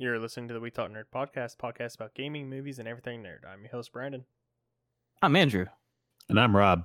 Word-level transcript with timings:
You're 0.00 0.20
listening 0.20 0.46
to 0.46 0.54
the 0.54 0.60
We 0.60 0.70
Talk 0.70 0.92
Nerd 0.92 1.06
podcast, 1.12 1.56
podcast 1.56 1.96
about 1.96 2.14
gaming, 2.14 2.48
movies, 2.48 2.78
and 2.78 2.86
everything 2.86 3.20
nerd. 3.20 3.44
I'm 3.44 3.62
your 3.62 3.72
host, 3.72 3.92
Brandon. 3.92 4.24
I'm 5.22 5.34
Andrew. 5.34 5.66
And 6.28 6.38
I'm 6.38 6.54
Rob. 6.54 6.84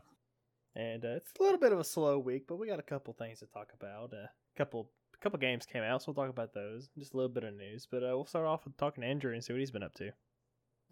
And 0.76 1.06
uh, 1.06 1.10
it's 1.10 1.32
a 1.40 1.44
little 1.44 1.60
bit 1.60 1.72
of 1.72 1.80
a 1.80 1.84
slow 1.84 2.18
week, 2.18 2.46
but 2.48 2.56
we 2.56 2.66
got 2.66 2.80
a 2.80 2.82
couple 2.82 3.14
things 3.14 3.38
to 3.42 3.46
talk 3.46 3.72
about. 3.80 4.14
A 4.14 4.24
uh, 4.24 4.28
couple 4.58 4.90
couple 5.22 5.38
games 5.38 5.68
came 5.68 5.84
out, 5.84 6.02
so 6.02 6.12
we'll 6.12 6.26
talk 6.26 6.34
about 6.34 6.56
those. 6.56 6.90
Just 6.98 7.14
a 7.14 7.18
little 7.18 7.30
bit 7.30 7.44
of 7.44 7.54
news, 7.54 7.88
but 7.90 7.98
uh, 7.98 8.16
we'll 8.16 8.26
start 8.26 8.48
off 8.48 8.66
with 8.66 8.76
talking 8.78 9.04
to 9.04 9.08
Andrew 9.08 9.32
and 9.32 9.44
see 9.44 9.54
what 9.54 9.60
he's 9.60 9.70
been 9.70 9.84
up 9.84 9.94
to. 9.94 10.10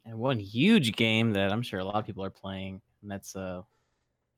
And 0.05 0.19
one 0.19 0.38
huge 0.38 0.95
game 0.95 1.33
that 1.33 1.51
I'm 1.51 1.63
sure 1.63 1.79
a 1.79 1.83
lot 1.83 1.95
of 1.95 2.05
people 2.05 2.23
are 2.23 2.29
playing, 2.29 2.81
and 3.01 3.09
that's 3.09 3.35
uh, 3.35 3.63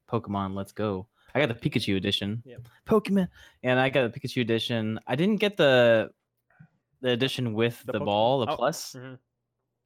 Pokemon 0.09 0.55
Let's 0.55 0.71
Go. 0.71 1.05
I 1.36 1.45
got 1.45 1.50
the 1.50 1.70
Pikachu 1.70 1.97
edition. 1.97 2.43
Yep. 2.45 2.61
Pokemon, 2.88 3.27
and 3.61 3.77
I 3.77 3.89
got 3.89 4.13
the 4.13 4.18
Pikachu 4.18 4.41
edition. 4.41 5.02
I 5.05 5.18
didn't 5.18 5.41
get 5.41 5.57
the 5.57 6.11
the 7.04 7.11
edition 7.11 7.54
with 7.54 7.83
The 7.85 7.91
the, 7.91 7.99
ball, 7.99 8.39
the 8.45 8.51
oh, 8.51 8.55
plus. 8.55 8.95
mhm. 8.97 9.20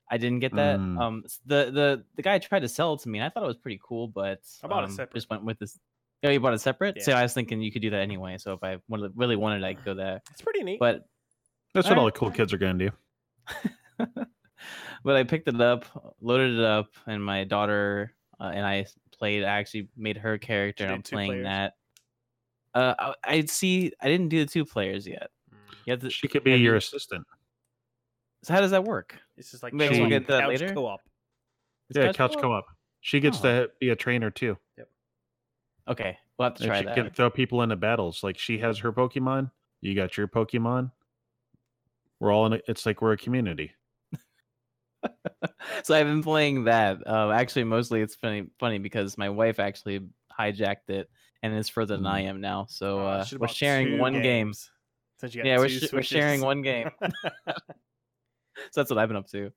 I 0.10 0.18
didn't 0.18 0.40
get 0.40 0.56
that. 0.56 0.80
Mm. 0.80 1.02
Um, 1.02 1.24
the 1.46 1.70
the 1.70 2.04
the 2.16 2.22
guy 2.22 2.40
tried 2.40 2.62
to 2.62 2.70
sell 2.70 2.94
it 2.94 3.02
to 3.02 3.10
me, 3.10 3.20
and 3.20 3.26
I 3.26 3.30
thought 3.30 3.44
it 3.44 3.48
was 3.48 3.58
pretty 3.58 3.82
cool, 3.84 4.08
but 4.08 4.40
I 4.64 4.68
bought 4.68 4.84
it 4.84 4.92
um, 4.92 4.96
separate. 4.96 5.16
Just 5.16 5.30
went 5.30 5.44
with 5.44 5.60
this. 5.60 5.78
Oh, 6.24 6.30
you 6.30 6.40
bought 6.40 6.54
it 6.54 6.62
separate. 6.62 7.04
So 7.04 7.12
I 7.12 7.24
was 7.24 7.34
thinking 7.34 7.62
you 7.62 7.72
could 7.72 7.82
do 7.82 7.90
that 7.90 8.00
anyway. 8.00 8.38
So 8.38 8.54
if 8.54 8.64
I 8.64 8.78
wanted, 8.88 9.12
really 9.16 9.36
wanted, 9.36 9.64
I 9.66 9.74
could 9.74 9.84
go 9.84 9.94
there. 9.94 10.22
It's 10.32 10.42
pretty 10.42 10.64
neat. 10.64 10.80
But 10.80 11.06
That's 11.74 11.90
what 11.90 11.98
all 11.98 12.06
the 12.06 12.12
cool 12.12 12.32
kids 12.32 12.54
are 12.54 12.58
going 12.58 12.80
to 12.80 12.90
do. 12.90 14.06
but 15.04 15.16
I 15.16 15.24
picked 15.24 15.48
it 15.48 15.60
up, 15.60 15.86
loaded 16.22 16.58
it 16.58 16.64
up, 16.64 16.88
and 17.06 17.24
my 17.24 17.44
daughter 17.44 18.14
uh, 18.40 18.52
and 18.54 18.66
I 18.66 18.86
played. 19.12 19.44
I 19.44 19.60
actually 19.60 19.90
made 19.98 20.18
her 20.18 20.38
character, 20.38 20.86
and 20.86 20.94
I'm 20.94 21.02
playing 21.02 21.32
players? 21.32 21.46
that. 21.46 21.74
Uh, 22.74 22.94
I, 22.98 23.14
I'd 23.26 23.50
see. 23.50 23.92
I 24.02 24.08
didn't 24.08 24.30
do 24.30 24.44
the 24.46 24.50
two 24.50 24.66
players 24.66 25.06
yet. 25.06 25.30
You 25.88 25.92
have 25.92 26.02
to, 26.02 26.10
She 26.12 26.28
could 26.28 26.44
be 26.44 26.52
your 26.52 26.74
you- 26.74 26.78
assistant. 26.78 27.26
So 28.44 28.54
how 28.54 28.62
does 28.62 28.72
that 28.72 28.84
work? 28.84 29.18
It's 29.38 29.50
just 29.50 29.64
like 29.64 29.74
Maybe 29.74 30.00
we'll 30.00 30.10
get 30.10 30.28
to 30.28 30.34
that 30.34 30.42
couch 30.42 30.50
later? 30.62 30.74
co-op. 30.74 31.00
Is 31.90 31.98
yeah, 31.98 32.06
Couch 32.08 32.18
couch 32.18 32.32
Co-op? 32.34 32.42
co-op. 32.44 32.66
She 33.02 33.20
gets 33.20 33.40
Oh. 33.40 33.42
to 33.44 33.72
be 33.80 33.90
a 33.90 33.96
trainer 33.96 34.30
too. 34.30 34.58
Yep. 34.78 34.90
Okay, 35.88 36.18
we'll 36.38 36.50
have 36.50 36.58
to 36.58 36.66
try 36.68 36.78
And 36.78 36.84
she 36.84 36.86
that. 36.88 36.96
can 36.96 37.10
throw 37.14 37.30
people 37.32 37.62
into 37.64 37.76
battles. 37.78 38.22
Like 38.24 38.38
she 38.38 38.58
has 38.60 38.78
her 38.80 38.92
Pokemon, 38.94 39.50
you 39.82 39.96
got 39.96 40.18
your 40.18 40.28
Pokemon. 40.28 40.92
We're 42.20 42.32
all 42.34 42.46
in. 42.48 42.54
A, 42.54 42.60
it's 42.68 42.86
like 42.86 43.02
we're 43.02 43.14
a 43.14 43.18
community. 43.18 43.72
so 45.84 45.96
I've 45.96 46.06
been 46.08 46.24
playing 46.24 46.66
that. 46.66 46.98
Uh, 47.08 47.32
actually, 47.32 47.64
mostly 47.66 48.02
it's 48.02 48.16
funny, 48.16 48.48
funny 48.60 48.80
because 48.80 49.18
my 49.18 49.30
wife 49.30 49.60
actually 49.60 50.02
hijacked 50.38 50.90
it 50.90 51.10
and 51.44 51.56
is 51.56 51.70
further 51.70 51.96
than 51.96 52.06
I 52.08 52.22
am 52.22 52.42
now. 52.42 52.66
So 52.70 53.00
uh, 53.00 53.26
we're 53.40 53.48
sharing 53.48 53.88
two 53.88 53.98
one 54.00 54.22
game. 54.22 54.54
Games, 55.22 55.34
Since 55.34 55.36
you 55.36 55.44
got 55.44 55.48
Yeah, 55.50 55.58
we're, 55.58 55.70
sh- 55.70 55.94
we're 55.94 56.04
sharing 56.04 56.42
one 56.42 56.62
game. 56.62 56.90
So 58.72 58.82
that's 58.82 58.90
what 58.90 58.98
I've 58.98 59.08
been 59.08 59.18
up 59.18 59.28
to. 59.28 59.52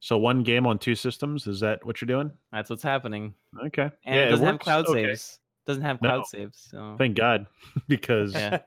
So 0.00 0.16
one 0.16 0.42
game 0.42 0.66
on 0.66 0.78
two 0.78 0.94
systems. 0.94 1.46
Is 1.46 1.60
that 1.60 1.84
what 1.84 2.00
you're 2.00 2.06
doing? 2.06 2.30
That's 2.52 2.70
what's 2.70 2.82
happening. 2.82 3.34
Okay. 3.66 3.90
And 4.06 4.14
yeah, 4.16 4.22
it 4.22 4.30
doesn't 4.30 4.46
have 4.46 4.58
cloud 4.58 4.86
Okay. 4.86 5.04
saves. 5.08 5.38
Doesn't 5.66 5.82
have 5.82 6.00
No. 6.00 6.08
cloud 6.08 6.26
saves. 6.26 6.68
So 6.70 6.94
Thank 6.96 7.18
God, 7.18 7.46
because 7.88 8.32
Yeah. 8.32 8.60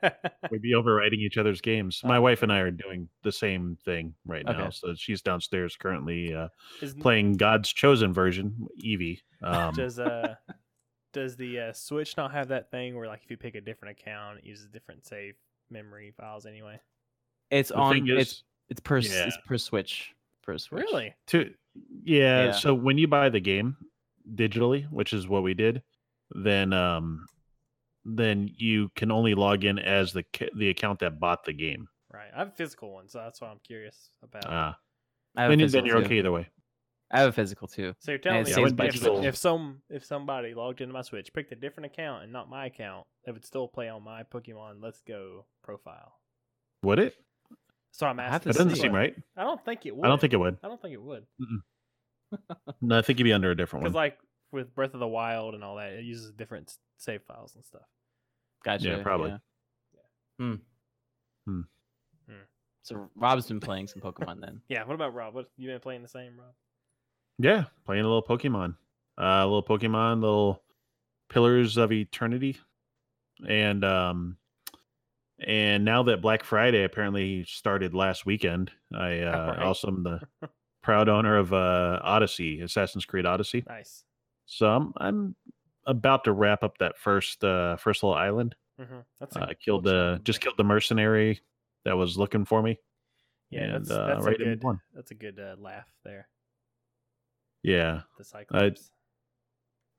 we'd 0.51 0.61
be 0.61 0.73
overwriting 0.73 1.17
each 1.17 1.39
other's 1.39 1.59
games. 1.59 2.01
My 2.03 2.19
wife 2.19 2.43
and 2.43 2.51
I 2.53 2.59
are 2.59 2.69
doing 2.69 3.09
the 3.23 3.31
same 3.31 3.79
thing 3.83 4.13
right 4.27 4.45
now. 4.45 4.51
Okay. 4.65 4.69
So 4.71 4.93
she's 4.93 5.23
downstairs 5.23 5.75
currently 5.75 6.35
uh, 6.35 6.49
Is- 6.81 6.93
playing 6.93 7.33
God's 7.33 7.73
chosen 7.73 8.13
version, 8.13 8.67
Eevee. 8.85 9.21
Um, 9.41 9.73
does 9.73 9.97
uh 9.99 10.35
does 11.13 11.35
the 11.35 11.59
uh, 11.59 11.73
Switch 11.73 12.15
not 12.15 12.31
have 12.31 12.49
that 12.49 12.69
thing 12.69 12.95
where 12.95 13.07
like 13.07 13.21
if 13.23 13.31
you 13.31 13.37
pick 13.37 13.55
a 13.55 13.61
different 13.61 13.99
account, 13.99 14.37
it 14.37 14.45
uses 14.45 14.65
a 14.65 14.69
different 14.69 15.03
save 15.03 15.33
memory 15.73 16.13
files 16.15 16.45
anyway? 16.45 16.79
it's 17.51 17.69
the 17.69 17.75
on. 17.75 17.93
thing 17.93 18.07
it's 18.07 18.43
it's 18.69 18.79
per 18.79 18.99
Yeah. 18.99 19.25
it's 19.27 19.37
per 19.45 19.57
switch. 19.57 20.13
Per 20.43 20.57
switch. 20.57 20.81
Really? 20.81 21.13
to 21.27 21.53
yeah, 22.03 22.45
Yeah. 22.45 22.51
so 22.51 22.73
when 22.73 22.97
you 22.97 23.07
buy 23.07 23.29
the 23.29 23.39
game 23.39 23.75
digitally 24.35 24.89
which 24.91 25.11
is 25.13 25.27
what 25.27 25.43
we 25.43 25.53
did 25.53 25.81
then 26.31 26.71
um 26.73 27.25
then 28.05 28.49
you 28.57 28.89
can 28.95 29.11
only 29.11 29.33
log 29.33 29.63
in 29.63 29.79
as 29.79 30.13
the 30.13 30.23
the 30.55 30.69
account 30.69 30.99
that 30.99 31.19
bought 31.19 31.43
the 31.45 31.53
game 31.53 31.87
Right. 32.13 32.29
I 32.35 32.39
have 32.39 32.49
a 32.49 32.51
physical 32.51 32.93
one, 32.93 33.09
so 33.09 33.17
that's 33.17 33.41
what 33.41 33.49
I'm 33.49 33.59
curious 33.65 34.09
about. 34.21 34.45
ah 34.47 34.77
I 35.35 35.41
have 35.43 35.49
then, 35.51 35.59
you- 35.59 35.65
then 35.67 35.83
physical 35.83 35.87
you're 35.87 35.99
too. 35.99 36.05
okay 36.05 36.17
either 36.19 36.31
way 36.31 36.47
I 37.13 37.19
have 37.19 37.29
a 37.29 37.31
physical 37.31 37.67
too. 37.67 37.93
so 37.99 38.11
you're 38.11 38.17
telling 38.17 38.43
me 38.43 38.51
saves 38.51 38.71
if, 38.71 38.75
by 38.77 38.85
if, 38.87 39.05
if 39.05 39.37
some 39.37 39.81
if 39.89 40.03
somebody 40.03 40.53
logged 40.53 40.81
into 40.81 40.93
my 40.93 41.01
Switch, 41.03 41.31
picked 41.33 41.51
a 41.51 41.55
different 41.55 41.85
account 41.85 42.23
and 42.23 42.33
not 42.33 42.49
my 42.49 42.65
account, 42.65 43.05
they 43.25 43.31
would 43.31 43.45
still 43.45 43.67
play 43.67 43.87
on 43.87 44.03
my 44.03 44.23
Pokemon 44.23 44.81
Let's 44.81 45.01
Go 45.07 45.45
profile. 45.63 46.13
would 46.83 46.99
it 46.99 47.15
So 47.91 48.07
I'm 48.07 48.19
asking. 48.19 48.51
that 48.51 48.57
doesn't 48.57 48.75
see. 48.75 48.81
seem 48.81 48.93
right 48.93 49.15
I 49.37 49.43
don't 49.43 49.63
think 49.63 49.85
it 49.85 49.95
would. 49.95 50.05
i 50.05 50.09
don't 50.09 50.19
think 50.19 50.33
it 50.33 50.37
would 50.37 50.57
I 50.63 50.67
don't 50.67 50.81
think 50.81 50.93
it 50.95 51.01
would. 51.01 51.25
no 52.81 52.97
i 52.97 53.01
think 53.01 53.19
you'd 53.19 53.25
be 53.25 53.33
under 53.33 53.51
a 53.51 53.55
different 53.55 53.83
one. 53.83 53.91
Because 53.91 53.95
like 53.95 54.17
with 54.51 54.73
Breath 54.75 54.93
of 54.93 54.99
the 54.99 55.07
Wild 55.07 55.55
and 55.55 55.63
all 55.63 55.75
that, 55.77 55.93
it 55.93 56.03
uses 56.05 56.31
different 56.31 56.71
save 56.97 57.23
files 57.23 57.55
and 57.55 57.65
stuff. 57.65 57.81
Gotcha. 58.63 58.99
probably. 59.03 59.31
yeah. 59.31 59.37
Hmm. 60.39 60.53
Hmm. 61.45 61.61
Hmm. 62.29 62.41
So 62.83 63.09
Rob's 63.15 63.47
been 63.47 63.59
playing 63.59 63.87
some 63.87 64.01
Pokemon 64.01 64.41
then. 64.41 64.61
Yeah. 64.69 64.83
What 64.85 64.93
about 64.95 65.13
Rob? 65.13 65.33
What 65.33 65.47
you 65.57 65.69
been 65.69 65.79
playing 65.79 66.01
the 66.03 66.07
same, 66.07 66.37
Rob? 66.39 66.53
Yeah 67.39 67.65
playing 67.85 68.03
a 68.03 68.07
little 68.07 68.23
pokemon 68.23 68.75
uh 69.19 69.41
a 69.41 69.45
little 69.45 69.63
pokemon 69.63 70.21
little 70.21 70.61
pillars 71.29 71.77
of 71.77 71.91
eternity 71.91 72.57
and 73.47 73.83
um 73.83 74.37
and 75.39 75.83
now 75.83 76.03
that 76.03 76.21
black 76.21 76.43
friday 76.43 76.83
apparently 76.83 77.43
started 77.45 77.93
last 77.93 78.25
weekend 78.25 78.71
i 78.93 79.19
uh 79.21 79.47
Right. 79.47 79.59
also 79.59 79.87
am 79.87 80.03
the 80.03 80.21
proud 80.83 81.09
owner 81.09 81.37
of 81.37 81.53
uh 81.53 81.99
odyssey 82.03 82.61
assassin's 82.61 83.05
creed 83.05 83.25
odyssey 83.25 83.63
Nice. 83.67 84.03
so 84.45 84.67
i'm 84.69 84.93
i'm 84.97 85.35
about 85.85 86.23
to 86.25 86.31
wrap 86.33 86.63
up 86.63 86.77
that 86.77 86.97
first 86.97 87.43
uh 87.43 87.75
first 87.77 88.03
little 88.03 88.15
island 88.17 88.55
Mm-hmm. 88.81 89.01
That's 89.19 89.35
a 89.35 89.41
uh, 89.43 89.53
killed 89.63 89.83
the 89.83 90.19
just 90.23 90.41
killed 90.41 90.57
the 90.57 90.63
mercenary 90.63 91.39
that 91.85 91.95
was 91.95 92.17
looking 92.17 92.43
for 92.43 92.63
me 92.63 92.79
Yeah, 93.51 93.65
and 93.65 93.85
that's, 93.85 93.91
uh 93.91 94.07
that's 94.07 94.25
right 94.25 94.41
a 94.41 94.43
in 94.51 94.57
good. 94.57 94.77
That's 94.95 95.11
a 95.11 95.13
good 95.13 95.39
uh, 95.39 95.55
laugh 95.59 95.85
there. 96.03 96.27
Yeah 97.63 98.01
The 98.17 98.23
Cyclops. 98.23 98.91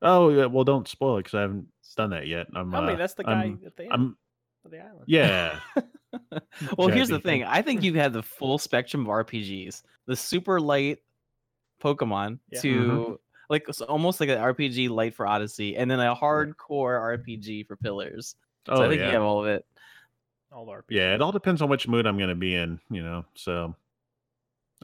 oh 0.02 0.28
yeah 0.30 0.46
well 0.46 0.64
don't 0.64 0.86
spoil 0.86 1.16
it 1.16 1.20
because 1.24 1.34
i 1.34 1.40
haven't 1.40 1.66
done 1.96 2.10
that 2.10 2.26
yet 2.26 2.46
i'm 2.54 2.74
I 2.74 2.80
mean, 2.80 2.90
uh, 2.90 2.96
that's 2.96 3.14
the 3.14 3.24
guy 3.24 3.32
I'm- 3.32 3.60
at 3.66 3.76
the 3.76 3.84
end 3.84 3.92
i'm 3.92 4.16
of 4.64 4.70
the 4.70 4.78
island. 4.80 5.04
yeah 5.06 5.58
well, 6.78 6.86
here's 6.86 7.08
the 7.08 7.18
thing. 7.18 7.42
I 7.42 7.60
think 7.60 7.82
you've 7.82 7.96
had 7.96 8.12
the 8.12 8.22
full 8.22 8.56
spectrum 8.56 9.02
of 9.02 9.08
RPGs. 9.26 9.82
The 10.06 10.14
super 10.14 10.60
light 10.60 11.00
Pokemon 11.82 12.38
Yeah. 12.52 12.60
to 12.60 13.20
like 13.50 13.66
so 13.72 13.84
almost 13.86 14.20
like 14.20 14.28
an 14.28 14.38
RPG 14.38 14.90
light 14.90 15.16
for 15.16 15.26
Odyssey, 15.26 15.76
and 15.76 15.90
then 15.90 15.98
a 15.98 16.14
hardcore 16.14 17.18
RPG 17.18 17.66
for 17.66 17.74
Pillars. 17.74 18.36
So 18.68 18.74
oh 18.74 18.82
I 18.84 18.88
think 18.88 19.00
yeah 19.00 19.06
you 19.08 19.12
have 19.14 19.22
all 19.24 19.40
of 19.40 19.46
it. 19.48 19.66
All 20.52 20.64
the 20.66 20.70
RPGs. 20.72 20.84
Yeah, 20.90 21.14
it 21.16 21.20
all 21.20 21.32
depends 21.32 21.60
on 21.62 21.68
which 21.68 21.88
mood 21.88 22.06
I'm 22.06 22.16
going 22.16 22.28
to 22.28 22.36
be 22.36 22.54
in, 22.54 22.78
you 22.90 23.02
know. 23.02 23.24
So 23.34 23.74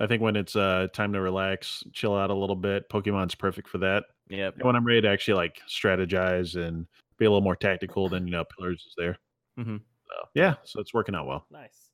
I 0.01 0.07
think 0.07 0.23
when 0.23 0.35
it's 0.35 0.57
uh 0.57 0.89
time 0.93 1.13
to 1.13 1.21
relax, 1.21 1.85
chill 1.93 2.17
out 2.17 2.31
a 2.31 2.35
little 2.35 2.57
bit, 2.57 2.89
Pokemon's 2.89 3.35
perfect 3.35 3.69
for 3.69 3.79
that. 3.79 4.05
Yeah. 4.29 4.51
When 4.63 4.75
I'm 4.75 4.87
ready 4.87 5.03
to 5.03 5.09
actually 5.09 5.35
like 5.35 5.61
strategize 5.69 6.57
and 6.57 6.87
be 7.19 7.27
a 7.27 7.31
little 7.31 7.43
more 7.43 7.57
tactical, 7.57 8.09
then 8.09 8.27
you 8.27 8.33
know, 8.33 8.45
Pillars 8.45 8.85
is 8.87 8.95
there. 8.97 9.17
Mhm. 9.59 9.81
So 10.09 10.29
yeah, 10.35 10.55
so 10.65 10.81
it's 10.81 10.95
working 10.95 11.15
out 11.15 11.27
well. 11.27 11.47
Nice. 11.51 11.91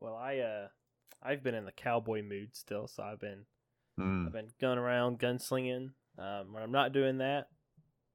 Well, 0.00 0.14
I 0.14 0.38
uh, 0.38 0.68
I've 1.22 1.42
been 1.42 1.54
in 1.56 1.64
the 1.64 1.72
cowboy 1.72 2.22
mood 2.22 2.54
still, 2.54 2.86
so 2.86 3.02
I've 3.02 3.20
been 3.20 3.44
Mm. 3.98 4.26
I've 4.26 4.32
been 4.32 4.52
going 4.60 4.78
around 4.78 5.18
gunslinging. 5.18 5.90
Um, 6.18 6.52
when 6.52 6.62
I'm 6.62 6.70
not 6.70 6.92
doing 6.92 7.18
that, 7.18 7.48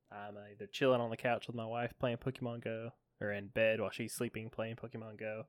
I'm 0.09 0.37
either 0.51 0.65
chilling 0.67 1.01
on 1.01 1.09
the 1.09 1.17
couch 1.17 1.47
with 1.47 1.57
my 1.57 1.65
wife 1.65 1.91
playing 1.99 2.17
Pokemon 2.17 2.63
Go, 2.63 2.91
or 3.19 3.33
in 3.33 3.47
bed 3.47 3.81
while 3.81 3.89
she's 3.91 4.13
sleeping 4.13 4.49
playing 4.49 4.77
Pokemon 4.77 5.19
Go, 5.19 5.45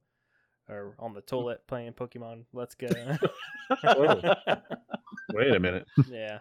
or 0.68 0.94
on 0.98 1.14
the 1.14 1.20
toilet 1.20 1.66
playing 1.66 1.92
Pokemon 1.92 2.44
Let's 2.52 2.74
Go. 2.74 2.88
Wait 5.32 5.54
a 5.54 5.60
minute. 5.60 5.86
yeah, 6.10 6.38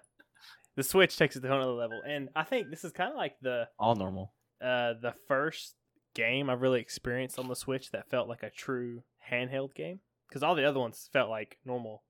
the 0.76 0.84
Switch 0.84 1.18
takes 1.18 1.36
it 1.36 1.42
to 1.42 1.48
another 1.54 1.72
level, 1.72 2.02
and 2.08 2.30
I 2.36 2.44
think 2.44 2.70
this 2.70 2.84
is 2.84 2.92
kind 2.92 3.10
of 3.12 3.18
like 3.18 3.36
the 3.42 3.68
All 3.80 3.96
normal. 3.96 4.34
uh, 4.62 4.94
the 5.02 5.14
first 5.28 5.76
game 6.14 6.50
I've 6.50 6.62
really 6.62 6.80
experienced 6.82 7.40
on 7.40 7.48
the 7.48 7.56
Switch 7.56 7.92
that 7.92 8.10
felt 8.10 8.30
like 8.30 8.44
a 8.44 8.50
true 8.50 9.04
handheld 9.32 9.74
game. 9.74 10.00
Because 10.28 10.44
all 10.44 10.56
the 10.56 10.68
other 10.68 10.80
ones 10.80 11.10
felt 11.14 11.30
like 11.30 11.58
normal 11.64 12.04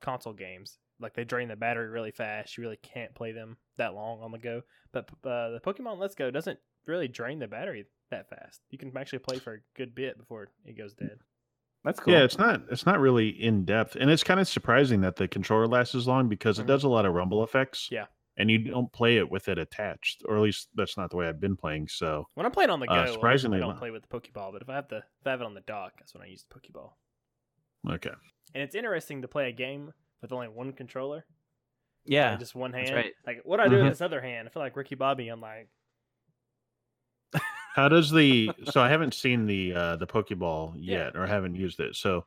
console 0.00 0.32
games. 0.32 0.78
Like 1.00 1.14
they 1.14 1.24
drain 1.24 1.48
the 1.48 1.56
battery 1.56 1.88
really 1.88 2.12
fast. 2.12 2.56
You 2.56 2.62
really 2.62 2.78
can't 2.82 3.14
play 3.14 3.32
them 3.32 3.56
that 3.76 3.94
long 3.94 4.20
on 4.20 4.30
the 4.30 4.38
go. 4.38 4.62
But 4.92 5.08
uh, 5.24 5.50
the 5.50 5.60
Pokemon 5.64 5.98
Let's 5.98 6.14
Go 6.14 6.30
doesn't 6.30 6.58
really 6.86 7.08
drain 7.08 7.38
the 7.38 7.48
battery 7.48 7.86
that 8.10 8.28
fast. 8.28 8.60
You 8.70 8.78
can 8.78 8.96
actually 8.96 9.20
play 9.20 9.38
for 9.38 9.54
a 9.54 9.58
good 9.76 9.94
bit 9.94 10.18
before 10.18 10.48
it 10.64 10.76
goes 10.78 10.94
dead. 10.94 11.18
That's 11.84 11.98
cool. 12.00 12.12
Yeah, 12.12 12.24
it's 12.24 12.36
not 12.38 12.62
it's 12.70 12.84
not 12.86 13.00
really 13.00 13.28
in 13.28 13.64
depth, 13.64 13.96
and 13.96 14.10
it's 14.10 14.22
kind 14.24 14.38
of 14.40 14.46
surprising 14.48 15.00
that 15.00 15.16
the 15.16 15.26
controller 15.28 15.66
lasts 15.66 15.94
as 15.94 16.06
long 16.06 16.28
because 16.28 16.58
it 16.58 16.66
does 16.66 16.84
a 16.84 16.88
lot 16.88 17.06
of 17.06 17.14
rumble 17.14 17.42
effects. 17.42 17.88
Yeah. 17.90 18.06
and 18.36 18.50
you 18.50 18.58
don't 18.58 18.90
play 18.92 19.16
it 19.18 19.30
with 19.30 19.48
it 19.48 19.58
attached, 19.58 20.22
or 20.26 20.36
at 20.36 20.42
least 20.42 20.68
that's 20.74 20.96
not 20.96 21.10
the 21.10 21.16
way 21.16 21.28
I've 21.28 21.40
been 21.40 21.56
playing. 21.56 21.88
So 21.88 22.26
When 22.34 22.46
I'm 22.46 22.52
playing 22.52 22.70
on 22.70 22.80
the 22.80 22.86
go, 22.86 22.92
Uh, 22.94 23.06
surprisingly 23.12 23.58
I 23.58 23.60
don't 23.60 23.76
play 23.78 23.90
with 23.90 24.02
the 24.02 24.08
Pokeball. 24.08 24.52
But 24.52 24.62
if 24.62 24.68
I 24.68 24.74
have 24.76 24.88
the 24.88 24.98
if 24.98 25.26
I 25.26 25.30
have 25.30 25.40
it 25.40 25.44
on 25.44 25.54
the 25.54 25.60
dock, 25.62 25.92
that's 25.98 26.14
when 26.14 26.22
I 26.22 26.26
use 26.26 26.44
the 26.48 26.54
Pokeball. 26.60 26.92
okay, 27.94 28.10
and 28.54 28.62
it's 28.62 28.74
interesting 28.74 29.22
to 29.22 29.28
play 29.28 29.48
a 29.48 29.52
game 29.52 29.92
with 30.22 30.32
only 30.32 30.48
one 30.48 30.72
controller. 30.72 31.24
Yeah. 32.04 32.30
like, 32.30 32.38
just 32.40 32.54
one 32.54 32.72
hand. 32.72 32.86
that's 32.88 32.94
right. 32.96 33.12
Like 33.26 33.40
what 33.44 33.56
do 33.58 33.62
I 33.64 33.68
do 33.68 33.76
with 33.76 33.84
Mhm. 33.84 33.88
this 33.90 34.00
other 34.00 34.20
hand? 34.22 34.48
I 34.48 34.50
feel 34.50 34.62
like 34.62 34.76
Ricky 34.76 34.94
Bobby. 34.94 35.28
I'm 35.28 35.40
like, 35.40 35.68
How 37.74 37.88
does 37.88 38.10
the 38.10 38.54
so 38.64 38.80
I 38.80 38.88
haven't 38.88 39.14
seen 39.14 39.46
the 39.46 39.74
uh 39.74 39.96
the 39.96 40.06
Pokeball 40.06 40.74
Yeah. 40.76 41.04
yet 41.06 41.16
or 41.16 41.26
haven't 41.26 41.54
used 41.54 41.80
it. 41.80 41.94
So 41.96 42.26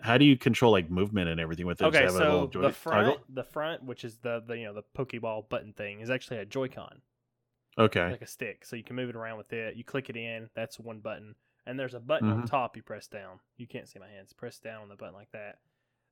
how 0.00 0.18
do 0.18 0.24
you 0.24 0.36
control 0.36 0.72
like 0.72 0.90
movement 0.90 1.28
and 1.28 1.40
everything 1.40 1.66
with 1.66 1.80
it? 1.80 1.84
Okay, 1.86 2.06
have 2.06 2.14
a 2.16 2.18
little 2.18 2.46
so 2.48 2.60
the 2.60 2.70
front, 2.72 3.06
toggle? 3.06 3.24
the 3.28 3.44
front, 3.44 3.84
which 3.84 4.04
is 4.04 4.18
the 4.18 4.42
the 4.46 4.58
you 4.58 4.64
know 4.64 4.74
the 4.74 4.82
Pokeball 4.96 5.48
button 5.48 5.72
thing, 5.72 6.00
is 6.00 6.10
actually 6.10 6.38
a 6.38 6.44
Joy-Con, 6.44 7.02
Okay. 7.78 8.10
like 8.10 8.22
a 8.22 8.26
stick. 8.26 8.64
So 8.64 8.76
you 8.76 8.84
can 8.84 8.96
move 8.96 9.10
it 9.10 9.16
around 9.16 9.38
with 9.38 9.52
it. 9.52 9.76
You 9.76 9.84
click 9.84 10.10
it 10.10 10.16
in. 10.16 10.50
That's 10.54 10.78
one 10.80 11.00
button, 11.00 11.34
and 11.66 11.78
there's 11.78 11.94
a 11.94 12.00
button 12.00 12.30
on 12.30 12.42
Mhm. 12.42 12.46
top. 12.46 12.76
You 12.76 12.82
press 12.82 13.06
down. 13.06 13.40
You 13.56 13.66
can't 13.66 13.88
see 13.88 13.98
my 13.98 14.08
hands. 14.08 14.32
Press 14.32 14.58
down 14.58 14.82
on 14.82 14.88
the 14.88 14.96
button 14.96 15.14
like 15.14 15.30
that. 15.32 15.58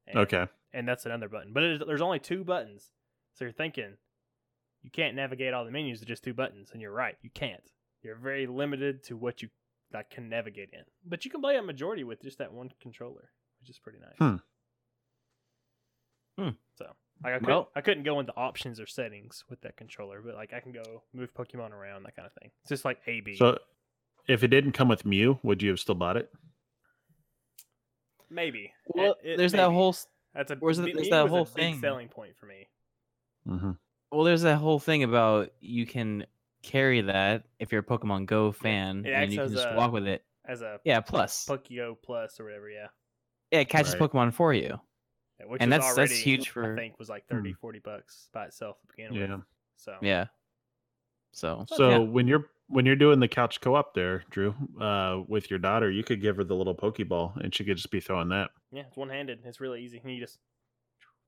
And, 0.06 0.18
Okay. 0.20 0.46
and 0.72 0.88
that's 0.88 1.06
another 1.06 1.28
button. 1.28 1.52
But 1.52 1.62
it, 1.64 1.86
there's 1.86 2.00
only 2.02 2.18
two 2.20 2.44
buttons, 2.44 2.92
so 3.34 3.44
you're 3.44 3.52
thinking 3.52 3.96
you 4.82 4.90
can't 4.90 5.16
navigate 5.16 5.54
all 5.54 5.64
the 5.64 5.70
menus 5.70 6.00
with 6.00 6.08
just 6.08 6.24
two 6.24 6.34
buttons, 6.34 6.70
and 6.72 6.80
you're 6.80 6.92
right, 6.92 7.16
you 7.22 7.30
can't. 7.30 7.70
You're 8.02 8.16
very 8.16 8.46
limited 8.46 9.02
to 9.04 9.16
what 9.16 9.42
you 9.42 9.48
like 9.92 10.10
can 10.10 10.28
navigate 10.28 10.70
in. 10.72 10.84
But 11.04 11.24
you 11.24 11.30
can 11.30 11.40
play 11.40 11.56
a 11.56 11.62
majority 11.62 12.04
with 12.04 12.22
just 12.22 12.38
that 12.38 12.52
one 12.52 12.70
controller, 12.80 13.30
which 13.60 13.70
is 13.70 13.78
pretty 13.78 13.98
nice. 13.98 14.16
Hmm. 14.18 14.36
Hmm. 16.42 16.50
So 16.76 16.86
like 17.22 17.34
I 17.34 17.38
couldn't, 17.38 17.48
Well- 17.48 17.70
I 17.76 17.80
couldn't 17.80 18.04
go 18.04 18.20
into 18.20 18.32
options 18.36 18.80
or 18.80 18.86
settings 18.86 19.44
with 19.50 19.60
that 19.62 19.76
controller, 19.76 20.22
but 20.22 20.34
like 20.34 20.52
I 20.54 20.60
can 20.60 20.72
go 20.72 21.02
move 21.12 21.34
Pokemon 21.34 21.72
around, 21.72 22.04
that 22.04 22.16
kind 22.16 22.26
of 22.26 22.32
thing. 22.40 22.50
It's 22.62 22.68
just 22.70 22.84
like 22.84 22.98
A 23.06 23.20
B. 23.20 23.36
So 23.36 23.58
if 24.28 24.42
it 24.44 24.48
didn't 24.48 24.72
come 24.72 24.88
with 24.88 25.04
Mew, 25.04 25.38
would 25.42 25.60
you 25.62 25.70
have 25.70 25.80
still 25.80 25.94
bought 25.94 26.16
it? 26.16 26.30
maybe. 28.32 28.72
Well, 28.86 29.16
It- 29.24 29.32
it- 29.32 29.36
there's 29.38 29.52
that 29.52 29.70
whole 29.70 29.94
That's 30.34 30.52
a 30.52 30.56
where's 30.56 30.76
the- 30.78 30.92
there's 30.92 31.08
that 31.10 31.22
was 31.24 31.32
a 31.32 31.34
whole 31.34 31.44
big 31.46 31.54
thing. 31.54 31.80
selling 31.80 32.08
point 32.08 32.36
for 32.36 32.46
me. 32.46 32.68
Mm-hmm. 33.46 33.72
well, 34.12 34.22
there's 34.24 34.42
that 34.42 34.58
whole 34.58 34.78
thing 34.78 35.02
about 35.02 35.52
you 35.60 35.84
can 35.86 36.26
carry 36.62 37.00
that 37.02 37.44
if 37.58 37.72
you're 37.72 37.80
a 37.80 37.84
Pokemon 37.84 38.26
Go 38.26 38.52
fan, 38.52 39.04
It 39.06 39.12
and 39.12 39.32
you 39.32 39.38
can 39.40 39.52
just 39.52 39.66
a- 39.66 39.74
walk 39.76 39.92
with 39.92 40.06
it. 40.06 40.24
As 40.46 40.62
a 40.62 40.80
Yeah, 40.84 41.00
plus. 41.00 41.46
PokeGo 41.46 41.96
Plus 42.02 42.40
or 42.40 42.44
whatever, 42.44 42.68
yeah. 42.70 42.88
Yeah, 43.52 43.60
it 43.60 43.68
catches 43.68 43.94
Right. 43.94 44.10
Pokemon 44.10 44.32
for 44.34 44.52
you. 44.54 44.80
Yeah, 45.38 45.46
Which 45.46 45.62
And 45.62 45.72
is 45.72 45.78
that's- 45.78 45.96
that's 45.96 45.98
already, 46.12 46.22
huge 46.22 46.56
I 46.56 46.74
think 46.74 46.98
was 46.98 47.08
like 47.08 47.26
30, 47.28 47.52
40 47.52 47.78
bucks 47.78 48.28
by 48.32 48.46
itself 48.46 48.80
to 48.80 48.86
begin 48.88 49.12
Yeah. 49.14 49.34
with. 49.36 49.44
So 49.76 49.96
Yeah. 50.02 50.26
So, 51.32 51.64
So 51.68 51.90
yeah. 51.90 51.98
when 51.98 52.26
you're 52.26 52.50
when 52.68 52.86
you're 52.86 52.94
doing 52.94 53.18
the 53.18 53.26
couch 53.26 53.60
co-op 53.60 53.94
there, 53.94 54.22
Drew, 54.30 54.54
uh, 54.80 55.24
with 55.26 55.50
your 55.50 55.58
daughter, 55.58 55.90
you 55.90 56.04
could 56.04 56.20
give 56.20 56.36
her 56.36 56.44
the 56.44 56.54
little 56.54 56.74
Pokeball 56.74 57.36
and 57.38 57.52
she 57.52 57.64
could 57.64 57.76
just 57.76 57.90
be 57.90 57.98
throwing 57.98 58.28
that. 58.28 58.50
yeah, 58.70 58.82
it's 58.86 58.96
one 58.96 59.08
handed. 59.08 59.40
It's 59.44 59.60
really 59.60 59.82
easy. 59.82 60.00
You 60.04 60.20
just 60.20 60.38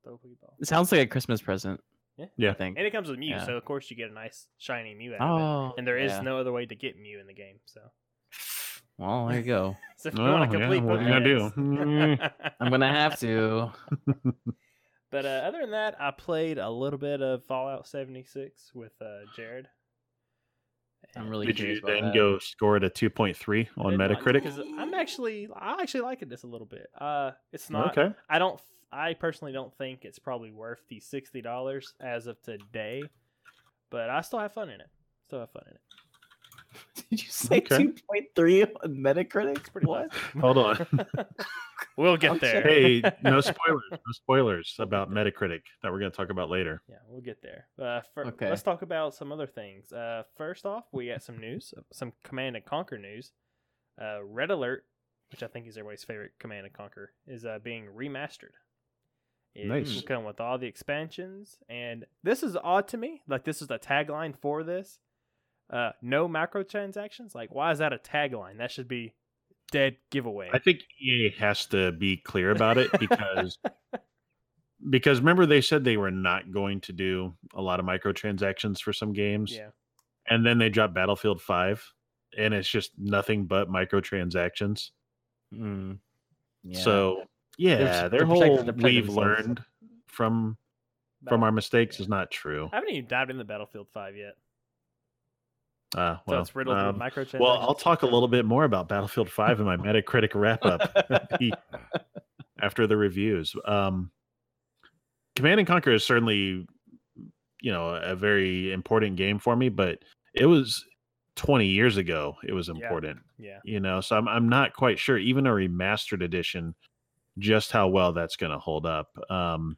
throw 0.04 0.14
a 0.14 0.18
Pokeball. 0.18 0.54
it 0.60 0.68
sounds 0.68 0.92
like 0.92 1.00
a 1.00 1.06
Christmas 1.08 1.42
present. 1.42 1.82
Yeah. 2.22 2.26
Yeah. 2.36 2.50
I 2.50 2.54
think. 2.54 2.76
And 2.78 2.86
it 2.86 2.90
comes 2.92 3.08
with 3.08 3.18
Mew, 3.18 3.30
Yeah. 3.30 3.44
so 3.46 3.56
of 3.56 3.64
course 3.64 3.90
you 3.90 3.96
get 3.96 4.10
a 4.10 4.14
nice 4.14 4.46
shiny 4.58 4.94
Mew 4.94 5.14
out 5.14 5.20
of 5.20 5.40
Oh, 5.40 5.66
it. 5.68 5.74
And 5.78 5.86
there 5.86 5.98
is 5.98 6.12
yeah. 6.12 6.20
no 6.22 6.38
other 6.38 6.52
way 6.52 6.66
to 6.66 6.74
get 6.74 6.98
Mew 6.98 7.20
in 7.20 7.26
the 7.26 7.34
game. 7.34 7.56
So, 7.66 7.80
Well, 8.98 9.26
there 9.28 9.38
you 9.38 9.44
go. 9.44 9.76
so 9.96 10.08
if 10.10 10.14
you 10.16 10.22
Well, 10.22 10.32
want 10.34 10.50
to 10.50 10.58
yeah, 10.58 10.68
what 10.80 10.98
are 10.98 11.02
you 11.02 11.08
gonna 11.08 11.24
do? 11.24 12.18
I'm 12.60 12.70
gonna 12.70 12.92
have 12.92 13.18
to. 13.20 13.70
But 15.10 15.26
uh, 15.26 15.42
other 15.44 15.60
than 15.60 15.72
that, 15.72 15.96
I 16.00 16.10
played 16.10 16.56
a 16.58 16.70
little 16.70 16.98
bit 16.98 17.20
of 17.20 17.44
Fallout 17.44 17.86
76 17.86 18.72
with 18.74 18.92
uh, 19.02 19.20
Jared. 19.36 19.68
I'm 21.14 21.28
really 21.28 21.46
Did 21.46 21.56
curious 21.56 21.76
you 21.80 21.84
about 21.84 21.92
then 21.94 22.04
that. 22.06 22.14
go 22.14 22.38
score 22.38 22.76
it 22.78 22.84
a 22.84 22.88
2.3 22.88 23.68
on 23.76 23.90
Did 23.90 23.98
not, 23.98 24.10
Metacritic? 24.10 24.32
because 24.44 24.58
I'm 24.78 24.94
actually 24.94 25.48
I 25.54 25.76
actually 25.82 26.00
like 26.02 26.22
it 26.22 26.30
this 26.30 26.44
a 26.44 26.46
little 26.46 26.66
bit. 26.66 26.86
Uh, 26.98 27.32
it's 27.52 27.68
not. 27.68 27.98
Okay. 27.98 28.14
I 28.30 28.38
don't. 28.38 28.58
I 28.92 29.14
personally 29.14 29.52
don't 29.52 29.72
think 29.78 30.04
it's 30.04 30.18
probably 30.18 30.50
worth 30.52 30.80
the 30.88 31.00
sixty 31.00 31.40
dollars 31.40 31.94
as 32.00 32.26
of 32.26 32.40
today, 32.42 33.02
but 33.90 34.10
I 34.10 34.20
still 34.20 34.38
have 34.40 34.52
fun 34.52 34.68
in 34.70 34.80
it. 34.80 34.88
Still 35.26 35.40
have 35.40 35.50
fun 35.50 35.62
in 35.68 35.74
it. 35.74 35.80
Did 37.10 37.22
you 37.22 37.28
say 37.30 37.56
Okay. 37.58 37.86
2.3 37.86 38.66
on 38.82 38.96
Metacritic? 38.96 39.58
It's 39.58 39.68
pretty 39.68 39.86
what? 39.86 40.12
Hold 40.40 40.56
on. 40.56 40.86
we'll 41.98 42.16
get 42.16 42.32
Okay. 42.32 42.38
there. 42.52 42.62
hey, 42.62 43.02
no 43.22 43.40
spoilers. 43.42 43.82
No 43.90 43.98
spoilers 44.12 44.76
about 44.78 45.10
Metacritic 45.10 45.60
that 45.82 45.92
we're 45.92 45.98
going 45.98 46.10
to 46.10 46.16
talk 46.16 46.30
about 46.30 46.48
later. 46.48 46.80
Yeah, 46.88 46.96
we'll 47.08 47.20
get 47.20 47.42
there. 47.42 47.66
Uh, 47.78 48.00
fir- 48.14 48.24
Okay. 48.28 48.48
Let's 48.48 48.62
talk 48.62 48.80
about 48.82 49.14
some 49.14 49.32
other 49.32 49.46
things. 49.46 49.92
Uh, 49.92 50.22
first 50.36 50.64
off, 50.64 50.84
we 50.92 51.08
got 51.08 51.22
some 51.22 51.38
news, 51.38 51.74
some 51.92 52.12
Command 52.24 52.56
and 52.56 52.64
Conquer 52.64 52.96
news. 52.98 53.32
Uh, 54.00 54.24
Red 54.24 54.50
Alert, 54.50 54.84
which 55.30 55.42
I 55.42 55.48
think 55.48 55.66
is 55.66 55.76
everybody's 55.76 56.04
favorite 56.04 56.32
Command 56.38 56.64
and 56.64 56.74
Conquer, 56.74 57.12
is 57.26 57.44
uh, 57.44 57.58
being 57.62 57.84
remastered. 57.94 58.52
It 59.54 59.66
Nice. 59.66 59.94
will 59.94 60.02
come 60.02 60.24
with 60.24 60.40
all 60.40 60.58
the 60.58 60.66
expansions, 60.66 61.58
and 61.68 62.06
this 62.22 62.42
is 62.42 62.56
odd 62.56 62.88
to 62.88 62.96
me. 62.96 63.22
Like 63.28 63.44
this 63.44 63.60
is 63.60 63.68
the 63.68 63.78
tagline 63.78 64.34
for 64.36 64.64
this. 64.64 64.98
Uh, 65.70 65.92
no 66.00 66.28
microtransactions. 66.28 67.34
Like, 67.34 67.54
why 67.54 67.70
is 67.72 67.78
that 67.78 67.92
a 67.92 67.98
tagline? 67.98 68.58
That 68.58 68.70
should 68.70 68.88
be 68.88 69.14
dead 69.70 69.96
giveaway. 70.10 70.50
I 70.52 70.58
think 70.58 70.80
EA 71.00 71.30
has 71.38 71.66
to 71.66 71.92
be 71.92 72.16
clear 72.16 72.50
about 72.50 72.78
it 72.78 72.90
because 72.98 73.58
because 74.90 75.20
remember 75.20 75.46
they 75.46 75.60
said 75.60 75.84
they 75.84 75.96
were 75.96 76.10
not 76.10 76.50
going 76.50 76.80
to 76.82 76.92
do 76.92 77.34
a 77.54 77.62
lot 77.62 77.80
of 77.80 77.86
microtransactions 77.86 78.80
for 78.80 78.92
some 78.92 79.12
games 79.12 79.54
yeah, 79.54 79.68
and 80.28 80.44
then 80.44 80.58
they 80.58 80.68
dropped 80.68 80.94
Battlefield 80.94 81.40
5 81.40 81.92
and 82.36 82.54
it's 82.54 82.68
just 82.68 82.92
nothing 82.98 83.46
but 83.46 83.68
microtransactions. 83.70 84.90
Mm. 85.54 85.98
Yeah. 86.64 86.80
So, 86.80 87.24
yeah, 87.58 87.76
they're 87.76 88.08
their 88.08 88.26
protecting- 88.26 88.56
whole 88.56 88.56
they're 88.64 88.74
we've 88.74 89.06
themselves. 89.06 89.16
learned 89.16 89.64
from 90.06 90.56
from 91.28 91.42
our 91.44 91.52
mistakes 91.52 92.00
is 92.00 92.08
not 92.08 92.30
true. 92.30 92.68
I 92.72 92.76
haven't 92.76 92.90
even 92.90 93.06
dived 93.08 93.30
into 93.30 93.44
Battlefield 93.44 93.86
Five 93.92 94.16
yet, 94.16 94.34
Uh, 95.96 96.16
so 96.16 96.20
well, 96.26 96.40
it's 96.40 96.54
riddled 96.56 96.76
um, 96.78 96.86
with 96.86 96.96
microtransactions. 97.14 97.40
well, 97.40 97.58
I'll 97.60 97.74
talk 97.74 98.02
a 98.02 98.06
little 98.06 98.26
bit 98.28 98.44
more 98.44 98.64
about 98.64 98.88
Battlefield 98.88 99.30
5 99.30 99.60
in 99.60 99.66
my 99.66 99.76
Metacritic 99.76 100.34
wrap 100.34 100.64
up 100.64 100.80
after 102.60 102.86
the 102.86 102.96
reviews. 102.96 103.54
Um, 103.64 104.10
Command 105.36 105.60
and 105.60 105.66
Conquer 105.66 105.92
is 105.92 106.04
certainly, 106.04 106.66
you 107.60 107.72
know, 107.72 107.90
a 107.90 108.14
very 108.16 108.72
important 108.72 109.16
game 109.16 109.38
for 109.38 109.54
me, 109.56 109.68
but 109.68 109.98
it 110.34 110.46
was 110.46 110.84
20 111.36 111.66
years 111.66 111.96
ago. 111.98 112.36
It 112.44 112.52
was 112.52 112.68
Yeah. 112.68 112.74
important, 112.74 113.20
Yeah. 113.38 113.58
you 113.64 113.78
know, 113.80 114.00
so 114.00 114.16
I'm 114.16 114.26
I'm 114.28 114.48
not 114.48 114.72
quite 114.74 114.98
sure, 114.98 115.18
even 115.18 115.46
a 115.46 115.50
remastered 115.50 116.22
edition, 116.22 116.74
just 117.38 117.72
how 117.72 117.88
well 117.88 118.12
that's 118.12 118.36
going 118.36 118.52
to 118.52 118.58
hold 118.58 118.86
up. 118.86 119.08
Um, 119.30 119.76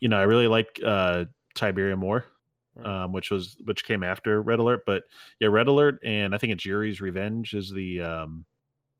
you 0.00 0.08
know, 0.08 0.18
I 0.18 0.22
really 0.24 0.48
like 0.48 0.80
uh, 0.84 1.24
Tiberia 1.54 1.96
more, 1.96 2.26
Mm. 2.76 2.86
um, 2.86 3.12
which 3.12 3.30
was 3.30 3.56
which 3.66 3.84
came 3.84 4.02
after 4.02 4.42
Red 4.42 4.58
Alert, 4.58 4.82
but 4.84 5.04
yeah, 5.38 5.46
Red 5.46 5.68
Alert 5.68 6.00
and 6.04 6.34
I 6.34 6.38
think 6.38 6.52
it's 6.52 6.66
Yuri's 6.66 7.00
Revenge 7.00 7.54
is 7.54 7.70
the 7.70 8.00
um, 8.00 8.44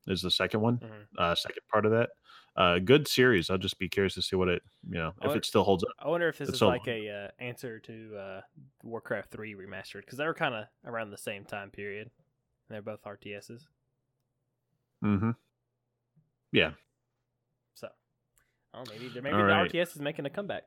is 0.07 0.21
the 0.21 0.31
second 0.31 0.61
one, 0.61 0.77
Mhm. 0.77 1.07
uh, 1.17 1.35
second 1.35 1.61
part 1.69 1.85
of 1.85 1.91
that. 1.91 2.11
Uh, 2.55 2.79
good 2.79 3.05
series. 3.05 3.49
I'll 3.49 3.57
just 3.57 3.77
be 3.77 3.89
curious 3.89 4.13
to 4.13 4.21
see 4.21 4.37
what 4.37 4.47
it, 4.47 4.61
you 4.87 4.95
know, 4.95 5.09
if 5.21 5.31
Oh, 5.31 5.33
it 5.33 5.43
still 5.43 5.65
holds 5.65 5.83
up. 5.83 5.89
I 5.99 6.07
wonder 6.07 6.29
if 6.29 6.37
this 6.37 6.47
It's 6.47 6.55
is 6.55 6.59
so 6.59 6.67
like 6.67 6.87
long. 6.87 6.95
a 6.95 7.09
uh, 7.09 7.31
answer 7.39 7.79
to 7.81 8.15
uh, 8.17 8.41
Warcraft 8.83 9.29
Three 9.31 9.55
remastered 9.55 10.01
because 10.05 10.17
they 10.17 10.25
were 10.25 10.33
kind 10.33 10.55
of 10.55 10.67
around 10.85 11.09
the 11.11 11.17
same 11.17 11.43
time 11.43 11.69
period. 11.69 12.09
And 12.69 12.73
they're 12.75 12.81
both 12.81 13.03
RTSs, 13.03 13.67
Mm-hmm. 15.03 15.31
Yeah, 16.53 16.71
oh, 18.75 18.83
maybe 18.89 19.09
there 19.09 19.21
maybe 19.21 19.35
All 19.35 19.41
the 19.41 19.47
right. 19.47 19.71
RTS 19.71 19.95
is 19.95 19.99
making 19.99 20.25
a 20.25 20.29
comeback. 20.29 20.63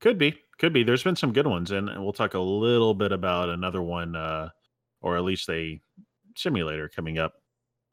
could 0.00 0.18
be, 0.18 0.38
could 0.58 0.72
be. 0.72 0.82
There's 0.82 1.02
been 1.02 1.16
some 1.16 1.32
good 1.32 1.46
ones, 1.46 1.70
and 1.70 1.88
and 1.88 2.02
we'll 2.02 2.12
talk 2.12 2.34
a 2.34 2.40
little 2.40 2.94
bit 2.94 3.12
about 3.12 3.48
another 3.48 3.82
one, 3.82 4.16
uh, 4.16 4.50
or 5.00 5.16
at 5.16 5.24
least 5.24 5.48
a 5.50 5.80
simulator 6.36 6.88
coming 6.88 7.18
up. 7.18 7.34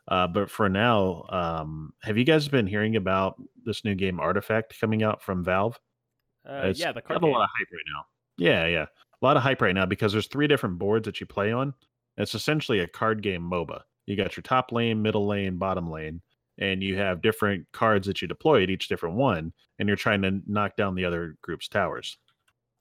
Uh, 0.07 0.27
but 0.27 0.49
for 0.49 0.67
now, 0.67 1.23
um, 1.29 1.93
have 2.01 2.17
you 2.17 2.25
guys 2.25 2.47
been 2.47 2.67
hearing 2.67 2.97
about 2.97 3.41
this 3.65 3.85
new 3.85 3.95
game 3.95 4.19
Artifact 4.19 4.77
coming 4.79 5.01
out 5.01 5.21
from 5.21 5.43
Valve? 5.43 5.79
Uh, 6.47 6.73
yeah, 6.75 6.91
the 6.91 7.01
card 7.01 7.21
got 7.21 7.27
a 7.27 7.31
lot 7.31 7.43
of 7.43 7.49
hype 7.57 7.69
right 7.71 7.93
now. 7.95 8.05
Yeah, 8.37 8.65
yeah, 8.67 8.85
a 9.21 9.25
lot 9.25 9.37
of 9.37 9.43
hype 9.43 9.61
right 9.61 9.75
now 9.75 9.85
because 9.85 10.11
there's 10.11 10.27
three 10.27 10.47
different 10.47 10.77
boards 10.77 11.05
that 11.05 11.21
you 11.21 11.25
play 11.25 11.53
on. 11.53 11.73
It's 12.17 12.35
essentially 12.35 12.79
a 12.79 12.87
card 12.87 13.23
game 13.23 13.41
MOBA. 13.41 13.81
You 14.05 14.17
got 14.17 14.35
your 14.35 14.41
top 14.41 14.71
lane, 14.73 15.01
middle 15.01 15.25
lane, 15.25 15.57
bottom 15.57 15.89
lane, 15.89 16.21
and 16.57 16.83
you 16.83 16.97
have 16.97 17.21
different 17.21 17.65
cards 17.71 18.07
that 18.07 18.21
you 18.21 18.27
deploy 18.27 18.63
at 18.63 18.69
each 18.69 18.87
different 18.87 19.15
one, 19.15 19.53
and 19.79 19.87
you're 19.87 19.95
trying 19.95 20.21
to 20.21 20.41
knock 20.47 20.75
down 20.75 20.95
the 20.95 21.05
other 21.05 21.35
group's 21.41 21.67
towers. 21.67 22.17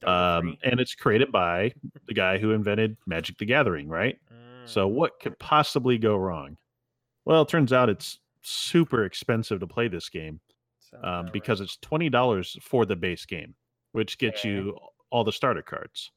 Um, 0.05 0.57
and 0.65 0.81
it's 0.81 0.95
created 0.95 1.31
by 1.31 1.73
the 2.07 2.15
guy 2.15 2.39
who 2.39 2.51
invented 2.51 2.97
Magic 3.07 3.39
the 3.39 3.45
Gathering, 3.45 3.89
right? 3.89 4.19
So 4.65 4.89
Mm, 4.89 4.93
what 4.93 5.21
could 5.21 5.39
possibly 5.39 5.99
go 5.99 6.17
wrong? 6.17 6.57
Well, 7.25 7.43
it 7.43 7.49
turns 7.49 7.73
out 7.73 7.89
it's 7.89 8.19
super 8.43 9.05
expensive 9.05 9.61
to 9.61 9.67
play 9.67 9.89
this 9.89 10.09
game 10.09 10.41
um, 11.03 11.31
because 11.33 11.61
right. 11.61 11.67
it's 11.67 11.77
twenty 11.77 12.09
dollars 12.09 12.57
for 12.61 12.85
the 12.85 12.97
base 12.97 13.27
game, 13.27 13.55
which 13.93 14.19
gets 14.19 14.45
you 14.45 14.77
all 15.11 15.25
the 15.25 15.33
starter 15.33 15.63
cards. 15.63 16.11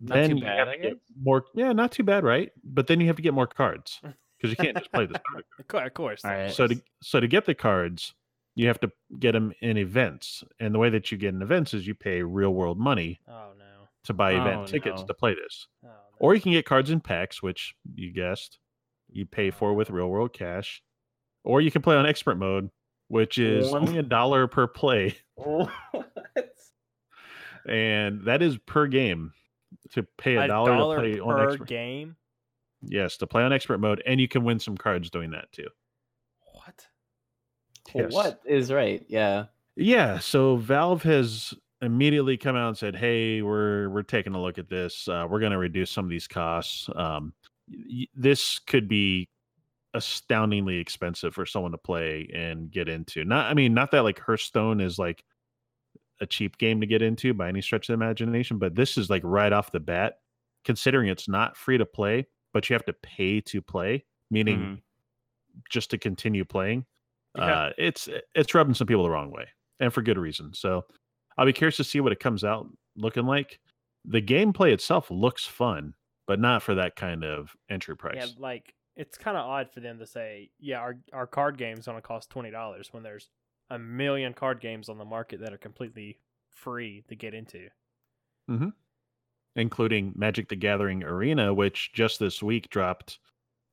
Not 0.00 0.14
then 0.14 0.30
too 0.30 0.36
you 0.36 0.42
bad, 0.42 0.58
have 0.58 0.72
to 0.72 0.82
get 0.82 0.90
guess. 0.90 1.16
more. 1.22 1.44
Yeah, 1.54 1.72
not 1.72 1.92
too 1.92 2.02
bad, 2.02 2.24
right? 2.24 2.50
But 2.64 2.86
then 2.86 3.00
you 3.00 3.06
have 3.06 3.16
to 3.16 3.22
get 3.22 3.34
more 3.34 3.46
cards 3.46 4.00
because 4.38 4.50
you 4.50 4.56
can't 4.56 4.76
just 4.78 4.92
play 4.92 5.06
the 5.06 5.20
starter. 5.28 5.46
Of 5.58 5.86
of 5.86 5.94
course. 5.94 6.24
All 6.24 6.30
of 6.30 6.36
right. 6.38 6.52
So 6.52 6.66
to 6.66 6.80
so 7.02 7.20
to 7.20 7.26
get 7.28 7.44
the 7.46 7.54
cards, 7.54 8.14
you 8.54 8.66
have 8.68 8.80
to 8.80 8.90
get 9.18 9.32
them 9.32 9.52
in 9.60 9.76
events, 9.76 10.42
and 10.60 10.74
the 10.74 10.78
way 10.78 10.90
that 10.90 11.10
you 11.12 11.18
get 11.18 11.34
in 11.34 11.42
events 11.42 11.74
is 11.74 11.86
you 11.86 11.94
pay 11.94 12.22
real 12.22 12.50
world 12.50 12.78
money 12.78 13.20
Oh 13.28 13.50
no. 13.58 13.64
to 14.04 14.12
buy 14.14 14.34
oh, 14.34 14.40
event 14.40 14.60
Oh, 14.62 14.66
tickets 14.66 15.00
no. 15.02 15.06
to 15.06 15.14
play 15.14 15.34
this. 15.34 15.66
Oh, 15.84 15.88
no. 15.88 15.92
Or 16.20 16.34
you 16.34 16.40
can 16.40 16.52
get 16.52 16.66
cards 16.66 16.90
in 16.90 17.00
packs, 17.00 17.42
which 17.42 17.74
you 17.94 18.12
guessed 18.12 18.58
you 19.10 19.24
pay 19.26 19.48
oh, 19.48 19.52
for 19.52 19.74
with 19.74 19.90
real 19.90 20.08
world 20.08 20.32
cash. 20.32 20.82
Or 21.44 21.60
you 21.60 21.70
can 21.70 21.82
play 21.82 21.94
on 21.96 22.04
expert 22.04 22.34
mode, 22.36 22.68
which 23.06 23.38
is 23.38 23.70
One- 23.70 23.82
only 23.88 23.98
a 23.98 24.02
dollar 24.02 24.48
per 24.48 24.66
play, 24.66 25.16
What? 25.36 25.70
and 27.68 28.22
that 28.24 28.42
is 28.42 28.58
per 28.58 28.86
game 28.86 29.32
to 29.92 30.02
pay 30.02 30.34
a, 30.36 30.42
a 30.42 30.48
dollar, 30.48 30.76
dollar 30.76 30.96
to 30.96 31.00
play 31.02 31.20
on 31.20 31.48
expert. 31.52 31.68
game. 31.68 32.16
Yes, 32.82 33.16
to 33.18 33.26
play 33.26 33.42
on 33.42 33.52
expert 33.52 33.78
mode, 33.78 34.02
and 34.06 34.20
you 34.20 34.28
can 34.28 34.44
win 34.44 34.58
some 34.60 34.76
cards 34.76 35.10
doing 35.10 35.30
that 35.32 35.50
too. 35.52 35.68
What? 36.52 36.86
Yes. 37.94 38.12
What 38.12 38.40
is 38.44 38.70
right? 38.72 39.04
Yeah. 39.08 39.46
Yeah, 39.76 40.18
so 40.18 40.56
Valve 40.56 41.02
has 41.04 41.54
immediately 41.80 42.36
come 42.36 42.56
out 42.56 42.68
and 42.68 42.76
said, 42.78 42.96
"Hey, 42.96 43.42
we're 43.42 43.88
we're 43.90 44.02
taking 44.02 44.34
a 44.34 44.42
look 44.42 44.58
at 44.58 44.68
this. 44.68 45.06
Uh, 45.08 45.26
we're 45.28 45.40
going 45.40 45.52
to 45.52 45.58
reduce 45.58 45.90
some 45.90 46.04
of 46.04 46.10
these 46.10 46.26
costs. 46.26 46.88
Um, 46.96 47.32
y- 47.70 47.78
y- 47.90 48.06
this 48.14 48.58
could 48.58 48.88
be 48.88 49.28
astoundingly 49.94 50.78
expensive 50.78 51.34
for 51.34 51.46
someone 51.46 51.72
to 51.72 51.78
play 51.78 52.28
and 52.34 52.70
get 52.70 52.88
into. 52.88 53.24
Not, 53.24 53.50
I 53.50 53.54
mean, 53.54 53.72
not 53.72 53.90
that 53.92 54.02
like 54.04 54.18
Hearthstone 54.18 54.80
is 54.80 54.98
like 54.98 55.24
a 56.20 56.26
cheap 56.26 56.58
game 56.58 56.80
to 56.80 56.86
get 56.86 57.00
into 57.00 57.32
by 57.32 57.48
any 57.48 57.62
stretch 57.62 57.88
of 57.88 57.98
the 57.98 58.04
imagination, 58.04 58.58
but 58.58 58.74
this 58.74 58.98
is 58.98 59.08
like 59.08 59.22
right 59.24 59.52
off 59.52 59.72
the 59.72 59.80
bat, 59.80 60.18
considering 60.64 61.08
it's 61.08 61.28
not 61.28 61.56
free 61.56 61.78
to 61.78 61.86
play, 61.86 62.26
but 62.58 62.68
you 62.68 62.74
have 62.74 62.84
to 62.86 62.92
pay 62.92 63.40
to 63.40 63.62
play, 63.62 64.04
meaning 64.32 64.58
Mhm. 64.58 64.82
just 65.70 65.90
to 65.90 65.98
continue 65.98 66.44
playing. 66.44 66.86
Yeah. 67.36 67.44
Uh, 67.44 67.72
it's 67.78 68.08
it's 68.34 68.52
rubbing 68.52 68.74
some 68.74 68.88
people 68.88 69.04
the 69.04 69.10
wrong 69.10 69.30
way, 69.30 69.46
and 69.78 69.94
for 69.94 70.02
good 70.02 70.18
reason. 70.18 70.54
So 70.54 70.84
I'll 71.36 71.46
be 71.46 71.52
curious 71.52 71.76
to 71.76 71.84
see 71.84 72.00
what 72.00 72.10
it 72.10 72.18
comes 72.18 72.42
out 72.42 72.66
looking 72.96 73.26
like. 73.26 73.60
The 74.04 74.20
gameplay 74.20 74.72
itself 74.72 75.08
looks 75.08 75.46
fun, 75.46 75.94
but 76.26 76.40
not 76.40 76.64
for 76.64 76.74
that 76.74 76.96
kind 76.96 77.22
of 77.22 77.54
entry 77.68 77.96
price. 77.96 78.16
Yeah, 78.16 78.26
like 78.38 78.74
it's 78.96 79.16
kind 79.16 79.36
of 79.36 79.46
odd 79.46 79.70
for 79.72 79.78
them 79.78 80.00
to 80.00 80.06
say, 80.06 80.50
yeah, 80.58 80.80
our 80.80 80.98
our 81.12 81.28
card 81.28 81.58
game's 81.58 81.86
gonna 81.86 82.02
cost 82.02 82.28
twenty 82.28 82.50
dollars 82.50 82.92
when 82.92 83.04
there's 83.04 83.30
a 83.70 83.78
million 83.78 84.34
card 84.34 84.60
games 84.60 84.88
on 84.88 84.98
the 84.98 85.04
market 85.04 85.38
that 85.40 85.52
are 85.52 85.58
completely 85.58 86.18
free 86.50 87.04
to 87.08 87.14
get 87.14 87.34
into. 87.34 87.68
Including 89.58 90.12
Magic 90.16 90.48
the 90.48 90.56
Gathering 90.56 91.02
Arena, 91.04 91.52
which 91.52 91.92
just 91.92 92.18
this 92.18 92.42
week 92.42 92.70
dropped 92.70 93.18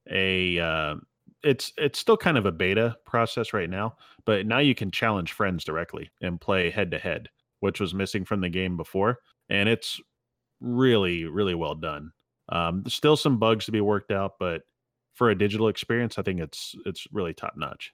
a. 0.09 0.59
Uh, 0.59 0.95
it's 1.43 1.71
it's 1.77 1.99
still 1.99 2.17
kind 2.17 2.37
of 2.37 2.45
a 2.45 2.51
beta 2.51 2.97
process 3.05 3.53
right 3.53 3.69
now, 3.69 3.95
but 4.25 4.45
now 4.47 4.57
you 4.59 4.73
can 4.75 4.91
challenge 4.91 5.31
friends 5.33 5.63
directly 5.63 6.09
and 6.21 6.41
play 6.41 6.69
head 6.69 6.91
to 6.91 6.97
head, 6.99 7.29
which 7.59 7.79
was 7.79 7.93
missing 7.93 8.25
from 8.25 8.41
the 8.41 8.49
game 8.49 8.77
before, 8.77 9.19
and 9.49 9.69
it's 9.69 10.01
really 10.59 11.25
really 11.25 11.55
well 11.55 11.75
done. 11.75 12.11
Um, 12.49 12.83
there's 12.83 12.93
still 12.95 13.15
some 13.17 13.37
bugs 13.39 13.65
to 13.65 13.71
be 13.71 13.81
worked 13.81 14.11
out, 14.11 14.33
but 14.39 14.63
for 15.13 15.29
a 15.29 15.37
digital 15.37 15.67
experience, 15.67 16.17
I 16.17 16.23
think 16.23 16.39
it's 16.39 16.75
it's 16.85 17.07
really 17.11 17.33
top 17.33 17.53
notch. 17.57 17.93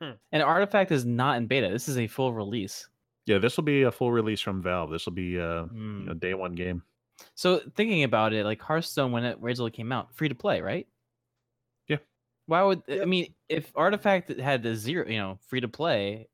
And 0.00 0.42
Artifact 0.42 0.90
is 0.90 1.04
not 1.04 1.36
in 1.36 1.46
beta. 1.46 1.68
This 1.68 1.88
is 1.88 1.96
a 1.96 2.08
full 2.08 2.32
release. 2.32 2.88
Yeah, 3.26 3.38
this 3.38 3.56
will 3.56 3.62
be 3.64 3.82
a 3.82 3.92
full 3.92 4.10
release 4.10 4.40
from 4.40 4.60
Valve. 4.60 4.90
This 4.90 5.06
will 5.06 5.12
be 5.12 5.36
a, 5.36 5.64
Hmm. 5.64 6.00
you 6.00 6.06
know, 6.06 6.14
day 6.14 6.34
one 6.34 6.54
game. 6.54 6.82
So 7.34 7.60
thinking 7.76 8.04
about 8.04 8.32
it, 8.32 8.44
like 8.44 8.60
Hearthstone 8.60 9.12
when 9.12 9.24
it 9.24 9.38
originally 9.42 9.70
came 9.70 9.92
out, 9.92 10.14
free 10.14 10.28
to 10.28 10.34
play, 10.34 10.60
right? 10.60 10.86
Yeah. 11.88 11.98
Why 12.46 12.62
would 12.62 12.82
I 12.88 13.04
mean 13.04 13.34
if 13.48 13.72
Artifact 13.74 14.38
had 14.38 14.62
the 14.62 14.74
zero, 14.74 15.08
you 15.08 15.18
know, 15.18 15.38
free 15.46 15.60
to 15.60 15.68
play, 15.68 16.28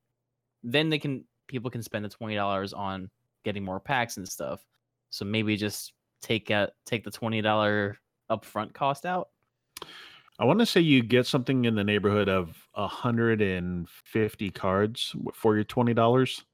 then 0.63 0.89
they 0.91 0.99
can 0.99 1.25
people 1.47 1.71
can 1.71 1.83
spend 1.83 2.05
the 2.05 2.09
twenty 2.09 2.35
dollars 2.35 2.73
on 2.73 3.11
getting 3.45 3.65
more 3.65 3.81
packs 3.81 4.17
and 4.17 4.29
stuff. 4.29 4.65
So 5.11 5.25
maybe 5.25 5.57
just 5.57 5.93
take 6.21 6.51
out 6.51 6.71
take 6.85 7.05
the 7.05 7.11
twenty 7.11 7.41
dollar 7.41 7.99
upfront 8.31 8.75
cost 8.75 9.07
out. 9.07 9.29
I 10.41 10.45
want 10.45 10.61
to 10.61 10.67
say 10.67 10.81
you 10.81 11.03
get 11.03 11.27
something 11.27 11.65
in 11.65 11.75
the 11.75 11.83
neighborhood 11.83 12.29
of 12.29 12.69
150 12.75 14.51
cards 14.51 15.17
for 15.35 15.57
your 15.57 15.65
$20. 15.65 16.45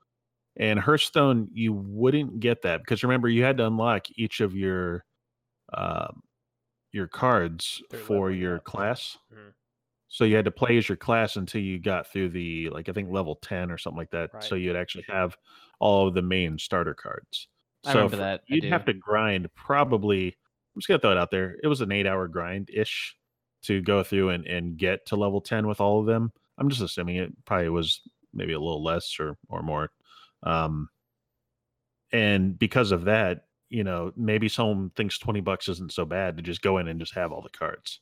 And 0.56 0.78
Hearthstone, 0.78 1.48
you 1.52 1.72
wouldn't 1.72 2.40
get 2.40 2.62
that 2.62 2.80
because 2.82 3.02
remember, 3.02 3.28
you 3.28 3.42
had 3.42 3.56
to 3.58 3.66
unlock 3.66 4.06
each 4.16 4.40
of 4.40 4.54
your 4.56 5.04
uh, 5.72 6.12
your 6.92 7.08
cards 7.08 7.82
Through 7.90 8.00
for 8.06 8.30
your 8.30 8.58
up. 8.58 8.60
class. 8.60 9.18
Mhm. 9.32 9.54
So 10.08 10.24
you 10.24 10.36
had 10.36 10.44
to 10.44 10.50
play 10.50 10.76
as 10.78 10.88
your 10.88 10.96
class 10.96 11.36
until 11.36 11.60
you 11.60 11.78
got 11.80 12.06
through 12.06 12.30
the 12.30 12.70
like 12.70 12.88
I 12.88 12.92
think 12.92 13.10
level 13.10 13.36
10 13.36 13.70
or 13.70 13.78
something 13.78 13.98
like 13.98 14.10
that. 14.10 14.30
So 14.38 14.54
you'd 14.54 14.76
actually 14.76 15.04
have 15.08 15.36
all 15.80 16.06
of 16.08 16.14
the 16.14 16.22
main 16.22 16.58
starter 16.58 16.94
cards. 16.94 17.48
I 17.84 17.92
so 17.92 17.94
remember 17.94 18.16
that, 18.18 18.44
I 18.50 18.56
You'd 18.56 18.64
have 18.64 18.84
to 18.86 18.94
grind 18.94 19.52
probably. 19.54 20.28
I'm 20.28 20.80
just 20.80 20.88
gonna 20.88 21.00
throw 21.00 21.12
it 21.12 21.18
out 21.18 21.30
there. 21.30 21.56
It 21.62 21.68
was 21.68 21.80
an 21.80 21.92
eight 21.92 22.06
hour 22.06 22.28
grind 22.28 22.70
ish 22.72 23.16
to 23.62 23.80
go 23.82 24.02
through 24.02 24.30
and, 24.30 24.46
and 24.46 24.76
get 24.76 25.06
to 25.06 25.16
level 25.16 25.40
10 25.40 25.66
with 25.66 25.80
all 25.80 26.00
of 26.00 26.06
them. 26.06 26.32
I'm 26.58 26.68
just 26.68 26.82
assuming 26.82 27.16
it 27.16 27.32
probably 27.44 27.68
was 27.70 28.00
maybe 28.32 28.52
a 28.52 28.60
little 28.60 28.82
less 28.82 29.18
or 29.20 29.36
or 29.48 29.62
more. 29.62 29.90
Um, 30.44 30.88
and 32.12 32.58
because 32.58 32.92
of 32.92 33.04
that, 33.06 33.46
you 33.70 33.82
know, 33.82 34.12
maybe 34.16 34.48
someone 34.48 34.90
thinks 34.90 35.18
20 35.18 35.40
bucks 35.40 35.68
isn't 35.68 35.92
so 35.92 36.04
bad 36.04 36.36
to 36.36 36.42
just 36.42 36.62
go 36.62 36.78
in 36.78 36.86
and 36.88 37.00
just 37.00 37.14
have 37.14 37.32
all 37.32 37.42
the 37.42 37.48
cards. 37.48 38.00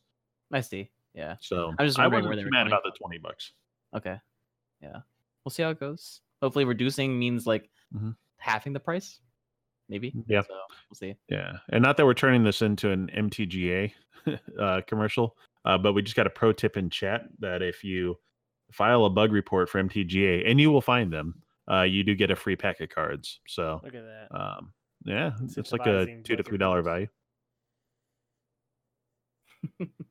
I 0.53 0.61
see. 0.61 0.91
Yeah. 1.15 1.37
So 1.41 1.73
I'm 1.79 1.87
just 1.87 1.99
I 1.99 2.03
wondering 2.03 2.25
wasn't 2.25 2.29
where 2.29 2.37
they 2.37 2.45
were 2.45 2.51
mad 2.51 2.67
about 2.67 2.83
the 2.85 2.91
20 2.99 3.19
bucks. 3.19 3.53
Okay. 3.97 4.21
Yeah. 4.83 4.99
We'll 5.45 5.51
see 5.51 5.63
how 5.63 5.71
it 5.71 5.81
goes. 5.81 6.21
Hopefully 6.43 6.65
reducing 6.65 7.19
means 7.19 7.47
like 7.47 7.71
Mhm. 7.95 8.17
halving 8.39 8.73
the 8.73 8.81
price. 8.81 9.21
Maybe. 9.89 10.13
Yeah. 10.27 10.43
So 10.43 10.55
we'll 10.91 10.97
see. 10.97 11.15
Yeah, 11.29 11.59
and 11.71 11.83
not 11.83 11.97
that 11.97 12.07
we're 12.07 12.15
turning 12.15 12.45
this 12.45 12.63
into 12.63 12.91
an 12.91 13.09
MTGA 13.15 13.93
uh, 14.59 14.81
commercial, 14.87 15.37
uh, 15.65 15.77
but 15.79 15.93
we 15.93 16.03
just 16.03 16.17
got 16.17 16.27
a 16.27 16.31
pro 16.31 16.53
tip 16.53 16.77
in 16.77 16.89
chat 16.89 17.25
that 17.41 17.63
if 17.63 17.85
you 17.85 18.19
file 18.71 19.05
a 19.05 19.11
bug 19.11 19.33
report 19.33 19.69
for 19.69 19.83
MTGA, 19.83 20.49
and 20.51 20.59
you 20.61 20.71
will 20.71 20.81
find 20.81 21.13
them, 21.13 21.43
uh, 21.71 21.83
you 21.83 22.05
do 22.05 22.15
get 22.15 22.31
a 22.31 22.37
free 22.37 22.57
pack 22.57 22.81
of 22.81 22.89
cards. 22.89 23.41
So, 23.47 23.81
Look 23.83 23.95
at 23.95 24.03
that. 24.03 24.39
um, 24.39 24.73
yeah, 25.05 25.33
it's, 25.43 25.57
it's 25.57 25.73
like 25.73 25.87
a 25.87 26.07
two 26.23 26.37
to 26.37 26.43
three 26.43 26.59
dollar 26.59 26.83
value. 26.83 27.09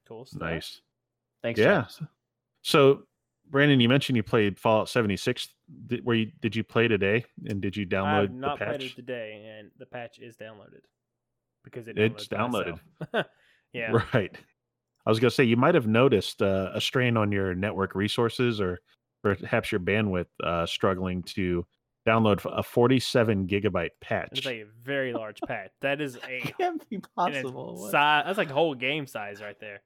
Cool 0.07 0.25
stuff. 0.25 0.41
Nice. 0.41 0.81
Thanks. 1.43 1.59
Yeah. 1.59 1.85
So, 2.61 3.03
Brandon, 3.49 3.79
you 3.79 3.89
mentioned 3.89 4.15
you 4.15 4.23
played 4.23 4.59
Fallout 4.59 4.89
seventy 4.89 5.17
six. 5.17 5.49
Did, 5.87 6.05
were 6.05 6.15
you, 6.15 6.31
did 6.41 6.55
you 6.55 6.63
play 6.63 6.87
today? 6.87 7.25
And 7.47 7.61
did 7.61 7.75
you 7.75 7.85
download 7.85 8.05
I 8.05 8.07
download 8.07 8.21
have 8.21 8.31
not 8.31 8.59
the 8.59 8.65
played 8.65 8.79
patch? 8.79 8.91
it 8.91 8.95
today, 8.95 9.57
and 9.57 9.71
the 9.77 9.85
patch 9.85 10.19
is 10.19 10.35
downloaded 10.35 10.83
because 11.63 11.87
it 11.87 11.97
It's 11.97 12.23
itself. 12.23 12.79
yeah. 13.73 13.91
Right. 14.13 14.35
I 15.05 15.09
was 15.09 15.19
gonna 15.19 15.31
say 15.31 15.43
you 15.43 15.57
might 15.57 15.75
have 15.75 15.87
noticed 15.87 16.41
uh, 16.41 16.71
a 16.73 16.81
strain 16.81 17.17
on 17.17 17.31
your 17.31 17.55
network 17.55 17.95
resources, 17.95 18.61
or 18.61 18.79
perhaps 19.21 19.71
your 19.71 19.79
bandwidth 19.79 20.27
uh, 20.43 20.65
struggling 20.65 21.23
to 21.23 21.65
download 22.07 22.43
a 22.57 22.63
47 22.63 23.47
gigabyte 23.47 23.91
patch. 24.01 24.29
It's 24.33 24.47
a 24.47 24.65
very 24.83 25.13
large 25.13 25.39
patch. 25.47 25.71
That 25.81 26.01
is 26.01 26.17
a 26.27 26.41
Can't 26.57 26.87
be 26.89 26.99
possible. 27.15 27.85
si- 27.87 27.91
that's 27.91 28.37
like 28.37 28.49
whole 28.49 28.73
game 28.75 29.05
size 29.05 29.41
right 29.41 29.59
there. 29.59 29.81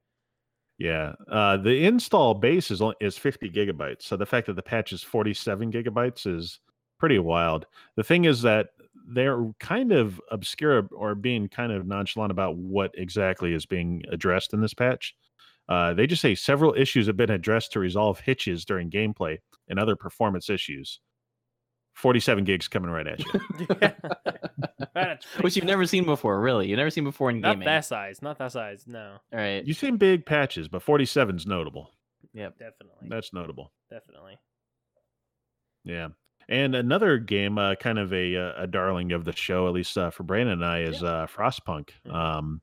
Yeah, 0.78 1.14
uh, 1.32 1.56
the 1.58 1.86
install 1.86 2.34
base 2.34 2.70
is 2.70 2.82
only, 2.82 2.96
is 3.00 3.18
50 3.18 3.50
gigabytes. 3.50 4.04
So 4.04 4.18
the 4.18 4.26
fact 4.26 4.48
that 4.48 4.58
the 4.58 4.62
patch 4.62 4.92
is 4.92 5.02
47 5.02 5.72
gigabytes 5.72 6.28
is 6.28 6.60
pretty 7.00 7.20
wild. 7.20 7.66
The 7.96 8.04
thing 8.04 8.26
is 8.26 8.42
that 8.42 8.68
they're 9.08 9.46
kind 9.60 9.92
of 9.94 10.20
obscure 10.32 10.88
or 10.92 11.16
being 11.16 11.48
kind 11.48 11.72
of 11.72 11.86
nonchalant 11.88 12.32
about 12.32 12.58
what 12.58 12.92
exactly 12.96 13.54
is 13.54 13.66
being 13.66 14.04
addressed 14.12 14.54
in 14.54 14.60
this 14.62 14.74
patch. 14.74 15.16
Uh, 15.68 15.94
they 15.94 16.06
just 16.08 16.22
say 16.22 16.36
several 16.36 16.74
issues 16.76 17.08
have 17.08 17.18
been 17.18 17.32
addressed 17.32 17.72
to 17.74 17.80
resolve 17.80 18.20
hitches 18.20 18.66
during 18.66 18.90
gameplay 18.90 19.38
and 19.68 19.80
other 19.80 19.96
performance 19.96 20.50
issues. 20.50 21.00
47 21.94 22.44
gigs 22.44 22.68
coming 22.68 22.92
right 22.92 23.08
at 23.08 23.20
you. 23.20 23.32
That's 24.94 25.26
Which 25.42 25.56
you've 25.56 25.66
never 25.66 25.86
seen 25.86 26.06
before, 26.06 26.40
really. 26.40 26.68
You've 26.68 26.78
never 26.78 26.90
seen 26.90 27.04
before 27.06 27.30
in 27.30 27.40
not 27.42 27.54
gaming. 27.54 27.66
Not 27.66 27.72
that 27.72 27.86
size, 27.86 28.22
not 28.22 28.38
that 28.38 28.52
size. 28.52 28.84
No, 28.86 29.16
All 29.34 29.40
right. 29.40 29.66
You've 29.66 29.78
seen 29.78 29.98
big 29.98 30.26
patches, 30.26 30.68
but 30.68 30.82
47 30.82 31.38
is 31.38 31.48
notable. 31.48 31.90
Yep. 32.34 32.60
definitely, 32.60 33.08
That's 33.10 33.32
notable. 33.34 33.72
definitely. 33.90 34.38
Yeah. 35.86 36.10
And 36.50 36.76
another 36.76 37.18
game, 37.18 37.58
uh, 37.58 37.76
kind 37.76 37.98
of 37.98 38.14
a 38.14 38.36
uh, 38.36 38.54
a 38.64 38.68
darling 38.68 39.14
of 39.14 39.24
the 39.26 39.36
show, 39.36 39.68
at 39.68 39.74
least 39.74 39.98
uh, 39.98 40.12
for 40.12 40.24
Brandon 40.24 40.62
and 40.62 40.66
I, 40.66 40.82
is 40.82 41.02
uh, 41.02 41.26
Frostpunk. 41.34 41.90
Mhm. 42.08 42.14
Um, 42.14 42.62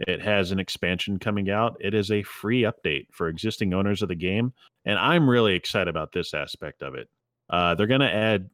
it 0.00 0.20
has 0.22 0.50
an 0.50 0.58
expansion 0.58 1.18
coming 1.18 1.50
out. 1.50 1.76
It 1.80 1.94
is 1.94 2.10
a 2.10 2.22
free 2.22 2.62
update 2.62 3.06
for 3.12 3.28
existing 3.28 3.74
owners 3.74 4.02
of 4.02 4.08
the 4.08 4.14
game, 4.14 4.52
and 4.84 4.98
I'm 4.98 5.28
really 5.28 5.54
excited 5.54 5.88
about 5.88 6.12
this 6.12 6.34
aspect 6.34 6.82
of 6.82 6.94
it. 6.94 7.08
Uh, 7.50 7.74
they're 7.74 7.86
going 7.86 8.00
to 8.00 8.12
add, 8.12 8.50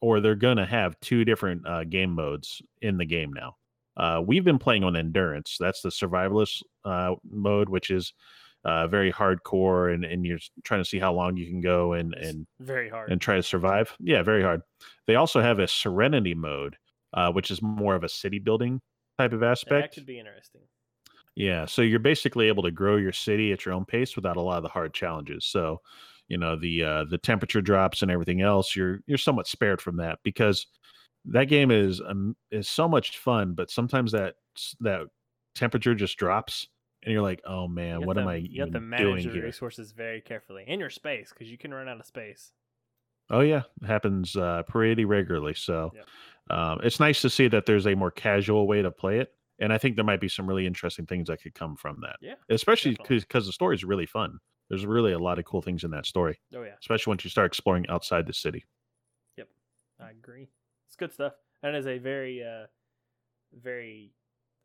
or 0.00 0.20
they're 0.20 0.34
going 0.34 0.58
to 0.58 0.66
have 0.66 0.98
two 1.00 1.24
different 1.24 1.66
uh, 1.66 1.84
game 1.84 2.10
modes 2.12 2.62
in 2.82 2.96
the 2.98 3.04
game 3.06 3.32
now. 3.32 3.56
Uh, 3.96 4.20
we've 4.24 4.44
been 4.44 4.58
playing 4.58 4.84
on 4.84 4.96
endurance. 4.96 5.56
That's 5.58 5.80
the 5.82 5.88
survivalist 5.88 6.62
uh, 6.84 7.14
mode, 7.30 7.68
which 7.68 7.90
is 7.90 8.12
uh, 8.64 8.86
very 8.88 9.12
hardcore, 9.12 9.92
and 9.92 10.04
and 10.04 10.24
you're 10.24 10.38
trying 10.64 10.80
to 10.80 10.88
see 10.88 10.98
how 10.98 11.12
long 11.12 11.36
you 11.36 11.46
can 11.46 11.60
go 11.60 11.92
and 11.92 12.14
It's 12.14 12.28
and 12.30 12.46
very 12.60 12.88
hard. 12.88 13.10
and 13.12 13.20
try 13.20 13.36
to 13.36 13.42
survive. 13.42 13.94
Yeah, 14.00 14.22
very 14.22 14.42
hard. 14.42 14.62
They 15.06 15.16
also 15.16 15.40
have 15.40 15.58
a 15.58 15.68
Serenity 15.68 16.34
mode, 16.34 16.76
uh, 17.12 17.30
which 17.32 17.50
is 17.50 17.60
more 17.62 17.94
of 17.94 18.04
a 18.04 18.08
city 18.08 18.38
building 18.38 18.80
type 19.18 19.32
of 19.32 19.42
aspect. 19.42 19.92
that 19.92 19.94
could 19.94 20.06
be 20.06 20.18
interesting. 20.18 20.62
Yeah, 21.36 21.66
so 21.66 21.82
you're 21.82 21.98
basically 21.98 22.48
able 22.48 22.62
to 22.62 22.70
grow 22.70 22.96
your 22.96 23.12
city 23.12 23.52
at 23.52 23.64
your 23.64 23.74
own 23.74 23.84
pace 23.84 24.14
without 24.14 24.36
a 24.36 24.40
lot 24.40 24.58
of 24.58 24.62
the 24.62 24.68
hard 24.68 24.94
challenges. 24.94 25.44
So, 25.44 25.80
you 26.28 26.38
know, 26.38 26.56
the 26.56 26.82
uh, 26.84 27.04
the 27.04 27.18
temperature 27.18 27.60
drops 27.60 28.02
and 28.02 28.10
everything 28.10 28.40
else, 28.40 28.76
you're 28.76 29.00
you're 29.06 29.18
somewhat 29.18 29.48
spared 29.48 29.82
from 29.82 29.96
that 29.96 30.20
because 30.22 30.66
that 31.26 31.44
game 31.44 31.70
is 31.70 32.00
um, 32.00 32.36
is 32.50 32.68
so 32.68 32.88
much 32.88 33.18
fun, 33.18 33.54
but 33.54 33.70
sometimes 33.70 34.12
that 34.12 34.36
that 34.80 35.08
temperature 35.54 35.94
just 35.94 36.16
drops 36.18 36.68
and 37.02 37.12
you're 37.12 37.22
like, 37.22 37.40
"Oh 37.44 37.66
man, 37.68 38.04
what 38.04 38.16
am 38.18 38.28
I 38.28 38.36
You 38.36 38.60
have 38.60 38.70
to 38.72 38.80
manage 38.80 38.98
doing 39.00 39.24
your 39.24 39.34
here?" 39.34 39.44
resources 39.46 39.92
very 39.92 40.20
carefully 40.20 40.64
and 40.66 40.80
your 40.80 40.90
space 40.90 41.30
because 41.30 41.50
you 41.50 41.58
can 41.58 41.74
run 41.74 41.88
out 41.88 42.00
of 42.00 42.06
space. 42.06 42.52
Oh 43.30 43.40
yeah, 43.40 43.62
it 43.82 43.86
happens 43.86 44.36
uh, 44.36 44.62
pretty 44.64 45.04
regularly. 45.04 45.54
So 45.54 45.94
um, 46.50 46.80
it's 46.82 47.00
nice 47.00 47.22
to 47.22 47.30
see 47.30 47.48
that 47.48 47.66
there's 47.66 47.86
a 47.86 47.94
more 47.94 48.10
casual 48.10 48.66
way 48.66 48.82
to 48.82 48.90
play 48.90 49.18
it, 49.20 49.33
and 49.58 49.72
I 49.72 49.78
think 49.78 49.96
there 49.96 50.04
might 50.04 50.20
be 50.20 50.28
some 50.28 50.46
really 50.46 50.66
interesting 50.66 51.06
things 51.06 51.28
that 51.28 51.42
could 51.42 51.54
come 51.54 51.76
from 51.76 52.00
that. 52.02 52.16
Yeah, 52.20 52.34
especially 52.48 52.96
because 53.08 53.46
the 53.46 53.52
story 53.52 53.76
is 53.76 53.84
really 53.84 54.06
fun. 54.06 54.38
There's 54.68 54.86
really 54.86 55.12
a 55.12 55.18
lot 55.18 55.38
of 55.38 55.44
cool 55.44 55.60
things 55.62 55.84
in 55.84 55.90
that 55.90 56.06
story, 56.06 56.40
Oh 56.54 56.62
yeah, 56.62 56.74
especially 56.80 57.10
once 57.10 57.24
you 57.24 57.30
start 57.30 57.46
exploring 57.46 57.86
outside 57.88 58.26
the 58.26 58.32
city. 58.32 58.64
Yep, 59.36 59.48
I 60.00 60.10
agree. 60.10 60.48
It's 60.86 60.96
good 60.96 61.12
stuff. 61.12 61.34
and 61.62 61.74
That 61.74 61.78
is 61.78 61.86
a 61.86 61.98
very, 61.98 62.42
uh, 62.42 62.66
very 63.52 64.12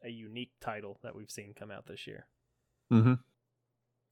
a 0.03 0.09
unique 0.09 0.51
title 0.61 0.99
that 1.03 1.15
we've 1.15 1.31
seen 1.31 1.53
come 1.53 1.71
out 1.71 1.85
this 1.85 2.07
year. 2.07 2.25
Mm-hmm. 2.91 3.15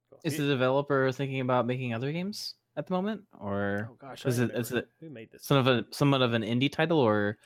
Cool. 0.09 0.19
Is 0.23 0.37
the 0.37 0.45
developer 0.45 1.11
thinking 1.11 1.41
about 1.41 1.65
making 1.65 1.93
other 1.93 2.11
games 2.11 2.55
at 2.77 2.87
the 2.87 2.93
moment, 2.93 3.21
or 3.39 3.89
Oh 3.91 3.95
gosh, 3.99 4.25
is 4.25 4.39
it 4.39 4.51
is 4.51 4.71
it 4.71 4.87
who 5.01 5.09
made 5.09 5.29
this? 5.31 5.43
some 5.43 5.57
of 5.57 5.67
a 5.67 5.85
somewhat 5.91 6.21
of 6.21 6.33
an 6.33 6.43
indie 6.43 6.71
title, 6.71 6.99
or 6.99 7.37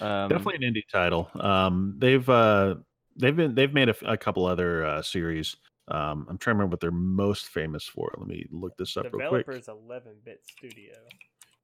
um, 0.00 0.28
Definitely 0.28 0.66
an 0.66 0.74
indie 0.74 0.88
title. 0.90 1.30
Um, 1.38 1.94
they've 1.98 2.28
uh, 2.28 2.74
they've 3.16 3.36
been 3.36 3.54
they've 3.54 3.72
made 3.72 3.88
a 3.90 4.16
couple 4.16 4.44
other 4.46 4.84
uh, 4.84 5.02
series. 5.02 5.54
Um, 5.88 6.26
I'm 6.28 6.36
trying 6.36 6.54
to 6.54 6.58
remember 6.58 6.72
what 6.72 6.80
they're 6.80 6.90
most 6.90 7.48
famous 7.48 7.84
for. 7.84 8.12
Let 8.18 8.26
me 8.28 8.44
look 8.50 8.76
this 8.76 8.96
up 8.98 9.04
real 9.12 9.28
quick. 9.30 9.46
Developer's 9.46 9.68
11-bit 9.68 10.42
studio. 10.44 10.92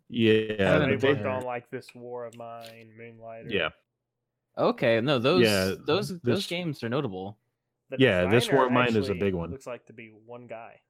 Yeah, 0.08 0.32
So 0.48 0.54
Yeah, 0.58 0.78
they 0.86 0.96
they- 0.96 1.08
worked 1.12 1.26
on 1.26 1.42
like 1.42 1.68
this 1.70 1.88
War 1.94 2.24
of 2.24 2.34
Mine, 2.36 2.90
Moonlighter. 2.96 3.50
yeah, 3.50 3.68
Okay, 4.56 5.02
no, 5.02 5.18
those 5.18 5.42
Yeah, 5.42 5.74
those 5.86 6.08
this- 6.08 6.20
those 6.22 6.46
games 6.46 6.82
are 6.82 6.88
notable. 6.88 7.38
The 7.90 7.96
Yeah, 7.98 8.24
this 8.30 8.50
War 8.50 8.64
of 8.66 8.72
Mine 8.72 8.96
is 8.96 9.10
a 9.10 9.14
big 9.14 9.34
one. 9.34 9.50
Looks 9.50 9.66
like 9.66 9.84
to 9.86 9.92
be 9.92 10.08
one 10.24 10.46
guy. 10.46 10.80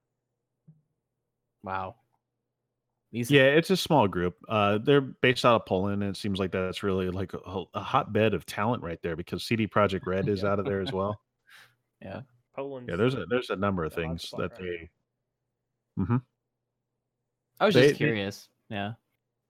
Wow. 1.64 1.96
These 3.14 3.30
yeah. 3.30 3.44
It's 3.44 3.70
a 3.70 3.76
small 3.76 4.08
group. 4.08 4.34
Uh, 4.48 4.78
they're 4.78 5.00
based 5.00 5.44
out 5.44 5.54
of 5.54 5.66
Poland, 5.66 6.02
and 6.02 6.10
it 6.10 6.18
seems 6.18 6.40
like 6.40 6.50
that's 6.50 6.82
really 6.82 7.10
like 7.10 7.32
a, 7.32 7.62
a 7.72 7.80
hotbed 7.80 8.34
of 8.34 8.44
talent 8.44 8.82
right 8.82 8.98
there 9.04 9.14
because 9.14 9.44
CD 9.44 9.68
Project 9.68 10.04
Red 10.08 10.28
is 10.28 10.42
Yeah. 10.42 10.48
out 10.50 10.58
of 10.58 10.64
there 10.64 10.80
as 10.80 10.92
well. 10.92 11.20
Yeah, 12.02 12.22
Poland. 12.56 12.88
Yeah, 12.88 12.96
there's 12.96 13.14
a 13.14 13.24
there's 13.30 13.50
a 13.50 13.56
number 13.56 13.84
of 13.84 13.92
things 13.94 14.24
of 14.24 14.30
fun 14.30 14.40
that 14.40 14.52
right 14.60 14.90
they 15.96 16.04
I 17.60 17.66
was 17.66 17.74
they- 17.74 17.82
just 17.88 17.94
they- 17.94 17.98
curious. 18.04 18.48
Yeah. 18.68 18.94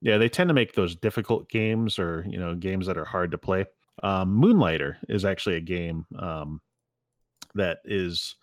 Yeah, 0.02 0.18
they 0.18 0.28
tend 0.28 0.48
to 0.48 0.54
make 0.54 0.74
those 0.74 0.94
difficult 0.94 1.48
games 1.48 1.98
or 1.98 2.26
you 2.28 2.38
know 2.38 2.54
games 2.54 2.86
that 2.86 2.98
are 2.98 3.06
hard 3.06 3.30
to 3.30 3.38
play. 3.38 3.64
Um, 4.02 4.36
Moonlighter 4.38 4.98
is 5.08 5.24
actually 5.24 5.56
a 5.56 5.60
game 5.62 6.04
um, 6.18 6.60
that 7.54 7.78
is 7.86 8.36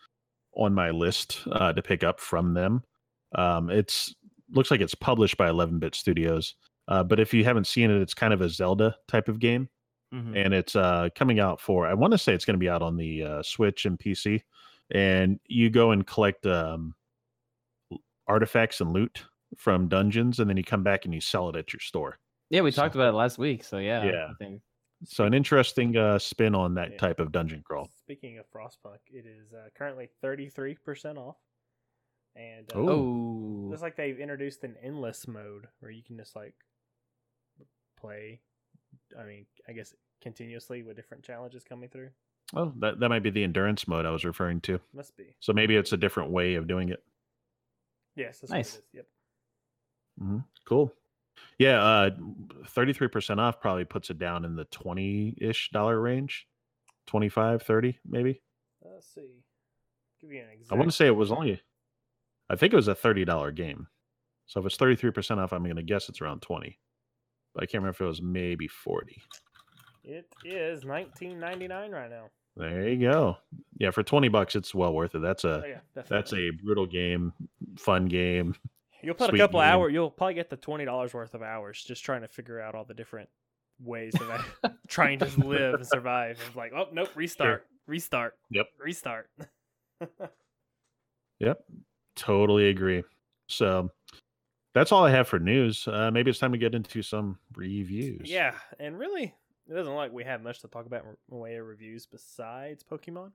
on 0.56 0.74
my 0.74 0.90
list 0.90 1.42
uh, 1.52 1.72
to 1.74 1.82
pick 1.84 2.04
up 2.04 2.20
from 2.20 2.56
them. 2.56 2.84
Um, 3.36 3.70
it's 3.70 4.16
looks 4.52 4.72
like 4.72 4.82
it's 4.82 4.96
published 4.96 5.38
by 5.38 5.50
11-bit 5.50 5.96
Studios, 5.96 6.56
uh, 6.88 7.04
but 7.04 7.20
if 7.20 7.34
you 7.34 7.44
haven't 7.44 7.68
seen 7.68 7.90
it, 7.92 8.02
it's 8.02 8.14
kind 8.14 8.34
of 8.34 8.42
a 8.42 8.50
Zelda 8.50 8.96
type 9.08 9.28
of 9.30 9.40
game, 9.40 9.70
Mhm. 10.14 10.36
and 10.46 10.54
it's 10.54 10.76
uh, 10.76 11.10
coming 11.16 11.40
out 11.40 11.60
for. 11.62 11.88
I 11.88 11.94
want 11.94 12.12
to 12.12 12.18
say 12.18 12.34
it's 12.34 12.46
going 12.46 12.56
to 12.56 12.60
be 12.60 12.70
out 12.70 12.82
on 12.82 12.98
the 12.98 13.24
uh, 13.24 13.44
Switch 13.44 13.86
and 13.86 13.98
PC, 14.00 14.42
and 14.94 15.40
you 15.48 15.70
go 15.70 15.92
and 15.92 16.06
collect 16.06 16.46
um, 16.46 16.94
artifacts 18.28 18.82
and 18.82 18.92
loot 18.92 19.24
from 19.58 19.88
dungeons, 19.88 20.40
and 20.40 20.50
then 20.50 20.58
you 20.58 20.64
come 20.64 20.84
back 20.84 21.06
and 21.06 21.14
you 21.14 21.22
sell 21.22 21.50
it 21.50 21.56
at 21.56 21.74
your 21.74 21.80
store. 21.80 22.20
Yeah, 22.50 22.62
we 22.62 22.72
So- 22.72 22.82
talked 22.82 22.96
about 22.96 23.10
it 23.14 23.18
last 23.18 23.38
week. 23.38 23.64
So 23.64 23.78
yeah. 23.78 24.04
Yeah. 24.06 24.28
I 24.32 24.34
think 24.38 24.62
So 25.04 25.26
an 25.26 25.34
interesting 25.34 25.98
uh, 25.98 26.20
spin 26.20 26.54
on 26.54 26.76
that 26.76 26.92
Yeah. 26.92 26.98
type 26.98 27.20
of 27.20 27.32
dungeon 27.32 27.64
crawl. 27.64 27.90
Speaking 28.04 28.38
of 28.38 28.46
Frostpunk, 28.52 29.00
it 29.08 29.26
is 29.26 29.52
uh, 29.52 29.70
currently 29.76 30.10
33% 30.24 31.18
off. 31.18 31.38
And 32.36 32.72
uh, 32.74 32.80
Ooh. 32.80 32.90
Oh. 32.90 33.70
looks 33.70 33.82
like 33.82 33.96
they've 33.98 34.20
introduced 34.20 34.64
an 34.64 34.76
endless 34.82 35.28
mode 35.28 35.68
where 35.80 35.92
you 35.92 36.02
can 36.04 36.18
just 36.18 36.36
like 36.36 36.54
play. 38.00 38.40
I 39.20 39.24
mean, 39.26 39.46
I 39.68 39.74
guess 39.74 39.94
continuously 40.22 40.84
with 40.84 40.96
different 40.96 41.24
challenges 41.24 41.64
coming 41.64 41.90
through. 41.90 42.10
Oh, 42.56 42.74
that 42.80 43.00
that 43.00 43.10
might 43.10 43.24
be 43.24 43.30
the 43.30 43.44
endurance 43.44 43.88
mode 43.88 44.06
I 44.06 44.12
was 44.12 44.26
referring 44.26 44.62
to. 44.62 44.80
Must 44.94 45.16
be. 45.18 45.36
So 45.40 45.54
maybe 45.54 45.76
it's 45.76 45.94
a 45.94 45.98
different 45.98 46.32
way 46.32 46.56
of 46.56 46.68
doing 46.68 46.90
it. 46.90 47.04
Yes, 48.16 48.40
that's 48.40 48.52
Nice. 48.52 48.74
what 48.74 48.84
it 48.94 49.00
is. 49.00 49.06
Yep. 50.20 50.28
hmm 50.28 50.38
Cool. 50.66 50.94
Yeah, 51.58 51.82
uh, 51.84 52.10
thirty-three 52.68 53.08
percent 53.08 53.40
off 53.40 53.62
probably 53.62 53.86
puts 53.86 54.10
it 54.10 54.20
down 54.20 54.46
in 54.46 54.56
the 54.56 54.66
twenty-ish 54.66 55.70
dollar 55.72 56.00
range, 56.00 56.48
25 57.08 57.64
30 57.64 58.00
maybe. 58.08 58.42
Let's 58.84 59.08
see. 59.14 59.44
Give 60.20 60.32
you 60.32 60.42
an 60.42 60.48
exact. 60.54 60.72
I 60.72 60.76
want 60.76 60.90
to 60.90 60.96
say 60.96 61.08
it 61.08 61.16
was 61.16 61.32
only, 61.32 61.62
I 62.52 62.56
think 62.58 62.74
it 62.74 62.76
was 62.76 62.88
a 62.90 62.96
thirty 62.96 63.24
dollar 63.26 63.52
game. 63.52 63.88
So 64.46 64.60
if 64.60 64.66
it's 64.66 64.76
thirty-three 64.76 65.12
percent 65.12 65.40
off, 65.40 65.54
I'm 65.54 65.64
going 65.64 65.78
to 65.78 65.84
guess 65.84 66.10
it's 66.10 66.20
around 66.22 66.42
twenty. 66.42 66.78
But 67.56 67.64
I 67.64 67.66
can't 67.66 67.76
remember 67.82 67.96
if 67.96 68.02
it 68.02 68.06
was 68.06 68.22
maybe 68.22 68.68
forty. 68.68 69.22
It 70.04 70.26
is 70.44 70.84
19.99 70.84 71.92
right 71.92 72.10
now. 72.10 72.26
There 72.58 72.90
you 72.90 73.10
go. 73.10 73.38
Yeah, 73.78 73.92
for 73.92 74.04
twenty 74.04 74.28
bucks, 74.28 74.56
it's 74.56 74.76
well 74.76 74.94
worth 74.94 75.16
it. 75.16 75.22
That's 75.22 75.46
Oh 75.46 75.62
a 75.66 75.70
yeah, 75.70 76.04
that's 76.10 76.34
a 76.34 76.50
brutal 76.64 76.86
game, 76.86 77.32
fun 77.78 78.06
game. 78.08 78.56
You'll 79.04 79.16
put 79.16 79.34
a 79.34 79.38
couple 79.38 79.60
game. 79.62 79.70
hours. 79.70 79.94
You'll 79.94 80.10
probably 80.12 80.34
get 80.34 80.50
the 80.50 80.58
twenty 80.58 80.84
dollars 80.86 81.14
worth 81.14 81.34
of 81.34 81.42
hours 81.42 81.82
just 81.84 82.04
trying 82.04 82.22
to 82.22 82.28
figure 82.28 82.60
out 82.60 82.76
all 82.76 82.84
the 82.84 82.94
different 82.94 83.30
ways 83.80 84.14
of 84.20 84.74
trying 84.88 85.20
to 85.20 85.26
live 85.40 85.76
and 85.76 85.88
survive. 85.88 86.40
It's 86.48 86.56
like, 86.56 86.74
oh 86.76 86.88
nope, 86.92 87.10
restart, 87.16 87.66
restart, 87.88 88.34
Yep. 88.50 88.66
restart. 88.84 89.30
Yep. 91.40 91.64
Totally 92.16 92.70
agree. 92.70 93.04
So 93.48 93.90
that's 94.74 94.92
all 94.92 95.06
I 95.06 95.12
have 95.12 95.28
for 95.28 95.40
news. 95.40 95.88
Uh, 95.88 96.12
maybe 96.12 96.30
it's 96.30 96.40
time 96.40 96.52
to 96.52 96.58
get 96.58 96.76
into 96.76 97.02
some 97.02 97.38
reviews. 97.56 98.30
yeah, 98.30 98.54
and 98.80 98.98
really, 98.98 99.34
it 99.70 99.74
doesn't 99.74 99.92
look 99.94 99.98
like 99.98 100.14
we 100.14 100.24
have 100.24 100.42
much 100.42 100.60
to 100.62 100.68
talk 100.68 100.86
about 100.86 101.04
in 101.04 101.16
the 101.30 101.36
way 101.36 101.56
of 101.56 101.66
reviews 101.66 102.06
besides 102.06 102.84
Pokemon. 102.84 103.32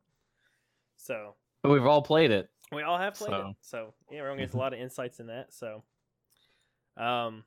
So 0.97 1.35
But 1.63 1.71
we've 1.71 1.85
all 1.87 2.03
played 2.03 2.31
it. 2.31 2.49
we 2.73 2.83
all 2.83 2.99
have 2.99 3.15
played 3.15 3.31
So- 3.31 3.49
it. 3.51 3.57
So 3.61 3.95
yeah, 4.11 4.19
everyone 4.19 4.39
gets 4.39 4.55
a 4.55 4.59
lot 4.59 4.73
of 4.73 4.79
insights 4.81 5.21
in 5.21 5.27
that. 5.29 5.53
So, 5.53 5.83
um, 6.97 7.45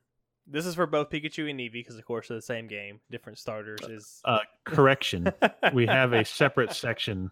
this 0.48 0.66
is 0.66 0.76
for 0.76 0.86
both 0.88 1.10
Pikachu 1.10 1.50
and 1.50 1.60
Eevee 1.60 1.74
because, 1.74 1.96
of 1.98 2.06
course, 2.06 2.28
they're 2.28 2.38
the 2.38 2.42
same 2.42 2.68
game, 2.68 3.00
different 3.12 3.38
starters. 3.38 3.82
Is 3.82 4.22
Uh, 4.26 4.40
correction. 4.66 5.28
we 5.74 5.86
have 5.86 6.14
a 6.14 6.26
separate 6.26 6.74
section 6.74 7.32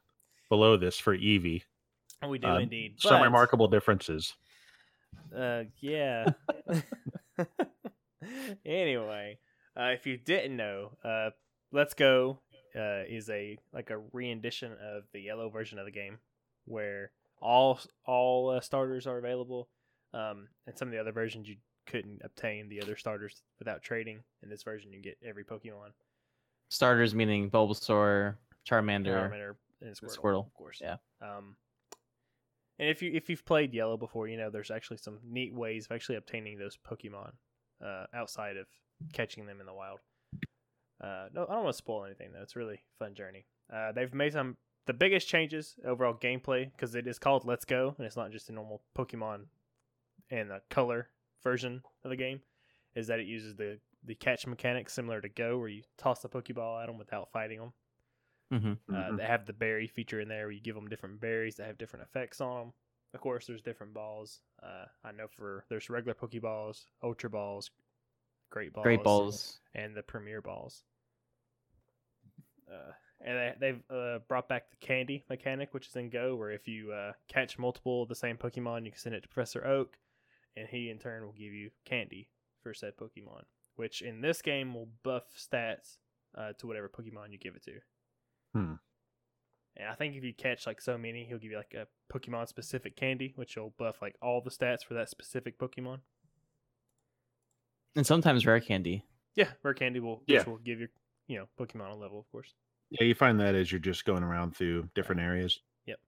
below 0.49 0.77
this 0.77 0.99
for 0.99 1.17
Eevee. 1.17 1.63
We 2.27 2.39
do 2.39 2.47
uh, 2.47 2.59
indeed 2.59 2.95
Some 2.99 3.19
but- 3.19 3.23
remarkable 3.23 3.67
differences. 3.67 4.33
Uh, 5.35 5.63
yeah. 5.81 6.25
anyway, 8.65 9.37
uh, 9.79 9.83
if 9.93 10.05
you 10.05 10.17
didn't 10.17 10.55
know, 10.55 10.91
uh, 11.03 11.29
Let's 11.71 11.93
Go 11.93 12.39
uh, 12.75 13.03
is 13.07 13.29
a 13.29 13.57
like 13.73 13.89
a 13.89 13.97
rendition 14.13 14.73
of 14.73 15.03
the 15.13 15.21
yellow 15.21 15.49
version 15.49 15.79
of 15.79 15.85
the 15.85 15.91
game, 15.91 16.17
where 16.65 17.11
all 17.41 17.79
all 18.05 18.49
uh, 18.51 18.61
starters 18.61 19.07
are 19.07 19.17
available. 19.17 19.67
Um, 20.13 20.47
and 20.65 20.77
some 20.77 20.87
of 20.87 20.93
the 20.93 20.99
other 20.99 21.11
versions 21.11 21.47
you 21.47 21.57
couldn't 21.85 22.21
obtain 22.23 22.69
the 22.69 22.81
other 22.81 22.95
starters 22.95 23.41
without 23.59 23.81
trading. 23.83 24.19
In 24.43 24.49
this 24.49 24.63
version, 24.63 24.91
you 24.93 25.01
get 25.01 25.17
every 25.25 25.43
Pokemon. 25.43 25.91
Starters 26.69 27.13
meaning 27.13 27.49
Bulbasaur, 27.49 28.35
Charmander. 28.69 29.29
Charmander 29.29 29.55
and 29.81 29.95
Squirtle, 29.95 30.17
Squirtle, 30.17 30.45
of 30.47 30.53
course. 30.53 30.79
yeah. 30.81 30.95
Um, 31.21 31.55
and 32.79 32.89
if 32.89 33.01
you 33.01 33.11
if 33.13 33.29
you've 33.29 33.45
played 33.45 33.73
Yellow 33.73 33.97
before, 33.97 34.27
you 34.27 34.37
know 34.37 34.49
there's 34.49 34.71
actually 34.71 34.97
some 34.97 35.19
neat 35.23 35.53
ways 35.53 35.85
of 35.85 35.91
actually 35.93 36.15
obtaining 36.15 36.57
those 36.57 36.77
Pokemon 36.77 37.31
uh, 37.83 38.05
outside 38.13 38.57
of 38.57 38.67
catching 39.13 39.45
them 39.45 39.59
in 39.59 39.65
the 39.65 39.73
wild. 39.73 39.99
Uh, 41.03 41.27
no, 41.33 41.45
I 41.47 41.53
don't 41.53 41.63
want 41.63 41.73
to 41.75 41.77
spoil 41.77 42.05
anything 42.05 42.31
though. 42.33 42.41
It's 42.41 42.55
a 42.55 42.59
really 42.59 42.81
fun 42.97 43.13
journey. 43.13 43.45
Uh, 43.73 43.91
they've 43.91 44.13
made 44.13 44.33
some 44.33 44.57
the 44.85 44.93
biggest 44.93 45.27
changes 45.27 45.75
overall 45.85 46.13
gameplay 46.13 46.71
because 46.71 46.95
it 46.95 47.07
is 47.07 47.19
called 47.19 47.45
Let's 47.45 47.65
Go 47.65 47.93
and 47.97 48.05
it's 48.05 48.15
not 48.15 48.31
just 48.31 48.49
a 48.49 48.53
normal 48.53 48.81
Pokemon 48.97 49.45
and 50.31 50.49
the 50.49 50.61
color 50.69 51.09
version 51.43 51.81
of 52.03 52.09
the 52.09 52.15
game. 52.15 52.41
Is 52.95 53.07
that 53.07 53.19
it 53.19 53.27
uses 53.27 53.55
the 53.55 53.79
the 54.03 54.15
catch 54.15 54.47
mechanic 54.47 54.89
similar 54.89 55.21
to 55.21 55.29
Go, 55.29 55.57
where 55.57 55.67
you 55.67 55.83
toss 55.97 56.21
the 56.21 56.29
Pokeball 56.29 56.81
at 56.81 56.87
them 56.87 56.97
without 56.97 57.31
fighting 57.31 57.59
them. 57.59 57.73
Mm-hmm. 58.51 58.93
Uh, 58.93 58.97
Mhm. 59.11 59.17
they 59.17 59.25
have 59.25 59.45
the 59.45 59.53
berry 59.53 59.87
feature 59.87 60.21
in 60.21 60.27
there 60.29 60.45
where 60.45 60.51
you 60.51 60.61
give 60.61 60.75
them 60.75 60.87
different 60.87 61.19
berries 61.19 61.55
that 61.57 61.67
have 61.67 61.77
different 61.77 62.05
effects 62.05 62.39
on 62.39 62.59
them, 62.67 62.73
of 63.13 63.21
course, 63.21 63.47
there's 63.47 63.61
different 63.61 63.93
balls. 63.93 64.41
Uh, 64.61 64.85
I 65.03 65.11
know 65.11 65.27
for 65.27 65.65
there's 65.69 65.89
regular 65.89 66.13
Pokeballs, 66.13 66.85
Ultra 67.03 67.29
Balls, 67.29 67.71
Great 68.49 68.73
Balls, 68.73 68.83
Great 68.83 69.03
balls. 69.03 69.59
and 69.73 69.95
the 69.95 70.03
Premier 70.03 70.41
Balls. 70.41 70.83
Uh, 72.71 72.91
and 73.21 73.37
they, 73.37 73.53
they've 73.59 73.83
uh, 73.89 74.19
brought 74.27 74.47
back 74.47 74.69
the 74.69 74.77
candy 74.77 75.23
mechanic, 75.29 75.73
which 75.73 75.87
is 75.87 75.95
in 75.95 76.09
Go, 76.09 76.35
where 76.35 76.51
if 76.51 76.67
you 76.67 76.91
uh, 76.91 77.13
catch 77.27 77.57
multiple 77.57 78.03
of 78.03 78.09
the 78.09 78.15
same 78.15 78.37
Pokemon, 78.37 78.85
you 78.85 78.91
can 78.91 78.99
send 78.99 79.15
it 79.15 79.21
to 79.23 79.29
Professor 79.29 79.65
Oak, 79.65 79.97
and 80.55 80.67
he 80.67 80.89
in 80.89 80.99
turn 80.99 81.23
will 81.25 81.31
give 81.33 81.53
you 81.53 81.71
candy 81.85 82.29
for 82.61 82.73
said 82.73 82.97
Pokemon, 82.97 83.43
which 83.75 84.01
in 84.01 84.21
this 84.21 84.41
game 84.41 84.73
will 84.73 84.89
buff 85.03 85.23
stats 85.35 85.97
uh, 86.35 86.53
to 86.53 86.67
whatever 86.67 86.89
Pokemon 86.89 87.31
you 87.31 87.37
give 87.37 87.55
it 87.55 87.63
to. 87.63 87.79
Hmm. 88.57 88.73
And 89.75 89.87
I 89.89 89.93
think 89.95 90.15
if 90.15 90.23
you 90.23 90.33
catch 90.33 90.65
like 90.65 90.81
so 90.81 90.97
many, 90.97 91.25
he'll 91.25 91.37
give 91.37 91.51
you 91.51 91.57
like 91.57 91.75
a 91.75 91.87
Pokemon 92.11 92.47
specific 92.47 92.95
candy, 92.95 93.33
which 93.35 93.55
will 93.57 93.73
buff 93.77 94.01
like 94.01 94.15
all 94.21 94.41
the 94.41 94.49
stats 94.49 94.83
for 94.87 94.95
that 94.95 95.09
specific 95.09 95.59
Pokemon. 95.59 95.99
And 97.95 98.05
sometimes 98.05 98.45
rare 98.45 98.59
candy. 98.59 99.03
Yeah, 99.35 99.49
rare 99.63 99.73
candy 99.73 99.99
will 99.99 100.23
Yeah. 100.27 100.39
which 100.39 100.47
will 100.47 100.57
give 100.57 100.79
your 100.79 100.89
you 101.27 101.37
know 101.37 101.47
Pokemon 101.59 101.91
a 101.91 101.95
level, 101.95 102.19
of 102.19 102.29
course. 102.31 102.53
Yeah, 102.89 103.03
you 103.03 103.13
find 103.15 103.39
that 103.39 103.53
as 103.55 103.71
you're 103.71 103.79
just 103.79 104.05
going 104.05 104.23
around 104.23 104.55
through 104.55 104.89
different 104.95 105.21
areas. 105.21 105.59
Yep. 105.85 105.99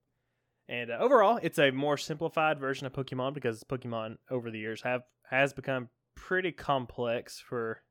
And 0.69 0.91
uh, 0.91 0.97
overall, 0.99 1.39
it's 1.43 1.59
a 1.59 1.71
more 1.71 1.97
simplified 1.97 2.59
version 2.59 2.87
of 2.87 2.93
Pokemon 2.93 3.33
because 3.33 3.63
Pokemon 3.63 4.17
over 4.31 4.49
the 4.49 4.59
years 4.59 4.81
have 4.81 5.03
has 5.29 5.53
become 5.53 5.89
pretty 6.15 6.51
complex 6.51 7.39
for 7.39 7.81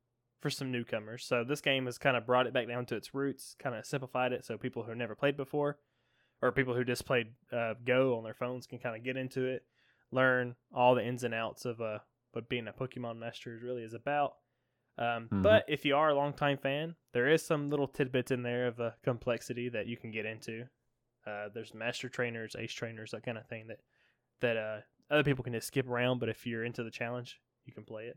for 0.41 0.51
some 0.51 0.71
newcomers. 0.71 1.25
So 1.25 1.45
this 1.45 1.61
game 1.61 1.87
has 1.87 1.99
kind 1.99 2.17
of 2.17 2.25
brought 2.27 2.47
it 2.47 2.53
back 2.53 2.69
down 2.69 2.87
to 2.87 2.97
its 2.97 3.13
roots, 3.15 3.57
kind 3.59 3.75
of 3.75 3.85
simplified 3.85 4.33
it 4.33 4.45
so 4.45 4.57
people 4.57 4.85
who 4.85 4.95
never 4.95 5.15
played 5.15 5.37
before 5.37 5.79
or 6.41 6.53
people 6.53 6.75
who 6.75 6.85
just 6.85 7.05
played 7.05 7.29
uh, 7.53 7.75
Go 7.85 8.17
on 8.17 8.25
their 8.25 8.35
phones 8.35 8.67
can 8.67 8.79
kind 8.79 8.95
of 8.97 9.03
get 9.03 9.17
into 9.17 9.45
it, 9.45 9.65
learn 10.13 10.55
all 10.73 10.95
the 10.95 11.05
ins 11.05 11.25
and 11.25 11.35
outs 11.35 11.65
of 11.65 11.81
uh, 11.81 11.99
what 12.33 12.49
being 12.49 12.69
a 12.69 12.73
Pokemon 12.73 13.19
master 13.19 13.59
really 13.63 13.83
is 13.83 13.95
about. 13.95 14.35
Um, 14.97 15.29
Mhm. 15.33 15.43
But 15.43 15.65
if 15.69 15.85
you 15.85 15.97
are 15.97 16.11
a 16.11 16.15
longtime 16.15 16.59
fan, 16.59 16.95
there 17.13 17.29
is 17.29 17.45
some 17.45 17.71
little 17.71 17.89
tidbits 17.89 18.31
in 18.31 18.43
there 18.43 18.67
of 18.69 18.79
uh, 18.81 18.91
complexity 19.03 19.69
that 19.71 19.87
you 19.87 19.97
can 19.97 20.11
get 20.11 20.27
into. 20.27 20.69
Uh, 21.27 21.49
there's 21.53 21.75
master 21.75 22.09
trainers, 22.09 22.55
ace 22.57 22.73
trainers, 22.73 23.11
that 23.11 23.23
kind 23.25 23.39
of 23.39 23.47
thing 23.49 23.67
that 23.69 23.81
that 24.41 24.57
uh, 24.57 24.81
other 25.11 25.25
people 25.25 25.43
can 25.43 25.53
just 25.53 25.67
skip 25.67 25.89
around. 25.89 26.21
But 26.21 26.29
if 26.29 26.47
you're 26.47 26.65
into 26.65 26.85
the 26.85 26.91
challenge, 26.93 27.41
you 27.65 27.73
can 27.73 27.85
play 27.85 28.07
it. 28.07 28.17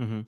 Mm-hmm. 0.00 0.20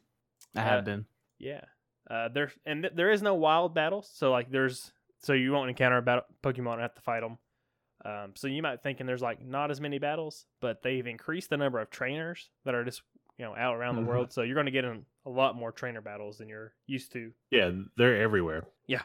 I 0.56 0.60
Uh, 0.60 0.64
have 0.64 0.84
been. 0.84 1.06
Yeah. 1.38 1.62
Uh, 2.10 2.28
there 2.28 2.52
and 2.66 2.82
th- 2.82 2.94
there 2.94 3.10
is 3.10 3.22
no 3.22 3.34
wild 3.34 3.74
battles, 3.74 4.10
so 4.12 4.30
like 4.30 4.50
there's 4.50 4.92
so 5.20 5.32
you 5.32 5.52
won't 5.52 5.70
encounter 5.70 5.96
a 5.98 6.02
battle 6.02 6.24
Pokemon 6.42 6.74
and 6.74 6.82
have 6.82 6.94
to 6.94 7.00
fight 7.00 7.20
them. 7.20 7.38
Um, 8.04 8.32
so 8.36 8.46
you 8.46 8.60
might 8.62 8.82
thinking 8.82 9.06
there's 9.06 9.22
like 9.22 9.42
not 9.44 9.70
as 9.70 9.80
many 9.80 9.98
battles, 9.98 10.44
but 10.60 10.82
they've 10.82 11.06
increased 11.06 11.48
the 11.50 11.56
number 11.56 11.80
of 11.80 11.88
trainers 11.88 12.50
that 12.66 12.74
are 12.74 12.84
just 12.84 13.00
you 13.38 13.44
know 13.46 13.54
out 13.56 13.74
around 13.76 13.96
the 13.96 14.02
world. 14.02 14.32
So 14.32 14.42
you're 14.42 14.54
going 14.54 14.66
to 14.66 14.70
get 14.72 14.84
in 14.84 15.06
a 15.24 15.30
lot 15.30 15.56
more 15.56 15.72
trainer 15.72 16.02
battles 16.02 16.36
than 16.38 16.48
you're 16.50 16.74
used 16.86 17.12
to 17.12 17.32
Yeah, 17.50 17.70
they're 17.96 18.20
everywhere. 18.20 18.64
Yeah, 18.86 19.02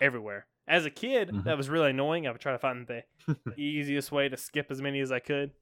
everywhere. 0.00 0.46
As 0.66 0.84
a 0.84 0.90
kid, 0.90 1.28
Mhm. 1.30 1.44
that 1.44 1.56
was 1.56 1.68
really 1.68 1.90
annoying. 1.90 2.26
I 2.26 2.32
would 2.32 2.40
try 2.40 2.52
to 2.52 2.58
find 2.58 2.86
the 2.86 3.04
easiest 3.56 4.10
way 4.12 4.28
to 4.28 4.36
skip 4.36 4.70
as 4.70 4.82
many 4.82 5.00
as 5.00 5.12
I 5.12 5.20
could. 5.20 5.52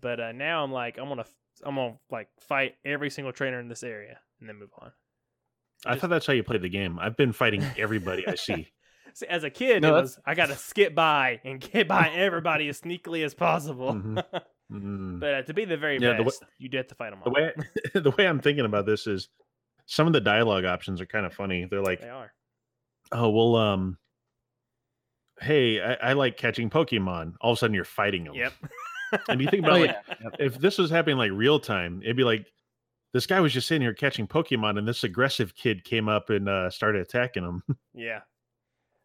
But 0.00 0.20
uh, 0.20 0.32
now 0.32 0.62
I'm 0.62 0.72
like, 0.72 0.98
I'm 0.98 1.08
gonna, 1.08 1.26
I'm 1.64 1.74
gonna 1.74 1.98
like 2.10 2.28
fight 2.40 2.76
every 2.84 3.10
single 3.10 3.32
trainer 3.32 3.58
in 3.60 3.68
this 3.68 3.82
area 3.82 4.18
and 4.40 4.48
then 4.48 4.56
move 4.56 4.70
on. 4.78 4.92
I 5.86 5.92
Just- 5.92 6.00
thought 6.02 6.10
that's 6.10 6.26
how 6.26 6.32
you 6.32 6.42
play 6.42 6.58
the 6.58 6.68
game. 6.68 6.98
I've 6.98 7.16
been 7.16 7.32
fighting 7.32 7.64
everybody 7.78 8.26
I 8.26 8.34
see. 8.34 8.68
See, 9.14 9.26
as 9.28 9.44
a 9.44 9.50
kid, 9.50 9.80
No, 9.80 9.96
it 9.96 10.02
was 10.02 10.18
I 10.26 10.34
gotta 10.34 10.56
skip 10.56 10.94
by 10.94 11.40
and 11.42 11.58
get 11.58 11.88
by 11.88 12.10
everybody 12.14 12.68
as 12.68 12.80
sneakily 12.82 13.24
as 13.24 13.34
possible. 13.34 13.94
Mhm. 13.94 14.22
Mm. 14.72 15.20
but 15.20 15.32
uh, 15.32 15.42
to 15.42 15.54
be 15.54 15.64
the 15.64 15.76
very 15.76 15.96
Yeah, 15.98 16.14
the 16.16 16.24
best, 16.24 16.42
you 16.58 16.68
do 16.68 16.78
have 16.78 16.88
to 16.88 16.96
fight 16.96 17.10
them 17.10 17.20
The 17.24 17.30
all. 17.30 17.34
way 17.36 17.52
the 17.94 18.10
way 18.10 18.26
I'm 18.26 18.40
thinking 18.40 18.64
about 18.64 18.84
this 18.84 19.06
is 19.06 19.28
some 19.86 20.08
of 20.08 20.12
the 20.12 20.20
dialogue 20.20 20.64
options 20.64 21.00
are 21.00 21.06
kind 21.06 21.24
of 21.24 21.32
funny. 21.32 21.66
They're 21.70 21.80
like, 21.84 22.00
they 22.00 22.08
are. 22.08 22.32
"Oh, 23.12 23.30
well, 23.30 23.54
um, 23.54 23.96
hey, 25.40 25.80
I, 25.80 26.10
I 26.10 26.12
like 26.14 26.36
catching 26.36 26.68
Pokemon." 26.68 27.34
All 27.40 27.52
of 27.52 27.56
a 27.56 27.60
sudden, 27.60 27.74
you're 27.74 27.84
fighting 27.84 28.24
them. 28.24 28.34
Yep. 28.34 28.52
And 29.28 29.40
you 29.40 29.48
think 29.48 29.64
Oh 29.64 29.68
about 29.68 29.80
like 29.82 29.96
yeah. 30.08 30.28
if 30.40 30.58
this 30.58 30.78
was 30.78 30.90
happening 30.90 31.16
like 31.16 31.30
real 31.32 31.60
time, 31.60 32.00
it'd 32.02 32.16
be 32.16 32.24
like 32.24 32.46
this 33.16 33.26
guy 33.26 33.40
was 33.40 33.52
just 33.52 33.66
sitting 33.66 33.82
here 33.82 33.94
catching 33.94 34.26
Pokemon, 34.26 34.78
and 34.78 34.86
this 34.86 35.02
aggressive 35.04 35.54
kid 35.54 35.84
came 35.84 36.08
up 36.08 36.28
and 36.30 36.48
uh, 36.48 36.68
started 36.70 37.00
attacking 37.00 37.42
him, 37.44 37.62
yeah. 37.94 38.20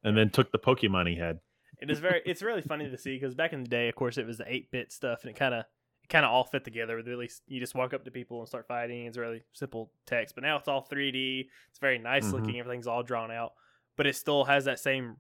and 0.04 0.18
then 0.18 0.30
took 0.30 0.52
the 0.52 0.60
Pokemon 0.60 1.08
he 1.10 1.16
had. 1.16 1.40
It 1.82 1.90
is 1.90 2.00
very. 2.00 2.22
It's 2.26 2.42
really 2.42 2.62
funny 2.62 2.90
to 2.90 2.98
see 2.98 3.16
because 3.16 3.34
back 3.34 3.54
in 3.54 3.64
the 3.64 3.70
day, 3.70 3.88
of 3.90 3.96
course, 3.96 4.18
it 4.18 4.28
was 4.28 4.38
the 4.38 4.46
eight 4.48 4.70
bit 4.70 4.92
stuff, 4.92 5.22
and 5.24 5.32
it 5.32 5.36
kind 5.40 5.54
of, 5.54 5.62
it 6.04 6.10
kind 6.10 6.26
of 6.26 6.32
all 6.32 6.44
fit 6.44 6.64
together. 6.64 6.98
With 6.98 7.08
really, 7.08 7.30
you 7.48 7.60
just 7.60 7.74
walk 7.74 7.94
up 7.94 8.04
to 8.06 8.12
people 8.12 8.40
and 8.40 8.48
start 8.48 8.68
fighting. 8.68 9.06
It's 9.06 9.18
really 9.18 9.44
simple 9.54 9.92
text, 10.06 10.36
but 10.36 10.44
now 10.44 10.58
it's 10.58 10.68
all 10.68 10.86
3D. 10.92 11.48
It's 11.70 11.80
very 11.80 11.98
nice 11.98 12.26
Mhm. 12.26 12.34
looking. 12.34 12.60
Everything's 12.60 12.88
all 12.88 13.02
drawn 13.04 13.32
out, 13.32 13.54
but 13.98 14.06
it 14.06 14.16
still 14.16 14.44
has 14.44 14.66
that 14.66 14.80
same 14.80 15.16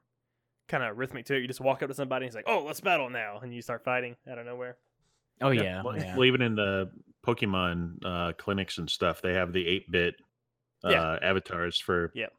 kind 0.67 0.83
of 0.83 0.97
rhythmic 0.97 1.25
to 1.27 1.35
it. 1.35 1.39
You 1.41 1.47
just 1.47 1.61
walk 1.61 1.81
up 1.81 1.89
to 1.89 1.95
somebody 1.95 2.25
and 2.25 2.29
it's 2.29 2.35
like, 2.35 2.45
"Oh, 2.47 2.63
let's 2.63 2.81
battle 2.81 3.09
now," 3.09 3.39
and 3.41 3.53
you 3.53 3.61
start 3.61 3.83
fighting 3.83 4.15
out 4.29 4.37
of 4.37 4.45
nowhere. 4.45 4.77
Oh 5.41 5.49
yeah. 5.49 5.81
Well, 5.81 5.95
oh, 5.95 5.97
yeah. 5.97 6.15
well, 6.15 6.25
even 6.25 6.41
in 6.43 6.55
the 6.55 6.91
Pokemon 7.25 7.97
uh, 8.05 8.33
clinics 8.37 8.77
and 8.77 8.89
stuff, 8.89 9.21
they 9.21 9.33
have 9.33 9.53
the 9.53 9.67
eight 9.67 9.91
bit 9.91 10.15
uh, 10.83 10.87
Yeah. 10.87 11.07
avatars 11.21 11.79
for 11.79 12.13
Yep. 12.13 12.33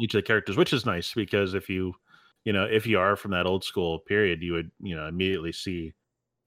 each 0.00 0.14
of 0.14 0.18
the 0.18 0.26
characters, 0.26 0.56
which 0.56 0.72
is 0.72 0.86
nice 0.86 1.14
because 1.14 1.54
if 1.54 1.68
you, 1.68 1.94
you 2.44 2.52
know, 2.52 2.64
if 2.64 2.86
you 2.86 2.98
are 2.98 3.16
from 3.16 3.32
that 3.32 3.46
old 3.46 3.64
school 3.64 4.00
period, 4.00 4.42
you 4.42 4.52
would, 4.52 4.70
you 4.80 4.94
know, 4.96 5.06
immediately 5.08 5.52
see 5.52 5.92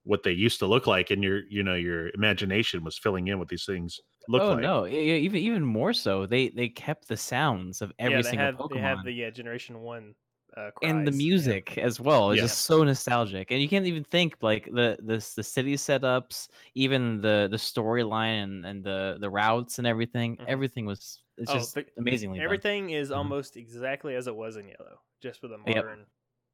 what 0.03 0.23
they 0.23 0.31
used 0.33 0.59
to 0.59 0.67
look 0.67 0.87
like, 0.87 1.11
and 1.11 1.23
your, 1.23 1.41
you 1.49 1.63
know, 1.63 1.75
your 1.75 2.09
imagination 2.15 2.83
was 2.83 2.97
filling 2.99 3.27
in 3.27 3.39
what 3.39 3.49
these 3.49 3.65
things 3.65 3.99
look 4.27 4.49
oh 4.49 4.51
like. 4.51 4.71
no! 4.71 4.87
Even 4.87 5.39
even 5.39 5.65
more 5.65 5.93
so, 5.93 6.25
they 6.25 6.49
they 6.49 6.69
kept 6.69 7.07
the 7.07 7.17
sounds 7.17 7.81
of 7.81 7.93
every 7.99 8.07
yeah, 8.09 8.21
they 8.21 8.33
single 8.33 8.47
have 8.47 8.57
Pokemon 8.57 8.69
they 8.69 8.79
have 8.79 9.03
the 9.03 9.25
uh, 9.25 9.31
Generation 9.31 9.81
One 9.81 10.15
uh, 10.57 10.71
and 10.81 11.05
the 11.05 11.11
cries. 11.11 11.31
Yeah. 11.41 11.51
music 11.51 11.77
as 11.77 11.99
well. 11.99 12.31
is 12.31 12.39
Yeah. 12.39 12.41
just 12.41 12.61
so 12.61 12.83
nostalgic, 12.83 13.51
and 13.51 13.61
you 13.61 13.69
can't 13.69 13.85
even 13.85 14.03
think 14.05 14.37
like 14.41 14.65
the 14.65 14.97
the 15.01 15.15
the 15.35 15.43
city 15.43 15.75
setups, 15.75 16.49
even 16.75 17.21
the 17.21 17.47
the 17.51 17.57
storyline 17.57 18.43
and 18.43 18.65
and 18.65 18.83
the 18.83 19.17
the 19.19 19.29
routes 19.29 19.77
and 19.79 19.87
everything. 19.87 20.39
Mhm. 20.39 20.47
Everything 20.47 20.85
was 20.85 21.23
it's 21.37 21.51
Oh, 21.51 21.53
just 21.53 21.77
amazingly 21.97 22.41
done. 22.41 22.43
Everything 22.45 22.89
is 22.91 23.11
Mhm. 23.13 23.15
almost 23.17 23.57
exactly 23.57 24.15
as 24.15 24.27
it 24.27 24.35
was 24.35 24.57
in 24.57 24.67
yellow, 24.69 25.01
just 25.21 25.41
with 25.41 25.51
a 25.53 25.57
Yep. 25.65 25.85
modern 25.85 26.07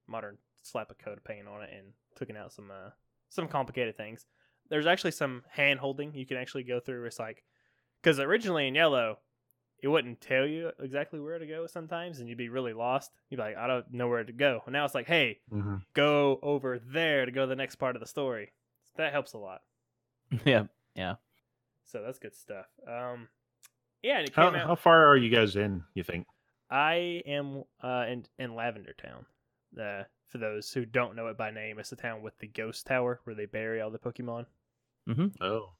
modern 0.08 0.38
slap 0.64 0.92
of 0.92 0.98
coat 0.98 1.18
of 1.18 1.24
paint 1.24 1.48
on 1.48 1.64
it 1.64 1.72
and 1.74 1.94
taking 2.16 2.38
out 2.38 2.54
some 2.54 2.72
uh, 2.72 2.92
some 3.30 3.48
complicated 3.48 3.98
things. 3.98 4.26
There's 4.70 4.88
actually 4.88 5.12
some 5.12 5.44
hand 5.50 5.80
holding 5.80 6.14
you 6.16 6.26
can 6.26 6.38
actually 6.38 6.64
go 6.64 6.80
through. 6.80 7.06
It's 7.06 7.20
like 7.20 7.44
because 8.02 8.20
originally 8.20 8.68
in 8.68 8.76
yellow, 8.76 9.20
it 9.86 9.90
wouldn't 9.90 10.20
tell 10.20 10.48
you 10.48 10.72
exactly 10.80 11.20
where 11.20 11.38
to 11.38 11.46
go 11.46 11.68
sometimes, 11.68 12.20
and 12.20 12.28
you'd 12.28 12.40
be 12.40 12.50
really 12.50 12.74
lost. 12.74 13.12
You'd 13.30 13.38
be 13.38 13.44
like, 13.44 13.56
I 13.56 13.68
don't 13.68 13.94
know 13.94 14.08
where 14.08 14.24
to 14.24 14.34
go. 14.34 14.64
And 14.66 14.74
now 14.74 14.84
it's 14.84 14.96
like, 14.96 15.06
hey, 15.06 15.42
Mhm. 15.54 15.84
go 15.94 16.40
over 16.42 16.80
there 16.80 17.24
to 17.28 17.32
go 17.32 17.42
to 17.42 17.48
the 17.48 17.56
next 17.56 17.76
part 17.76 17.96
of 17.96 18.00
the 18.00 18.08
story. 18.08 18.52
that 18.96 19.12
helps 19.12 19.34
a 19.34 19.38
lot. 19.38 19.62
yeah, 20.46 20.64
yeah. 20.96 21.16
So 21.84 22.02
that's 22.02 22.18
good 22.18 22.34
stuff. 22.36 22.66
Um, 22.88 23.28
yeah, 24.02 24.18
and 24.20 24.28
it 24.28 24.34
How, 24.34 24.48
out. 24.48 24.56
how 24.56 24.76
far 24.76 25.06
are 25.08 25.18
you 25.18 25.30
guys 25.30 25.56
in? 25.56 25.84
You 25.94 26.02
think? 26.04 26.26
I 26.72 27.22
am 27.28 27.64
uh, 27.84 28.06
in 28.10 28.26
in 28.40 28.56
Lavender 28.56 28.94
Town. 28.94 29.26
Uh, 29.80 30.04
for 30.28 30.40
those 30.40 30.72
who 30.74 30.84
don't 30.86 31.16
know 31.16 31.28
it 31.28 31.38
by 31.38 31.52
name, 31.52 31.78
it's 31.78 31.92
the 31.92 31.96
town 31.96 32.24
with 32.24 32.38
the 32.40 32.48
ghost 32.48 32.88
tower 32.88 33.20
where 33.26 33.36
they 33.36 33.46
bury 33.46 33.82
all 33.82 33.92
the 33.92 34.00
Pokemon. 34.00 34.46
Mm-hmm. 35.08 35.44
Oh, 35.44 35.74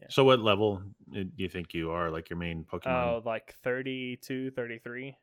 Yeah. 0.00 0.06
So, 0.10 0.24
what 0.24 0.40
level 0.40 0.82
uh, 1.12 1.22
do 1.22 1.30
you 1.36 1.48
think 1.48 1.72
you 1.72 1.90
are? 1.90 2.10
Like 2.10 2.28
your 2.30 2.38
main 2.38 2.64
Pokemon? 2.64 2.86
Oh, 2.86 3.22
like 3.24 3.54
32, 3.62 4.50
33. 4.50 5.16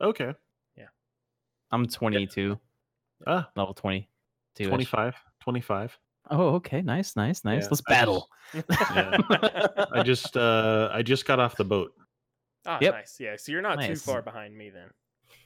okay, 0.00 0.34
Yeah. 0.76 0.84
I'm 1.70 1.86
22, 1.86 2.58
ah, 3.26 3.48
level 3.56 3.74
20. 3.74 4.08
25, 4.56 5.16
25. 5.40 5.98
Oh, 6.30 6.54
okay. 6.54 6.80
Nice, 6.80 7.16
nice, 7.16 7.44
nice. 7.44 7.64
Yeah, 7.64 7.68
Let's 7.70 7.82
I 7.88 7.92
battle. 7.92 8.28
I 8.70 10.02
just, 10.04 10.36
uh, 10.36 10.88
I 10.92 11.02
just 11.02 11.26
got 11.26 11.40
off 11.40 11.56
the 11.56 11.64
boat. 11.64 11.92
oh, 12.66 12.78
Yep. 12.80 12.94
nice. 12.94 13.16
Yeah, 13.20 13.36
so 13.36 13.52
you're 13.52 13.62
not 13.62 13.80
too 13.82 13.96
far 13.96 14.22
behind 14.22 14.56
me 14.56 14.70
then. 14.70 14.90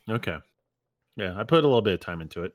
Okay. 0.09 0.37
Yeah, 1.17 1.35
I 1.37 1.43
put 1.43 1.65
a 1.65 1.67
little 1.67 1.83
bit 1.83 1.95
of 1.95 2.01
time 2.01 2.21
into 2.21 2.45
it. 2.45 2.53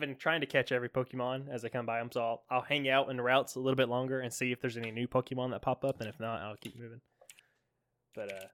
Yeah, 0.00 0.04
good. 0.06 0.10
I've 0.10 0.14
been 0.14 0.16
trying 0.16 0.40
to 0.40 0.46
catch 0.46 0.72
every 0.72 0.88
Pokemon 0.88 1.48
as 1.50 1.64
I 1.64 1.68
come 1.68 1.86
by 1.86 1.98
them, 1.98 2.10
so 2.12 2.20
I'll, 2.20 2.42
I'll 2.50 2.62
hang 2.62 2.88
out 2.88 3.10
in 3.10 3.16
the 3.16 3.22
routes 3.22 3.54
a 3.56 3.60
little 3.60 3.76
bit 3.76 3.88
longer 3.88 4.20
and 4.20 4.32
see 4.32 4.52
if 4.52 4.60
there's 4.60 4.76
any 4.76 4.90
new 4.90 5.06
Pokemon 5.06 5.50
that 5.50 5.62
pop 5.62 5.84
up, 5.84 6.00
and 6.00 6.08
if 6.08 6.18
not, 6.20 6.40
I'll 6.42 6.56
keep 6.56 6.78
moving. 6.78 7.00
But 8.14 8.32
uh, 8.32 8.46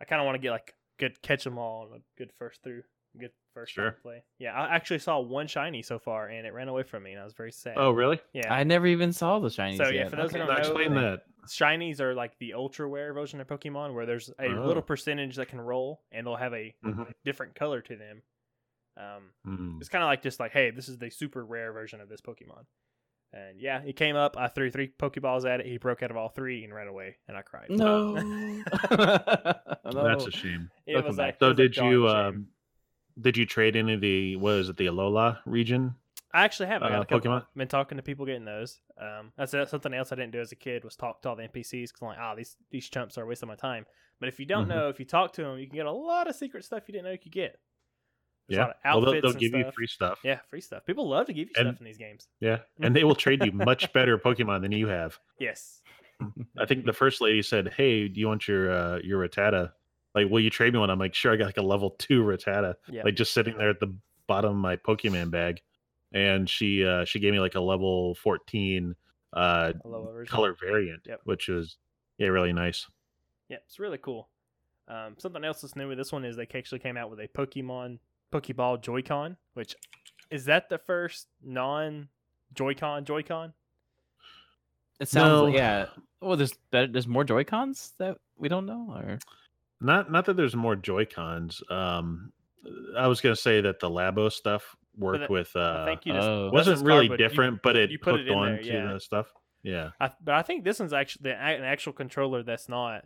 I 0.00 0.04
kind 0.04 0.20
of 0.20 0.26
want 0.26 0.36
to 0.36 0.40
get 0.40 0.50
like 0.50 0.74
good 0.98 1.20
catch 1.22 1.44
them 1.44 1.58
all 1.58 1.86
and 1.86 1.96
a 1.96 2.04
good 2.18 2.32
first 2.38 2.62
through, 2.62 2.82
good 3.18 3.30
first 3.54 3.74
time 3.74 3.84
Sure. 3.84 3.90
play. 4.02 4.22
Yeah, 4.38 4.52
I 4.54 4.74
actually 4.74 4.98
saw 4.98 5.20
one 5.20 5.46
shiny 5.46 5.82
so 5.82 5.98
far, 5.98 6.28
and 6.28 6.46
it 6.46 6.52
ran 6.52 6.68
away 6.68 6.82
from 6.82 7.02
me, 7.04 7.12
and 7.12 7.20
I 7.20 7.24
was 7.24 7.34
very 7.34 7.52
sad. 7.52 7.74
Oh, 7.76 7.90
really? 7.90 8.20
yeah. 8.32 8.52
I 8.52 8.64
never 8.64 8.86
even 8.86 9.12
saw 9.12 9.38
the 9.38 9.48
shinies 9.48 9.76
So, 9.76 9.84
yeah, 9.88 10.02
yet. 10.02 10.10
for 10.10 10.16
those 10.16 10.32
who 10.32 10.38
Okay. 10.38 10.46
don't 10.46 10.48
Now 10.48 10.54
know, 10.54 10.60
explain 10.60 10.94
that. 10.94 11.22
Shinies 11.48 12.00
are 12.00 12.14
like 12.14 12.38
the 12.38 12.54
ultra 12.54 12.86
rare 12.86 13.12
version 13.12 13.40
of 13.40 13.46
Pokemon, 13.46 13.94
where 13.94 14.06
there's 14.06 14.30
a 14.38 14.46
Oh. 14.48 14.66
little 14.66 14.82
percentage 14.82 15.36
that 15.36 15.48
can 15.48 15.60
roll, 15.60 16.02
and 16.12 16.26
they'll 16.26 16.36
have 16.36 16.52
a 16.54 16.74
Mhm. 16.84 17.12
different 17.24 17.54
color 17.54 17.80
to 17.82 17.96
them. 17.96 18.22
Um, 19.00 19.22
Mm. 19.46 19.80
it's 19.80 19.88
kind 19.88 20.04
of 20.04 20.08
like 20.08 20.22
just 20.22 20.38
like, 20.40 20.52
hey, 20.52 20.70
this 20.70 20.88
is 20.88 20.98
the 20.98 21.08
super 21.10 21.44
rare 21.44 21.72
version 21.72 22.00
of 22.00 22.08
this 22.08 22.20
Pokemon. 22.20 22.64
And 23.32 23.60
yeah, 23.60 23.80
he 23.82 23.92
came 23.92 24.16
up. 24.16 24.36
I 24.36 24.48
threw 24.48 24.70
three 24.70 24.92
Pokeballs 24.98 25.48
at 25.48 25.60
it. 25.60 25.66
He 25.66 25.78
broke 25.78 26.02
out 26.02 26.10
of 26.10 26.16
all 26.16 26.28
three 26.28 26.64
and 26.64 26.74
ran 26.74 26.88
away, 26.88 27.16
and 27.28 27.36
I 27.36 27.42
cried. 27.42 27.70
No. 27.70 28.22
That's 29.84 30.26
a 30.26 30.30
shame. 30.30 30.70
It 30.86 31.04
was 31.04 31.16
back. 31.16 31.26
like, 31.26 31.34
it 31.34 31.38
So 31.40 31.48
was 31.48 31.56
did 31.56 31.76
you 31.76 32.08
um 32.08 32.48
did 33.20 33.36
you 33.36 33.46
trade 33.46 33.76
any 33.76 33.94
of 33.94 34.00
the 34.00 34.36
what 34.36 34.54
is 34.54 34.68
it 34.68 34.76
the 34.76 34.86
Alola 34.86 35.38
region? 35.46 35.94
I 36.32 36.44
actually 36.44 36.66
have. 36.68 36.82
I 36.82 36.90
got 36.90 36.98
uh, 36.98 37.02
a 37.02 37.06
couple. 37.06 37.30
Pokemon? 37.30 37.46
Been 37.56 37.68
talking 37.68 37.96
to 37.96 38.02
people 38.02 38.24
getting 38.26 38.44
those. 38.44 38.80
Um, 39.00 39.32
that's 39.36 39.52
that's 39.52 39.70
something 39.70 39.92
else 39.92 40.12
I 40.12 40.16
didn't 40.16 40.32
do 40.32 40.40
as 40.40 40.52
a 40.52 40.56
kid 40.56 40.84
was 40.84 40.96
talk 40.96 41.22
to 41.22 41.28
all 41.30 41.36
the 41.36 41.42
NPCs 41.44 41.70
because 41.88 42.02
I'm 42.02 42.08
like, 42.08 42.18
ah, 42.20 42.34
these 42.34 42.56
these 42.70 42.88
chumps 42.88 43.18
are 43.18 43.26
wasting 43.26 43.48
my 43.48 43.56
time. 43.56 43.84
But 44.20 44.28
if 44.28 44.38
you 44.38 44.46
don't 44.46 44.66
Mhm. 44.66 44.68
know, 44.68 44.88
if 44.88 44.98
you 45.00 45.06
talk 45.06 45.32
to 45.34 45.42
them, 45.42 45.58
you 45.58 45.66
can 45.66 45.76
get 45.76 45.86
a 45.86 45.92
lot 45.92 46.28
of 46.28 46.36
secret 46.36 46.64
stuff 46.64 46.84
you 46.88 46.92
didn't 46.92 47.06
know 47.06 47.12
you 47.12 47.18
could 47.18 47.32
get. 47.32 47.58
Yeah. 48.50 48.72
Well, 48.84 49.00
they'll, 49.00 49.12
they'll 49.20 49.30
and 49.30 49.38
give 49.40 49.52
you 49.54 49.62
stuff. 49.62 49.74
free 49.74 49.86
stuff. 49.86 50.18
Yeah, 50.24 50.38
free 50.48 50.60
stuff. 50.60 50.84
People 50.86 51.08
love 51.08 51.26
to 51.26 51.32
give 51.32 51.48
you 51.48 51.54
And- 51.56 51.68
stuff 51.68 51.80
in 51.80 51.84
these 51.86 51.98
games. 51.98 52.28
Yeah. 52.40 52.58
And 52.82 52.94
they 52.94 53.04
will 53.04 53.14
trade 53.14 53.44
you 53.44 53.52
much 53.52 53.92
better 53.92 54.18
Pokemon 54.18 54.62
than 54.62 54.72
you 54.72 54.88
have. 54.88 55.18
Yes. 55.38 55.80
I 56.58 56.66
think 56.66 56.84
the 56.84 56.92
first 56.92 57.20
lady 57.22 57.40
said, 57.42 57.72
"Hey, 57.76 58.06
do 58.08 58.20
you 58.20 58.28
want 58.28 58.46
your 58.46 58.70
uh, 58.70 58.98
your 59.02 59.26
Rattata? 59.26 59.72
Like, 60.14 60.28
will 60.28 60.40
you 60.40 60.50
trade 60.50 60.74
me 60.74 60.78
one?" 60.80 60.90
I'm 60.90 60.98
like, 60.98 61.14
"Sure." 61.14 61.32
I 61.32 61.36
got 61.36 61.46
like 61.46 61.56
a 61.56 61.62
level 61.62 61.90
two 61.98 62.22
Rattata, 62.22 62.74
Yeah. 62.90 63.02
like 63.04 63.14
just 63.14 63.32
sitting 63.32 63.56
there 63.56 63.70
at 63.70 63.80
the 63.80 63.94
bottom 64.26 64.50
of 64.50 64.56
my 64.58 64.76
Pokemon 64.76 65.30
bag, 65.30 65.62
and 66.12 66.46
she 66.48 66.84
uh, 66.84 67.06
she 67.06 67.20
gave 67.20 67.32
me 67.32 67.40
like 67.40 67.54
a 67.54 67.60
level 67.60 68.14
14 68.16 68.94
uh, 69.32 69.72
Alolan 69.86 70.12
version. 70.12 70.30
color 70.30 70.54
variant, 70.60 71.00
Yep. 71.06 71.20
which 71.24 71.48
was 71.48 71.78
yeah 72.18 72.26
really 72.28 72.52
nice. 72.52 72.86
Yeah, 73.48 73.56
it's 73.66 73.78
really 73.78 73.96
cool. 73.98 74.28
Um, 74.88 75.14
something 75.16 75.42
else 75.42 75.62
that's 75.62 75.74
new 75.74 75.88
with 75.88 75.96
this 75.96 76.12
one 76.12 76.26
is 76.26 76.36
they 76.36 76.46
actually 76.54 76.80
came 76.80 76.98
out 76.98 77.08
with 77.10 77.20
a 77.20 77.28
Pokemon 77.28 77.98
Pokeball 78.32 78.80
Joy-Con, 78.82 79.36
which 79.54 79.74
is 80.30 80.44
that 80.46 80.68
the 80.68 80.78
first 80.78 81.26
non 81.42 82.08
Joy-Con 82.54 83.04
Joy-Con? 83.04 83.52
It 85.00 85.08
sounds 85.08 85.28
No. 85.30 85.44
like, 85.44 85.54
yeah. 85.54 85.86
Well, 86.20 86.36
there's 86.36 86.54
better, 86.70 86.86
there's 86.86 87.08
more 87.08 87.24
Joy 87.24 87.44
Cons 87.44 87.94
that 87.98 88.18
we 88.36 88.48
don't 88.48 88.66
know, 88.66 88.92
or 88.94 89.18
Not 89.80 90.10
not 90.12 90.26
that 90.26 90.36
there's 90.36 90.54
more 90.54 90.76
Joy 90.76 91.06
Cons. 91.06 91.62
Um, 91.70 92.32
I 92.96 93.06
was 93.06 93.22
gonna 93.22 93.34
say 93.36 93.62
that 93.62 93.80
the 93.80 93.88
Labo 93.88 94.30
stuff 94.30 94.76
worked 94.94 95.20
that- 95.20 95.30
with. 95.30 95.50
Uh, 95.56 95.78
I 95.80 95.84
think 95.86 96.04
you 96.04 96.12
just 96.12 96.28
Oh. 96.28 96.50
wasn't 96.52 96.74
just 96.76 96.84
really 96.84 97.08
cardboard. 97.08 97.20
You- 97.20 97.28
different, 97.28 97.62
but 97.62 97.76
it 97.76 97.90
you 97.90 97.98
put 97.98 98.14
it 98.16 98.18
hooked 98.18 98.30
in 98.30 98.36
on 98.38 98.46
there, 98.52 98.58
to 98.62 98.66
yeah. 98.66 98.92
the 98.92 99.00
stuff. 99.00 99.32
Yeah. 99.62 99.90
I, 99.98 100.10
but 100.22 100.34
I 100.34 100.42
think 100.42 100.64
this 100.64 100.78
one's 100.78 100.92
actually 100.92 101.30
an 101.32 101.64
actual 101.64 101.94
controller 101.94 102.42
that's 102.42 102.68
not 102.68 103.04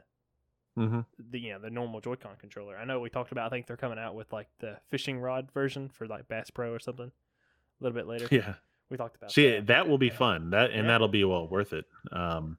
hmm 0.77 1.01
the 1.31 1.39
you 1.39 1.53
know 1.53 1.59
the 1.61 1.71
normal 1.71 2.01
Joy-Con 2.01 2.37
controller. 2.41 2.77
I 2.77 2.85
know 2.85 2.99
we 3.01 3.09
talked 3.11 3.33
about. 3.33 3.47
I 3.47 3.49
think 3.51 3.67
they're 3.67 3.77
coming 3.77 3.99
out 3.99 4.15
with 4.15 4.33
like 4.33 4.49
the 4.59 4.79
fishing 4.91 5.19
rod 5.21 5.51
version 5.53 5.89
for 5.89 6.07
like 6.07 6.27
Bass 6.29 6.51
Pro 6.51 6.73
or 6.73 6.79
something 6.81 7.07
a 7.07 7.85
little 7.85 7.95
bit 7.97 8.07
later. 8.09 8.27
Yeah. 8.31 8.55
We 8.91 8.97
talked 8.97 9.17
about. 9.17 9.29
That. 9.29 9.35
See, 9.35 9.51
that. 9.51 9.67
that 9.69 9.89
will 9.89 9.99
be 9.99 10.09
Yeah. 10.09 10.15
fun. 10.17 10.51
That 10.51 10.71
and 10.71 10.83
Yeah. 10.83 10.89
that'll 10.89 11.09
be 11.09 11.25
well 11.25 11.47
worth 11.49 11.73
it. 11.73 11.85
Um, 12.13 12.59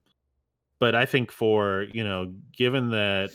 but 0.80 0.96
I 0.96 1.06
think 1.06 1.32
for 1.32 1.88
you 1.94 2.04
know, 2.04 2.34
given 2.56 2.90
that 2.92 3.32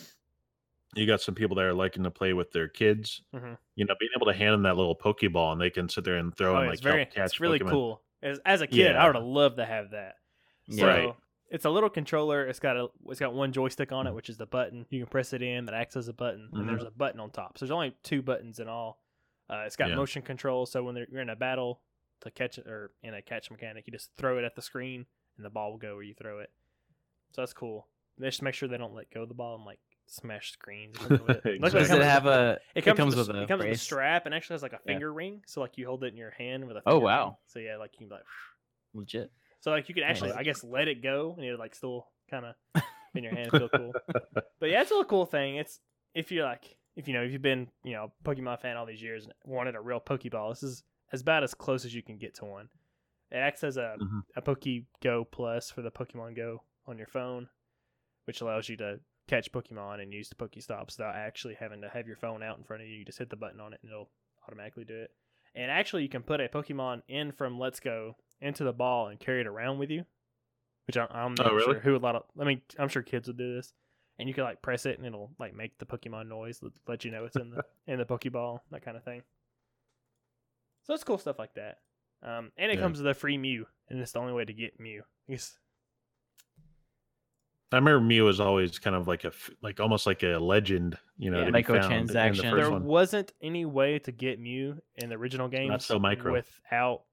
you 0.95 1.05
got 1.07 1.21
some 1.21 1.35
people 1.35 1.55
that 1.55 1.63
are 1.65 1.73
liking 1.73 2.03
to 2.03 2.11
play 2.11 2.33
with 2.33 2.51
their 2.51 2.67
kids, 2.67 3.21
Mhm. 3.33 3.57
you 3.75 3.85
know, 3.85 3.95
being 3.99 4.11
able 4.17 4.25
to 4.25 4.33
hand 4.33 4.53
them 4.53 4.63
that 4.63 4.75
little 4.77 4.95
Pokeball 4.95 5.53
and 5.53 5.61
they 5.61 5.69
can 5.69 5.87
sit 5.87 6.03
there 6.03 6.17
and 6.17 6.35
throw 6.35 6.55
Oh, 6.55 6.59
and 6.61 6.69
like 6.69 6.81
very, 6.81 7.05
catch 7.05 7.25
it's 7.27 7.39
really 7.39 7.59
Pokemon. 7.59 7.69
cool. 7.69 8.01
As, 8.21 8.39
as 8.45 8.59
a 8.61 8.67
kid, 8.67 8.95
I 8.95 9.05
would 9.07 9.15
have 9.15 9.23
loved 9.23 9.55
to 9.57 9.65
have 9.65 9.91
that. 9.91 10.15
So 10.69 10.85
Right. 10.85 11.15
It's 11.51 11.65
a 11.65 11.69
little 11.69 11.89
controller. 11.89 12.47
It's 12.47 12.59
got 12.59 12.77
a 12.77 12.87
it's 13.09 13.19
got 13.19 13.33
one 13.33 13.51
joystick 13.51 13.91
on 13.91 14.07
it, 14.07 14.13
which 14.15 14.29
is 14.29 14.37
the 14.37 14.45
button. 14.47 14.85
You 14.89 14.99
can 15.01 15.07
press 15.09 15.33
it 15.33 15.41
in 15.43 15.65
that 15.65 15.75
acts 15.75 15.95
as 15.95 16.07
a 16.07 16.13
button, 16.13 16.49
Mhm. 16.53 16.59
and 16.61 16.69
there's 16.69 16.83
a 16.83 16.89
button 16.91 17.19
on 17.19 17.29
top. 17.29 17.57
So 17.57 17.65
there's 17.65 17.71
only 17.71 17.95
two 18.03 18.21
buttons 18.21 18.59
in 18.59 18.67
all. 18.67 18.99
Uh, 19.49 19.63
it's 19.65 19.75
got 19.75 19.89
Yeah. 19.89 19.95
motion 19.95 20.21
control, 20.21 20.65
so 20.65 20.83
when 20.83 20.95
you're 20.95 21.21
in 21.21 21.29
a 21.29 21.35
battle 21.35 21.81
to 22.21 22.31
catch 22.31 22.57
it 22.57 22.67
or 22.67 22.91
in 23.03 23.13
a 23.13 23.21
catch 23.21 23.51
mechanic, 23.51 23.85
you 23.85 23.91
just 23.91 24.15
throw 24.15 24.37
it 24.37 24.43
at 24.45 24.55
the 24.55 24.61
screen, 24.61 25.05
and 25.37 25.45
the 25.45 25.49
ball 25.49 25.71
will 25.71 25.77
go 25.77 25.95
where 25.95 26.03
you 26.03 26.13
throw 26.13 26.39
it. 26.39 26.51
So 27.31 27.41
that's 27.41 27.53
cool. 27.53 27.87
They 28.17 28.27
just 28.27 28.41
make 28.41 28.53
sure 28.53 28.69
they 28.69 28.77
don't 28.77 28.93
let 28.93 29.09
go 29.11 29.23
of 29.23 29.27
the 29.27 29.33
ball 29.35 29.55
and 29.55 29.65
like 29.65 29.79
smash 30.05 30.51
screens. 30.51 30.97
with 31.01 31.21
it. 31.29 31.41
Exactly. 31.45 31.59
does 31.59 31.73
comes 31.73 31.89
it 31.89 31.93
with- 31.97 32.01
have 32.07 32.25
a? 32.27 32.59
it 32.75 32.81
comes, 32.83 32.97
comes 32.97 33.15
with, 33.15 33.27
with 33.27 33.35
a, 33.35 33.39
a 33.39 33.43
it 33.43 33.47
comes 33.47 33.63
with 33.63 33.73
a 33.73 33.77
strap 33.77 34.25
and 34.25 34.33
actually 34.35 34.53
has 34.55 34.61
like 34.63 34.73
a 34.73 34.79
Yeah. 34.85 34.93
finger 34.93 35.11
ring, 35.11 35.43
so 35.47 35.59
like 35.61 35.77
you 35.77 35.85
hold 35.87 36.03
it 36.03 36.07
in 36.13 36.17
your 36.17 36.31
hand 36.31 36.65
with 36.67 36.77
a. 36.77 36.83
Oh, 36.85 36.99
wow. 36.99 37.25
ring. 37.25 37.35
So 37.47 37.59
yeah, 37.59 37.77
like 37.77 37.91
you 37.93 37.99
can 37.99 38.07
be 38.07 38.15
like. 38.15 38.23
Legit. 38.93 39.31
So 39.61 39.71
like 39.71 39.87
you 39.89 39.95
can 39.95 40.03
actually, 40.03 40.31
I 40.39 40.43
guess, 40.43 40.63
let 40.63 40.87
it 40.87 41.01
go, 41.01 41.33
and 41.37 41.45
it 41.45 41.57
like 41.57 41.75
still 41.75 42.07
kind 42.29 42.45
of 42.45 42.55
in 43.15 43.23
your 43.23 43.33
hand, 43.33 43.51
feel 43.51 43.69
cool. 43.69 43.93
But 44.59 44.69
yeah, 44.69 44.81
it's 44.81 44.91
a 44.91 45.03
cool 45.05 45.25
thing. 45.25 45.55
It's 45.55 45.79
if 46.13 46.31
you're 46.31 46.45
like, 46.45 46.77
if 46.95 47.07
you 47.07 47.13
know, 47.13 47.23
if 47.23 47.31
you've 47.31 47.41
been, 47.41 47.67
you 47.83 47.93
know, 47.93 48.11
Pokemon 48.23 48.59
fan 48.59 48.75
all 48.75 48.85
these 48.85 49.01
years 49.01 49.25
and 49.25 49.33
wanted 49.45 49.75
a 49.75 49.81
real 49.81 49.99
Pokeball, 49.99 50.51
this 50.51 50.63
is 50.63 50.83
as 51.11 51.21
about 51.21 51.43
as 51.43 51.53
close 51.53 51.85
as 51.85 51.93
you 51.93 52.01
can 52.03 52.17
get 52.17 52.35
to 52.35 52.45
one. 52.45 52.69
It 53.31 53.37
acts 53.37 53.63
as 53.63 53.77
a 53.77 53.97
Mhm. 53.99 54.23
a 54.35 54.41
PokeGo 54.41 55.29
Plus 55.31 55.71
for 55.71 55.81
the 55.81 55.91
Pokemon 55.91 56.35
Go 56.35 56.63
on 56.85 56.97
your 56.97 57.07
phone, 57.07 57.49
which 58.25 58.41
allows 58.41 58.67
you 58.67 58.77
to 58.77 58.99
catch 59.27 59.51
Pokemon 59.51 60.01
and 60.01 60.11
use 60.11 60.27
the 60.29 60.35
Pokestops 60.35 60.97
without 60.97 61.15
actually 61.15 61.53
having 61.55 61.81
to 61.81 61.89
have 61.89 62.07
your 62.07 62.17
phone 62.17 62.43
out 62.43 62.57
in 62.57 62.63
front 62.63 62.81
of 62.81 62.89
you. 62.89 62.95
You 62.97 63.05
just 63.05 63.19
hit 63.19 63.29
the 63.29 63.35
button 63.35 63.59
on 63.61 63.73
it 63.73 63.79
and 63.83 63.91
it'll 63.91 64.09
automatically 64.47 64.83
do 64.85 64.95
it. 64.99 65.11
And 65.53 65.69
actually, 65.69 66.03
you 66.03 66.09
can 66.09 66.23
put 66.23 66.41
a 66.41 66.49
Pokemon 66.49 67.03
in 67.07 67.31
from 67.31 67.59
Let's 67.59 67.79
Go 67.79 68.17
into 68.41 68.63
the 68.63 68.73
ball 68.73 69.07
and 69.07 69.19
carry 69.19 69.41
it 69.41 69.47
around 69.47 69.77
with 69.79 69.89
you, 69.89 70.05
which 70.87 70.97
I, 70.97 71.05
I'm 71.09 71.35
not 71.35 71.47
Oh, 71.47 71.53
really? 71.53 71.73
sure 71.73 71.79
who 71.79 71.95
a 71.95 71.97
lot 71.97 72.15
of. 72.15 72.23
I 72.39 72.43
mean, 72.43 72.61
I'm 72.79 72.89
sure 72.89 73.01
kids 73.03 73.27
would 73.27 73.37
do 73.37 73.55
this, 73.55 73.73
and 74.19 74.27
you 74.27 74.33
could 74.33 74.43
like 74.43 74.61
press 74.61 74.85
it 74.85 74.97
and 74.97 75.05
it'll 75.05 75.31
like 75.39 75.55
make 75.55 75.77
the 75.77 75.85
Pokemon 75.85 76.27
noise, 76.27 76.59
let, 76.61 76.73
let 76.87 77.05
you 77.05 77.11
know 77.11 77.25
it's 77.25 77.35
in 77.35 77.51
the 77.51 77.63
in 77.87 77.99
the 77.99 78.05
Pokeball, 78.05 78.59
that 78.71 78.83
kind 78.83 78.97
of 78.97 79.03
thing. 79.03 79.21
So 80.83 80.93
it's 80.93 81.03
cool 81.03 81.17
stuff 81.17 81.39
like 81.39 81.53
that. 81.55 81.77
Um, 82.23 82.51
and 82.57 82.71
it 82.71 82.75
Yeah. 82.75 82.81
comes 82.81 82.99
with 82.99 83.07
a 83.07 83.13
free 83.13 83.37
Mew, 83.37 83.65
and 83.89 83.99
it's 83.99 84.11
the 84.11 84.19
only 84.19 84.33
way 84.33 84.45
to 84.45 84.53
get 84.53 84.79
Mew. 84.79 85.03
I 85.27 85.31
guess 85.33 85.57
I 87.71 87.77
remember 87.77 88.01
Mew 88.01 88.25
was 88.25 88.39
always 88.41 88.79
kind 88.79 88.95
of 88.97 89.07
like 89.07 89.23
a 89.23 89.31
like 89.61 89.79
almost 89.79 90.05
like 90.05 90.23
a 90.23 90.37
legend, 90.37 90.97
you 91.17 91.31
know, 91.31 91.39
Yeah. 91.39 91.45
to 91.45 91.51
be 91.51 91.61
the 91.61 92.41
there 92.41 92.69
one. 92.71 92.83
wasn't 92.83 93.31
any 93.41 93.65
way 93.65 93.97
to 93.99 94.11
get 94.11 94.39
Mew 94.39 94.81
in 94.97 95.09
the 95.09 95.15
original 95.15 95.47
games 95.47 95.85
so 95.85 95.97
micro. 95.97 96.33
without 96.33 97.03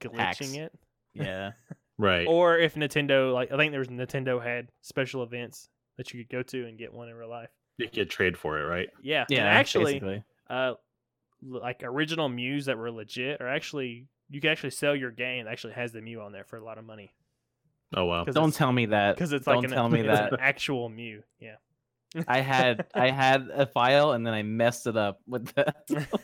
glitching 0.00 0.16
Hacks. 0.18 0.52
it. 0.52 0.72
Yeah. 1.14 1.52
Right. 2.00 2.28
Or 2.28 2.56
if 2.56 2.76
Nintendo, 2.76 3.34
like 3.34 3.50
I 3.50 3.56
think 3.56 3.72
there 3.72 3.80
was 3.80 3.88
Nintendo 3.88 4.40
had 4.40 4.68
special 4.82 5.24
events 5.24 5.68
that 5.96 6.14
you 6.14 6.22
could 6.22 6.30
go 6.30 6.42
to 6.44 6.64
and 6.68 6.78
get 6.78 6.92
one 6.94 7.08
in 7.08 7.14
real 7.16 7.28
life. 7.28 7.48
you 7.76 7.88
could 7.88 8.08
trade 8.08 8.38
for 8.38 8.56
it, 8.60 8.62
right? 8.66 8.88
Yeah, 9.02 9.24
Yeah. 9.28 9.38
And 9.40 9.48
actually, 9.48 9.94
basically. 9.94 10.22
uh, 10.48 10.74
like 11.44 11.80
original 11.82 12.28
Mews 12.28 12.66
that 12.66 12.78
were 12.78 12.92
legit 12.92 13.40
are 13.40 13.48
actually 13.48 14.06
you 14.30 14.40
can 14.40 14.50
actually 14.50 14.70
sell 14.70 14.94
your 14.94 15.10
game 15.10 15.46
that 15.46 15.50
actually 15.50 15.72
has 15.72 15.90
the 15.90 16.00
Mew 16.00 16.20
on 16.20 16.30
there 16.30 16.44
for 16.44 16.56
a 16.56 16.64
lot 16.64 16.78
of 16.78 16.84
money 16.84 17.10
Oh 17.96 18.04
wow. 18.04 18.24
'Cause 18.24 18.34
Don't 18.36 18.54
tell 18.54 18.70
me 18.70 18.86
that. 18.86 19.16
because 19.16 19.32
it's 19.32 19.46
Don't 19.46 19.56
like 19.56 19.64
an, 19.64 19.70
tell 19.72 19.88
me 19.90 19.98
it's 19.98 20.06
that. 20.08 20.32
an 20.34 20.38
actual 20.40 20.88
Mew. 20.88 21.24
Yeah, 21.40 21.56
I 22.28 22.42
had 22.42 22.86
I 22.94 23.10
had 23.24 23.48
a 23.52 23.66
file 23.66 24.12
and 24.12 24.24
then 24.24 24.34
I 24.34 24.42
messed 24.44 24.86
it 24.86 24.96
up 24.96 25.18
with 25.26 25.46
the 25.54 25.74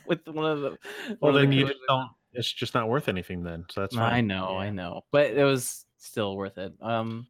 with 0.07 0.21
one 0.29 0.45
of 0.53 0.61
the. 0.61 0.79
Well, 1.21 1.33
one 1.33 1.35
of 1.35 1.41
then 1.41 1.51
the 1.51 1.57
you 1.57 1.67
just 1.67 1.81
don't. 1.89 2.11
It's 2.35 2.53
just 2.53 2.75
not 2.75 2.89
worth 2.89 3.09
anything 3.09 3.43
then. 3.43 3.65
So 3.71 3.81
that's 3.83 3.95
fine. 3.97 4.13
I 4.13 4.21
know, 4.21 4.57
I 4.59 4.71
know, 4.71 5.03
but 5.13 5.31
it 5.31 5.45
was 5.45 5.87
still 5.99 6.37
worth 6.37 6.59
it. 6.59 6.73
Um, 6.81 7.27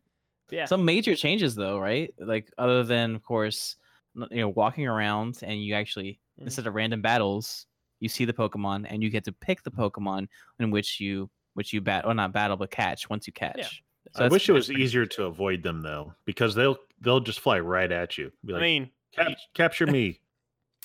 yeah. 0.50 0.64
some 0.66 0.84
major 0.84 1.14
changes 1.16 1.54
though, 1.54 1.78
right? 1.78 2.12
Like 2.18 2.50
other 2.58 2.84
than 2.84 3.14
of 3.14 3.22
course, 3.22 3.76
you 4.14 4.28
know, 4.40 4.48
walking 4.50 4.86
around 4.86 5.38
and 5.42 5.62
you 5.62 5.74
actually 5.74 6.20
Mhm. 6.40 6.44
instead 6.46 6.66
of 6.66 6.74
random 6.74 7.00
battles, 7.02 7.66
you 8.00 8.08
see 8.08 8.24
the 8.24 8.32
Pokemon 8.32 8.86
and 8.88 9.02
you 9.02 9.10
get 9.10 9.24
to 9.24 9.32
pick 9.32 9.62
the 9.62 9.70
Mm-hmm. 9.70 9.80
Pokemon 9.82 10.28
in 10.58 10.70
which 10.70 11.00
you 11.00 11.30
which 11.54 11.72
you 11.72 11.80
bat 11.80 12.04
or 12.06 12.12
not 12.14 12.32
battle 12.32 12.56
but 12.56 12.70
catch 12.70 13.08
once 13.08 13.26
you 13.26 13.32
catch. 13.32 13.82
So 14.16 14.24
I 14.24 14.28
wish 14.28 14.48
it 14.48 14.52
was 14.52 14.70
easier 14.70 15.06
to 15.06 15.24
avoid 15.24 15.62
them 15.62 15.80
though, 15.82 16.12
because 16.24 16.54
they'll 16.54 16.76
they'll 17.00 17.20
just 17.20 17.40
fly 17.40 17.58
right 17.60 17.90
at 17.90 18.18
you. 18.18 18.32
Be 18.44 18.54
I 18.54 18.60
mean, 18.60 18.90
"Cap- 19.12 19.32
capture 19.54 19.86
me. 19.98 20.20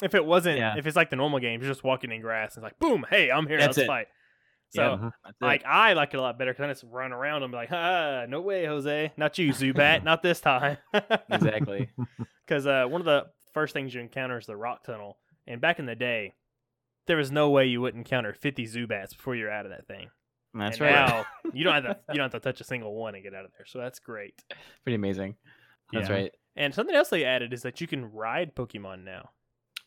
If 0.04 0.16
it 0.16 0.26
wasn't, 0.26 0.58
Yeah. 0.58 0.76
if 0.78 0.86
it's 0.88 0.96
like 0.96 1.10
the 1.10 1.16
normal 1.16 1.40
game, 1.40 1.62
you're 1.62 1.70
just 1.70 1.84
walking 1.84 2.12
in 2.12 2.22
grass 2.22 2.56
and 2.56 2.64
it's 2.66 2.72
like, 2.74 2.80
boom, 2.80 3.06
hey, 3.10 3.30
I'm 3.32 3.48
here, 3.48 3.58
That's 3.58 3.78
let's 3.78 3.86
it. 3.86 3.88
fight. 3.88 4.08
So. 4.72 4.82
Yeah. 4.82 5.08
It. 5.30 5.36
Like 5.42 5.66
I 5.66 5.94
like 5.94 6.14
it 6.14 6.18
a 6.18 6.22
lot 6.22 6.38
better 6.38 6.52
because 6.54 6.64
I 6.64 6.68
just 6.68 6.84
run 6.92 7.12
around 7.12 7.44
and 7.44 7.52
be 7.52 7.56
like, 7.58 7.72
ah, 7.72 8.26
no 8.30 8.42
way, 8.42 8.66
Jose, 8.66 9.12
not 9.18 9.38
you, 9.38 9.50
Zubat, 9.52 10.04
not 10.04 10.22
this 10.22 10.40
time. 10.42 10.78
exactly. 11.30 11.90
Because 12.48 12.66
uh, 12.66 12.86
one 12.88 13.00
of 13.00 13.06
the 13.06 13.28
first 13.54 13.74
things 13.76 13.94
you 13.94 14.02
encounter 14.02 14.36
is 14.40 14.48
the 14.48 14.56
rock 14.58 14.84
tunnel, 14.84 15.20
and 15.46 15.62
back 15.62 15.78
in 15.78 15.86
the 15.86 15.94
day, 15.96 16.34
there 17.06 17.16
was 17.16 17.32
no 17.32 17.52
way 17.52 17.68
you 17.68 17.80
wouldn't 17.80 18.00
encounter 18.08 18.34
50 18.34 18.66
Zubats 18.66 19.16
before 19.16 19.36
you're 19.36 19.52
out 19.52 19.66
of 19.68 19.72
that 19.72 19.86
thing. 19.86 20.10
That's 20.56 20.78
and 20.80 20.82
right. 20.88 21.08
Now 21.08 21.26
you 21.54 21.64
don't 21.64 21.76
have 21.76 21.84
to 21.84 22.00
you 22.10 22.16
don't 22.16 22.32
have 22.32 22.42
to 22.42 22.50
touch 22.50 22.60
a 22.60 22.64
single 22.64 22.96
one 22.96 23.14
and 23.14 23.24
get 23.24 23.36
out 23.36 23.46
of 23.46 23.52
there, 23.56 23.68
so 23.68 23.78
that's 23.78 24.00
great. 24.00 24.34
Pretty 24.84 24.96
amazing. 24.96 25.36
That's 25.94 26.10
Yeah. 26.10 26.16
right. 26.16 26.32
And 26.56 26.74
something 26.74 26.96
else 26.96 27.10
they 27.10 27.24
added 27.24 27.54
is 27.54 27.62
that 27.62 27.80
you 27.82 27.86
can 27.86 28.12
ride 28.12 28.56
Pokemon 28.56 29.04
now, 29.04 29.30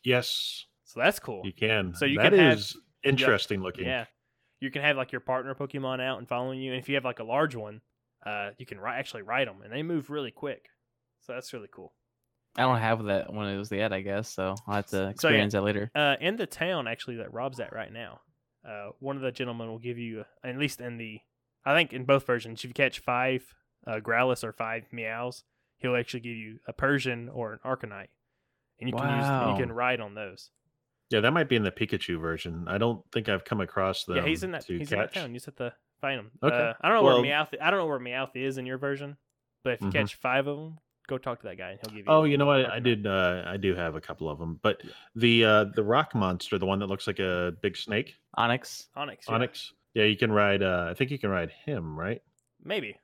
Yes, 0.03 0.65
so 0.83 0.99
that's 0.99 1.19
cool. 1.19 1.41
you 1.45 1.53
can. 1.53 1.93
So 1.95 2.05
you 2.05 2.17
That 2.17 2.31
can 2.31 2.39
have- 2.39 2.57
is 2.57 2.77
interesting 3.03 3.61
looking. 3.61 3.85
Yeah, 3.85 4.05
you 4.59 4.71
can 4.71 4.81
have 4.81 4.97
like 4.97 5.11
your 5.11 5.21
partner 5.21 5.53
Pokemon 5.55 6.01
out 6.01 6.19
and 6.19 6.27
following 6.27 6.59
you, 6.61 6.71
and 6.73 6.79
if 6.81 6.89
you 6.89 6.95
have 6.95 7.05
like 7.05 7.19
a 7.19 7.23
large 7.23 7.55
one, 7.55 7.81
uh, 8.25 8.51
you 8.57 8.65
can 8.65 8.79
ri- 8.79 8.91
actually 8.93 9.21
ride 9.23 9.47
them, 9.47 9.61
and 9.61 9.71
they 9.71 9.83
move 9.83 10.09
really 10.09 10.31
quick. 10.31 10.67
So 11.21 11.33
that's 11.33 11.53
really 11.53 11.69
cool. 11.71 11.93
I 12.55 12.61
don't 12.63 12.77
have 12.79 13.03
that 13.05 13.33
one 13.33 13.47
of 13.47 13.55
those 13.55 13.71
yet, 13.71 13.91
I 13.93 14.01
guess. 14.01 14.29
So 14.29 14.55
I'll 14.67 14.75
have 14.75 14.85
to 14.87 15.09
experience 15.09 15.53
that 15.53 15.63
later. 15.63 15.89
Uh, 15.95 16.17
in 16.21 16.35
the 16.35 16.45
town 16.45 16.87
actually 16.87 17.15
that 17.17 17.33
Rob's 17.33 17.59
at 17.59 17.73
right 17.73 17.91
now, 17.91 18.21
uh, 18.67 18.89
one 18.99 19.15
of 19.15 19.21
the 19.23 19.31
gentlemen 19.31 19.69
will 19.69 19.79
give 19.79 19.97
you, 19.97 20.23
at 20.43 20.57
least 20.57 20.79
in 20.79 20.97
the, 20.97 21.19
I 21.65 21.73
think 21.75 21.93
in 21.93 22.03
both 22.05 22.25
versions, 22.27 22.59
if 22.63 22.65
you 22.69 22.73
catch 22.73 22.99
five 22.99 23.43
uh, 23.87 23.95
Growlithe 23.95 24.43
or 24.43 24.53
five 24.53 24.83
Meowths, 24.93 25.43
he'll 25.77 25.95
actually 25.95 26.19
give 26.19 26.35
you 26.35 26.59
a 26.67 26.73
Persian 26.73 27.27
or 27.29 27.53
an 27.53 27.59
Arcanine, 27.65 28.07
and 28.83 28.89
you 28.89 28.95
can 28.95 29.17
use 29.49 29.57
you 29.59 29.65
can 29.65 29.71
ride 29.73 29.99
on 29.99 30.13
those. 30.15 30.49
Yeah, 31.09 31.19
that 31.21 31.31
might 31.31 31.47
be 31.49 31.55
in 31.55 31.63
the 31.63 31.71
Pikachu 31.71 32.19
version. 32.19 32.65
I 32.67 32.77
don't 32.77 33.03
think 33.11 33.29
I've 33.29 33.43
come 33.45 33.61
across 33.61 34.05
them. 34.05 34.17
yeah, 34.17 34.25
he's 34.25 34.43
in 34.43 34.51
that. 34.51 34.65
to 34.67 34.77
He's 34.77 34.91
in 34.91 34.99
that 34.99 35.13
town. 35.13 35.29
You 35.29 35.35
just 35.35 35.45
have 35.47 35.55
to 35.57 35.73
find 36.01 36.19
him. 36.19 36.31
Okay. 36.41 36.55
Uh, 36.55 36.73
I 36.81 36.87
don't 36.89 36.97
know 36.97 37.03
Well- 37.03 37.21
where 37.21 37.31
Meowth. 37.31 37.53
I 37.61 37.69
don't 37.69 37.79
know 37.79 37.85
where 37.87 37.99
Meowth 37.99 38.35
is 38.35 38.57
in 38.57 38.65
your 38.65 38.77
version, 38.77 39.17
but 39.63 39.73
if 39.73 39.81
you 39.81 39.87
Mhm. 39.87 39.93
catch 39.93 40.15
five 40.15 40.47
of 40.47 40.57
them, 40.57 40.79
go 41.07 41.17
talk 41.17 41.41
to 41.41 41.47
that 41.47 41.57
guy 41.57 41.71
and 41.71 41.79
he'll 41.81 41.89
give 41.95 42.05
you. 42.05 42.11
Oh, 42.11 42.23
you 42.23 42.37
know 42.37 42.45
what? 42.47 42.65
I 42.69 42.79
Arcanine. 42.79 42.83
did. 42.83 43.07
Uh, 43.07 43.43
I 43.45 43.57
do 43.57 43.75
have 43.75 43.95
a 43.95 44.01
couple 44.01 44.29
of 44.29 44.39
them, 44.39 44.59
but 44.63 44.81
the 45.15 45.45
uh, 45.45 45.63
the 45.65 45.83
rock 45.83 46.15
monster, 46.15 46.57
the 46.57 46.65
one 46.65 46.79
that 46.79 46.87
looks 46.87 47.05
like 47.05 47.19
a 47.19 47.53
big 47.61 47.77
snake, 47.77 48.15
Onix. 48.37 48.87
Onix. 48.97 49.17
yeah. 49.29 49.37
Onix. 49.37 49.71
Yeah, 49.93 50.05
you 50.05 50.17
can 50.17 50.31
ride. 50.31 50.63
Uh, 50.63 50.87
I 50.89 50.93
think 50.95 51.11
you 51.11 51.19
can 51.19 51.29
ride 51.29 51.51
him, 51.51 51.99
right? 51.99 52.21
Maybe. 52.63 52.97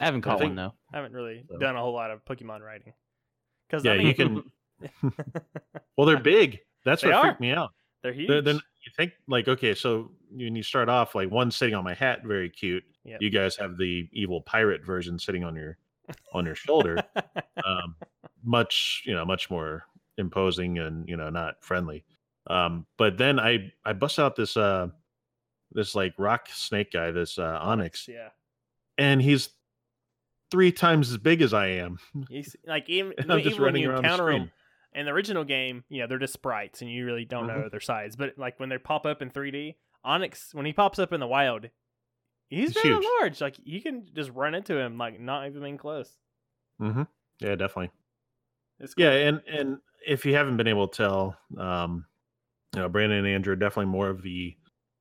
I 0.00 0.04
haven't 0.04 0.24
I 0.24 0.30
caught 0.30 0.38
think- 0.38 0.50
one 0.50 0.56
though. 0.56 0.74
I 0.92 0.96
haven't 0.98 1.12
really 1.14 1.44
So- 1.50 1.58
done 1.58 1.74
a 1.74 1.80
whole 1.80 1.94
lot 1.94 2.12
of 2.12 2.24
Pokemon 2.24 2.60
riding. 2.60 2.92
Because 3.68 3.84
Yeah, 3.84 3.92
I 3.92 3.96
you 3.96 4.14
can. 4.14 4.44
Well, 5.96 6.06
they're 6.06 6.20
big. 6.20 6.60
That's 6.84 7.02
They 7.02 7.08
what 7.08 7.16
are. 7.16 7.22
freaked 7.22 7.40
me 7.40 7.50
out. 7.50 7.72
they're 8.04 8.12
huge. 8.12 8.28
They're, 8.28 8.40
they're, 8.40 8.54
you 8.54 8.92
think 8.96 9.12
like 9.26 9.48
okay, 9.48 9.74
so 9.74 10.12
when 10.30 10.54
you 10.54 10.62
start 10.62 10.88
off 10.88 11.14
like 11.16 11.30
one 11.30 11.50
sitting 11.50 11.74
on 11.74 11.82
my 11.82 11.94
hat, 11.94 12.22
very 12.24 12.48
cute. 12.48 12.84
Yep. 13.04 13.20
You 13.20 13.30
guys 13.30 13.56
have 13.56 13.76
the 13.76 14.08
evil 14.12 14.40
pirate 14.42 14.84
version 14.84 15.18
sitting 15.18 15.42
on 15.42 15.56
your 15.56 15.76
on 16.32 16.46
your 16.46 16.54
shoulder, 16.54 16.98
um, 17.64 17.96
much 18.44 19.02
you 19.04 19.14
know 19.14 19.24
much 19.24 19.50
more 19.50 19.84
imposing 20.18 20.78
and 20.78 21.08
you 21.08 21.16
know 21.16 21.30
not 21.30 21.56
friendly. 21.64 22.04
Um, 22.46 22.86
but 22.96 23.18
then 23.18 23.40
I 23.40 23.72
I 23.84 23.92
bust 23.92 24.18
out 24.18 24.36
this 24.36 24.56
uh 24.56 24.88
this 25.72 25.94
like 25.94 26.14
rock 26.16 26.48
snake 26.52 26.92
guy, 26.92 27.10
this 27.10 27.38
uh, 27.38 27.60
Onix, 27.62 28.08
yeah. 28.08 28.28
and 28.96 29.20
he's 29.20 29.50
three 30.50 30.72
times 30.72 31.10
as 31.10 31.18
big 31.18 31.42
as 31.42 31.52
I 31.52 31.66
am. 31.66 31.98
He's 32.30 32.56
like 32.66 32.88
even, 32.88 33.12
even 33.18 33.42
just 33.42 33.58
when 33.58 33.66
running 33.66 33.82
you 33.82 33.90
encounter 33.94 34.24
screen. 34.24 34.50
In 34.94 35.04
the 35.06 35.12
original 35.12 35.44
game, 35.44 35.84
you 35.88 36.00
know 36.00 36.06
they're 36.06 36.18
just 36.18 36.32
sprites 36.32 36.80
and 36.82 36.90
you 36.90 37.04
really 37.04 37.24
don't 37.24 37.44
Mhm. 37.44 37.48
know 37.48 37.68
their 37.68 37.80
size. 37.80 38.16
But 38.16 38.38
like 38.38 38.58
when 38.58 38.68
they 38.68 38.78
pop 38.78 39.04
up 39.06 39.20
in 39.22 39.30
3D, 39.30 39.76
Onix 40.04 40.54
when 40.54 40.66
he 40.66 40.72
pops 40.72 40.98
up 40.98 41.12
in 41.12 41.20
the 41.20 41.26
wild, 41.26 41.68
he's, 42.48 42.72
very 42.72 42.98
large. 43.20 43.40
Like 43.40 43.56
you 43.62 43.80
can 43.82 44.08
just 44.14 44.30
run 44.30 44.54
into 44.54 44.78
him 44.78 44.96
like 44.98 45.20
not 45.20 45.46
even 45.46 45.62
being 45.62 45.78
close. 45.78 46.16
hmm 46.78 47.02
Yeah, 47.40 47.54
definitely. 47.56 47.90
It's 48.80 48.94
cool. 48.94 49.04
Yeah, 49.04 49.12
and 49.12 49.42
and 49.46 49.78
if 50.06 50.24
you 50.24 50.34
haven't 50.34 50.56
been 50.56 50.68
able 50.68 50.88
to 50.88 50.96
tell, 50.96 51.38
um, 51.58 52.06
you 52.74 52.80
know, 52.82 52.88
Brandon 52.88 53.18
and 53.18 53.26
Andrew 53.28 53.52
are 53.52 53.56
definitely 53.56 53.90
more 53.92 54.08
of 54.08 54.22
the 54.22 54.56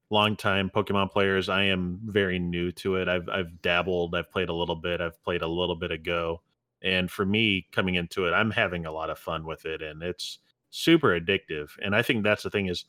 longtime 0.10 0.70
Pokemon 0.70 1.12
players. 1.12 1.48
I 1.50 1.64
am 1.66 2.00
very 2.04 2.40
new 2.40 2.72
to 2.74 2.96
it. 2.96 3.08
I've 3.08 3.30
I've 3.30 3.62
dabbled. 3.62 4.16
I've 4.16 4.32
played 4.32 4.50
a 4.50 4.54
little 4.54 4.76
bit. 4.76 5.00
I've 5.02 5.22
played 5.24 5.42
a 5.44 5.48
little 5.48 5.76
bit 5.76 5.92
of 5.92 6.04
Go, 6.04 6.42
and 6.82 7.10
for 7.10 7.26
me 7.26 7.68
coming 7.72 7.96
into 7.96 8.26
it, 8.26 8.32
I'm 8.32 8.52
having 8.52 8.86
a 8.86 8.92
lot 8.92 9.10
of 9.10 9.20
fun 9.20 9.46
with 9.46 9.66
it, 9.66 9.82
and 9.82 10.02
it's 10.04 10.40
super 10.70 11.20
addictive. 11.20 11.70
And 11.82 11.96
I 11.96 12.02
think 12.02 12.24
that's 12.24 12.44
the 12.44 12.50
thing 12.50 12.68
is, 12.68 12.86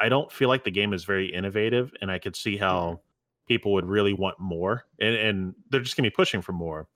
I 0.00 0.08
don't 0.08 0.32
feel 0.32 0.48
like 0.48 0.64
the 0.64 0.70
game 0.70 0.92
is 0.92 1.04
very 1.04 1.32
innovative, 1.32 1.92
and 2.00 2.10
I 2.10 2.18
could 2.18 2.36
see 2.36 2.54
mm-hmm. 2.54 2.64
how 2.64 3.00
people 3.46 3.72
would 3.72 3.86
really 3.86 4.12
want 4.12 4.38
more, 4.38 4.86
and 5.00 5.14
and 5.14 5.54
they're 5.70 5.80
just 5.80 5.96
gonna 5.96 6.06
be 6.06 6.14
pushing 6.14 6.42
for 6.42 6.52
more. 6.52 6.88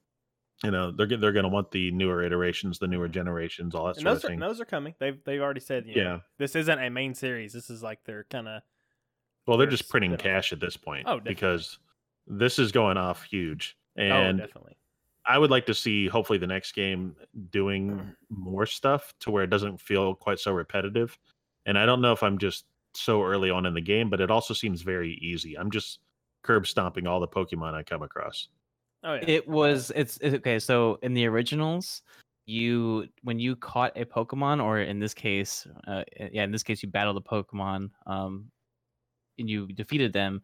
You 0.63 0.71
know, 0.71 0.93
they're 0.93 1.07
they're 1.07 1.33
gonna 1.33 1.49
want 1.49 1.71
the 1.71 1.91
newer 1.91 2.23
iterations, 2.23 2.79
the 2.79 2.87
newer 2.87 3.09
generations, 3.09 3.75
all 3.75 3.87
that 3.87 3.97
and 3.97 4.05
sort 4.05 4.15
those 4.15 4.19
of 4.19 4.25
are 4.25 4.29
thing. 4.29 4.41
those 4.41 4.61
are 4.61 4.65
coming. 4.65 4.95
They've 4.99 5.19
they've 5.25 5.41
already 5.41 5.61
said 5.61 5.85
you 5.87 5.97
know, 5.97 6.03
yeah. 6.03 6.19
this 6.39 6.57
isn't 6.57 6.79
a 6.79 6.91
main 6.91 7.15
series. 7.15 7.53
This 7.53 7.71
is 7.71 7.83
like 7.83 8.01
they're 8.05 8.25
kind 8.31 8.49
of 8.49 8.63
Well, 9.47 9.59
they're 9.59 9.67
They're 9.67 9.77
just 9.77 9.91
printing 9.91 10.17
cash 10.17 10.53
at 10.53 10.61
this 10.61 10.77
point. 10.77 11.07
Oh, 11.07 11.19
definitely. 11.19 11.35
because 11.35 11.79
this 12.27 12.59
is 12.59 12.73
going 12.73 12.97
off 12.97 13.25
huge, 13.25 13.77
oh, 13.99 14.03
and 14.03 14.41
oh 14.41 14.47
definitely. 14.47 14.77
I 15.27 15.39
would 15.39 15.51
like 15.51 15.67
to 15.67 15.75
see 15.75 16.07
hopefully 16.07 16.39
the 16.39 16.47
next 16.47 16.73
game 16.73 17.17
doing 17.51 18.13
more 18.29 18.67
stuff 18.67 19.15
to 19.21 19.31
where 19.31 19.43
it 19.43 19.51
doesn't 19.51 19.81
feel 19.81 20.15
quite 20.15 20.39
so 20.39 20.53
repetitive. 20.53 21.19
And 21.67 21.79
I 21.79 21.87
don't 21.87 22.03
know 22.03 22.13
if 22.13 22.23
I'm 22.23 22.39
just 22.39 22.67
so 22.95 23.23
early 23.23 23.51
on 23.51 23.67
in 23.67 23.75
the 23.75 23.81
game, 23.81 24.11
but 24.11 24.21
it 24.21 24.31
also 24.31 24.53
seems 24.55 24.83
very 24.83 25.15
easy. 25.23 25.57
I'm 25.57 25.71
just 25.71 26.01
curb 26.43 26.67
stomping 26.67 27.07
all 27.07 27.21
the 27.21 27.29
Pokemon 27.29 27.75
I 27.75 27.83
come 27.83 28.03
across. 28.03 28.49
Oh 29.03 29.15
yeah. 29.15 29.25
It 29.27 29.49
was 29.49 29.93
it's, 29.95 30.19
it's 30.21 30.35
okay. 30.37 30.59
So 30.59 30.99
in 31.03 31.15
the 31.15 31.27
originals, 31.27 32.03
you 32.47 33.07
when 33.23 33.39
you 33.39 33.57
caught 33.57 33.93
a 33.97 34.05
Pokemon, 34.05 34.63
or 34.63 34.81
in 34.81 34.99
this 34.99 35.15
case, 35.15 35.67
uh, 35.87 36.05
yeah, 36.33 36.45
in 36.45 36.53
this 36.53 36.63
case, 36.63 36.83
you 36.83 36.89
battled 36.89 37.17
a 37.17 37.21
Pokemon, 37.21 37.91
um, 38.07 38.51
and 39.39 39.49
you 39.49 39.67
defeated 39.69 40.13
them. 40.13 40.43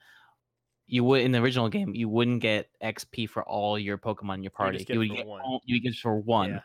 You 0.91 1.05
would 1.05 1.23
in 1.23 1.31
the 1.33 1.39
original 1.39 1.69
game, 1.69 1.95
you 1.95 2.09
wouldn't 2.09 2.41
get 2.41 2.69
XP 2.83 3.29
for 3.29 3.45
all 3.45 3.79
your 3.79 3.97
Pokemon 3.97 4.37
in 4.37 4.43
your 4.43 4.51
party. 4.51 4.79
just 4.79 4.89
get 4.89 4.95
You 4.95 4.99
would 5.01 5.11
get 5.11 5.27
one. 5.27 5.41
all- 5.41 5.63
you 5.65 5.81
get 5.81 5.95
for 5.95 6.17
one. 6.17 6.51
Yeah. 6.51 6.61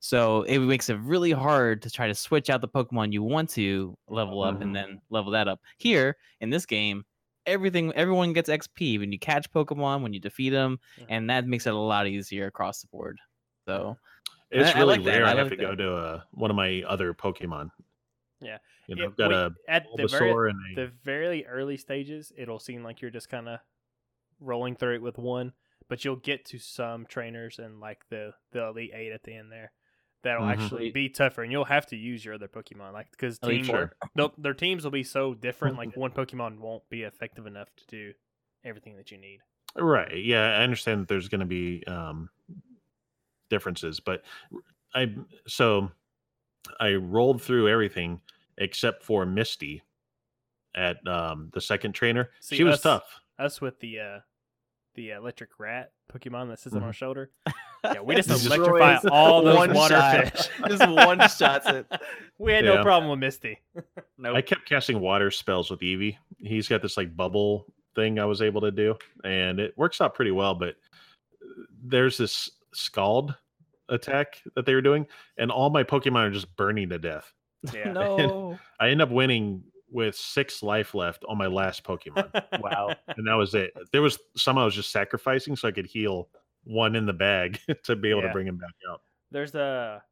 So 0.00 0.42
it 0.42 0.60
makes 0.60 0.88
it 0.88 0.94
really 1.00 1.32
hard 1.32 1.82
to 1.82 1.90
try 1.90 2.06
to 2.06 2.14
switch 2.14 2.50
out 2.50 2.60
the 2.60 2.68
Pokemon 2.68 3.12
you 3.12 3.22
want 3.24 3.50
to 3.50 3.98
level 4.08 4.42
up 4.44 4.58
Mhm. 4.58 4.62
and 4.62 4.76
then 4.76 5.00
level 5.10 5.32
that 5.32 5.48
up. 5.48 5.60
Here 5.78 6.16
in 6.40 6.50
this 6.50 6.66
game, 6.66 7.04
everything 7.46 7.92
everyone 7.94 8.32
gets 8.32 8.48
XP 8.48 8.98
when 8.98 9.10
you 9.10 9.18
catch 9.18 9.50
Pokemon, 9.50 10.02
when 10.02 10.12
you 10.12 10.20
defeat 10.20 10.50
them, 10.50 10.78
Mhm. 11.00 11.06
and 11.08 11.30
that 11.30 11.46
makes 11.48 11.66
it 11.66 11.72
a 11.74 11.76
lot 11.76 12.06
easier 12.06 12.46
across 12.46 12.80
the 12.82 12.86
board. 12.88 13.18
So 13.66 13.96
It's 14.52 14.72
I 14.74 14.78
really 14.78 14.98
like 14.98 15.06
rare. 15.06 15.24
I 15.26 15.32
I, 15.32 15.34
have 15.34 15.48
like 15.50 15.58
to 15.58 15.64
go 15.64 15.74
to 15.74 15.94
uh, 15.96 16.20
one 16.30 16.50
of 16.50 16.56
my 16.56 16.82
other 16.86 17.12
Pokemon. 17.12 17.70
Yeah. 18.40 18.58
You 18.86 18.96
know, 18.96 19.02
It- 19.04 19.06
I've 19.08 19.16
got 19.16 19.28
we- 19.30 19.34
a 19.36 19.50
at 19.68 19.86
the 19.96 20.06
very 20.08 20.50
and 20.50 20.78
a 20.78 20.86
the 20.86 20.92
very 21.04 21.46
early 21.46 21.76
stages, 21.76 22.32
it'll 22.36 22.58
seem 22.60 22.82
like 22.82 23.00
you're 23.02 23.10
just 23.10 23.28
kind 23.28 23.48
of 23.48 23.60
rolling 24.40 24.76
through 24.76 24.94
it 24.96 25.02
with 25.02 25.18
one, 25.18 25.52
but 25.88 26.04
you'll 26.04 26.16
get 26.16 26.44
to 26.46 26.58
some 26.58 27.04
trainers 27.06 27.58
and 27.58 27.80
like 27.80 28.08
the 28.08 28.32
the 28.52 28.64
elite 28.68 28.92
eight 28.94 29.12
at 29.12 29.22
the 29.24 29.34
end 29.34 29.50
there 29.50 29.72
that'll 30.22 30.46
Mhm. 30.46 30.52
actually 30.52 30.90
be 30.90 31.08
tougher, 31.08 31.42
and 31.42 31.50
you'll 31.52 31.64
have 31.64 31.86
to 31.86 31.96
use 31.96 32.24
your 32.24 32.34
other 32.34 32.48
Pokemon, 32.48 32.92
like 32.92 33.10
because 33.10 33.38
teams 33.38 33.66
Four. 33.68 33.92
their 34.36 34.54
teams 34.54 34.84
will 34.84 34.90
be 34.90 35.02
so 35.04 35.34
different. 35.34 35.76
Like 35.76 35.94
one 35.96 36.12
Pokemon 36.12 36.58
won't 36.58 36.88
be 36.90 37.02
effective 37.02 37.46
enough 37.46 37.68
to 37.76 37.86
do 37.86 38.12
everything 38.64 38.96
that 38.96 39.10
you 39.10 39.18
need. 39.18 39.40
Right. 39.76 40.16
Yeah, 40.24 40.58
I 40.58 40.62
understand 40.62 41.02
that 41.02 41.08
there's 41.08 41.28
going 41.28 41.40
to 41.40 41.46
be 41.46 41.84
um, 41.86 42.30
differences, 43.48 44.00
but 44.00 44.24
I 44.94 45.14
so 45.46 45.90
I 46.80 46.94
rolled 46.94 47.42
through 47.42 47.68
everything 47.68 48.20
except 48.58 49.02
for 49.04 49.24
Misty 49.26 49.82
at 50.74 50.96
um, 51.06 51.50
the 51.54 51.60
second 51.60 51.92
trainer. 51.92 52.30
See, 52.40 52.56
she 52.56 52.64
was 52.64 52.74
us- 52.76 52.82
tough. 52.82 53.04
Us 53.38 53.60
with 53.60 53.78
the 53.80 54.00
uh 54.00 54.18
the 54.94 55.10
electric 55.10 55.50
rat 55.60 55.92
Pokemon 56.12 56.48
that 56.48 56.58
sits 56.58 56.74
on 56.74 56.82
Mhm. 56.82 56.86
our 56.86 56.92
shoulder. 56.92 57.30
Yeah, 57.84 58.00
we 58.00 58.16
just 58.16 58.28
Destroys 58.28 58.58
electrify 58.58 58.96
all 59.08 59.40
those 59.44 59.54
one 59.56 59.72
water 59.72 59.94
shot. 59.94 60.36
fish. 60.36 60.48
Just 60.68 60.88
one 60.88 61.20
shots 61.28 61.64
it. 61.68 61.86
we 62.38 62.52
had 62.52 62.64
Yeah. 62.64 62.74
no 62.74 62.82
problem 62.82 63.08
with 63.08 63.20
Misty. 63.20 63.60
Nope. 64.18 64.34
I 64.34 64.42
kept 64.42 64.68
casting 64.68 64.98
water 64.98 65.30
spells 65.30 65.70
with 65.70 65.78
Eevee. 65.78 66.16
He's 66.38 66.66
got 66.66 66.82
this 66.82 66.96
like 66.96 67.16
bubble 67.16 67.66
thing 67.94 68.18
I 68.18 68.24
was 68.24 68.42
able 68.42 68.60
to 68.62 68.72
do, 68.72 68.96
and 69.22 69.60
it 69.60 69.78
works 69.78 70.00
out 70.00 70.16
pretty 70.16 70.32
well. 70.32 70.56
But 70.56 70.74
there's 71.84 72.18
this 72.18 72.50
scald 72.74 73.36
attack 73.88 74.42
that 74.54 74.66
they 74.66 74.74
were 74.74 74.82
doing, 74.82 75.06
and 75.36 75.50
all 75.50 75.70
my 75.70 75.84
Pokemon 75.84 76.28
are 76.28 76.30
just 76.30 76.54
burning 76.56 76.88
to 76.90 76.98
death. 76.98 77.32
Yeah. 77.74 77.92
no. 77.92 78.58
I 78.78 78.90
end 78.90 79.02
up 79.02 79.10
winning 79.10 79.64
with 79.90 80.14
six 80.14 80.62
life 80.62 80.94
left 80.94 81.24
on 81.28 81.36
my 81.38 81.46
last 81.46 81.82
Pokemon. 81.82 82.30
wow. 82.60 82.94
and 83.08 83.26
that 83.26 83.34
was 83.34 83.54
it. 83.54 83.72
There 83.90 84.02
was 84.02 84.18
some 84.36 84.58
I 84.58 84.64
was 84.64 84.74
just 84.74 84.92
sacrificing 84.92 85.56
so 85.56 85.66
I 85.66 85.72
could 85.72 85.86
heal 85.86 86.28
one 86.64 86.94
in 86.94 87.06
the 87.06 87.12
bag 87.12 87.58
to 87.84 87.96
be 87.96 88.10
able 88.10 88.20
Yeah. 88.20 88.26
to 88.28 88.32
bring 88.32 88.46
him 88.46 88.58
back 88.58 88.74
out. 88.90 89.00
There's 89.32 89.50
the 89.52 90.02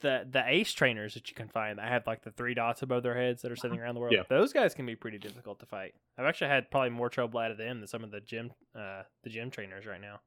the 0.00 0.26
the 0.30 0.42
ace 0.46 0.72
trainers 0.72 1.14
that 1.14 1.28
you 1.30 1.34
can 1.36 1.48
find 1.48 1.78
that 1.78 1.88
have 1.88 2.06
like 2.06 2.22
the 2.22 2.30
three 2.32 2.54
dots 2.54 2.82
above 2.82 3.02
their 3.02 3.14
heads 3.16 3.40
that 3.42 3.52
are 3.52 3.56
sitting 3.56 3.78
around 3.78 3.94
the 3.94 4.00
world. 4.00 4.12
Yeah. 4.14 4.24
Those 4.28 4.52
guys 4.52 4.74
can 4.74 4.84
be 4.84 4.96
pretty 4.96 5.18
difficult 5.18 5.60
to 5.60 5.66
fight. 5.66 5.94
I've 6.18 6.26
actually 6.26 6.48
had 6.48 6.70
probably 6.70 6.90
more 6.90 7.08
trouble 7.08 7.38
out 7.38 7.50
of 7.50 7.56
them 7.58 7.78
than 7.78 7.86
some 7.86 8.02
of 8.04 8.10
the 8.10 8.20
gym 8.20 8.52
uh 8.74 9.02
the 9.22 9.30
gym 9.30 9.50
trainers 9.50 9.86
right 9.86 10.00
now. 10.00 10.20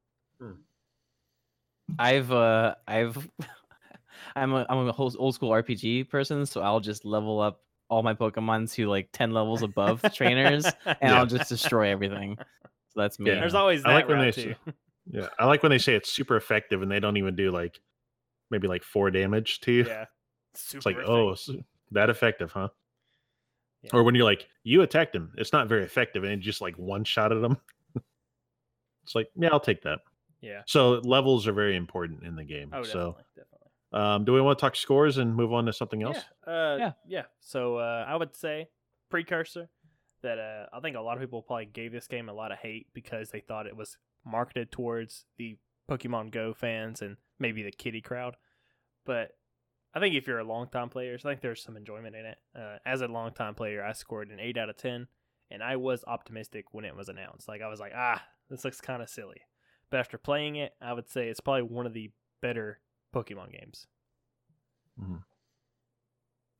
I've 1.98 2.32
uh 2.32 2.76
I've 2.88 3.30
I'm 4.36 4.54
a 4.54 4.66
I'm 4.70 4.88
a 4.88 4.92
whole 4.92 5.14
old 5.18 5.36
school 5.36 5.50
RPG 5.52 6.10
person, 6.10 6.46
so 6.46 6.62
I'll 6.62 6.80
just 6.80 7.06
level 7.06 7.40
up 7.40 7.62
all 7.90 8.04
my 8.04 8.14
Pokemon 8.14 8.72
to 8.74 8.88
like 8.88 9.10
ten 9.12 9.32
levels 9.32 9.64
above 9.64 10.02
trainers, 10.14 10.66
and 10.86 10.98
Yeah. 11.02 11.20
I'll 11.20 11.26
just 11.26 11.50
destroy 11.50 11.90
everything. 11.90 12.38
So 12.38 13.02
that's 13.02 13.20
me. 13.20 13.32
Yeah. 13.32 13.40
There's 13.40 13.56
always 13.56 13.84
I 13.86 13.94
like 13.94 14.08
when 14.08 14.20
they 14.20 14.32
too. 14.32 14.56
Yeah, 15.12 15.28
I 15.40 15.46
like 15.46 15.64
when 15.64 15.72
they 15.72 15.80
say 15.80 15.96
it's 15.96 16.12
super 16.12 16.36
effective 16.36 16.82
and 16.84 16.92
they 16.92 17.00
don't 17.00 17.18
even 17.18 17.36
do 17.36 17.50
like 17.50 17.80
maybe 18.52 18.68
like 18.68 18.84
four 18.84 19.10
damage 19.10 19.60
to 19.62 19.72
you. 19.72 19.86
yeah. 19.86 20.06
it's 20.54 20.86
like, 20.86 20.96
Super 20.98 21.04
oh, 21.08 21.30
effective. 21.32 21.66
that 21.92 22.10
effective, 22.10 22.52
huh? 22.52 22.70
Yeah. 23.84 23.92
Or 23.94 24.04
when 24.04 24.14
you're 24.14 24.26
like, 24.26 24.48
you 24.64 24.82
attacked 24.82 25.16
him, 25.16 25.32
it's 25.38 25.54
not 25.54 25.68
very 25.70 25.84
effective, 25.84 26.24
and 26.24 26.34
it 26.34 26.40
just 26.42 26.62
like 26.62 26.78
one 26.78 27.04
shot 27.04 27.32
at 27.32 27.44
him. 27.44 27.58
it's 29.04 29.16
like, 29.16 29.30
yeah, 29.36 29.50
I'll 29.52 29.60
take 29.60 29.82
that. 29.84 30.00
Yeah. 30.42 30.62
So 30.66 31.02
levels 31.04 31.48
are 31.48 31.54
very 31.54 31.76
important 31.76 32.24
in 32.24 32.36
the 32.36 32.44
game. 32.44 32.70
Oh, 32.74 32.84
so 32.84 32.90
definitely, 32.90 33.24
definitely. 33.36 33.56
Um, 33.92 34.26
do 34.26 34.34
we 34.34 34.42
want 34.42 34.58
to 34.60 34.62
talk 34.62 34.76
scores 34.76 35.18
and 35.18 35.36
move 35.36 35.52
on 35.52 35.66
to 35.66 35.74
something 35.74 36.04
else? 36.04 36.20
Yeah. 36.48 36.54
Uh, 36.54 36.78
Yeah. 36.78 36.92
yeah. 37.08 37.24
So 37.40 37.78
uh, 37.78 38.06
I 38.08 38.16
would 38.16 38.36
say 38.36 38.68
precursor 39.10 39.70
that 40.22 40.38
uh, 40.38 40.66
I 40.76 40.80
think 40.82 40.96
a 40.96 41.02
lot 41.02 41.18
of 41.18 41.22
people 41.22 41.42
probably 41.42 41.66
gave 41.66 41.92
this 41.92 42.08
game 42.08 42.30
a 42.30 42.34
lot 42.34 42.52
of 42.52 42.60
hate 42.60 42.88
because 42.94 43.32
they 43.32 43.40
thought 43.40 43.68
it 43.68 43.76
was 43.76 43.98
marketed 44.26 44.72
towards 44.72 45.26
the 45.38 45.58
Pokemon 45.90 46.32
Go 46.32 46.54
fans 46.54 47.02
and 47.02 47.18
maybe 47.40 47.64
the 47.64 47.72
kitty 47.72 48.02
crowd. 48.02 48.36
But 49.06 49.32
I 49.94 50.00
think 50.00 50.14
if 50.14 50.28
you're 50.28 50.40
a 50.40 50.44
long-time 50.44 50.90
player, 50.90 51.16
I 51.16 51.18
think 51.18 51.42
there's 51.42 51.64
some 51.64 51.76
enjoyment 51.78 52.16
in 52.16 52.26
it. 52.26 52.38
Uh, 52.56 52.78
as 52.86 53.02
a 53.02 53.08
long-time 53.08 53.56
player, 53.56 53.84
I 53.84 53.94
scored 53.94 54.30
an 54.30 54.40
8 54.40 54.58
out 54.58 54.70
of 54.70 54.78
10, 54.78 55.08
and 55.50 55.64
I 55.64 55.78
was 55.78 56.04
optimistic 56.06 56.66
when 56.74 56.86
it 56.86 56.96
was 56.96 57.10
announced. 57.10 57.48
Like, 57.48 57.62
I 57.64 57.70
was 57.70 57.80
like, 57.80 57.94
ah, 57.96 58.22
this 58.52 58.64
looks 58.64 58.82
kind 58.82 59.02
of 59.02 59.10
silly. 59.10 59.42
But 59.92 60.00
after 60.00 60.18
playing 60.18 60.58
it, 60.58 60.74
I 60.82 60.94
would 60.94 61.10
say 61.10 61.30
it's 61.30 61.40
probably 61.40 61.64
one 61.64 61.86
of 61.86 61.94
the 61.94 62.12
better 62.42 62.80
Pokemon 63.16 63.52
games. 63.52 63.88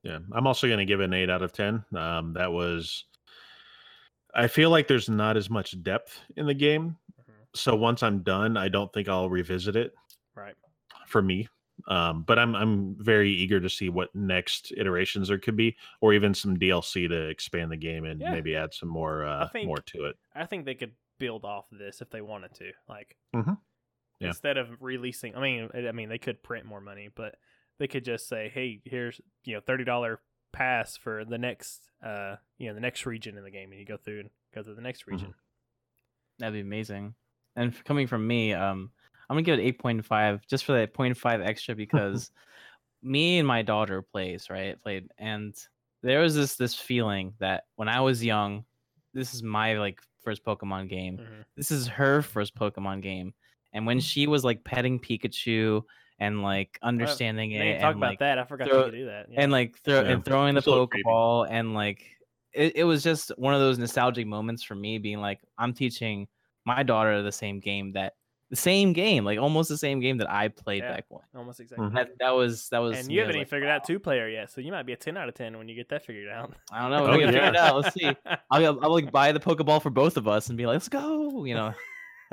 Yeah, 0.04 0.20
I'm 0.32 0.48
also 0.48 0.68
going 0.68 0.80
to 0.80 0.86
give 0.86 1.02
it 1.02 1.06
an 1.06 1.14
eight 1.14 1.30
out 1.30 1.42
of 1.42 1.52
ten. 1.52 1.84
Um, 1.96 2.34
that 2.34 2.52
was, 2.52 3.06
I 4.34 4.48
feel 4.48 4.70
like 4.70 4.88
there's 4.88 5.10
not 5.10 5.36
as 5.38 5.50
much 5.50 5.82
depth 5.84 6.20
in 6.38 6.46
the 6.48 6.54
game, 6.54 6.98
Mhm. 7.20 7.34
so 7.54 7.76
once 7.76 8.02
I'm 8.02 8.24
done, 8.24 8.56
I 8.56 8.70
don't 8.70 8.92
think 8.94 9.10
I'll 9.10 9.30
revisit 9.30 9.76
it 9.76 9.94
Right. 10.36 10.56
for 11.08 11.22
me. 11.22 11.48
Um, 11.88 12.24
but 12.24 12.38
I'm 12.40 12.56
I'm 12.56 12.96
very 13.04 13.32
eager 13.32 13.60
to 13.62 13.70
see 13.70 13.88
what 13.90 14.14
next 14.14 14.72
iterations 14.76 15.28
there 15.30 15.38
could 15.38 15.56
be, 15.56 15.78
or 16.02 16.14
even 16.14 16.34
some 16.34 16.58
DLC 16.58 17.08
to 17.08 17.28
expand 17.30 17.72
the 17.72 17.78
game 17.78 18.04
and 18.06 18.20
Yeah. 18.22 18.32
maybe 18.32 18.56
add 18.56 18.74
some 18.74 18.90
more 18.90 19.26
uh, 19.26 19.48
think- 19.50 19.68
more 19.68 19.78
to 19.78 20.06
it. 20.06 20.18
I 20.34 20.46
think 20.46 20.66
they 20.66 20.76
could 20.76 20.94
build 21.20 21.46
off 21.46 21.72
of 21.72 21.80
this 21.80 22.02
if 22.02 22.10
they 22.12 22.22
wanted 22.22 22.54
to. 22.56 22.72
Like 22.88 23.18
Mhm. 23.34 23.62
Yeah. 24.20 24.34
instead 24.34 24.58
of 24.58 24.82
releasing, 24.82 25.36
I 25.36 25.42
mean, 25.42 25.70
I 25.74 25.88
I 25.88 25.92
mean, 25.92 26.10
they 26.10 26.18
could 26.18 26.44
print 26.44 26.66
more 26.66 26.82
money, 26.82 27.10
but 27.14 27.36
they 27.78 27.88
could 27.88 28.04
just 28.06 28.28
say, 28.28 28.50
"Hey, 28.50 28.82
here's 28.86 29.22
you 29.46 29.56
know 29.56 29.62
thirty 29.62 29.84
dollar 29.84 30.22
pass 30.52 30.98
for 30.98 31.24
the 31.26 31.38
next 31.38 31.92
uh 32.04 32.36
you 32.58 32.68
know 32.68 32.74
the 32.74 32.80
next 32.82 33.06
region 33.06 33.38
in 33.38 33.44
the 33.44 33.52
game," 33.52 33.72
and 33.72 33.80
you 33.80 33.86
go 33.86 33.98
through 33.98 34.22
and 34.22 34.30
go 34.54 34.64
to 34.64 34.74
the 34.74 34.82
next 34.82 35.08
Mm-hmm. 35.12 35.30
region. 35.30 35.36
That'd 36.38 36.54
be 36.54 36.60
amazing. 36.62 37.16
And 37.56 37.84
coming 37.84 38.08
from 38.08 38.26
me, 38.26 38.54
um, 38.54 38.92
I'm 39.30 39.36
gonna 39.36 39.42
give 39.44 39.60
it 39.60 39.64
8.5 39.64 40.46
just 40.48 40.66
for 40.66 40.74
that 40.74 40.94
0.5 40.94 41.42
extra 41.42 41.76
because 41.76 42.32
me 43.04 43.40
and 43.40 43.48
my 43.48 43.62
daughter 43.64 44.02
plays 44.02 44.50
right 44.50 44.82
played, 44.82 45.12
and 45.18 45.56
there 46.04 46.22
was 46.22 46.36
this 46.36 46.58
this 46.58 46.76
feeling 46.76 47.36
that 47.40 47.66
when 47.76 47.90
I 47.90 48.02
was 48.02 48.24
young, 48.26 48.66
this 49.14 49.34
is 49.34 49.44
my 49.44 49.76
like 49.76 50.02
first 50.24 50.44
Pokemon 50.44 50.90
game. 50.90 51.18
Mhm. 51.18 51.46
This 51.56 51.72
is 51.72 51.88
her 51.88 52.22
first 52.22 52.56
Pokemon 52.56 53.02
game, 53.02 53.34
and 53.74 53.86
when 53.86 54.00
she 54.00 54.28
was 54.28 54.44
like 54.44 54.64
petting 54.64 55.00
Pikachu 55.00 55.82
and 56.20 56.42
like 56.44 56.78
understanding 56.82 57.54
I 57.54 57.64
it, 57.66 57.80
talk 57.80 57.92
and, 57.94 57.98
about 58.00 58.10
like, 58.10 58.20
that. 58.20 58.38
I 58.38 58.44
forgot 58.44 58.68
throw- 58.70 58.80
you 58.80 58.84
could 58.86 58.92
do 58.92 59.06
that. 59.06 59.28
Yeah. 59.32 59.42
and 59.42 59.52
like 59.52 59.78
throw 59.80 60.02
Yeah, 60.02 60.10
and 60.10 60.26
throwing 60.26 60.54
the 60.56 60.60
it's 60.60 60.68
a 60.68 60.70
little 60.70 60.88
creepy. 60.88 61.08
pokeball 61.08 61.48
and 61.50 61.74
like 61.74 62.04
it, 62.54 62.76
it 62.78 62.84
was 62.84 63.04
just 63.04 63.32
one 63.38 63.54
of 63.54 63.60
those 63.62 63.78
nostalgic 63.78 64.26
moments 64.28 64.64
for 64.64 64.74
me 64.76 64.98
being 64.98 65.22
like 65.22 65.40
i'm 65.60 65.72
teaching 65.72 66.28
my 66.66 66.82
daughter 66.84 67.22
the 67.22 67.32
same 67.32 67.60
game 67.60 67.92
that 67.94 68.14
the 68.50 68.56
same 68.56 68.94
game 68.94 69.24
like 69.26 69.38
almost 69.38 69.70
the 69.70 69.78
same 69.78 70.00
game 70.00 70.18
that 70.18 70.30
i 70.30 70.48
played 70.48 70.82
Yeah. 70.84 70.94
back 70.96 71.06
when 71.10 71.22
almost 71.36 71.60
exactly. 71.60 71.88
Mhm. 71.88 71.94
that, 71.94 72.10
that 72.20 72.32
was 72.32 72.68
that 72.70 72.80
was 72.80 72.98
And 72.98 73.12
you 73.12 73.20
haven't 73.20 73.36
even 73.36 73.42
like, 73.42 73.50
figured 73.50 73.70
out 73.70 73.84
two 73.86 74.00
player 74.00 74.28
yet, 74.28 74.50
so 74.52 74.60
you 74.62 74.72
might 74.72 74.86
be 74.88 74.94
a 74.94 74.98
ten 74.98 75.18
out 75.18 75.30
of 75.30 75.36
ten 75.36 75.58
when 75.58 75.68
you 75.70 75.76
get 75.76 75.90
that 75.90 76.04
figured 76.06 76.30
out. 76.30 76.54
i 76.72 76.82
don't 76.82 76.90
know 76.92 77.06
Oh, 77.06 77.12
we 77.18 77.20
gotta 77.20 77.32
figure 77.34 77.48
it 77.48 77.56
out 77.56 77.76
let's 77.76 77.94
see 77.94 78.06
I'll, 78.52 78.80
I'll 78.84 78.92
like 78.94 79.12
buy 79.12 79.32
the 79.32 79.40
pokeball 79.40 79.82
for 79.82 79.90
both 79.92 80.18
of 80.18 80.28
us 80.28 80.50
and 80.50 80.58
be 80.58 80.66
like 80.66 80.74
let's 80.76 80.90
go 80.90 81.46
you 81.46 81.54
know 81.56 81.74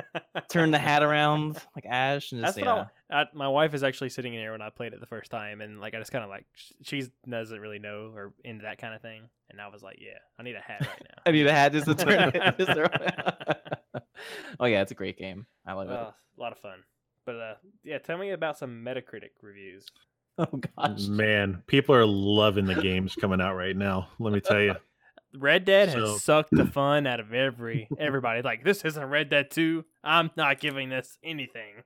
turn 0.51 0.71
the 0.71 0.79
hat 0.79 1.03
around 1.03 1.59
like 1.75 1.87
ash 1.87 2.33
and 2.33 2.41
just 2.43 2.57
That's 2.57 2.67
yeah. 2.67 2.75
what 2.75 2.89
I, 3.11 3.21
I, 3.23 3.25
my 3.35 3.49
wife 3.49 3.73
is 3.73 3.83
actually 3.83 4.11
sitting 4.11 4.35
in 4.35 4.41
here 4.41 4.53
when 4.53 4.61
I 4.61 4.69
played 4.69 4.93
it 4.93 5.01
the 5.01 5.07
first 5.07 5.31
time, 5.31 5.61
and 5.63 5.81
like 5.81 5.95
I 5.95 5.99
just 5.99 6.11
kind 6.13 6.23
of 6.25 6.29
like 6.29 6.45
she 6.83 7.05
doesn't 7.27 7.59
really 7.61 7.79
know 7.79 8.13
or 8.15 8.35
into 8.45 8.65
that 8.65 8.77
kind 8.79 8.95
of 8.95 9.01
thing, 9.01 9.23
and 9.49 9.57
now 9.57 9.69
I 9.69 9.73
was 9.73 9.83
like, 9.83 9.99
yeah, 10.01 10.19
I 10.39 10.43
need 10.43 10.55
a 10.57 10.61
hat 10.61 10.81
right 10.81 11.03
now. 11.03 11.23
I 11.25 11.31
need 11.31 11.47
a 11.47 11.53
hat 11.53 11.73
just 11.73 11.87
to 11.87 11.95
turn 11.95 12.33
it. 12.35 13.79
Just 14.17 14.29
throw- 14.57 14.57
oh 14.61 14.67
yeah, 14.67 14.83
it's 14.83 14.93
a 14.93 14.97
great 14.97 15.19
game. 15.19 15.47
I 15.67 15.73
love 15.75 15.89
it. 15.91 15.93
Oh, 15.95 16.13
a 16.39 16.41
lot 16.41 16.53
of 16.53 16.59
fun. 16.59 16.79
But 17.25 17.37
uh, 17.37 17.55
yeah, 17.85 17.99
tell 17.99 18.19
me 18.19 18.31
about 18.31 18.59
some 18.59 18.85
Metacritic 18.85 19.31
reviews. 19.43 19.87
Oh 20.39 20.61
gosh. 20.77 21.07
Man, 21.07 21.63
people 21.67 21.95
are 21.95 22.05
loving 22.05 22.67
the 22.67 22.75
games 22.75 23.15
coming 23.15 23.41
out 23.41 23.55
right 23.57 23.75
now. 23.75 24.09
Let 24.19 24.35
me 24.35 24.41
tell 24.41 24.61
you. 24.61 24.75
Red 25.35 25.65
Dead 25.65 25.93
So- 25.93 26.13
has 26.13 26.23
sucked 26.25 26.51
the 26.51 26.67
fun 26.67 27.07
out 27.07 27.21
of 27.21 27.33
every 27.33 27.89
everybody. 27.99 28.43
Like 28.43 28.63
this 28.63 28.85
isn't 28.85 29.03
Red 29.03 29.31
Dead 29.31 29.51
Two. 29.51 29.87
I'm 30.05 30.31
not 30.37 30.61
giving 30.61 30.91
this 30.91 31.17
anything. 31.25 31.77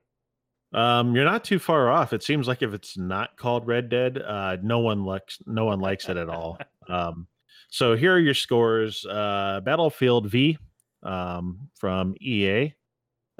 Um, 0.73 1.15
you're 1.15 1.23
not 1.23 1.45
too 1.45 1.59
far 1.59 1.89
off. 1.89 2.11
It 2.11 2.23
seems 2.23 2.45
like 2.45 2.61
if 2.61 2.73
it's 2.73 2.97
not 2.97 3.37
called 3.37 3.67
Red 3.67 3.87
Dead, 3.87 4.17
uh, 4.21 4.57
no 4.61 4.79
one 4.79 5.05
likes 5.05 5.39
no 5.45 5.63
one 5.63 5.79
likes 5.79 6.09
it 6.09 6.17
at 6.17 6.27
all. 6.27 6.57
Um, 6.89 7.27
so 7.69 7.95
here 7.95 8.13
are 8.15 8.19
your 8.19 8.33
scores. 8.33 9.05
Uh, 9.05 9.61
Battlefield 9.63 10.29
V 10.29 10.57
um, 11.03 11.69
from 11.75 12.15
EA 12.21 12.73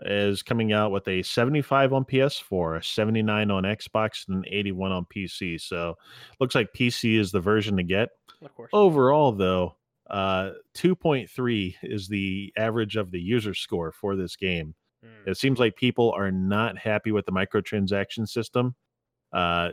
is 0.03 0.41
coming 0.41 0.73
out 0.73 0.91
with 0.91 1.07
a 1.07 1.21
75 1.21 1.93
on 1.93 2.05
PS4, 2.05 2.79
a 2.79 2.83
79 2.83 3.51
on 3.51 3.63
Xbox, 3.63 4.27
and 4.27 4.37
an 4.37 4.51
81 4.51 4.91
on 4.91 5.05
PC. 5.15 5.61
So 5.61 5.95
looks 6.39 6.55
like 6.55 6.73
PC 6.73 7.19
is 7.19 7.31
the 7.31 7.39
version 7.39 7.77
to 7.77 7.83
get. 7.83 8.09
Of 8.43 8.55
course. 8.55 8.69
Overall, 8.73 9.31
though, 9.31 9.75
uh, 10.09 10.51
2.3 10.75 11.75
is 11.83 12.07
the 12.07 12.51
average 12.57 12.95
of 12.95 13.11
the 13.11 13.19
user 13.19 13.53
score 13.53 13.91
for 13.91 14.15
this 14.15 14.35
game. 14.35 14.73
Mm. 15.05 15.31
It 15.31 15.37
seems 15.37 15.59
like 15.59 15.75
people 15.75 16.11
are 16.11 16.31
not 16.31 16.77
happy 16.77 17.11
with 17.11 17.25
the 17.25 17.31
microtransaction 17.31 18.27
system, 18.27 18.75
uh, 19.33 19.69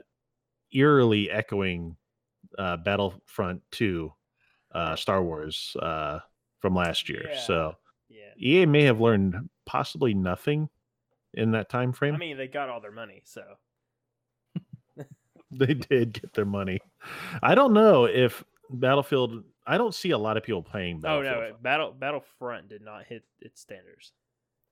eerily 0.72 1.30
echoing 1.30 1.96
uh, 2.58 2.76
Battlefront 2.78 3.62
2, 3.72 4.12
uh, 4.74 4.96
Star 4.96 5.22
Wars 5.22 5.74
uh, 5.80 6.18
from 6.60 6.74
last 6.74 7.08
year. 7.08 7.26
Yeah. 7.30 7.40
So 7.40 7.76
Yeah. 8.08 8.32
EA 8.38 8.66
may 8.66 8.82
have 8.82 9.00
learned 9.00 9.48
possibly 9.66 10.14
nothing 10.14 10.68
in 11.34 11.52
that 11.52 11.68
time 11.68 11.92
frame. 11.92 12.14
I 12.14 12.18
mean, 12.18 12.36
they 12.36 12.48
got 12.48 12.68
all 12.68 12.80
their 12.80 12.92
money, 12.92 13.22
so 13.24 13.42
they 15.50 15.74
did 15.74 16.14
get 16.14 16.34
their 16.34 16.44
money. 16.44 16.80
I 17.42 17.54
don't 17.54 17.72
know 17.72 18.06
if 18.06 18.44
Battlefield. 18.70 19.44
I 19.66 19.76
don't 19.76 19.94
see 19.94 20.10
a 20.10 20.18
lot 20.18 20.36
of 20.36 20.42
people 20.42 20.62
playing 20.62 21.02
oh 21.04 21.20
no, 21.20 21.52
Battle 21.60 21.94
Battlefront 21.98 22.68
did 22.68 22.82
not 22.82 23.04
hit 23.04 23.24
its 23.40 23.60
standards. 23.60 24.12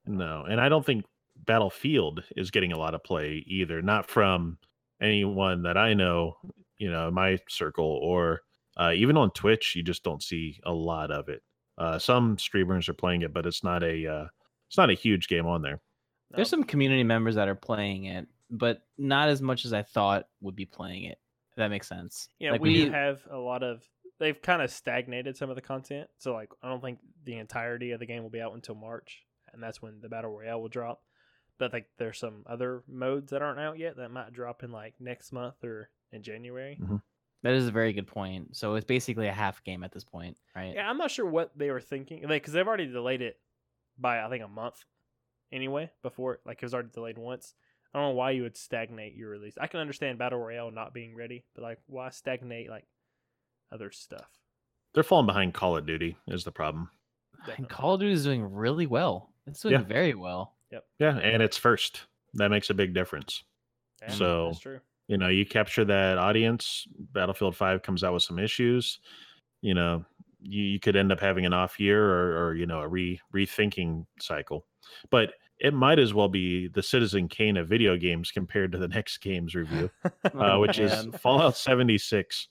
No, 0.07 0.45
and 0.49 0.61
I 0.61 0.69
don't 0.69 0.85
think 0.85 1.05
Battlefield 1.45 2.25
is 2.37 2.51
getting 2.51 2.73
a 2.73 2.79
lot 2.79 2.95
of 2.95 3.05
play 3.05 3.45
either. 3.47 3.83
Not 3.83 4.09
from 4.09 4.59
anyone 5.01 5.63
that 5.63 5.77
I 5.77 5.95
know, 5.95 6.37
you 6.79 6.91
know, 6.91 7.09
in 7.09 7.15
my 7.15 7.39
circle, 7.49 7.99
or 8.03 8.43
uh, 8.77 8.93
even 8.95 9.17
on 9.17 9.31
Twitch. 9.31 9.75
You 9.77 9.83
just 9.83 10.03
don't 10.03 10.23
see 10.23 10.61
a 10.65 10.73
lot 10.73 11.11
of 11.11 11.29
it. 11.29 11.43
Uh, 11.79 11.99
some 11.99 12.39
streamers 12.39 12.89
are 12.89 12.95
playing 12.95 13.23
it, 13.23 13.33
but 13.33 13.47
it's 13.47 13.63
not 13.63 13.83
a 13.83 14.07
uh, 14.07 14.27
it's 14.69 14.79
not 14.79 14.91
a 14.91 14.95
huge 14.95 15.29
game 15.29 15.47
on 15.47 15.63
there. 15.63 15.81
There's 16.31 16.51
some 16.51 16.65
community 16.65 17.05
members 17.05 17.37
that 17.37 17.49
are 17.49 17.55
playing 17.55 18.05
it, 18.05 18.27
but 18.51 18.83
not 18.99 19.29
as 19.29 19.41
much 19.41 19.65
as 19.65 19.73
I 19.73 19.83
thought 19.83 20.27
would 20.41 20.57
be 20.57 20.67
playing 20.67 21.05
it. 21.05 21.19
If 21.53 21.57
that 21.57 21.69
makes 21.69 21.89
sense. 21.89 22.29
Yeah, 22.39 22.53
like 22.53 22.61
we 22.61 22.89
have 22.89 23.21
a 23.31 23.37
lot 23.39 23.63
of. 23.63 23.83
They've 24.19 24.41
kind 24.41 24.63
of 24.63 24.71
stagnated 24.71 25.37
some 25.37 25.51
of 25.51 25.57
the 25.57 25.63
content, 25.63 26.09
so 26.19 26.33
like 26.33 26.51
I 26.63 26.69
don't 26.69 26.83
think 26.83 26.99
the 27.25 27.37
entirety 27.37 27.93
of 27.93 28.01
the 28.01 28.07
game 28.07 28.23
will 28.23 28.31
be 28.31 28.41
out 28.41 28.55
until 28.55 28.75
March, 28.75 29.23
and 29.53 29.63
that's 29.63 29.83
when 29.83 30.01
the 30.01 30.09
battle 30.09 30.31
royale 30.31 30.61
will 30.61 30.69
drop. 30.69 31.03
But 31.59 31.73
like 31.73 31.87
there's 31.99 32.19
some 32.19 32.45
other 32.47 32.83
modes 32.89 33.31
that 33.31 33.43
aren't 33.43 33.61
out 33.61 33.79
yet 33.79 33.97
that 33.97 34.11
might 34.11 34.33
drop 34.33 34.63
in 34.63 34.73
like 34.73 34.95
next 35.01 35.33
month 35.33 35.63
or 35.65 35.91
in 36.13 36.23
January. 36.23 36.79
That 37.47 37.55
is 37.55 37.67
a 37.69 37.71
very 37.71 37.93
good 37.93 38.07
point. 38.07 38.57
So 38.57 38.75
it's 38.75 38.85
basically 38.87 39.29
a 39.29 39.33
half 39.33 39.63
game 39.65 39.85
at 39.85 39.93
this 39.93 40.05
point, 40.05 40.37
right? 40.55 40.75
Yeah, 40.75 40.89
I'm 40.89 40.99
not 40.99 41.11
sure 41.11 41.27
what 41.27 41.57
they 41.57 41.71
were 41.71 41.81
thinking, 41.81 42.23
like 42.23 42.43
because 42.43 42.53
they've 42.53 42.67
already 42.67 42.87
delayed 42.87 43.23
it 43.23 43.39
by 43.99 44.23
I 44.23 44.29
think 44.29 44.43
a 44.45 44.49
month 44.49 44.85
anyway. 45.53 45.91
Before 46.03 46.41
like 46.45 46.59
it 46.59 46.65
was 46.65 46.75
already 46.75 46.91
delayed 46.93 47.19
once. 47.19 47.55
I 47.95 47.99
don't 47.99 48.09
know 48.11 48.15
why 48.17 48.33
you 48.33 48.43
would 48.43 48.57
stagnate 48.57 49.15
your 49.15 49.31
release. 49.31 49.55
I 49.61 49.69
can 49.69 49.81
understand 49.81 50.19
battle 50.19 50.39
royale 50.39 50.71
not 50.71 50.93
being 50.93 51.15
ready, 51.17 51.45
but 51.55 51.63
like 51.63 51.79
why 51.87 52.11
stagnate 52.11 52.69
like 52.69 52.85
other 53.73 53.91
stuff? 53.91 54.29
They're 54.93 55.03
falling 55.05 55.27
behind 55.27 55.55
Call 55.55 55.77
of 55.77 55.87
Duty 55.87 56.17
is 56.27 56.45
the 56.45 56.53
problem. 56.53 56.91
And 57.57 57.69
Call 57.69 57.95
of 57.95 58.01
Duty 58.01 58.13
is 58.13 58.25
doing 58.25 58.43
really 58.53 58.87
well. 58.87 59.31
It's 59.47 59.61
doing 59.61 59.75
Yeah. 59.75 59.83
very 59.83 60.15
well. 60.15 60.55
Yep. 60.73 60.85
Yeah, 60.99 61.17
and 61.19 61.43
it's 61.43 61.57
first. 61.57 62.07
That 62.35 62.51
makes 62.51 62.71
a 62.71 62.75
big 62.75 62.93
difference. 62.93 63.45
Yeah, 64.03 64.11
So- 64.11 64.47
that's 64.49 64.59
true. 64.61 64.81
You 65.09 65.17
know 65.17 65.29
you 65.29 65.47
capture 65.47 65.85
that 65.85 66.19
audience 66.19 66.87
battlefield 67.13 67.57
5 67.57 67.83
comes 67.83 68.03
out 68.03 68.13
with 68.13 68.23
some 68.23 68.39
issues 68.39 69.01
you 69.63 69.75
know 69.75 70.05
you, 70.41 70.63
you 70.63 70.81
could 70.81 70.97
end 70.97 71.13
up 71.13 71.21
having 71.21 71.47
an 71.47 71.53
off 71.53 71.79
year 71.81 72.05
or, 72.05 72.47
or 72.47 72.55
you 72.55 72.67
know 72.67 72.81
a 72.81 72.89
re 72.89 73.21
rethinking 73.35 74.07
cycle. 74.21 74.67
But 75.11 75.35
it 75.59 75.73
might 75.73 75.99
as 75.99 76.13
well 76.13 76.29
be 76.29 76.69
the 76.69 76.83
citizen 76.83 77.29
kane 77.29 77.57
of 77.57 77.69
video 77.69 77.97
games 77.97 78.31
compared 78.31 78.73
to 78.73 78.79
the 78.79 78.89
next 78.97 79.19
game's 79.19 79.55
review 79.55 79.91
uh, 80.05 80.11
Oh, 80.35 80.61
which 80.61 80.79
is 80.79 81.07
fallout 81.21 81.57
76 81.57 82.49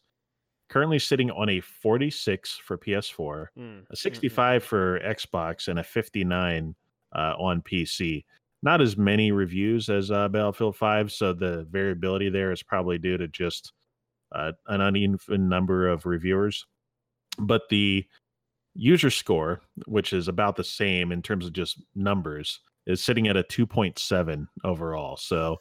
currently 0.67 0.97
sitting 0.97 1.29
on 1.29 1.49
a 1.49 1.61
46 1.61 2.59
for 2.63 2.79
ps4 2.79 3.47
Mm, 3.55 3.83
a 3.87 3.93
mm. 3.93 3.97
65 3.97 4.63
for 4.63 4.99
xbox 5.01 5.67
and 5.67 5.77
a 5.77 5.83
59 5.83 6.75
uh, 7.15 7.19
on 7.37 7.61
pc 7.61 8.25
not 8.65 8.81
as 8.81 8.97
many 8.97 9.31
reviews 9.31 9.89
as 9.89 10.09
uh, 10.09 10.27
Battlefield 10.27 10.75
5, 10.75 11.11
so 11.11 11.33
the 11.33 11.67
variability 11.69 12.29
there 12.29 12.51
is 12.51 12.63
probably 12.63 12.97
due 12.97 13.15
to 13.15 13.27
just 13.27 13.71
uh, 14.33 14.53
an 14.67 14.81
uneven 14.81 15.47
number 15.47 15.87
of 15.87 16.07
reviewers. 16.07 16.65
But 17.37 17.69
the 17.69 18.03
user 18.73 19.11
score, 19.11 19.61
which 19.85 20.13
is 20.13 20.27
about 20.27 20.55
the 20.55 20.63
same 20.63 21.11
in 21.11 21.21
terms 21.21 21.45
of 21.45 21.53
just 21.53 21.79
numbers, 21.93 22.59
is 22.87 23.03
sitting 23.03 23.27
at 23.27 23.37
a 23.37 23.43
2.7 23.43 24.47
overall. 24.63 25.15
So 25.15 25.57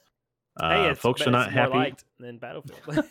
uh, 0.58 0.88
hey, 0.88 0.94
folks 0.94 1.26
are 1.26 1.30
not 1.30 1.52
happy. 1.52 1.94
than 2.18 2.38
Battlefield. 2.38 3.04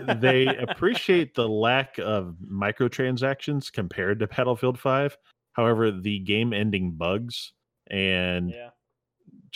they 0.20 0.46
appreciate 0.46 1.34
the 1.34 1.48
lack 1.48 1.98
of 1.98 2.36
microtransactions 2.48 3.72
compared 3.72 4.20
to 4.20 4.28
Battlefield 4.28 4.78
5. 4.78 5.18
However, 5.54 5.90
the 5.90 6.20
game 6.20 6.52
ending 6.52 6.92
bugs 6.92 7.52
and 7.90 8.50
yeah. 8.50 8.68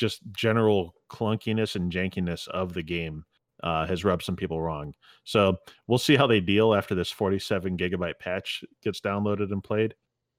Just 0.00 0.20
general 0.32 0.94
clunkiness 1.10 1.76
and 1.76 1.92
jankiness 1.92 2.48
of 2.48 2.72
the 2.74 2.82
game 2.82 3.24
uh, 3.62 3.86
has 3.86 4.04
rubbed 4.04 4.22
some 4.22 4.36
people 4.36 4.60
wrong. 4.60 4.94
So 5.24 5.56
we'll 5.86 5.98
see 5.98 6.16
how 6.16 6.26
they 6.26 6.40
deal 6.40 6.74
after 6.74 6.94
this 6.94 7.10
47 7.10 7.76
gigabyte 7.76 8.18
patch 8.18 8.64
gets 8.82 9.00
downloaded 9.00 9.52
and 9.52 9.62
played, 9.62 9.94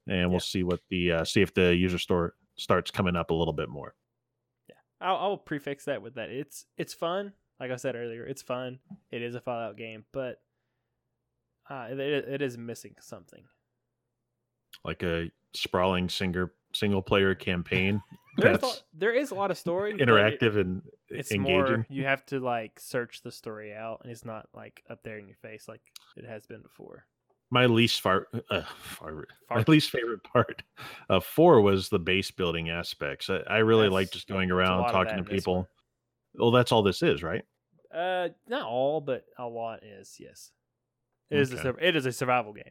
and 0.08 0.30
we'll 0.30 0.38
Yeah. 0.38 0.40
see 0.40 0.64
what 0.64 0.80
the 0.90 1.12
uh, 1.12 1.24
see 1.26 1.42
if 1.42 1.54
the 1.54 1.76
user 1.76 2.00
store 2.00 2.34
starts 2.58 2.92
coming 2.92 3.16
up 3.16 3.30
a 3.30 3.34
little 3.34 3.54
bit 3.54 3.70
more. 3.70 3.96
I'll, 5.00 5.16
I'll 5.18 5.38
prefix 5.38 5.86
that 5.86 6.02
with 6.02 6.16
that. 6.16 6.30
It's 6.30 6.66
it's 6.78 6.94
fun. 6.94 7.34
Like 7.60 7.72
I 7.72 7.76
said 7.76 7.96
earlier, 7.96 8.24
it's 8.26 8.42
fun. 8.42 8.80
It 9.12 9.22
is 9.22 9.36
a 9.36 9.42
Fallout 9.42 9.78
game, 9.78 10.04
but 10.12 10.42
uh, 11.70 11.88
it, 11.92 12.00
it 12.00 12.42
is 12.42 12.58
missing 12.58 12.96
something. 13.00 13.44
Like 14.84 15.04
a 15.04 15.32
sprawling 15.54 16.10
singer 16.10 16.54
single 16.74 17.02
player 17.02 17.36
campaign 17.36 18.02
There's 18.38 18.64
a, 18.64 18.72
there 18.94 19.14
is 19.14 19.32
a 19.32 19.36
lot 19.36 19.52
of 19.52 19.58
story. 19.58 19.92
but 19.94 20.02
it- 20.02 20.08
interactive 20.08 20.58
and 20.60 20.82
it's 21.10 21.32
engaging. 21.32 21.56
more 21.78 21.86
you 21.90 22.06
have 22.06 22.26
to 22.28 22.40
like 22.40 22.80
search 22.80 23.22
the 23.24 23.32
story 23.32 23.74
out, 23.74 24.00
and 24.04 24.12
it's 24.12 24.24
not 24.26 24.48
like 24.54 24.84
up 24.90 25.04
there 25.04 25.18
in 25.18 25.28
your 25.28 25.36
face 25.38 25.68
like 25.68 25.82
it 26.16 26.26
has 26.26 26.46
been 26.46 26.62
before. 26.62 27.06
my 27.50 27.66
least 27.66 28.00
far, 28.02 28.28
uh, 28.50 28.62
far 28.82 29.26
my 29.50 29.64
least 29.68 29.90
favorite 29.90 30.24
part 30.24 30.64
of 31.10 31.26
four 31.26 31.60
was 31.62 31.90
the 31.90 32.00
base 32.00 32.32
building 32.32 32.70
aspects. 32.70 33.30
I, 33.30 33.40
I 33.48 33.58
really 33.58 33.90
like 33.90 34.12
just 34.12 34.28
going 34.28 34.50
around 34.52 34.90
talking 34.92 35.14
to 35.14 35.18
in 35.20 35.24
this 35.26 35.46
one. 35.46 35.64
people. 35.64 35.68
Well, 36.36 36.52
that's 36.52 36.72
all 36.72 36.84
this 36.84 37.02
is, 37.04 37.22
right? 37.24 37.44
Uh, 37.94 38.30
not 38.48 38.64
all, 38.66 39.02
but 39.02 39.26
a 39.38 39.46
lot 39.46 39.84
is 39.84 40.16
yes. 40.18 40.52
It 41.30 41.40
is 41.40 41.52
a 41.54 41.68
Okay. 41.68 41.88
it 41.88 41.96
is 41.98 42.06
a 42.06 42.12
survival 42.14 42.54
game. 42.54 42.64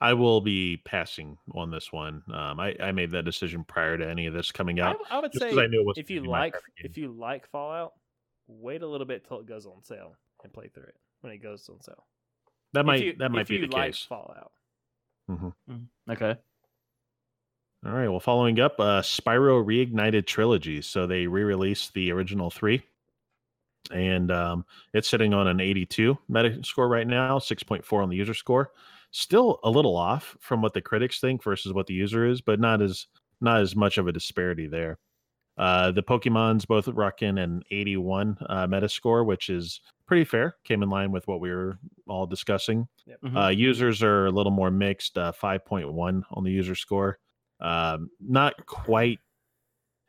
I 0.00 0.14
will 0.14 0.40
be 0.40 0.78
passing 0.78 1.36
on 1.54 1.70
this 1.70 1.92
one. 1.92 2.22
Um, 2.32 2.58
I, 2.58 2.74
I 2.80 2.90
made 2.92 3.10
that 3.10 3.24
decision 3.24 3.64
prior 3.64 3.98
to 3.98 4.08
any 4.08 4.26
of 4.26 4.32
this 4.34 4.50
coming 4.50 4.80
I, 4.80 4.88
out, 4.88 4.92
w- 4.98 5.06
I 5.10 5.18
would 5.20 5.34
say 5.34 5.50
I 5.50 5.66
knew 5.66 5.92
if 5.96 6.10
you 6.10 6.24
like 6.24 6.54
if 6.78 6.96
you 6.96 7.12
like 7.12 7.46
Fallout, 7.50 7.92
wait 8.48 8.82
a 8.82 8.86
little 8.86 9.06
bit 9.06 9.26
till 9.28 9.40
it 9.40 9.46
goes 9.46 9.66
on 9.66 9.82
sale 9.84 10.14
and 10.42 10.52
play 10.52 10.68
through 10.68 10.84
it 10.84 10.94
when 11.20 11.32
it 11.34 11.38
goes 11.42 11.68
on 11.68 11.82
sale. 11.82 12.06
that 12.72 12.80
If 12.80 12.86
might 12.86 13.02
you- 13.04 13.16
that 13.18 13.30
might 13.30 13.42
if 13.42 13.48
be 13.48 13.56
you 13.56 13.66
the 13.66 13.76
like 13.76 13.92
case. 13.92 14.06
Fallout. 14.08 14.52
Okay. 16.10 16.34
All 17.86 17.92
right. 17.92 18.08
Well, 18.08 18.20
following 18.20 18.58
up, 18.60 18.78
uh, 18.80 19.00
Spyro 19.00 19.64
Reignited 19.64 20.26
Trilogy. 20.26 20.82
So 20.82 21.06
they 21.06 21.26
re-released 21.26 21.94
the 21.94 22.10
original 22.12 22.50
three, 22.50 22.82
and 23.92 24.30
um, 24.30 24.64
it's 24.92 25.08
sitting 25.08 25.32
on 25.32 25.46
an 25.46 25.60
82 25.60 26.18
meta 26.28 26.62
score 26.64 26.88
right 26.88 27.06
now, 27.06 27.38
6.4 27.38 28.02
on 28.02 28.08
the 28.10 28.16
user 28.16 28.34
score. 28.34 28.72
Still 29.12 29.58
a 29.64 29.70
little 29.70 29.96
off 29.96 30.36
from 30.40 30.62
what 30.62 30.72
the 30.74 30.80
critics 30.80 31.20
think 31.20 31.42
versus 31.42 31.72
what 31.72 31.86
the 31.86 31.94
user 31.94 32.26
is, 32.26 32.40
but 32.40 32.60
not 32.60 32.80
as 32.82 33.06
not 33.40 33.60
as 33.60 33.74
much 33.74 33.98
of 33.98 34.06
a 34.06 34.12
disparity 34.12 34.66
there. 34.66 34.98
Uh, 35.58 35.90
the 35.90 36.02
Pokemon's 36.02 36.64
both 36.64 36.88
rocking 36.88 37.36
an 37.38 37.62
81 37.70 38.38
uh, 38.48 38.66
meta 38.66 38.88
score, 38.88 39.24
which 39.24 39.50
is 39.50 39.80
pretty 40.06 40.24
fair. 40.24 40.56
Came 40.64 40.82
in 40.82 40.88
line 40.90 41.12
with 41.12 41.26
what 41.28 41.40
we 41.40 41.50
were 41.50 41.78
all 42.06 42.26
discussing. 42.26 42.88
Mhm. 43.22 43.36
Uh, 43.46 43.48
users 43.48 44.02
are 44.02 44.26
a 44.26 44.30
little 44.30 44.52
more 44.52 44.70
mixed, 44.70 45.18
uh, 45.18 45.32
5.1 45.32 46.24
on 46.30 46.44
the 46.44 46.50
user 46.50 46.74
score. 46.74 47.18
Um, 47.60 48.10
not 48.20 48.64
quite. 48.66 49.18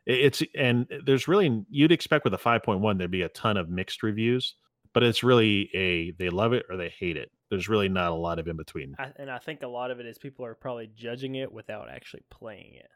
It's 0.05 0.41
and 0.55 0.87
there's 1.05 1.27
really 1.27 1.63
you'd 1.69 1.91
expect 1.91 2.23
with 2.23 2.33
a 2.33 2.37
5.1 2.37 2.97
there'd 2.97 3.11
be 3.11 3.21
a 3.21 3.29
ton 3.29 3.57
of 3.57 3.69
mixed 3.69 4.03
reviews, 4.03 4.55
but 4.93 5.03
it's 5.03 5.23
really 5.23 5.69
a 5.75 6.11
they 6.11 6.29
love 6.29 6.53
it 6.53 6.65
or 6.69 6.77
they 6.77 6.89
hate 6.89 7.17
it. 7.17 7.31
There's 7.49 7.67
really 7.69 7.89
not 7.89 8.11
a 8.11 8.15
lot 8.15 8.39
of 8.39 8.47
in 8.47 8.55
between. 8.57 8.95
I, 8.97 9.11
and 9.17 9.29
I 9.29 9.37
think 9.37 9.61
a 9.61 9.67
lot 9.67 9.91
of 9.91 9.99
it 9.99 10.05
is 10.05 10.17
people 10.17 10.45
are 10.45 10.55
probably 10.55 10.89
judging 10.95 11.35
it 11.35 11.51
without 11.51 11.89
actually 11.89 12.23
playing 12.29 12.75
it. 12.75 12.89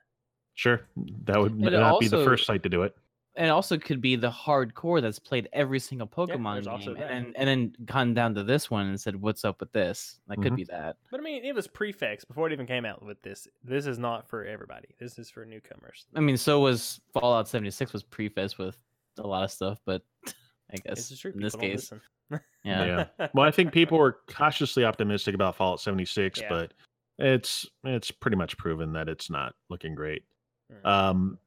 Sure, 0.54 0.82
that 1.26 1.38
would 1.40 1.62
But 1.62 1.74
it 1.74 1.80
not 1.80 2.00
be 2.00 2.08
the 2.08 2.24
first 2.24 2.46
site 2.46 2.64
to 2.64 2.70
do 2.70 2.84
it. 2.84 2.96
and 3.36 3.52
also 3.52 3.78
could 3.78 4.00
be 4.00 4.16
the 4.16 4.32
hardcore 4.32 5.02
that's 5.02 5.20
played 5.20 5.50
every 5.52 5.80
single 5.80 6.08
Pokemon 6.08 6.66
also 6.72 6.94
game, 6.94 7.02
that. 7.02 7.12
and 7.12 7.36
and 7.36 7.48
then 7.50 7.76
gone 7.84 8.14
down 8.14 8.34
to 8.36 8.44
this 8.44 8.72
one 8.72 8.88
and 8.88 9.02
said, 9.02 9.18
"What's 9.18 9.44
up 9.44 9.60
with 9.60 9.74
this?" 9.74 10.22
That 10.28 10.38
could 10.42 10.54
Mhm. 10.54 10.56
be 10.56 10.64
that. 10.66 10.96
But 11.12 11.20
I 11.20 11.24
mean, 11.24 11.44
it 11.44 11.54
was 11.54 11.68
prefixed 11.68 12.30
before 12.30 12.48
it 12.48 12.54
even 12.54 12.66
came 12.66 12.86
out 12.86 13.04
with 13.06 13.22
this. 13.22 13.46
This 13.62 13.86
is 13.88 14.00
not 14.00 14.26
for 14.30 14.46
everybody. 14.46 14.88
This 14.98 15.20
is 15.20 15.30
for 15.30 15.44
newcomers. 15.46 16.06
I 16.16 16.22
mean, 16.22 16.38
so 16.38 16.62
was 16.62 17.02
Fallout 17.12 17.50
76 17.50 17.92
was 17.92 18.04
prefaced 18.04 18.58
with 18.58 18.78
a 19.18 19.28
lot 19.28 19.44
of 19.44 19.52
stuff, 19.52 19.82
but 19.86 20.04
I 20.76 20.90
guess 20.90 20.98
This 20.98 21.12
is 21.12 21.20
true. 21.20 21.32
in 21.34 21.42
this 21.42 21.56
case, 21.56 21.92
yeah. 22.32 23.06
Yeah. 23.18 23.28
Well, 23.34 23.46
I 23.46 23.52
think 23.52 23.72
people 23.72 23.98
were 23.98 24.20
cautiously 24.28 24.84
optimistic 24.86 25.36
about 25.36 25.56
Fallout 25.56 25.80
76, 25.80 26.42
Yeah. 26.42 26.50
but 26.50 26.74
it's 27.18 27.66
it's 27.84 28.12
pretty 28.12 28.36
much 28.38 28.58
proven 28.58 28.92
that 28.94 29.08
it's 29.08 29.30
not 29.30 29.54
looking 29.70 29.96
great. 29.96 30.24
Mm. 30.72 30.86
Um, 30.90 31.40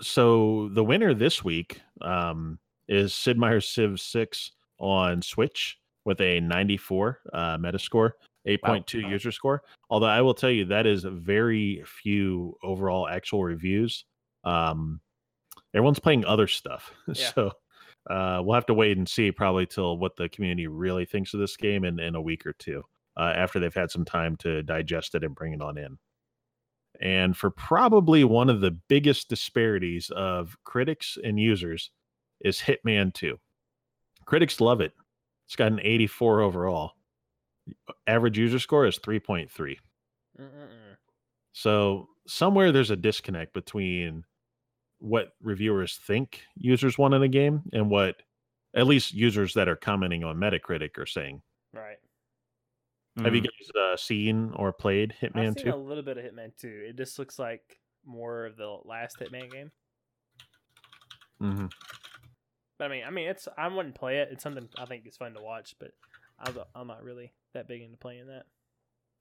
so 0.00 0.68
the 0.72 0.84
winner 0.84 1.12
this 1.14 1.44
week 1.44 1.80
um, 2.00 2.58
is 2.88 3.12
Sid 3.14 3.38
Meier's 3.38 3.68
Civ 3.68 4.00
6 4.00 4.52
on 4.78 5.20
Switch 5.22 5.78
with 6.06 6.20
a 6.22 6.40
94 6.40 7.20
uh, 7.34 7.58
Metascore, 7.58 8.12
8.2 8.48 9.02
Wow. 9.04 9.10
user 9.10 9.30
score. 9.32 9.62
Although 9.90 10.06
I 10.06 10.22
will 10.22 10.32
tell 10.34 10.50
you 10.50 10.64
that 10.66 10.86
is 10.86 11.04
very 11.04 11.82
few 11.84 12.56
overall 12.62 13.06
actual 13.08 13.44
reviews. 13.44 14.04
Um, 14.44 15.00
everyone's 15.74 15.98
playing 15.98 16.24
other 16.24 16.46
stuff, 16.46 16.90
Yeah. 17.08 17.14
so 17.34 17.52
uh, 18.08 18.40
we'll 18.42 18.54
have 18.54 18.66
to 18.66 18.74
wait 18.74 18.96
and 18.96 19.08
see 19.08 19.30
probably 19.30 19.66
till 19.66 19.98
what 19.98 20.16
the 20.16 20.28
community 20.28 20.66
really 20.66 21.04
thinks 21.04 21.34
of 21.34 21.40
this 21.40 21.56
game 21.56 21.84
in, 21.84 22.00
in 22.00 22.14
a 22.14 22.20
week 22.20 22.46
or 22.46 22.52
two 22.54 22.82
uh, 23.16 23.32
after 23.36 23.58
they've 23.58 23.74
had 23.74 23.90
some 23.90 24.04
time 24.04 24.36
to 24.36 24.62
digest 24.62 25.14
it 25.14 25.24
and 25.24 25.34
bring 25.34 25.52
it 25.52 25.60
on 25.60 25.76
in. 25.76 25.98
And 27.00 27.36
for 27.36 27.50
probably 27.50 28.24
one 28.24 28.50
of 28.50 28.60
the 28.60 28.70
biggest 28.70 29.28
disparities 29.28 30.10
of 30.10 30.56
critics 30.64 31.16
and 31.22 31.38
users 31.38 31.90
is 32.40 32.60
Hitman 32.60 33.12
2. 33.14 33.38
Critics 34.24 34.60
love 34.60 34.80
it. 34.80 34.92
It's 35.46 35.56
got 35.56 35.72
an 35.72 35.80
84 35.82 36.42
overall. 36.42 36.92
Average 38.06 38.38
user 38.38 38.58
score 38.58 38.86
is 38.86 38.98
3.3. 38.98 39.76
So 41.52 42.08
somewhere 42.26 42.72
there's 42.72 42.90
a 42.90 42.96
disconnect 42.96 43.54
between 43.54 44.24
what 45.00 45.32
reviewers 45.42 45.96
think 45.96 46.42
users 46.54 46.96
want 46.96 47.14
in 47.14 47.22
a 47.22 47.28
game 47.28 47.62
and 47.72 47.90
what 47.90 48.22
at 48.74 48.86
least 48.86 49.12
users 49.14 49.54
that 49.54 49.68
are 49.68 49.76
commenting 49.76 50.22
on 50.24 50.36
Metacritic 50.36 50.96
are 50.98 51.06
saying. 51.06 51.42
Right. 51.72 51.98
Have 53.18 53.34
you 53.34 53.42
Mhm. 53.42 53.44
guys 53.46 53.70
uh, 53.76 53.96
seen 53.96 54.52
or 54.54 54.72
played 54.72 55.14
Hitman 55.20 55.48
I've 55.48 55.56
2? 55.56 55.70
a 55.70 55.76
little 55.76 56.04
bit 56.04 56.16
of 56.16 56.24
Hitman 56.24 56.56
2. 56.56 56.86
It 56.90 56.96
just 56.96 57.18
looks 57.18 57.38
like 57.38 57.80
more 58.04 58.46
of 58.46 58.56
the 58.56 58.68
last 58.84 59.18
Hitman 59.18 59.50
game. 59.50 59.72
hmm 61.40 61.66
But 62.78 62.84
I 62.84 62.88
mean, 62.88 63.04
I 63.04 63.10
mean, 63.10 63.28
it's 63.28 63.48
I 63.58 63.68
wouldn't 63.68 63.94
play 63.94 64.18
it. 64.18 64.28
It's 64.30 64.42
something 64.42 64.68
I 64.78 64.86
think 64.86 65.06
is 65.06 65.16
fun 65.16 65.34
to 65.34 65.42
watch, 65.42 65.74
but 65.78 65.92
I 66.38 66.50
was, 66.50 66.64
I'm 66.74 66.86
not 66.86 67.02
really 67.02 67.32
that 67.52 67.66
big 67.68 67.82
into 67.82 67.96
playing 67.98 68.28
that. 68.28 68.46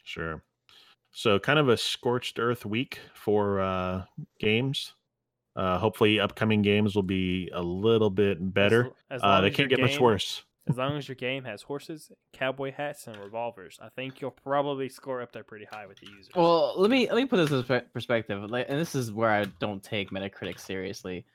Sure. 0.04 0.44
So 1.12 1.40
kind 1.40 1.58
of 1.60 1.68
a 1.70 1.78
scorched 1.78 2.38
earth 2.40 2.66
week 2.66 3.00
for 3.16 3.60
uh, 3.60 4.06
games. 4.40 4.94
Uh, 5.60 5.78
hopefully, 5.78 6.20
upcoming 6.22 6.62
games 6.62 6.96
will 6.96 7.04
be 7.04 7.50
a 7.54 7.62
little 7.62 8.10
bit 8.10 8.38
better. 8.54 8.86
As, 9.10 9.18
as 9.18 9.22
Uh, 9.24 9.42
they 9.42 9.52
can't 9.52 9.70
get 9.70 9.80
much 9.82 10.00
worse. 10.00 10.44
As 10.70 10.78
long 10.78 10.96
as 10.98 11.08
your 11.08 11.16
game 11.16 11.44
has 11.46 11.64
horses, 11.64 12.12
cowboy 12.32 12.72
hats, 12.72 13.08
and 13.08 13.18
revolvers, 13.18 13.80
I 13.82 13.90
think 13.90 14.22
you'll 14.22 14.30
probably 14.30 14.88
score 14.88 15.20
up 15.20 15.32
there 15.32 15.44
pretty 15.44 15.66
high 15.66 15.88
with 15.88 16.00
the 16.00 16.06
users. 16.06 16.30
Well, 16.36 16.76
let 16.78 16.92
me 16.92 17.08
let 17.08 17.16
me 17.16 17.26
put 17.26 17.38
this 17.38 17.50
in 17.70 17.82
perspective, 17.92 18.48
like, 18.52 18.68
and 18.70 18.80
this 18.80 18.94
is 18.94 19.12
where 19.12 19.32
I 19.32 19.46
don't 19.60 19.82
take 19.82 20.12
Metacritic 20.12 20.60
seriously. 20.60 21.26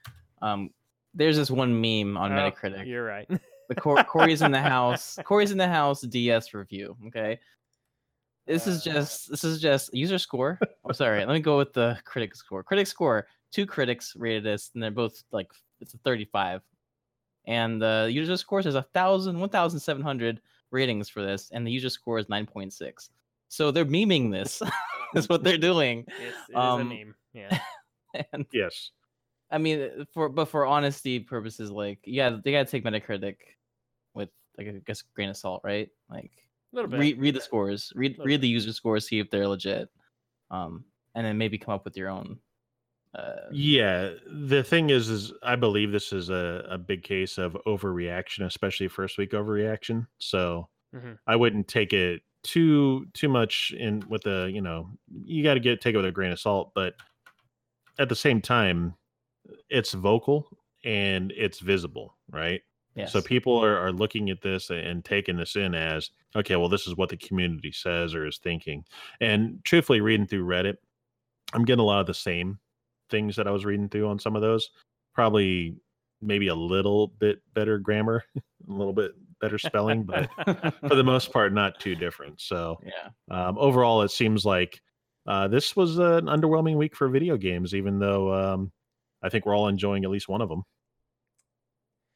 Um, 0.40 0.70
there's 1.14 1.36
this 1.36 1.50
one 1.50 1.72
meme 1.80 2.16
on 2.16 2.30
Oh, 2.32 2.36
Metacritic. 2.36 2.86
You're 2.86 3.04
right. 3.04 3.28
The 3.68 3.74
Cor- 3.74 4.04
Cory's 4.04 4.42
in 4.42 4.52
the 4.52 4.60
house. 4.76 5.18
Cory's 5.24 5.50
in 5.50 5.58
the 5.58 5.66
house. 5.68 6.02
DS 6.02 6.54
review. 6.54 6.96
Okay. 7.08 7.40
This 8.46 8.68
is 8.68 8.86
Uh. 8.86 8.92
just 8.92 9.30
this 9.30 9.42
is 9.42 9.60
just 9.60 9.92
user 9.92 10.18
score. 10.18 10.60
I'm 10.84 10.94
sorry. 10.94 11.18
Let 11.24 11.32
me 11.34 11.40
go 11.40 11.56
with 11.58 11.72
the 11.72 11.98
critic 12.04 12.36
score. 12.36 12.62
Critic 12.62 12.86
score. 12.86 13.26
Two 13.54 13.66
critics 13.66 14.14
rated 14.16 14.42
this, 14.42 14.70
and 14.74 14.82
they're 14.82 14.90
both 14.90 15.22
like 15.30 15.46
it's 15.80 15.94
a 15.94 15.98
35. 15.98 16.60
And 17.46 17.80
the 17.80 18.08
user 18.10 18.36
score 18.36 18.58
is 18.58 18.74
a 18.74 18.82
thousand, 18.82 19.38
1,700 19.38 20.40
ratings 20.72 21.08
for 21.08 21.22
this, 21.22 21.50
and 21.52 21.64
the 21.64 21.70
user 21.70 21.88
score 21.90 22.18
is 22.18 22.26
9.6. 22.26 23.10
So 23.48 23.70
they're 23.70 23.84
memeing 23.84 24.32
this. 24.32 24.60
is 25.14 25.28
what 25.28 25.44
they're 25.44 25.56
doing. 25.58 26.04
It's, 26.08 26.18
it 26.48 26.52
is 26.52 26.56
Um, 26.56 26.80
a 26.80 26.84
meme. 26.84 27.14
Yeah. 27.32 27.58
and 28.32 28.44
Yes. 28.52 28.90
I 29.52 29.58
mean, 29.58 30.06
for 30.12 30.28
but 30.28 30.46
for 30.46 30.66
honesty 30.66 31.20
purposes, 31.20 31.70
like 31.70 32.00
yeah, 32.04 32.38
they 32.42 32.50
gotta 32.50 32.64
take 32.64 32.82
Metacritic 32.82 33.36
with 34.14 34.30
like 34.58 34.66
I 34.66 34.80
guess 34.84 35.02
grain 35.14 35.28
of 35.28 35.36
salt, 35.36 35.60
right? 35.62 35.88
Like 36.10 36.32
A 36.72 36.76
little 36.76 36.90
bit. 36.90 36.98
read 36.98 37.18
read 37.20 37.34
the 37.36 37.40
scores, 37.40 37.92
read 37.94 38.16
read 38.18 38.26
bit. 38.26 38.40
the 38.40 38.48
user 38.48 38.72
scores, 38.72 39.06
see 39.06 39.20
if 39.20 39.30
they're 39.30 39.46
legit, 39.46 39.88
um, 40.50 40.84
and 41.14 41.24
then 41.24 41.38
maybe 41.38 41.58
come 41.58 41.74
up 41.74 41.84
with 41.84 41.96
your 41.96 42.08
own. 42.08 42.38
Uh, 43.14 43.34
Yeah, 43.52 44.12
the 44.26 44.64
thing 44.64 44.90
is, 44.90 45.08
is 45.08 45.32
I 45.42 45.56
believe 45.56 45.92
this 45.92 46.12
is 46.12 46.30
a, 46.30 46.66
a 46.68 46.78
big 46.78 47.02
case 47.02 47.38
of 47.38 47.56
overreaction, 47.66 48.44
especially 48.46 48.88
first 48.88 49.18
week 49.18 49.30
overreaction. 49.30 50.06
So 50.18 50.68
Mhm. 50.92 51.18
I 51.26 51.36
wouldn't 51.36 51.68
take 51.68 51.92
it 51.92 52.22
too 52.42 53.06
too 53.14 53.28
much 53.28 53.72
in 53.78 54.06
with 54.08 54.22
the 54.22 54.50
you 54.52 54.60
know 54.60 54.90
you 55.08 55.42
got 55.42 55.54
to 55.54 55.60
get 55.60 55.80
take 55.80 55.94
it 55.94 55.98
with 55.98 56.06
a 56.06 56.12
grain 56.12 56.32
of 56.32 56.40
salt, 56.40 56.72
but 56.74 56.94
at 57.98 58.08
the 58.08 58.16
same 58.16 58.40
time, 58.40 58.94
it's 59.70 59.92
vocal 59.94 60.48
and 60.84 61.32
it's 61.36 61.60
visible, 61.60 62.16
right? 62.30 62.62
yes. 62.94 63.12
So 63.12 63.22
people 63.22 63.58
are, 63.58 63.76
are 63.78 63.92
looking 63.92 64.30
at 64.30 64.42
this 64.42 64.70
and 64.70 65.04
taking 65.04 65.36
this 65.36 65.56
in 65.56 65.74
as 65.74 66.10
okay, 66.36 66.56
well, 66.56 66.68
this 66.68 66.86
is 66.86 66.96
what 66.96 67.10
the 67.10 67.16
community 67.16 67.72
says 67.72 68.14
or 68.14 68.26
is 68.26 68.38
thinking. 68.38 68.84
And 69.20 69.60
truthfully, 69.64 70.00
reading 70.00 70.26
through 70.26 70.46
Reddit, 70.46 70.76
I'm 71.54 71.64
getting 71.64 71.80
a 71.82 71.84
lot 71.86 72.00
of 72.00 72.06
the 72.06 72.14
same 72.14 72.60
things 73.10 73.36
that 73.36 73.46
I 73.46 73.50
was 73.50 73.64
reading 73.64 73.88
through 73.88 74.08
on 74.08 74.18
some 74.18 74.36
of 74.36 74.42
those. 74.42 74.70
Probably 75.14 75.76
maybe 76.20 76.48
a 76.48 76.54
little 76.54 77.08
bit 77.08 77.40
better 77.54 77.78
grammar, 77.78 78.24
a 78.36 78.72
little 78.72 78.92
bit 78.92 79.12
better 79.40 79.58
spelling, 79.58 80.04
but 80.04 80.28
for 80.80 80.94
the 80.94 81.04
most 81.04 81.32
part, 81.32 81.52
not 81.52 81.78
too 81.80 81.94
different. 81.94 82.40
So 82.40 82.80
yeah, 82.84 83.10
um, 83.30 83.58
overall, 83.58 84.02
it 84.02 84.10
seems 84.10 84.44
like 84.44 84.80
uh, 85.26 85.48
this 85.48 85.76
was 85.76 85.98
an 85.98 86.26
underwhelming 86.26 86.76
week 86.76 86.96
for 86.96 87.08
video 87.08 87.36
games, 87.36 87.74
even 87.74 87.98
though 87.98 88.32
um, 88.32 88.72
I 89.22 89.28
think 89.28 89.46
we're 89.46 89.56
all 89.56 89.68
enjoying 89.68 90.04
at 90.04 90.10
least 90.10 90.28
one 90.28 90.42
of 90.42 90.48
them. 90.48 90.62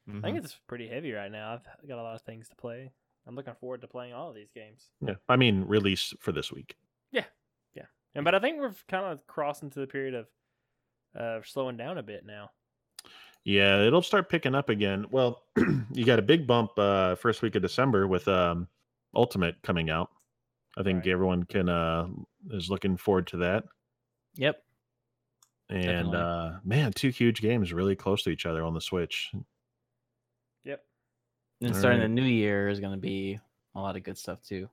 I 0.08 0.10
mhm. 0.10 0.22
think 0.22 0.38
it's 0.38 0.58
pretty 0.66 0.88
heavy 0.88 1.12
right 1.12 1.30
now. 1.30 1.52
I've 1.54 1.88
got 1.88 1.98
a 1.98 2.02
lot 2.02 2.14
of 2.14 2.22
things 2.22 2.48
to 2.48 2.56
play. 2.56 2.90
I'm 3.26 3.34
looking 3.34 3.54
forward 3.60 3.82
to 3.82 3.88
playing 3.88 4.14
all 4.14 4.30
of 4.30 4.34
these 4.34 4.50
games. 4.54 4.86
Yeah, 5.06 5.14
I 5.28 5.36
mean, 5.36 5.64
release 5.64 6.14
for 6.20 6.32
this 6.32 6.50
week. 6.50 6.76
Yeah, 7.12 7.24
yeah. 7.74 7.84
And 8.14 8.24
but 8.24 8.34
I 8.34 8.38
think 8.38 8.58
we're 8.58 8.74
kind 8.88 9.04
of 9.04 9.26
crossing 9.26 9.68
to 9.70 9.80
the 9.80 9.86
period 9.86 10.14
of 10.14 10.26
uh, 11.18 11.40
slowing 11.44 11.76
down 11.76 11.98
a 11.98 12.02
bit 12.02 12.24
now. 12.24 12.50
Yeah, 13.44 13.82
it'll 13.82 14.02
start 14.02 14.28
picking 14.28 14.54
up 14.54 14.68
again. 14.68 15.06
Well, 15.10 15.42
you 15.92 16.04
got 16.04 16.18
a 16.18 16.22
big 16.22 16.46
bump 16.46 16.72
uh 16.78 17.14
first 17.14 17.40
week 17.42 17.54
of 17.54 17.62
December 17.62 18.06
with 18.06 18.28
um 18.28 18.68
Ultimate 19.14 19.56
coming 19.62 19.88
out. 19.90 20.10
I 20.76 20.82
think 20.82 20.98
Right. 21.04 21.12
everyone 21.12 21.44
can 21.44 21.68
uh 21.68 22.08
is 22.50 22.68
looking 22.68 22.96
forward 22.96 23.26
to 23.28 23.38
that. 23.38 23.64
yep. 24.34 24.62
And 25.70 25.82
Definitely. 26.12 26.18
uh 26.18 26.50
man, 26.64 26.92
two 26.92 27.08
huge 27.10 27.40
games 27.40 27.72
really 27.72 27.96
close 27.96 28.22
to 28.24 28.30
each 28.30 28.44
other 28.46 28.62
on 28.64 28.74
the 28.74 28.80
Switch. 28.80 29.30
Yep. 30.64 30.84
And 31.62 31.70
All 31.72 31.78
starting 31.78 32.00
right. 32.00 32.06
the 32.06 32.12
new 32.12 32.22
year 32.24 32.68
is 32.68 32.80
gonna 32.80 32.96
be 32.98 33.38
a 33.74 33.80
lot 33.80 33.96
of 33.96 34.02
good 34.02 34.18
stuff 34.18 34.42
too. 34.42 34.68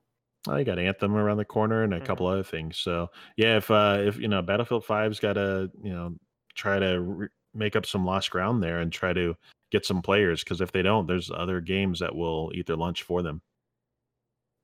Oh, 0.48 0.56
you 0.56 0.64
got 0.64 0.78
Anthem 0.78 1.16
around 1.16 1.38
the 1.38 1.44
corner 1.44 1.82
and 1.82 1.94
a 1.94 2.00
Mhm. 2.00 2.04
couple 2.04 2.26
other 2.26 2.42
things. 2.44 2.76
So 2.78 3.10
yeah, 3.36 3.56
if 3.56 3.70
uh 3.70 3.98
if 4.00 4.18
you 4.18 4.28
know 4.28 4.42
Battlefield 4.42 4.84
5's 4.84 5.18
got 5.20 5.36
a 5.38 5.70
you 5.82 5.92
know 5.92 6.14
try 6.56 6.78
to 6.78 7.00
re- 7.00 7.28
make 7.54 7.76
up 7.76 7.86
some 7.86 8.04
lost 8.04 8.30
ground 8.30 8.62
there 8.62 8.80
and 8.80 8.92
try 8.92 9.12
to 9.12 9.36
get 9.70 9.86
some 9.86 10.02
players 10.02 10.42
because 10.42 10.60
if 10.60 10.72
they 10.72 10.82
don't, 10.82 11.06
there's 11.06 11.30
other 11.30 11.60
games 11.60 12.00
that 12.00 12.14
will 12.14 12.50
eat 12.54 12.66
their 12.66 12.76
lunch 12.76 13.02
for 13.02 13.22
them. 13.22 13.40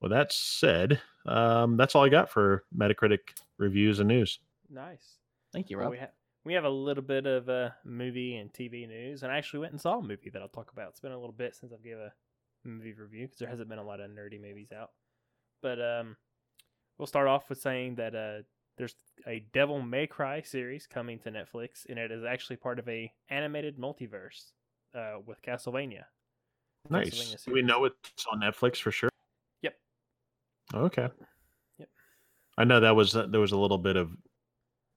Well, 0.01 0.11
that 0.11 0.33
said, 0.33 1.01
um, 1.27 1.77
that's 1.77 1.95
all 1.95 2.05
I 2.05 2.09
got 2.09 2.29
for 2.29 2.65
Metacritic 2.77 3.21
reviews 3.59 4.01
and 4.01 4.09
news. 4.09 4.41
Nice. 4.69 5.19
Thank 5.53 5.71
you, 5.71 5.77
Well, 5.77 5.85
Rob. 5.87 5.93
we, 5.93 5.99
ha- 5.99 6.11
we 6.45 6.55
have 6.55 6.65
a 6.65 6.69
little 6.71 7.05
bit 7.05 7.25
of 7.27 7.49
uh, 7.49 7.71
movie 7.85 8.37
and 8.37 8.53
TV 8.53 8.89
news, 8.89 9.23
and 9.23 9.31
I 9.31 9.39
actually 9.39 9.61
went 9.61 9.73
and 9.73 9.81
saw 9.81 9.99
a 9.99 10.03
movie 10.03 10.31
that 10.31 10.43
I'll 10.43 10.49
talk 10.49 10.73
about. 10.73 10.89
It's 10.89 11.01
been 11.01 11.13
a 11.13 11.19
little 11.19 11.35
bit 11.35 11.55
since 11.55 11.73
I've 11.73 11.85
gave 11.85 11.99
a 11.99 12.13
movie 12.65 12.93
review 12.95 13.27
because 13.27 13.39
there 13.39 13.49
hasn't 13.49 13.69
been 13.69 13.79
a 13.79 13.85
lot 13.85 14.01
of 14.01 14.11
nerdy 14.11 14.41
movies 14.41 14.73
out. 14.73 14.91
But 15.63 15.81
um, 15.81 16.17
we'll 16.99 17.07
start 17.07 17.29
off 17.29 17.49
with 17.49 17.61
saying 17.61 17.95
that 17.97 18.15
uh, 18.17 18.43
there's 18.77 18.95
a 19.27 19.45
Devil 19.53 19.83
May 19.83 20.07
Cry 20.07 20.43
series 20.43 20.87
coming 20.87 21.19
to 21.21 21.31
Netflix, 21.31 21.87
and 21.89 21.99
it 21.99 22.11
is 22.11 22.25
actually 22.25 22.57
part 22.57 22.79
of 22.79 22.89
a 22.89 23.13
animated 23.29 23.79
multiverse 23.79 24.53
uh, 24.95 25.19
with 25.27 25.43
Castlevania. 25.43 26.05
Nice. 26.91 27.11
Castlevania 27.11 27.53
we 27.53 27.63
know 27.63 27.85
it's 27.85 28.27
on 28.31 28.41
Netflix 28.41 28.79
for 28.79 28.91
sure? 28.91 29.11
Yep. 29.63 29.75
Okay. 30.75 31.09
Yep. 31.79 31.89
I 32.59 32.65
know 32.65 32.81
that 32.81 32.97
was 32.97 33.13
there 33.13 33.41
was 33.41 33.53
a 33.53 33.59
little 33.59 33.79
bit 33.79 33.97
of 33.97 34.11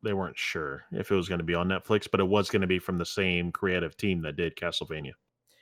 they 0.03 0.13
weren't 0.13 0.37
sure 0.37 0.85
if 0.91 1.11
it 1.11 1.15
was 1.15 1.27
going 1.27 1.39
to 1.39 1.45
be 1.45 1.55
on 1.55 1.67
Netflix, 1.67 2.07
but 2.09 2.19
it 2.19 2.27
was 2.27 2.49
going 2.49 2.61
to 2.61 2.67
be 2.67 2.79
from 2.79 2.97
the 2.97 3.05
same 3.05 3.51
creative 3.51 3.97
team 3.97 4.21
that 4.21 4.35
did 4.35 4.55
Castlevania. 4.55 5.13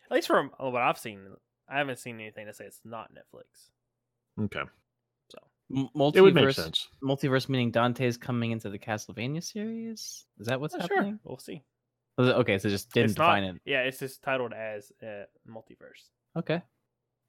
At 0.05 0.11
least 0.11 0.27
from 0.27 0.51
what 0.57 0.81
I've 0.81 0.97
seen, 0.97 1.19
I 1.69 1.77
haven't 1.77 1.99
seen 1.99 2.19
anything 2.19 2.45
to 2.47 2.53
say 2.53 2.65
it's 2.65 2.81
not 2.83 3.11
Netflix. 3.13 3.71
Okay. 4.45 4.63
M- 5.71 5.89
It 6.13 6.21
would 6.21 6.33
make 6.35 6.45
multiverse, 6.45 6.55
sense. 6.55 6.87
multiverse 7.03 7.49
meaning 7.49 7.71
Dante's 7.71 8.17
coming 8.17 8.51
into 8.51 8.69
the 8.69 8.77
Castlevania 8.79 9.43
series. 9.43 10.25
Is 10.39 10.47
that 10.47 10.59
what's 10.59 10.75
Oh, 10.75 10.79
happening? 10.79 11.19
We'll 11.23 11.37
see. 11.37 11.63
Okay, 12.19 12.59
so 12.59 12.69
just 12.69 12.91
didn't 12.91 13.11
it's 13.11 13.17
not, 13.17 13.25
define 13.35 13.43
it. 13.55 13.61
Yeah, 13.65 13.81
it's 13.81 13.97
just 13.99 14.21
titled 14.21 14.53
as 14.53 14.91
uh, 15.01 15.23
multiverse. 15.49 16.09
Okay, 16.37 16.61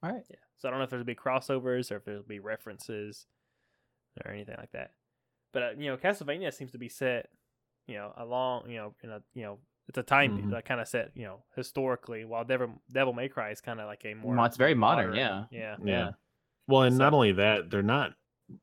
all 0.03 0.11
right. 0.11 0.23
Yeah. 0.29 0.35
So 0.57 0.67
I 0.67 0.71
don't 0.71 0.79
know 0.79 0.83
if 0.83 0.89
there'll 0.91 1.05
be 1.05 1.15
crossovers 1.15 1.91
or 1.91 1.95
if 1.97 2.05
there'll 2.05 2.21
be 2.23 2.39
references 2.39 3.25
or 4.23 4.31
anything 4.31 4.55
like 4.59 4.71
that. 4.73 4.91
But 5.53 5.63
uh, 5.63 5.69
you 5.77 5.87
know, 5.89 5.97
Castlevania 5.97 6.53
seems 6.53 6.71
to 6.73 6.77
be 6.77 6.89
set, 6.89 7.29
you 7.87 7.95
know, 7.95 8.13
along, 8.17 8.69
you 8.69 8.77
know, 8.77 8.93
in 9.03 9.09
a, 9.09 9.21
you 9.33 9.41
know, 9.43 9.57
it's 9.87 9.97
a 9.97 10.03
time 10.03 10.37
Mhm. 10.37 10.51
that 10.51 10.65
kind 10.65 10.79
of 10.81 10.87
set, 10.87 11.11
you 11.15 11.23
know, 11.23 11.43
historically. 11.55 12.25
While 12.25 12.43
Devil 12.43 12.81
Devil 12.91 13.13
May 13.13 13.27
Cry 13.29 13.49
is 13.51 13.61
kind 13.61 13.79
of 13.79 13.87
like 13.87 14.03
a 14.05 14.13
more. 14.13 14.35
Mo- 14.35 14.43
it's 14.43 14.57
very 14.57 14.75
modern, 14.75 15.15
yeah. 15.15 15.45
Yeah. 15.51 15.77
Yeah. 15.83 16.11
Well, 16.67 16.83
and 16.83 16.97
not 16.97 17.13
only 17.13 17.31
that, 17.33 17.69
they're 17.71 17.81
not 17.83 18.13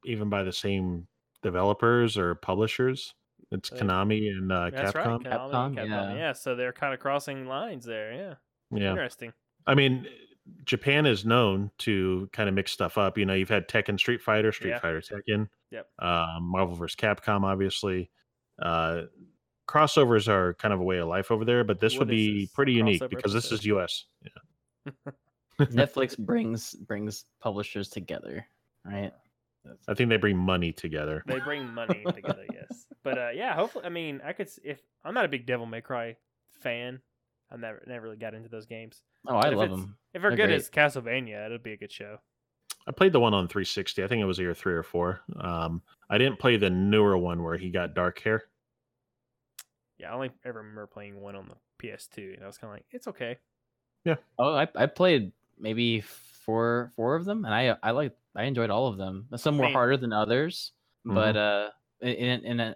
even 0.04 0.28
by 0.28 0.42
the 0.42 0.52
same 0.52 1.06
developers 1.42 2.16
or 2.16 2.34
publishers. 2.36 3.14
It's 3.50 3.68
They- 3.70 3.78
Konami 3.80 4.28
and 4.30 4.50
uh, 4.50 4.70
That's 4.70 4.94
right. 4.94 5.06
Capcom. 5.06 5.22
Konami, 5.24 5.50
Capcom, 5.50 5.74
Capcom, 5.76 5.88
yeah. 5.88 6.14
yeah. 6.14 6.32
So 6.32 6.54
they're 6.54 6.72
kind 6.72 6.94
of 6.94 7.00
crossing 7.00 7.46
lines 7.46 7.84
there. 7.84 8.12
Yeah. 8.12 8.34
Yeah. 8.70 8.90
Interesting. 8.90 9.32
I 9.66 9.74
mean, 9.74 10.06
Japan 10.64 11.04
is 11.06 11.24
known 11.24 11.70
to 11.78 12.28
kind 12.32 12.48
of 12.48 12.54
mix 12.54 12.72
stuff 12.72 12.96
up. 12.98 13.18
You 13.18 13.26
know, 13.26 13.34
you've 13.34 13.48
had 13.50 13.68
Tekken 13.68 13.98
Street 13.98 14.22
Fighter, 14.22 14.52
Street 14.52 14.70
Yeah. 14.70 14.78
Fighter 14.80 15.00
Tekken, 15.02 15.48
Yep. 15.70 15.86
um, 15.98 16.44
Marvel 16.44 16.74
vs. 16.74 16.96
Capcom, 16.96 17.42
obviously. 17.44 18.10
Uh, 18.60 19.02
crossovers 19.68 20.28
are 20.28 20.54
kind 20.54 20.72
of 20.74 20.80
a 20.80 20.82
way 20.82 20.98
of 20.98 21.08
life 21.08 21.30
over 21.30 21.44
there, 21.44 21.62
but 21.64 21.78
this 21.78 21.94
What 21.94 22.00
would 22.00 22.08
be 22.08 22.42
this, 22.42 22.50
pretty 22.52 22.72
unique 22.72 23.02
crossover 23.02 23.10
because 23.10 23.32
this 23.32 23.52
is 23.52 23.64
US. 23.66 24.06
Yeah. 24.22 25.12
Netflix 25.60 26.18
brings 26.18 26.72
brings 26.74 27.26
publishers 27.40 27.88
together, 27.88 28.44
right? 28.84 29.12
That's- 29.64 29.84
I 29.88 29.94
think 29.94 30.10
they 30.10 30.16
bring 30.16 30.36
money 30.36 30.72
together. 30.72 31.22
They 31.26 31.38
bring 31.40 31.72
money 31.72 32.02
together, 32.14 32.44
yes. 32.52 32.86
But 33.04 33.18
uh, 33.18 33.28
yeah, 33.34 33.54
hopefully. 33.54 33.84
I 33.84 33.88
mean, 33.88 34.20
I 34.24 34.32
could 34.32 34.48
if 34.64 34.80
I'm 35.04 35.14
not 35.14 35.24
a 35.24 35.28
big 35.28 35.46
Devil 35.46 35.66
May 35.66 35.80
Cry 35.80 36.16
fan. 36.60 37.00
I 37.50 37.56
never 37.56 37.82
never 37.86 38.04
really 38.06 38.16
got 38.16 38.34
into 38.34 38.48
those 38.48 38.66
games. 38.66 39.02
oh, 39.28 39.36
I 39.36 39.50
love 39.50 39.70
them. 39.70 39.96
If 40.14 40.22
they're 40.22 40.30
They're 40.30 40.36
good 40.36 40.46
great. 40.48 40.56
as 40.56 40.70
Castlevania, 40.70 41.44
it'll 41.46 41.58
be 41.58 41.72
a 41.74 41.76
good 41.76 41.92
show. 41.92 42.16
I 42.86 42.90
played 42.92 43.12
the 43.12 43.20
one 43.20 43.34
on 43.34 43.46
360. 43.46 44.02
I 44.02 44.08
think 44.08 44.20
it 44.22 44.24
was 44.24 44.38
year 44.38 44.54
three 44.54 44.72
or 44.74 44.82
four. 44.82 45.20
Um, 45.38 45.82
I 46.10 46.18
didn't 46.18 46.38
play 46.40 46.56
the 46.56 46.70
newer 46.70 47.16
one 47.16 47.42
where 47.44 47.56
he 47.56 47.70
got 47.70 47.94
dark 47.94 48.18
hair. 48.20 48.42
Yeah, 49.98 50.10
I 50.10 50.14
only 50.14 50.30
ever 50.44 50.58
remember 50.58 50.86
playing 50.86 51.20
one 51.20 51.36
on 51.36 51.48
the 51.48 51.86
PS2, 51.86 52.34
and 52.34 52.42
I 52.42 52.46
was 52.46 52.58
kind 52.58 52.70
of 52.72 52.76
like, 52.76 52.86
it's 52.90 53.06
okay. 53.08 53.36
Yeah. 54.04 54.16
Oh, 54.38 54.54
I 54.54 54.66
I 54.74 54.86
played 54.86 55.30
maybe 55.60 56.00
four 56.00 56.90
four 56.96 57.14
of 57.14 57.24
them, 57.24 57.44
and 57.44 57.54
I 57.54 57.76
I 57.82 57.92
like 57.92 58.16
I 58.36 58.44
enjoyed 58.44 58.70
all 58.70 58.86
of 58.88 58.96
them. 58.98 59.26
Some 59.36 59.58
were 59.58 59.64
mean- 59.66 59.72
harder 59.74 59.96
than 59.96 60.12
others, 60.12 60.72
but 61.04 61.36
uh, 61.36 61.70
in 62.00 62.08
in, 62.14 62.44
in 62.44 62.60
an 62.60 62.74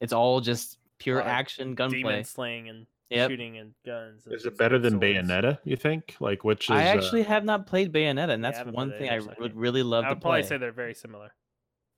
it's 0.00 0.12
all 0.12 0.40
just 0.40 0.78
pure 0.98 1.16
Lot 1.16 1.26
of 1.26 1.32
action 1.32 1.74
gunplay. 1.74 1.98
Demon 2.02 2.24
slaying 2.24 2.68
and 2.68 2.86
Yep. 3.10 3.30
shooting 3.30 3.58
and 3.58 3.74
guns. 3.84 4.24
and 4.24 4.34
Is 4.34 4.46
it 4.46 4.56
better 4.56 4.78
than 4.78 4.94
swords. 4.94 5.04
Bayonetta? 5.04 5.58
You 5.64 5.76
think? 5.76 6.16
Like 6.20 6.42
which 6.42 6.64
is? 6.64 6.70
I 6.70 6.86
uh, 6.86 6.94
actually 6.96 7.22
have 7.24 7.44
not 7.44 7.66
played 7.66 7.92
Bayonetta, 7.92 8.30
and 8.30 8.42
that's 8.42 8.58
haven't 8.58 8.74
one 8.74 8.90
thing 8.92 9.10
I 9.10 9.16
either, 9.16 9.26
so- 9.26 9.34
would 9.40 9.54
really 9.54 9.82
love 9.82 10.04
to 10.04 10.06
do. 10.06 10.08
I 10.08 10.10
to 10.10 10.14
would 10.16 10.22
probably 10.22 10.40
play. 10.42 10.48
say 10.48 10.56
they're 10.56 10.72
very 10.72 10.94
similar. 10.94 11.30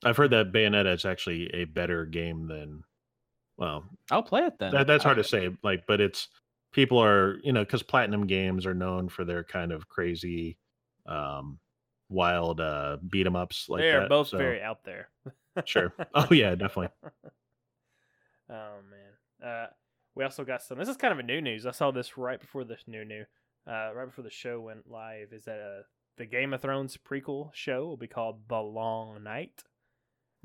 I've 0.04 0.16
heard 0.16 0.32
that 0.32 0.52
Bayonetta 0.52 0.92
is 0.94 1.04
actually 1.06 1.48
a 1.54 1.64
better 1.64 2.04
game 2.04 2.48
than. 2.48 2.82
Well, 3.56 3.84
I'll 4.10 4.22
play 4.24 4.42
it 4.42 4.58
then. 4.58 4.72
that, 4.72 4.86
that's 4.88 5.04
hard 5.04 5.18
I- 5.18 5.22
to 5.22 5.28
say. 5.28 5.48
Like, 5.62 5.84
but 5.86 6.00
it's 6.00 6.28
people 6.72 6.98
are 7.02 7.38
you 7.42 7.52
know 7.52 7.62
because 7.64 7.82
platinum 7.84 8.26
games 8.26 8.66
are 8.66 8.74
known 8.74 9.08
for 9.08 9.24
their 9.24 9.44
kind 9.44 9.72
of 9.72 9.88
crazy, 9.88 10.58
um, 11.06 11.58
wild 12.08 12.60
uh 12.60 12.96
beat 13.10 13.26
'em 13.26 13.34
ups 13.36 13.68
like 13.68 13.80
they 13.80 13.90
are 13.90 14.00
that. 14.02 14.08
both 14.08 14.28
so- 14.28 14.38
very 14.38 14.62
out 14.62 14.84
there. 14.84 15.08
sure. 15.64 15.92
Oh 16.14 16.28
yeah, 16.30 16.54
definitely. 16.54 16.88
Oh 18.48 18.76
man. 18.90 19.48
Uh, 19.50 19.66
we 20.14 20.24
also 20.24 20.44
got 20.44 20.62
some. 20.62 20.78
This 20.78 20.88
is 20.88 20.96
kind 20.96 21.12
of 21.12 21.18
a 21.18 21.22
new 21.22 21.40
news. 21.40 21.66
I 21.66 21.72
saw 21.72 21.90
this 21.90 22.16
right 22.16 22.40
before 22.40 22.64
this 22.64 22.82
new 22.86 23.04
new, 23.04 23.24
uh, 23.66 23.90
right 23.94 24.06
before 24.06 24.24
the 24.24 24.30
show 24.30 24.60
went 24.60 24.88
live. 24.90 25.32
Is 25.32 25.44
that 25.44 25.58
uh, 25.60 25.82
the 26.16 26.26
Game 26.26 26.54
of 26.54 26.62
Thrones 26.62 26.96
prequel 26.96 27.50
show 27.54 27.86
will 27.86 27.96
be 27.96 28.06
called 28.06 28.40
The 28.48 28.60
Long 28.60 29.22
Night. 29.22 29.64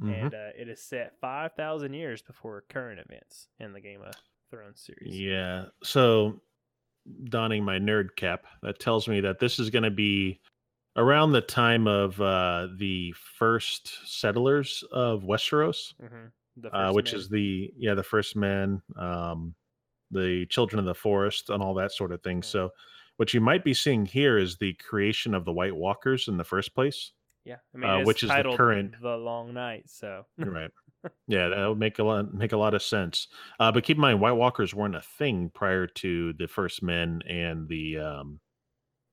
Mhm. 0.02 0.24
and 0.24 0.34
uh, 0.34 0.50
it 0.58 0.68
is 0.68 0.82
set 0.82 1.14
five 1.22 1.54
thousand 1.54 1.94
years 1.94 2.24
before 2.24 2.64
current 2.70 3.00
events 3.00 3.50
in 3.60 3.72
the 3.72 3.80
Game 3.82 4.02
of 4.02 4.14
Thrones 4.50 4.82
series. 4.82 5.20
Yeah. 5.20 5.66
So, 5.84 6.42
donning 7.26 7.64
my 7.64 7.78
nerd 7.78 8.16
cap, 8.16 8.46
that 8.64 8.80
tells 8.80 9.08
me 9.08 9.22
that 9.22 9.38
this 9.40 9.60
is 9.60 9.70
going 9.70 9.84
to 9.84 9.92
be 9.92 10.40
around 10.96 11.32
the 11.32 11.42
time 11.42 11.88
of 11.88 12.20
uh, 12.22 12.68
the 12.78 13.14
first 13.38 14.00
settlers 14.06 14.84
of 14.92 15.24
Westeros, 15.24 15.94
hmm 16.00 16.28
uh, 16.74 16.92
which 16.92 17.14
men. 17.14 17.20
is 17.20 17.30
the 17.30 17.72
yeah 17.78 17.94
the 17.94 18.04
first 18.04 18.36
men, 18.36 18.82
um, 18.98 19.56
the 20.12 20.46
children 20.48 20.80
of 20.80 20.86
the 20.86 20.94
forest, 20.96 21.50
and 21.50 21.64
all 21.64 21.74
that 21.74 21.92
sort 21.94 22.12
of 22.12 22.22
thing. 22.22 22.38
Yeah. 22.38 22.44
So, 22.50 22.70
what 23.18 23.34
you 23.34 23.40
might 23.42 23.64
be 23.64 23.74
seeing 23.74 24.06
here 24.06 24.38
is 24.38 24.58
the 24.58 24.74
creation 24.74 25.34
of 25.34 25.46
the 25.46 25.54
White 25.54 25.76
Walkers 25.76 26.28
in 26.28 26.38
the 26.38 26.44
first 26.44 26.76
place. 26.76 27.14
yeah, 27.46 27.58
I 27.74 27.78
mean, 27.78 27.90
uh, 27.90 27.98
it's 28.00 28.08
which 28.08 28.24
is 28.24 28.30
the 28.30 28.54
current- 28.56 28.96
the 29.02 29.16
Long 29.18 29.54
Night. 29.54 29.90
So 29.90 30.26
right. 30.38 30.72
Yeah, 31.28 31.48
that 31.48 31.66
would 31.68 31.80
make 31.80 31.98
a 31.98 32.04
lot 32.04 32.32
make 32.32 32.52
a 32.52 32.58
lot 32.58 32.76
of 32.76 32.84
sense. 32.84 33.28
Uh, 33.60 33.72
but 33.72 33.84
keep 33.84 33.98
in 33.98 34.02
mind, 34.02 34.22
White 34.22 34.34
Walkers 34.34 34.76
weren't 34.76 34.96
a 34.96 35.02
thing 35.02 35.50
prior 35.50 35.88
to 35.88 36.34
the 36.34 36.48
First 36.48 36.84
Men 36.84 37.22
and 37.28 37.68
the 37.68 37.98
um, 37.98 38.40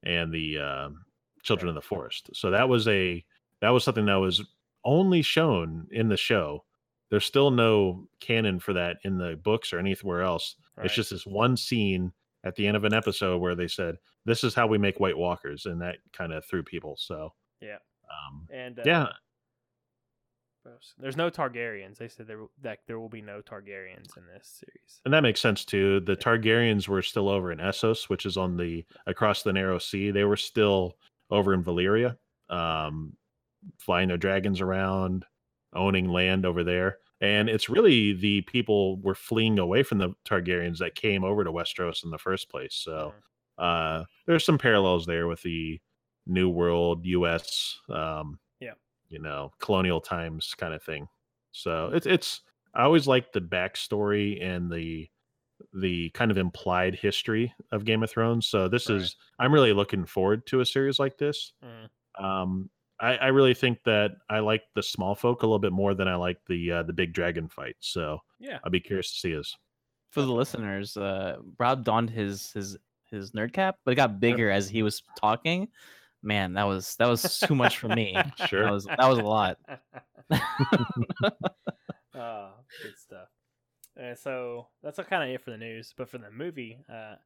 and 0.02 0.30
the 0.30 0.58
um 0.58 1.04
Children 1.48 1.70
of 1.70 1.74
the 1.74 1.80
Forest. 1.82 2.30
So 2.34 2.50
that 2.50 2.68
was 2.68 2.86
a 2.88 3.24
that 3.60 3.70
was 3.70 3.82
something 3.84 4.06
that 4.06 4.14
was 4.16 4.42
only 4.84 5.22
shown 5.22 5.88
in 5.90 6.08
the 6.08 6.16
show. 6.16 6.64
There's 7.10 7.24
still 7.24 7.50
no 7.50 8.06
canon 8.20 8.60
for 8.60 8.74
that 8.74 8.98
in 9.02 9.16
the 9.18 9.36
books 9.42 9.72
or 9.72 9.78
anywhere 9.78 10.22
else. 10.22 10.56
right. 10.76 10.84
It's 10.86 10.94
just 10.94 11.10
this 11.10 11.26
one 11.26 11.56
scene 11.56 12.12
at 12.44 12.54
the 12.54 12.66
end 12.66 12.76
of 12.76 12.84
an 12.84 12.92
episode 12.92 13.38
where 13.40 13.54
they 13.56 13.66
said, 13.66 13.96
"This 14.26 14.44
is 14.44 14.54
how 14.54 14.66
we 14.66 14.78
make 14.78 15.00
White 15.00 15.16
Walkers," 15.16 15.64
and 15.66 15.80
that 15.80 15.96
kind 16.12 16.32
of 16.32 16.44
threw 16.44 16.62
people. 16.62 16.96
So 16.98 17.32
Yeah. 17.60 17.78
um, 18.28 18.46
and 18.52 18.78
uh, 18.78 18.82
yeah. 18.84 19.06
There's 20.98 21.16
no 21.16 21.30
Targaryens. 21.30 21.96
They 21.96 22.08
said 22.08 22.26
there 22.26 22.40
that 22.60 22.80
there 22.86 23.00
will 23.00 23.08
be 23.08 23.22
no 23.22 23.40
Targaryens 23.40 24.16
in 24.18 24.26
this 24.26 24.60
series. 24.60 25.00
And 25.06 25.14
that 25.14 25.22
makes 25.22 25.40
sense 25.40 25.64
too. 25.64 26.00
The 26.00 26.16
Targaryens 26.16 26.88
were 26.88 27.00
still 27.00 27.28
over 27.30 27.50
in 27.52 27.58
Essos, 27.58 28.10
which 28.10 28.26
is 28.26 28.36
on 28.36 28.56
the 28.58 28.84
across 29.06 29.42
the 29.42 29.52
narrow 29.52 29.78
sea. 29.78 30.10
They 30.10 30.24
were 30.24 30.36
still 30.36 30.98
over 31.30 31.54
in 31.54 31.62
Valyria, 31.64 32.18
um, 32.48 33.16
flying 33.78 34.08
their 34.08 34.16
dragons 34.18 34.60
around, 34.60 35.26
owning 35.74 36.08
land 36.08 36.46
over 36.46 36.64
there. 36.64 36.98
And 37.20 37.48
it's 37.48 37.68
really 37.68 38.12
the 38.12 38.42
people 38.42 39.00
were 39.00 39.14
fleeing 39.14 39.58
away 39.58 39.82
from 39.82 39.98
the 39.98 40.10
Targaryens 40.24 40.78
that 40.78 40.94
came 40.94 41.24
over 41.24 41.44
to 41.44 41.52
Westeros 41.52 42.04
in 42.04 42.10
the 42.10 42.18
first 42.18 42.48
place. 42.50 42.74
So 42.74 43.14
Mhm. 43.14 43.22
uh, 43.58 44.04
there's 44.26 44.44
some 44.44 44.58
parallels 44.58 45.06
there 45.06 45.26
with 45.26 45.42
the 45.42 45.80
New 46.26 46.48
World 46.48 47.04
U.S. 47.06 47.78
Um, 47.88 48.38
Yeah. 48.60 48.74
you 49.08 49.18
know, 49.18 49.52
colonial 49.58 50.00
times 50.00 50.54
kind 50.54 50.74
of 50.74 50.82
thing. 50.82 51.08
So 51.52 51.90
it's 51.92 52.06
it's 52.06 52.42
I 52.74 52.84
always 52.84 53.06
like 53.06 53.32
the 53.32 53.40
backstory 53.40 54.42
and 54.42 54.70
the 54.70 55.08
the 55.74 56.10
kind 56.10 56.30
of 56.30 56.36
implied 56.38 56.94
history 56.94 57.52
of 57.72 57.84
Game 57.84 58.02
of 58.02 58.10
Thrones. 58.10 58.46
So 58.46 58.68
this 58.68 58.88
Right. 58.88 59.00
is 59.00 59.16
I'm 59.38 59.52
really 59.52 59.72
looking 59.72 60.04
forward 60.06 60.46
to 60.46 60.60
a 60.60 60.66
series 60.66 60.98
like 60.98 61.18
this. 61.18 61.52
Mhm. 61.64 62.22
Um, 62.24 62.70
I, 63.00 63.16
I 63.16 63.26
really 63.28 63.54
think 63.54 63.82
that 63.84 64.12
I 64.28 64.40
like 64.40 64.62
the 64.74 64.82
small 64.82 65.14
folk 65.14 65.42
a 65.42 65.46
little 65.46 65.58
bit 65.60 65.72
more 65.72 65.94
than 65.94 66.08
I 66.08 66.16
like 66.16 66.38
the 66.48 66.72
uh, 66.72 66.82
the 66.82 66.92
big 66.92 67.12
dragon 67.12 67.48
fight. 67.48 67.76
So 67.80 68.20
Yeah. 68.40 68.58
I'll 68.64 68.70
be 68.70 68.80
curious 68.80 69.12
to 69.12 69.18
see 69.18 69.34
this. 69.34 69.56
For 70.10 70.22
the 70.22 70.32
listeners, 70.32 70.96
uh, 70.96 71.36
Rob 71.58 71.84
donned 71.84 72.10
his 72.10 72.50
his 72.52 72.76
his 73.10 73.32
nerd 73.32 73.52
cap, 73.52 73.76
but 73.84 73.92
it 73.92 73.96
got 73.96 74.20
bigger 74.20 74.50
as 74.50 74.68
he 74.68 74.82
was 74.82 75.02
talking. 75.16 75.68
Man, 76.22 76.54
that 76.54 76.64
was 76.64 76.96
that 76.96 77.06
was 77.06 77.38
too 77.38 77.54
much 77.54 77.78
for 77.78 77.88
me. 77.88 78.16
Sure. 78.48 78.64
That 78.64 78.72
was 78.72 78.84
that 78.86 79.06
was 79.06 79.18
a 79.18 79.22
lot. 79.22 79.58
Ah, 82.14 82.54
good 82.82 82.98
stuff. 82.98 83.28
And 83.98 84.16
so 84.16 84.68
that's 84.82 84.98
kind 85.10 85.24
of 85.24 85.34
it 85.34 85.42
for 85.42 85.50
the 85.50 85.58
news. 85.58 85.92
But 85.96 86.08
for 86.08 86.18
the 86.18 86.30
movie, 86.30 86.78
uh, 86.88 87.16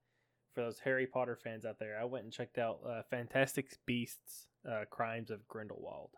for 0.54 0.62
those 0.62 0.78
Harry 0.78 1.06
Potter 1.06 1.36
fans 1.36 1.64
out 1.64 1.78
there, 1.78 1.98
I 2.00 2.04
went 2.04 2.24
and 2.24 2.32
checked 2.32 2.58
out 2.58 2.80
uh, 2.88 3.02
Fantastic 3.10 3.76
Beasts: 3.86 4.48
uh, 4.68 4.84
Crimes 4.90 5.30
of 5.30 5.46
Grindelwald, 5.48 6.10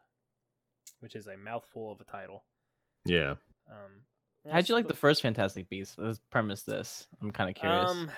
which 1.01 1.17
is 1.17 1.27
a 1.27 1.37
mouthful 1.37 1.93
of 1.93 2.01
a 2.01 2.05
title. 2.05 2.45
Yeah. 3.05 3.35
Um, 3.71 4.03
How'd 4.51 4.69
you 4.69 4.75
like 4.75 4.85
the 4.85 4.89
what's 4.93 5.01
first 5.01 5.23
Fantastic 5.23 5.69
Beast? 5.69 5.97
Let's 5.99 6.21
premise 6.31 6.63
this. 6.63 7.07
I'm 7.21 7.31
kind 7.33 7.51
of 7.51 7.57
curious. 7.57 7.91
Um, 7.91 8.11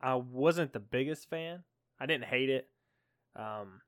I 0.00 0.14
wasn't 0.14 0.72
the 0.72 0.80
biggest 0.80 1.28
fan. 1.28 1.64
I 2.00 2.06
didn't 2.06 2.24
hate 2.24 2.48
it. 2.48 2.68
Um, 3.34 3.80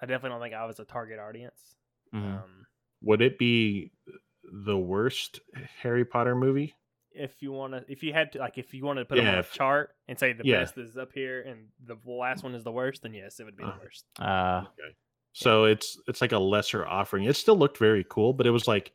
I 0.00 0.06
definitely 0.06 0.30
don't 0.30 0.42
think 0.42 0.54
I 0.54 0.66
was 0.66 0.78
a 0.78 0.84
target 0.84 1.18
audience. 1.18 1.76
Mhm. 2.14 2.42
Um, 2.42 2.66
Would 3.02 3.22
it 3.22 3.38
be 3.38 3.92
the 4.44 4.76
worst 4.78 5.40
Harry 5.82 6.04
Potter 6.04 6.34
movie? 6.34 6.74
if 7.12 7.42
you 7.42 7.50
want 7.50 7.72
to, 7.72 7.84
if 7.88 8.04
you 8.04 8.12
had 8.12 8.30
to, 8.32 8.38
like, 8.38 8.56
if 8.56 8.72
you 8.72 8.84
wanted 8.84 9.00
to 9.00 9.04
put 9.06 9.16
them 9.16 9.24
Yeah, 9.26 9.32
on 9.32 9.38
a 9.40 9.42
chart 9.42 9.96
and 10.06 10.16
say 10.16 10.32
the 10.32 10.44
yeah. 10.44 10.60
best 10.60 10.78
is 10.78 10.96
up 10.96 11.12
here 11.12 11.42
and 11.42 11.66
the 11.84 11.96
last 12.08 12.44
one 12.44 12.54
is 12.54 12.62
the 12.62 12.70
worst, 12.70 13.02
then 13.02 13.12
yes, 13.14 13.40
it 13.40 13.44
would 13.44 13.56
be 13.56 13.64
Uh, 13.64 13.72
the 13.72 13.78
worst. 13.80 14.04
Uh, 14.20 14.62
Okay. 14.68 14.94
So 15.32 15.64
it's 15.64 15.98
it's 16.06 16.20
like 16.20 16.30
a 16.32 16.38
lesser 16.38 16.86
offering. 16.86 17.24
It 17.24 17.34
still 17.34 17.56
looked 17.56 17.78
very 17.78 18.06
cool, 18.08 18.32
but 18.32 18.46
it 18.46 18.50
was 18.52 18.68
like 18.68 18.92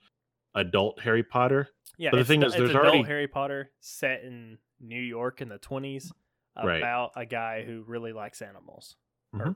adult 0.55 1.01
Harry 1.01 1.23
Potter. 1.23 1.67
Yeah, 1.97 2.11
but 2.11 2.17
the 2.17 2.23
thing 2.25 2.39
the- 2.39 2.45
is, 2.47 2.53
it's 2.53 2.57
there's 2.59 2.69
adult 2.71 2.85
already- 2.85 3.03
Harry 3.03 3.27
Potter 3.27 3.71
set 3.81 4.23
in 4.23 4.59
New 4.79 5.01
York 5.01 5.41
in 5.41 5.49
the 5.49 5.57
twenties 5.57 6.11
Right. 6.55 6.77
about 6.77 7.11
a 7.17 7.25
guy 7.25 7.63
who 7.63 7.83
really 7.83 8.13
likes 8.13 8.41
animals 8.41 8.95
or 9.33 9.39
Mhm. 9.39 9.55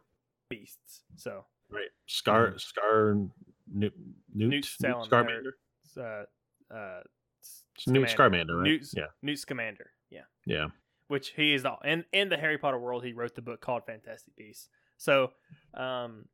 beasts. 0.50 1.04
So 1.16 1.46
Right. 1.70 1.90
Scar 2.08 2.58
Scar 2.58 3.14
Newt 3.68 3.94
Newt, 4.34 4.50
Newt 4.50 4.66
Salem, 4.66 5.10
Scarmander. 5.10 5.52
Uh, 5.98 6.24
uh, 6.74 7.02
Newt 7.88 8.10
Scamander. 8.10 8.58
Right? 8.58 8.64
Newt, 8.66 8.90
Yeah. 8.96 9.08
Newt 9.22 9.40
Scamander. 9.40 9.92
Yeah. 10.10 10.24
Yeah. 10.46 10.68
Which 11.08 11.30
he 11.36 11.54
is 11.54 11.64
the 11.64 11.74
in 11.84 12.06
in 12.14 12.30
the 12.30 12.38
Harry 12.38 12.58
Potter 12.58 12.78
world. 12.78 13.04
He 13.04 13.14
wrote 13.14 13.36
the 13.36 13.42
book 13.42 13.62
called 13.62 13.84
Fantastic 13.86 14.36
Beasts. 14.36 14.70
So, 14.98 15.32
um, 15.74 16.26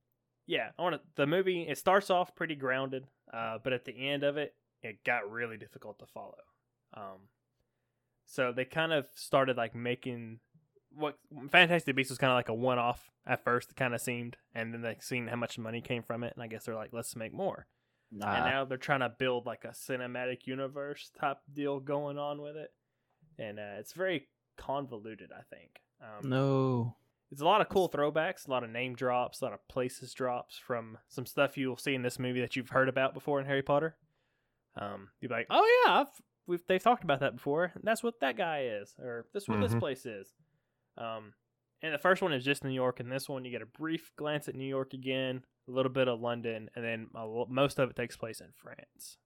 yeah, 0.47 0.69
I 0.77 0.81
want. 0.81 1.01
The 1.15 1.27
movie 1.27 1.63
it 1.67 1.77
starts 1.77 2.09
off 2.09 2.35
pretty 2.35 2.55
grounded, 2.55 3.07
uh, 3.33 3.59
but 3.63 3.71
at 3.73 3.85
the 3.85 3.93
end 3.93 4.23
of 4.23 4.37
it, 4.37 4.53
it 4.81 5.03
got 5.05 5.29
really 5.31 5.57
difficult 5.57 5.99
to 5.99 6.05
follow. 6.07 6.35
Um, 6.93 7.29
so 8.25 8.51
they 8.51 8.65
kind 8.65 8.91
of 8.91 9.05
started 9.15 9.55
like 9.55 9.75
making 9.75 10.39
what 10.93 11.17
Fantastic 11.51 11.95
Beasts 11.95 12.09
was 12.11 12.17
kind 12.17 12.31
of 12.31 12.35
like 12.35 12.49
a 12.49 12.53
one 12.53 12.79
off 12.79 13.09
at 13.25 13.43
first. 13.43 13.71
It 13.71 13.75
kind 13.77 13.93
of 13.93 14.01
seemed, 14.01 14.37
and 14.53 14.73
then 14.73 14.81
they 14.81 14.97
seen 14.99 15.27
how 15.27 15.35
much 15.37 15.57
money 15.57 15.79
came 15.79 16.03
from 16.03 16.23
it, 16.23 16.33
and 16.35 16.43
I 16.43 16.47
guess 16.47 16.65
they're 16.65 16.75
like, 16.75 16.91
let's 16.91 17.15
make 17.15 17.33
more 17.33 17.67
and 18.11 18.23
uh, 18.23 18.45
now 18.45 18.65
they're 18.65 18.77
trying 18.77 18.99
to 19.01 19.09
build 19.17 19.45
like 19.45 19.63
a 19.65 19.69
cinematic 19.69 20.45
universe 20.45 21.11
type 21.19 21.37
deal 21.51 21.79
going 21.79 22.17
on 22.17 22.41
with 22.41 22.55
it. 22.55 22.71
And 23.37 23.59
uh, 23.59 23.79
it's 23.79 23.93
very 23.93 24.27
convoluted 24.57 25.31
i 25.37 25.41
think. 25.53 25.71
Um, 26.01 26.29
no. 26.29 26.95
it's 27.31 27.41
a 27.41 27.45
lot 27.45 27.59
of 27.61 27.67
cool 27.69 27.89
throwbacks 27.89 28.47
a 28.47 28.51
lot 28.51 28.63
of 28.63 28.69
name 28.69 28.95
drops 28.95 29.41
a 29.41 29.45
lot 29.45 29.53
of 29.53 29.67
places 29.67 30.13
drops 30.13 30.57
from 30.57 30.97
some 31.09 31.25
stuff 31.25 31.57
you'll 31.57 31.75
see 31.77 31.93
in 31.95 32.01
this 32.03 32.19
movie 32.19 32.39
that 32.41 32.55
you've 32.55 32.69
heard 32.69 32.87
about 32.89 33.13
before 33.13 33.39
in 33.41 33.45
harry 33.45 33.61
potter. 33.63 33.97
Um, 34.79 35.09
you'll 35.19 35.29
be 35.29 35.35
like 35.35 35.47
oh 35.49 35.83
yeah 35.85 36.01
I've, 36.01 36.07
we've, 36.47 36.63
they've 36.67 36.81
talked 36.83 37.03
about 37.03 37.19
that 37.21 37.35
before. 37.35 37.71
And 37.75 37.83
that's 37.83 38.03
what 38.03 38.19
that 38.21 38.37
guy 38.37 38.63
is 38.81 38.93
or 38.99 39.25
this 39.33 39.47
what 39.47 39.59
this 39.59 39.73
Mhm. 39.73 39.79
place 39.79 40.05
is. 40.05 40.33
Um, 40.97 41.33
and 41.81 41.93
the 41.93 41.97
first 41.99 42.21
one 42.21 42.31
is 42.33 42.43
just 42.45 42.63
new 42.63 42.69
york 42.71 42.99
and 43.01 43.11
this 43.11 43.27
one 43.27 43.43
you 43.43 43.51
get 43.51 43.61
a 43.61 43.65
brief 43.65 44.11
glance 44.15 44.47
at 44.47 44.55
new 44.55 44.63
york 44.67 44.93
again 44.93 45.43
a 45.67 45.71
little 45.71 45.91
bit 45.91 46.07
of 46.07 46.19
london 46.19 46.69
and 46.75 46.83
then 46.85 47.07
a, 47.15 47.43
most 47.49 47.79
of 47.79 47.89
it 47.89 47.95
takes 47.95 48.15
place 48.15 48.39
in 48.41 48.49
france 48.55 49.17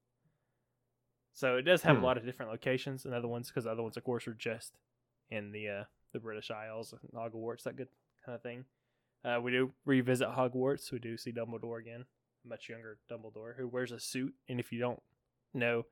so 1.33 1.55
it 1.55 1.63
does 1.63 1.81
have 1.83 1.97
Hmm. 1.97 2.03
a 2.03 2.05
lot 2.05 2.17
of 2.17 2.25
different 2.25 2.51
locations 2.51 3.05
and 3.05 3.13
other 3.13 3.27
ones 3.27 3.47
because 3.47 3.65
other 3.65 3.83
ones 3.83 3.97
of 3.97 4.03
course 4.03 4.27
are 4.27 4.33
just 4.33 4.77
in 5.29 5.51
the 5.51 5.67
uh, 5.69 5.83
the 6.13 6.19
british 6.19 6.51
isles 6.51 6.93
and 6.93 7.11
hogwarts 7.13 7.63
that 7.63 7.75
good 7.75 7.89
kind 8.25 8.35
of 8.35 8.41
thing 8.41 8.65
uh, 9.25 9.39
we 9.41 9.51
do 9.51 9.71
revisit 9.85 10.29
hogwarts 10.29 10.91
we 10.91 10.99
do 10.99 11.17
see 11.17 11.31
dumbledore 11.31 11.79
again 11.79 12.05
much 12.45 12.69
younger 12.69 12.97
dumbledore 13.11 13.55
who 13.57 13.67
wears 13.67 13.91
a 13.91 13.99
suit 13.99 14.33
and 14.47 14.59
if 14.59 14.71
you 14.71 14.79
don't 14.79 15.01
know 15.53 15.83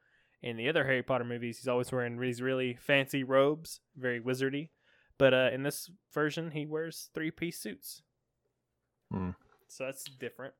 in 0.41 0.55
the 0.55 0.69
other 0.69 0.85
harry 0.85 1.03
potter 1.03 1.25
movies 1.25 1.57
he's 1.57 1.67
always 1.67 1.91
wearing 1.91 2.19
these 2.19 2.41
really 2.41 2.77
fancy 2.79 3.23
robes 3.23 3.81
very 3.97 4.19
wizardy 4.21 4.69
but 5.19 5.33
uh, 5.33 5.49
in 5.51 5.63
this 5.63 5.89
version, 6.13 6.51
he 6.51 6.67
wears 6.67 7.09
three 7.15 7.31
piece 7.31 7.59
suits. 7.59 8.03
Hmm. 9.11 9.31
So 9.67 9.85
that's 9.85 10.03
different. 10.05 10.53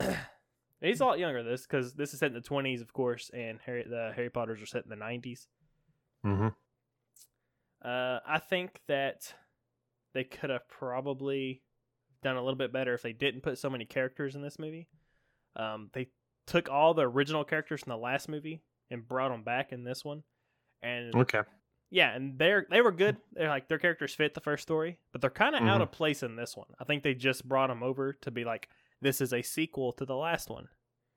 He's 0.80 1.00
a 1.00 1.04
lot 1.04 1.18
younger 1.18 1.42
this 1.42 1.62
because 1.62 1.94
this 1.94 2.12
is 2.12 2.18
set 2.18 2.28
in 2.28 2.34
the 2.34 2.40
twenties, 2.40 2.80
of 2.80 2.92
course, 2.92 3.30
and 3.32 3.58
Harry 3.64 3.84
the 3.88 4.12
Harry 4.14 4.30
Potters 4.30 4.60
are 4.60 4.66
set 4.66 4.84
in 4.84 4.90
the 4.90 4.96
nineties. 4.96 5.46
hmm 6.24 6.48
Uh, 7.84 8.18
I 8.26 8.38
think 8.38 8.80
that 8.88 9.34
they 10.14 10.24
could 10.24 10.50
have 10.50 10.68
probably 10.68 11.62
done 12.22 12.36
a 12.36 12.42
little 12.42 12.58
bit 12.58 12.72
better 12.72 12.94
if 12.94 13.02
they 13.02 13.12
didn't 13.12 13.42
put 13.42 13.58
so 13.58 13.70
many 13.70 13.84
characters 13.84 14.34
in 14.34 14.42
this 14.42 14.58
movie. 14.58 14.88
Um, 15.56 15.90
they 15.92 16.08
took 16.46 16.68
all 16.68 16.94
the 16.94 17.08
original 17.08 17.44
characters 17.44 17.80
from 17.82 17.90
the 17.90 17.96
last 17.96 18.28
movie 18.28 18.62
and 18.90 19.06
brought 19.06 19.30
them 19.30 19.42
back 19.42 19.72
in 19.72 19.84
this 19.84 20.04
one, 20.04 20.22
and 20.82 21.14
Okay. 21.14 21.40
Yeah, 21.92 22.14
and 22.14 22.38
they're 22.38 22.66
they 22.70 22.80
were 22.80 22.90
good. 22.90 23.16
They're 23.34 23.48
like 23.48 23.68
their 23.68 23.78
characters 23.78 24.14
fit 24.14 24.34
the 24.34 24.40
first 24.40 24.62
story, 24.62 24.98
but 25.12 25.20
they're 25.20 25.30
kind 25.30 25.54
of 25.54 25.62
out 25.62 25.78
Mhm. 25.80 25.82
of 25.84 25.92
place 25.92 26.22
in 26.24 26.34
this 26.34 26.56
one. 26.56 26.66
I 26.80 26.84
think 26.84 27.02
they 27.04 27.14
just 27.14 27.46
brought 27.48 27.68
them 27.68 27.82
over 27.82 28.14
to 28.14 28.30
be 28.30 28.44
like 28.44 28.68
this 29.00 29.20
is 29.20 29.32
a 29.32 29.42
sequel 29.42 29.92
to 29.94 30.04
the 30.04 30.16
last 30.16 30.48
one. 30.50 30.68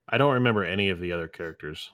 I 0.10 0.18
don't 0.20 0.34
remember 0.36 0.64
any 0.64 0.90
of 0.90 1.00
the 1.00 1.12
other 1.14 1.28
characters. 1.28 1.90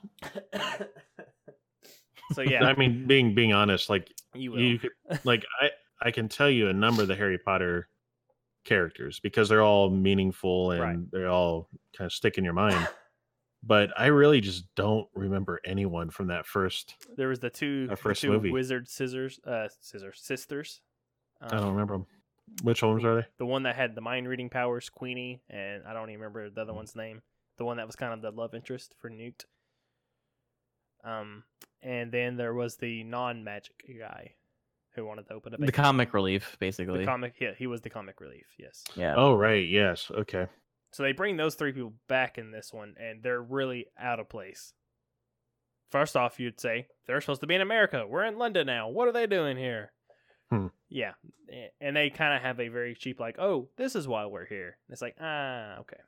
so 2.34 2.42
yeah, 2.42 2.64
I 2.66 2.76
mean, 2.76 3.06
being 3.08 3.34
being 3.36 3.54
honest, 3.54 3.90
like 3.90 4.12
you 4.34 4.58
you 4.58 4.80
could, 4.80 4.92
like 5.24 5.46
I 5.62 5.70
I 6.02 6.12
can 6.12 6.28
tell 6.28 6.50
you 6.50 6.68
a 6.70 6.74
number 6.74 7.02
of 7.04 7.08
the 7.08 7.16
Harry 7.16 7.38
Potter 7.38 7.88
characters 8.66 9.20
because 9.20 9.50
they're 9.50 9.62
all 9.64 9.90
meaningful 9.90 10.72
and 10.72 10.82
Right. 10.82 11.12
they're 11.12 11.30
all 11.30 11.68
kind 11.98 12.06
of 12.06 12.14
stick 12.14 12.38
in 12.38 12.44
your 12.44 12.54
mind. 12.54 12.88
But 13.64 13.92
I 13.96 14.08
really 14.08 14.42
just 14.42 14.66
don't 14.76 15.08
remember 15.14 15.60
anyone 15.64 16.10
from 16.10 16.28
that 16.28 16.48
first. 16.48 16.96
There 17.16 17.28
was 17.28 17.40
the 17.40 17.50
two, 17.52 17.88
Our 17.92 17.96
the 17.96 18.16
two 18.16 18.32
movie. 18.32 18.50
wizard 18.52 18.88
scissors, 18.90 19.40
uh, 19.46 19.68
scissors 19.80 20.20
sisters. 20.22 20.82
I 21.40 21.48
don't 21.50 21.64
Um, 21.66 21.72
remember 21.72 21.94
them. 21.96 22.08
Which 22.64 22.82
ones 22.84 23.06
are 23.06 23.22
they? 23.22 23.28
The 23.38 23.46
one 23.46 23.64
that 23.64 23.76
had 23.76 23.94
the 23.96 24.02
mind 24.02 24.28
reading 24.28 24.50
powers, 24.50 24.90
Queenie, 24.90 25.42
and 25.50 25.84
I 25.86 25.94
don't 25.94 26.10
even 26.10 26.22
remember 26.22 26.50
the 26.50 26.60
Mm. 26.62 26.64
other 26.64 26.74
one's 26.74 26.96
name. 26.96 27.22
The 27.58 27.66
one 27.66 27.78
that 27.78 27.86
was 27.86 27.96
kind 27.96 28.14
of 28.14 28.22
the 28.22 28.32
love 28.32 28.54
interest 28.56 28.96
for 29.00 29.10
Newt. 29.10 29.46
Um, 31.04 31.44
and 31.82 32.12
then 32.12 32.38
there 32.38 32.54
was 32.54 32.78
the 32.78 33.04
non-magic 33.04 33.86
guy 34.00 34.36
who 34.96 35.06
wanted 35.06 35.28
to 35.28 35.34
open 35.34 35.54
up 35.54 35.60
The 35.60 35.72
comic 35.72 36.14
relief, 36.14 36.52
The 36.54 36.58
basically. 36.58 37.06
comic, 37.06 37.36
yeah, 37.40 37.54
he 37.58 37.66
was 37.68 37.82
the 37.82 37.90
comic 37.90 38.20
relief. 38.22 38.48
Yes. 38.58 38.84
yeah. 38.96 39.16
Oh 39.16 39.36
right, 39.36 39.68
yes, 39.68 40.12
okay. 40.12 40.48
So 40.92 41.04
they 41.04 41.14
bring 41.14 41.38
those 41.38 41.56
three 41.56 41.72
people 41.72 41.94
back 42.08 42.38
in 42.38 42.52
this 42.52 42.74
one, 42.74 42.96
and 43.00 43.24
they're 43.24 43.42
really 43.42 43.88
out 43.98 44.20
of 44.20 44.30
place. 44.30 44.74
First 45.90 46.16
off, 46.16 46.40
you'd 46.40 46.60
say 46.60 46.88
they're 47.06 47.22
supposed 47.22 47.42
to 47.42 47.48
be 47.48 47.56
in 47.56 47.62
America. 47.62 48.06
We're 48.08 48.24
in 48.26 48.38
London 48.38 48.66
now. 48.68 48.90
What 48.90 49.08
are 49.08 49.12
they 49.12 49.28
doing 49.28 49.58
here? 49.58 49.92
Hmm. 50.50 50.68
Yeah, 50.90 51.14
and 51.80 51.96
they 51.96 52.10
kind 52.10 52.36
of 52.36 52.42
have 52.42 52.60
a 52.60 52.68
very 52.68 52.94
cheap, 52.96 53.20
like, 53.20 53.40
"Oh, 53.40 53.70
this 53.78 53.96
is 53.96 54.08
why 54.08 54.26
we're 54.26 54.46
here." 54.46 54.78
And 54.88 54.94
it's 54.94 55.02
like, 55.02 55.16
ah, 55.22 55.78
okay, 55.80 56.00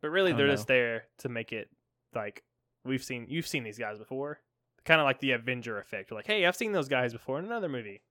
but 0.00 0.10
really, 0.10 0.32
Oh, 0.32 0.36
they're 0.36 0.48
just 0.50 0.68
there 0.68 1.04
to 1.18 1.28
make 1.28 1.52
it 1.52 1.68
like 2.14 2.44
we've 2.84 3.02
seen. 3.02 3.26
You've 3.28 3.48
seen 3.48 3.64
these 3.64 3.78
guys 3.78 3.98
before, 3.98 4.38
kind 4.84 5.00
of 5.00 5.04
like 5.04 5.18
the 5.18 5.32
Avenger 5.32 5.78
effect. 5.78 6.10
You're 6.10 6.18
like, 6.18 6.26
hey, 6.28 6.46
I've 6.46 6.54
seen 6.54 6.70
those 6.72 6.88
guys 6.88 7.12
before 7.12 7.40
in 7.40 7.46
another 7.46 7.68
movie, 7.68 8.02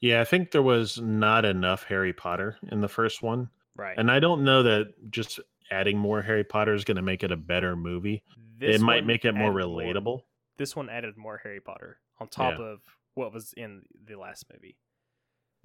Yeah, 0.00 0.20
I 0.20 0.24
think 0.24 0.52
there 0.52 0.62
was 0.62 1.00
not 1.00 1.44
enough 1.44 1.84
Harry 1.84 2.12
Potter 2.12 2.56
in 2.70 2.80
the 2.80 2.88
first 2.88 3.22
one. 3.22 3.50
Right? 3.80 3.96
And 3.98 4.10
I 4.10 4.20
don't 4.20 4.44
know 4.44 4.62
that 4.62 5.10
just 5.10 5.40
adding 5.70 5.98
more 5.98 6.20
Harry 6.22 6.44
Potter 6.44 6.74
is 6.74 6.84
going 6.84 6.96
to 6.96 7.02
make 7.02 7.22
it 7.22 7.32
a 7.32 7.36
better 7.36 7.74
movie. 7.76 8.22
This 8.58 8.76
it 8.76 8.80
might 8.82 9.06
make 9.06 9.24
it 9.24 9.32
more 9.32 9.52
relatable. 9.52 10.20
this 10.58 10.76
one 10.76 10.90
added 10.90 11.16
more 11.16 11.40
Harry 11.42 11.60
Potter 11.60 11.98
on 12.18 12.28
top 12.28 12.58
Yeah. 12.58 12.64
of 12.66 12.80
what 13.14 13.32
was 13.32 13.52
in 13.56 13.82
the 14.06 14.16
last 14.16 14.44
movie. 14.52 14.76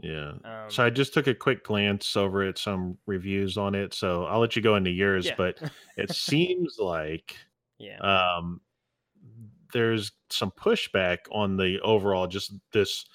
Yeah. 0.02 0.34
Um, 0.46 0.70
So 0.70 0.84
I 0.86 0.90
just 0.90 1.14
took 1.14 1.28
a 1.28 1.34
quick 1.36 1.64
glance 1.64 2.16
over 2.16 2.44
at 2.44 2.58
some 2.58 2.98
reviews 3.06 3.58
on 3.58 3.76
it. 3.76 3.94
So 3.94 4.26
I'll 4.26 4.40
let 4.40 4.56
you 4.56 4.62
go 4.62 4.76
into 4.76 4.90
yours, 4.92 5.26
yeah. 5.26 5.36
but 5.38 5.60
it 5.98 6.12
seems 6.16 6.78
like 6.80 7.36
yeah, 7.78 7.98
um, 8.00 8.62
there's 9.74 10.14
some 10.30 10.52
pushback 10.52 11.20
on 11.32 11.58
the 11.58 11.80
overall 11.82 12.28
just 12.28 12.54
this 12.72 13.06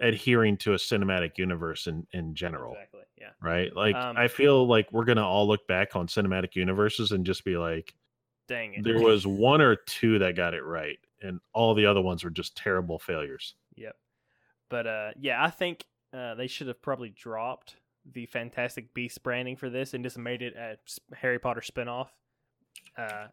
adhering 0.00 0.56
to 0.56 0.72
a 0.72 0.76
cinematic 0.76 1.38
universe 1.38 1.86
in 1.86 2.04
in 2.12 2.34
general 2.34 2.72
exactly. 2.72 2.93
Yeah, 3.24 3.30
right 3.40 3.74
like 3.74 3.96
Um, 3.96 4.18
i 4.18 4.28
feel 4.28 4.66
like 4.66 4.92
we're 4.92 5.06
gonna 5.06 5.26
all 5.26 5.48
look 5.48 5.66
back 5.66 5.96
on 5.96 6.06
cinematic 6.06 6.54
universes 6.56 7.12
and 7.12 7.24
just 7.24 7.42
be 7.44 7.56
like 7.56 7.94
dang 8.48 8.74
it. 8.74 8.84
there 8.84 9.00
was 9.00 9.26
one 9.26 9.62
or 9.62 9.76
two 9.76 10.18
that 10.18 10.36
got 10.36 10.52
it 10.52 10.62
right 10.62 10.98
and 11.22 11.40
all 11.54 11.74
the 11.74 11.86
other 11.86 12.02
ones 12.02 12.22
were 12.22 12.30
just 12.30 12.54
terrible 12.54 12.98
failures 12.98 13.54
Yep. 13.76 13.96
But 14.70 14.86
uh, 14.86 15.10
yeah, 15.18 15.42
I 15.42 15.50
think 15.50 15.84
uh, 16.12 16.34
they 16.34 16.46
should 16.46 16.68
have 16.68 16.82
probably 16.82 17.10
dropped 17.10 17.76
the 18.12 18.26
Fantastic 18.26 18.92
Beast 18.94 19.22
branding 19.22 19.56
for 19.56 19.70
this 19.70 19.94
and 19.94 20.04
just 20.04 20.18
made 20.18 20.42
it 20.42 20.54
a 20.56 20.76
Harry 21.14 21.38
Potter 21.38 21.60
spinoff. 21.60 22.08
Uh, 22.96 23.26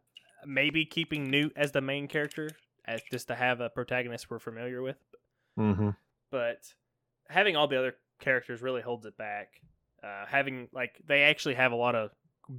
maybe 0.46 0.86
keeping 0.86 1.30
Newt 1.30 1.54
as 1.56 1.72
the 1.72 1.82
main 1.82 2.08
character, 2.08 2.50
as 2.86 3.02
just 3.12 3.28
to 3.28 3.36
have 3.36 3.60
a 3.62 3.70
protagonist 3.70 4.30
we're 4.30 4.40
familiar 4.40 4.82
with. 4.82 4.98
mm-hmm. 5.60 5.90
But 6.32 6.60
having 7.28 7.56
all 7.56 7.68
the 7.68 7.78
other 7.78 7.96
characters 8.20 8.62
really 8.62 8.82
holds 8.82 9.06
it 9.06 9.18
back. 9.18 9.62
Uh, 10.04 10.26
having 10.28 10.68
like 10.74 11.00
they 11.06 11.22
actually 11.24 11.56
have 11.56 11.72
a 11.72 11.76
lot 11.76 11.94
of 11.96 12.10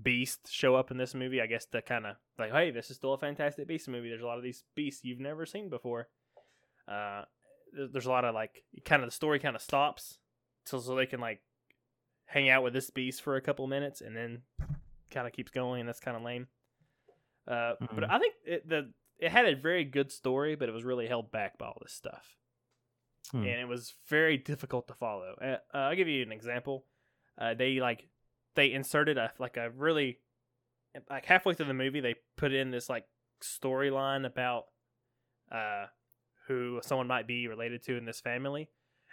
beasts 0.03 0.51
show 0.51 0.76
up 0.76 0.90
in 0.90 0.97
this 0.97 1.14
movie. 1.14 1.40
I 1.40 1.47
guess 1.47 1.66
to 1.66 1.82
kind 1.82 2.07
of 2.07 2.16
like, 2.38 2.53
hey, 2.53 2.70
this 2.70 2.90
is 2.90 2.97
still 2.97 3.14
a 3.14 3.18
Fantastic 3.18 3.66
Beast 3.66 3.88
movie. 3.88 4.09
There's 4.09 4.22
a 4.22 4.26
lot 4.26 4.38
of 4.38 4.45
these 4.45 4.62
beasts 4.74 5.05
you've 5.05 5.20
never 5.20 5.45
seen 5.45 5.68
before. 5.68 6.09
Uh, 6.88 7.22
there's 7.72 8.07
a 8.07 8.11
lot 8.11 8.24
of 8.24 8.34
like 8.34 8.64
kind 8.84 9.03
of 9.03 9.09
the 9.09 9.14
story 9.14 9.38
kind 9.38 9.57
of 9.57 9.62
stops 9.62 10.18
so 10.66 10.78
so 10.78 10.95
they 10.95 11.07
can 11.07 11.20
like 11.20 11.40
hang 12.26 12.49
out 12.49 12.62
with 12.62 12.72
this 12.74 12.90
beast 12.90 13.22
for 13.22 13.36
a 13.36 13.40
couple 13.40 13.66
minutes 13.66 14.01
and 14.01 14.16
then 14.16 14.43
kind 15.11 15.26
of 15.26 15.32
keeps 15.32 15.51
going. 15.51 15.80
And 15.80 15.88
that's 15.88 16.01
kind 16.01 16.16
of 16.16 16.22
lame. 16.22 16.47
Uh, 17.47 17.74
but 17.80 18.05
Mhm. 18.05 18.11
I 18.11 18.18
think 18.18 18.34
it, 18.45 18.68
the 18.68 18.93
it 19.18 19.30
had 19.30 19.47
a 19.47 19.55
very 19.57 19.84
good 19.84 20.11
story, 20.12 20.55
but 20.55 20.68
it 20.68 20.72
was 20.72 20.84
really 20.84 21.07
held 21.09 21.30
back 21.32 21.59
by 21.59 21.66
all 21.66 21.78
this 21.82 21.93
stuff 21.93 22.36
Hmm. 23.30 23.38
and 23.38 23.61
it 23.61 23.68
was 23.68 23.95
very 24.09 24.36
difficult 24.36 24.86
to 24.88 24.95
follow. 24.95 25.34
Uh, 25.40 25.57
uh, 25.74 25.78
I'll 25.78 25.97
give 25.97 26.09
you 26.09 26.22
an 26.22 26.32
example. 26.32 26.84
Uh, 27.39 27.55
they 27.55 27.80
like 27.80 28.07
they 28.55 28.72
inserted 28.72 29.18
a 29.18 29.33
like 29.39 29.57
a 29.57 29.70
really 29.70 30.18
like 31.11 31.24
halfway 31.26 31.55
through 31.55 31.66
the 31.66 31.74
movie 31.74 32.01
they 32.01 32.14
put 32.37 32.53
in 32.53 32.70
this 32.70 32.89
like 32.89 33.05
storyline 33.43 34.26
about 34.26 34.64
uh 35.51 35.87
who 36.49 36.80
someone 36.83 37.07
might 37.07 37.26
be 37.26 37.49
related 37.49 37.83
to 37.85 37.97
in 37.97 38.05
this 38.05 38.20
family, 38.20 38.68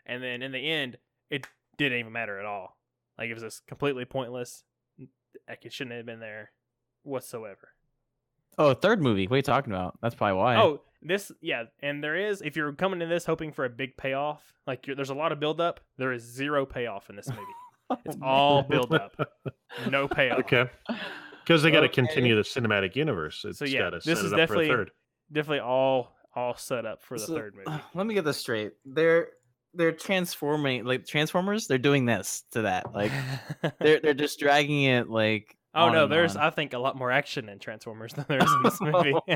and 0.06 0.22
then 0.24 0.42
in 0.42 0.52
the 0.52 0.70
end 0.70 0.98
it 1.30 1.48
didn't 1.78 2.00
even 2.00 2.12
matter 2.12 2.40
at 2.40 2.46
all. 2.46 2.78
Like 3.18 3.30
it 3.30 3.34
was 3.34 3.44
just 3.44 3.68
completely 3.68 4.06
pointless. 4.06 4.64
Like 5.48 5.66
it 5.66 5.74
shouldn't 5.74 5.96
have 5.96 6.06
been 6.06 6.20
there 6.20 6.52
whatsoever. 7.04 7.70
Oh, 8.58 8.74
third 8.74 9.02
movie. 9.02 9.28
What 9.28 9.36
are 9.36 9.38
you 9.38 9.44
talking 9.44 9.72
about? 9.72 9.98
That's 10.02 10.16
probably 10.16 10.38
why. 10.38 10.58
Oh, 10.58 10.82
this 11.02 11.32
yeah, 11.42 11.66
and 11.82 12.04
there 12.04 12.16
is 12.16 12.42
if 12.42 12.56
you're 12.58 12.74
coming 12.74 13.00
to 13.00 13.06
this 13.06 13.26
hoping 13.26 13.54
for 13.54 13.64
a 13.64 13.70
big 13.70 13.96
payoff, 13.96 14.54
like 14.68 14.86
you're, 14.86 14.96
there's 14.96 15.12
a 15.12 15.16
lot 15.16 15.32
of 15.32 15.40
build 15.40 15.62
up. 15.62 15.80
There 15.98 16.12
is 16.12 16.24
zero 16.24 16.66
payoff 16.66 17.10
in 17.10 17.16
this 17.16 17.30
movie. 17.30 17.42
It's 18.06 18.18
all 18.24 18.64
build 18.64 18.94
up, 18.94 19.16
no 19.90 20.08
payoff. 20.08 20.40
okay 20.40 20.66
because 21.46 21.64
they 21.64 21.72
got 21.72 21.80
to 21.80 21.86
Okay. 21.88 21.96
continue 21.96 22.36
the 22.36 22.42
cinematic 22.44 22.96
universe 22.96 23.44
it's 23.46 23.58
So, 23.60 23.66
yeah, 23.66 23.80
got 23.80 23.90
to 23.92 23.96
this 24.06 24.18
set 24.20 24.26
is 24.26 24.32
it 24.34 24.40
up 24.40 24.48
for 24.50 24.56
a 24.56 24.58
definitely- 24.58 24.68
third 24.68 24.92
Definitely 25.32 25.60
all 25.62 26.16
all 26.36 26.56
set 26.56 26.86
up 26.86 27.02
for 27.04 27.18
the 27.18 27.26
So, 27.26 27.36
third 27.36 27.54
movie. 27.56 27.80
Let 27.96 28.06
me 28.08 28.14
get 28.14 28.24
this 28.26 28.38
straight. 28.38 28.72
They're 28.86 29.30
they're 29.76 29.92
transforming 29.92 30.84
like 30.86 31.06
Transformers. 31.06 31.68
They're 31.68 31.78
doing 31.78 32.06
this 32.06 32.44
to 32.52 32.64
that. 32.64 32.94
Like 32.96 33.12
they're 33.80 34.00
they're 34.00 34.14
just 34.16 34.40
dragging 34.40 34.84
it 34.84 35.10
like. 35.10 35.56
oh 35.76 35.86
on 35.86 35.94
no, 35.94 36.04
and 36.06 36.12
there's 36.12 36.36
on. 36.36 36.42
I 36.44 36.50
think 36.50 36.74
a 36.74 36.80
lot 36.80 36.96
more 36.98 37.12
action 37.12 37.50
in 37.50 37.60
Transformers 37.60 38.14
than 38.14 38.26
there 38.28 38.44
is 38.44 38.52
in 38.52 38.64
this 38.64 38.82
movie. 38.82 39.14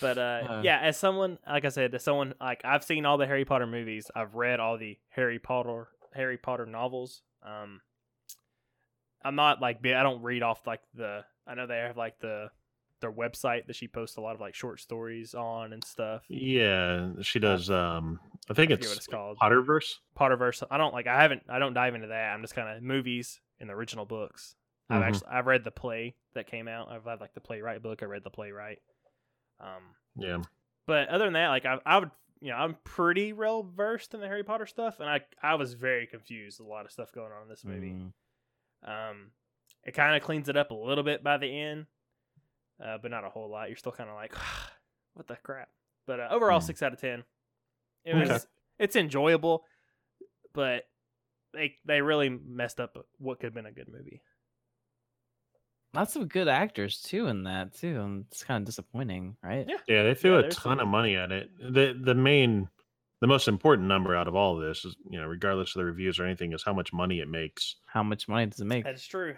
but 0.00 0.18
uh, 0.18 0.20
Uh. 0.48 0.60
yeah, 0.64 0.80
as 0.80 0.96
someone 0.96 1.38
like 1.48 1.64
I 1.64 1.68
said, 1.68 1.94
as 1.94 2.04
someone 2.04 2.34
like 2.40 2.60
I've 2.64 2.84
seen 2.84 3.06
all 3.06 3.18
the 3.18 3.26
Harry 3.26 3.44
Potter 3.44 3.66
movies, 3.66 4.10
I've 4.14 4.34
read 4.34 4.60
all 4.60 4.78
the 4.78 4.98
Harry 5.10 5.38
Potter 5.38 5.88
Harry 6.16 6.36
Potter 6.38 6.66
novels. 6.66 7.22
Um, 7.42 7.80
I'm 9.24 9.34
not 9.34 9.60
like 9.60 9.84
I 9.84 10.02
don't 10.02 10.22
read 10.22 10.42
off 10.42 10.66
like 10.66 10.80
the 10.94 11.24
I 11.46 11.54
know 11.54 11.66
they 11.66 11.78
have 11.78 11.96
like 11.96 12.18
the 12.20 12.50
their 13.00 13.12
website 13.12 13.66
that 13.66 13.76
she 13.76 13.88
posts 13.88 14.16
a 14.16 14.20
lot 14.20 14.34
of 14.34 14.40
like 14.40 14.54
short 14.54 14.80
stories 14.80 15.34
on 15.34 15.72
and 15.74 15.84
stuff. 15.84 16.22
yeah 16.28 17.10
she 17.20 17.38
does 17.38 17.70
um 17.70 18.18
i 18.48 18.54
think 18.54 18.70
I 18.70 18.74
it's, 18.74 18.88
what 18.88 18.96
it's 18.96 19.06
called. 19.06 19.36
potterverse 19.38 19.96
Potterverse. 20.18 20.62
I 20.70 20.78
don't 20.78 20.94
like. 20.94 21.06
I 21.06 21.20
haven't. 21.20 21.42
I 21.48 21.58
don't 21.58 21.74
dive 21.74 21.94
into 21.94 22.06
that. 22.06 22.32
I'm 22.32 22.40
just 22.40 22.54
kind 22.54 22.74
of 22.74 22.82
movies 22.82 23.38
and 23.60 23.68
the 23.68 23.74
original 23.74 24.06
books. 24.06 24.54
I've 24.88 25.02
Mhm. 25.02 25.06
actually 25.06 25.28
I've 25.30 25.46
read 25.46 25.64
the 25.64 25.70
play 25.70 26.14
that 26.34 26.46
came 26.46 26.68
out. 26.68 26.90
I've 26.90 27.04
had 27.04 27.20
like 27.20 27.34
the 27.34 27.40
playwright 27.40 27.82
book. 27.82 28.02
I 28.02 28.06
read 28.06 28.24
the 28.24 28.30
playwright. 28.30 28.78
Um, 29.60 29.82
yeah 30.16 30.38
but 30.86 31.08
other 31.08 31.24
than 31.24 31.32
that, 31.34 31.48
like 31.48 31.66
I, 31.66 31.78
I 31.84 31.98
would, 31.98 32.10
you 32.40 32.50
know, 32.50 32.56
I'm 32.56 32.76
pretty 32.84 33.32
well 33.32 33.62
versed 33.62 34.14
in 34.14 34.20
the 34.20 34.26
Harry 34.26 34.44
Potter 34.44 34.66
stuff, 34.66 35.00
and 35.00 35.08
I 35.08 35.20
I 35.42 35.54
was 35.54 35.74
very 35.74 36.06
confused. 36.06 36.60
A 36.60 36.64
lot 36.64 36.84
of 36.84 36.90
stuff 36.92 37.12
going 37.12 37.32
on 37.32 37.42
in 37.42 37.48
this 37.48 37.64
movie. 37.64 37.94
Mm. 37.94 38.12
Um, 39.10 39.30
it 39.84 39.92
kind 39.94 40.16
of 40.16 40.22
cleans 40.22 40.48
it 40.48 40.56
up 40.56 40.70
a 40.70 40.74
little 40.74 41.04
bit 41.04 41.22
by 41.24 41.38
the 41.38 41.46
end, 41.46 41.86
uh, 42.84 42.98
but 43.00 43.10
not 43.10 43.24
a 43.24 43.30
whole 43.30 43.48
lot. 43.50 43.68
You're 43.68 43.76
still 43.76 43.92
kind 43.92 44.10
of 44.10 44.16
like, 44.16 44.34
what 45.14 45.26
the 45.26 45.36
crap. 45.36 45.68
But 46.06 46.20
uh, 46.20 46.28
overall, 46.30 46.60
Hmm. 46.60 46.66
six 46.66 46.82
out 46.82 46.92
of 46.92 47.00
ten. 47.00 47.24
It 48.04 48.14
Okay. 48.14 48.32
was 48.32 48.46
it's 48.78 48.96
enjoyable, 48.96 49.64
but 50.52 50.84
they 51.54 51.76
they 51.84 52.00
really 52.02 52.28
messed 52.28 52.80
up 52.80 52.96
what 53.18 53.40
could 53.40 53.46
have 53.46 53.54
been 53.54 53.66
a 53.66 53.72
good 53.72 53.88
movie. 53.88 54.20
Lots 55.96 56.16
of 56.16 56.28
good 56.28 56.48
actors 56.48 57.00
too 57.00 57.26
in 57.28 57.44
that 57.44 57.74
too, 57.74 58.00
and 58.00 58.24
it's 58.30 58.44
kind 58.44 58.62
of 58.62 58.66
disappointing, 58.66 59.36
right? 59.42 59.66
Yeah. 59.68 59.76
Yeah, 59.88 60.02
they 60.04 60.14
threw 60.14 60.34
Yeah, 60.38 60.46
a 60.46 60.50
ton 60.50 60.78
some- 60.78 60.80
of 60.80 60.88
money 60.88 61.16
at 61.16 61.32
it. 61.32 61.50
The 61.58 61.98
the 62.00 62.14
main 62.14 62.68
the 63.20 63.26
most 63.26 63.48
important 63.48 63.88
number 63.88 64.14
out 64.14 64.28
of 64.28 64.34
all 64.34 64.56
of 64.56 64.62
this 64.62 64.84
is, 64.84 64.94
you 65.10 65.18
know, 65.18 65.26
regardless 65.26 65.74
of 65.74 65.80
the 65.80 65.84
reviews 65.86 66.18
or 66.20 66.24
anything, 66.26 66.52
is 66.52 66.62
how 66.62 66.74
much 66.74 66.92
money 66.92 67.20
it 67.20 67.28
makes. 67.28 67.76
How 67.86 68.02
much 68.02 68.28
money 68.28 68.44
does 68.46 68.60
it 68.60 68.66
make? 68.66 68.84
That's 68.84 69.06
true. 69.06 69.34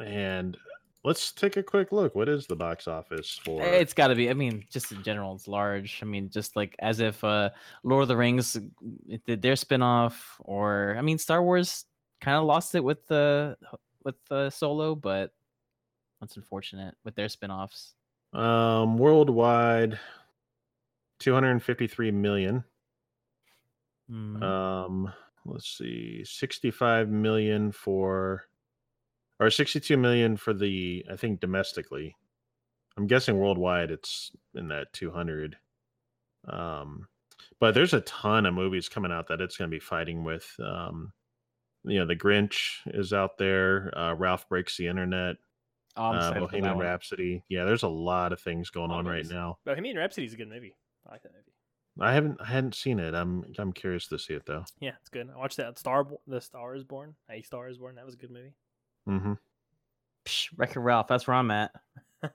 And 0.00 0.56
let's 1.02 1.32
take 1.32 1.56
a 1.56 1.62
quick 1.62 1.90
look. 1.90 2.14
What 2.14 2.28
is 2.28 2.46
the 2.46 2.54
box 2.54 2.86
office 2.86 3.40
for 3.44 3.60
It's 3.64 3.92
got 3.92 4.08
to 4.08 4.14
be. 4.14 4.30
I 4.30 4.34
mean, 4.34 4.64
just 4.70 4.92
in 4.92 5.02
general, 5.02 5.34
it's 5.34 5.48
large. 5.48 5.98
I 6.00 6.04
mean, 6.06 6.30
just 6.30 6.54
like 6.54 6.76
as 6.78 7.00
if 7.00 7.22
uh 7.24 7.50
Lord 7.82 8.02
of 8.02 8.08
the 8.08 8.16
Rings 8.16 8.56
did 9.26 9.42
their 9.42 9.54
spinoff, 9.54 10.14
or 10.38 10.94
I 10.96 11.02
mean, 11.02 11.18
Star 11.18 11.42
Wars 11.42 11.84
kind 12.20 12.36
of 12.36 12.44
lost 12.44 12.76
it 12.76 12.84
with 12.84 13.04
the 13.08 13.56
with 14.04 14.14
the 14.28 14.50
Solo, 14.50 14.94
but 14.94 15.32
that's 16.20 16.36
unfortunate 16.36 16.94
with 17.04 17.14
their 17.14 17.28
spin-offs. 17.28 17.94
Um, 18.32 18.98
worldwide, 18.98 19.98
two 21.18 21.32
hundred 21.32 21.52
and 21.52 21.62
fifty-three 21.62 22.10
million. 22.10 22.64
Mm, 24.10 24.42
Um, 24.42 25.12
let's 25.44 25.78
see, 25.78 26.24
sixty-five 26.24 27.08
million 27.08 27.72
for, 27.72 28.44
or 29.40 29.50
sixty-two 29.50 29.96
million 29.96 30.36
for 30.36 30.52
the, 30.52 31.04
I 31.10 31.16
think 31.16 31.40
domestically. 31.40 32.16
I'm 32.96 33.06
guessing 33.06 33.38
worldwide 33.38 33.90
it's 33.90 34.32
in 34.54 34.68
that 34.68 34.92
two 34.92 35.10
hundred. 35.10 35.56
Um, 36.48 37.08
but 37.60 37.74
there's 37.74 37.94
a 37.94 38.00
ton 38.02 38.46
of 38.46 38.54
movies 38.54 38.88
coming 38.88 39.12
out 39.12 39.28
that 39.28 39.40
it's 39.40 39.56
going 39.56 39.70
to 39.70 39.74
be 39.74 39.80
fighting 39.80 40.24
with. 40.24 40.48
Um, 40.58 41.12
you 41.84 41.98
know, 41.98 42.06
The 42.06 42.16
Grinch 42.16 42.78
is 42.86 43.12
out 43.12 43.38
there. 43.38 43.96
Uh, 43.96 44.14
Ralph 44.14 44.48
Breaks 44.48 44.76
the 44.76 44.88
Internet. 44.88 45.36
Oh, 45.98 46.04
I'm 46.04 46.14
uh, 46.14 46.18
excited 46.18 46.34
for 46.34 46.40
Bohemian 46.46 46.76
one. 46.76 46.84
Rhapsody. 46.84 47.44
Yeah, 47.48 47.64
there's 47.64 47.82
a 47.82 47.88
lot 47.88 48.32
of 48.32 48.40
things 48.40 48.70
going 48.70 48.90
on 48.90 49.04
right 49.06 49.16
movies. 49.16 49.30
now. 49.30 49.58
Bohemian 49.64 49.96
Rhapsody 49.96 50.26
is 50.26 50.34
a 50.34 50.36
good 50.36 50.48
movie. 50.48 50.74
I 51.06 51.12
like 51.12 51.22
that 51.22 51.32
movie. 51.32 51.52
I 52.00 52.14
haven't 52.14 52.40
I 52.40 52.46
hadn't 52.46 52.74
seen 52.74 53.00
it. 53.00 53.14
I'm 53.14 53.44
I'm 53.58 53.72
curious 53.72 54.06
to 54.08 54.18
see 54.18 54.34
it 54.34 54.46
though. 54.46 54.64
Yeah, 54.80 54.92
it's 55.00 55.08
good. 55.08 55.28
I 55.34 55.38
watched 55.38 55.56
that 55.56 55.78
Star 55.78 56.06
The 56.26 56.40
Star 56.40 56.74
is 56.74 56.84
Born. 56.84 57.14
A 57.30 57.42
Star 57.42 57.68
is 57.68 57.78
Born. 57.78 57.96
That 57.96 58.06
was 58.06 58.14
a 58.14 58.18
good 58.18 58.30
movie. 58.30 58.54
Mm-hmm. 59.08 59.32
Psh, 60.24 60.48
Wreck-It 60.56 60.78
Ralph. 60.78 61.08
That's 61.08 61.26
where 61.26 61.36
I'm 61.36 61.50
at. 61.50 61.72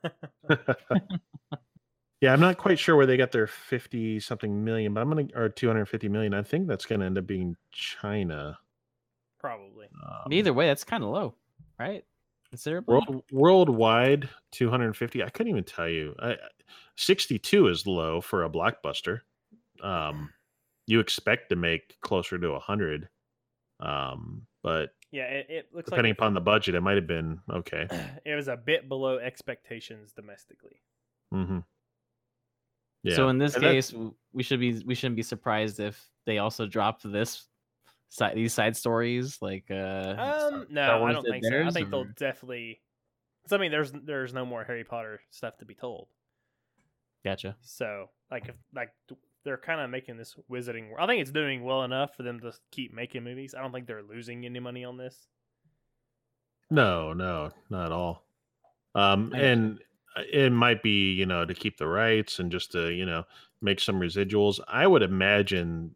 yeah, 2.21 2.33
I'm 2.33 2.39
not 2.39 2.57
quite 2.57 2.79
sure 2.79 2.95
where 2.95 3.05
they 3.05 3.17
got 3.17 3.31
their 3.31 3.47
50 3.47 4.19
something 4.19 4.63
million, 4.63 4.93
but 4.93 5.01
I'm 5.01 5.09
gonna 5.09 5.27
or 5.35 5.49
250 5.49 6.09
million. 6.09 6.33
I 6.33 6.41
think 6.41 6.67
that's 6.67 6.85
gonna 6.85 7.05
end 7.05 7.17
up 7.17 7.27
being 7.27 7.55
China. 7.71 8.57
Probably. 9.39 9.87
Um, 10.05 10.31
Either 10.31 10.53
way, 10.53 10.67
that's 10.67 10.83
kind 10.83 11.03
of 11.03 11.09
low, 11.09 11.35
right? 11.79 12.03
Considerably. 12.53 12.93
World, 12.93 13.23
worldwide 13.31 14.29
250. 14.51 15.23
I 15.23 15.29
couldn't 15.29 15.49
even 15.49 15.63
tell 15.63 15.89
you. 15.89 16.13
I, 16.19 16.37
62 16.97 17.67
is 17.67 17.87
low 17.87 18.21
for 18.21 18.43
a 18.43 18.49
blockbuster. 18.49 19.21
Um, 19.81 20.29
you 20.85 20.99
expect 20.99 21.49
to 21.49 21.55
make 21.55 21.99
closer 22.01 22.37
to 22.37 22.51
100. 22.51 23.09
Um, 23.79 24.43
but 24.61 24.91
Yeah, 25.11 25.23
it, 25.23 25.47
it 25.49 25.69
looks 25.73 25.89
depending 25.89 26.11
like 26.11 26.19
upon 26.19 26.35
the 26.35 26.41
budget, 26.41 26.75
it 26.75 26.81
might 26.81 26.95
have 26.95 27.07
been 27.07 27.39
okay. 27.51 27.87
it 28.23 28.35
was 28.35 28.49
a 28.49 28.55
bit 28.55 28.87
below 28.87 29.17
expectations 29.17 30.13
domestically. 30.15 30.79
Mm-hmm. 31.33 31.57
Yeah. 33.01 33.15
So 33.15 33.29
in 33.29 33.39
this 33.39 33.55
And 33.55 33.63
case, 33.63 33.89
w- 33.89 34.13
we 34.31 34.43
should 34.43 34.59
be 34.59 34.83
we 34.85 34.93
shouldn't 34.93 35.15
be 35.15 35.23
surprised 35.23 35.79
if 35.79 35.99
they 36.27 36.37
also 36.37 36.67
dropped 36.67 37.11
this 37.11 37.45
side 38.13 38.35
these 38.35 38.53
side 38.53 38.77
stories 38.77 39.41
like 39.41 39.65
uh 39.71 40.15
Um, 40.17 40.67
no, 40.69 41.03
I 41.03 41.11
don't 41.11 41.23
did 41.23 41.31
think 41.31 41.43
so. 41.45 41.49
I 41.49 41.51
theirs, 41.51 41.73
think 41.73 41.89
they'll 41.89 42.05
definitely. 42.15 42.79
I 43.51 43.57
mean, 43.57 43.71
there's 43.71 43.91
there's 43.91 44.33
no 44.33 44.45
more 44.45 44.63
Harry 44.63 44.83
Potter 44.83 45.19
stuff 45.31 45.57
to 45.57 45.65
be 45.65 45.73
told. 45.73 46.07
Gotcha. 47.25 47.57
So 47.61 48.09
like 48.29 48.49
if 48.49 48.55
like 48.73 48.91
they're 49.43 49.57
kind 49.57 49.81
of 49.81 49.89
making 49.89 50.17
this 50.17 50.35
wizarding. 50.49 50.89
wor- 50.89 51.01
I 51.01 51.07
think 51.07 51.21
it's 51.21 51.31
doing 51.31 51.63
well 51.63 51.83
enough 51.83 52.15
for 52.15 52.23
them 52.23 52.39
to 52.41 52.53
keep 52.71 52.93
making 52.93 53.23
movies. 53.23 53.55
I 53.57 53.61
don't 53.61 53.71
think 53.71 53.87
they're 53.87 54.03
losing 54.03 54.45
any 54.45 54.59
money 54.59 54.85
on 54.85 54.95
this. 54.97 55.27
No, 56.69 57.13
no, 57.13 57.51
not 57.69 57.87
at 57.87 57.91
all. 57.91 58.25
Um, 58.95 59.31
I 59.33 59.39
and 59.39 59.79
uh, 60.15 60.21
it 60.31 60.51
might 60.51 60.83
be, 60.83 61.11
you 61.13 61.25
know, 61.25 61.45
to 61.45 61.53
keep 61.53 61.77
the 61.77 61.87
rights 61.87 62.39
and 62.39 62.51
just 62.51 62.71
to, 62.73 62.93
you 62.93 63.05
know, 63.05 63.23
make 63.61 63.79
some 63.79 63.99
residuals. 63.99 64.59
I 64.67 64.87
would 64.87 65.01
imagine, 65.01 65.95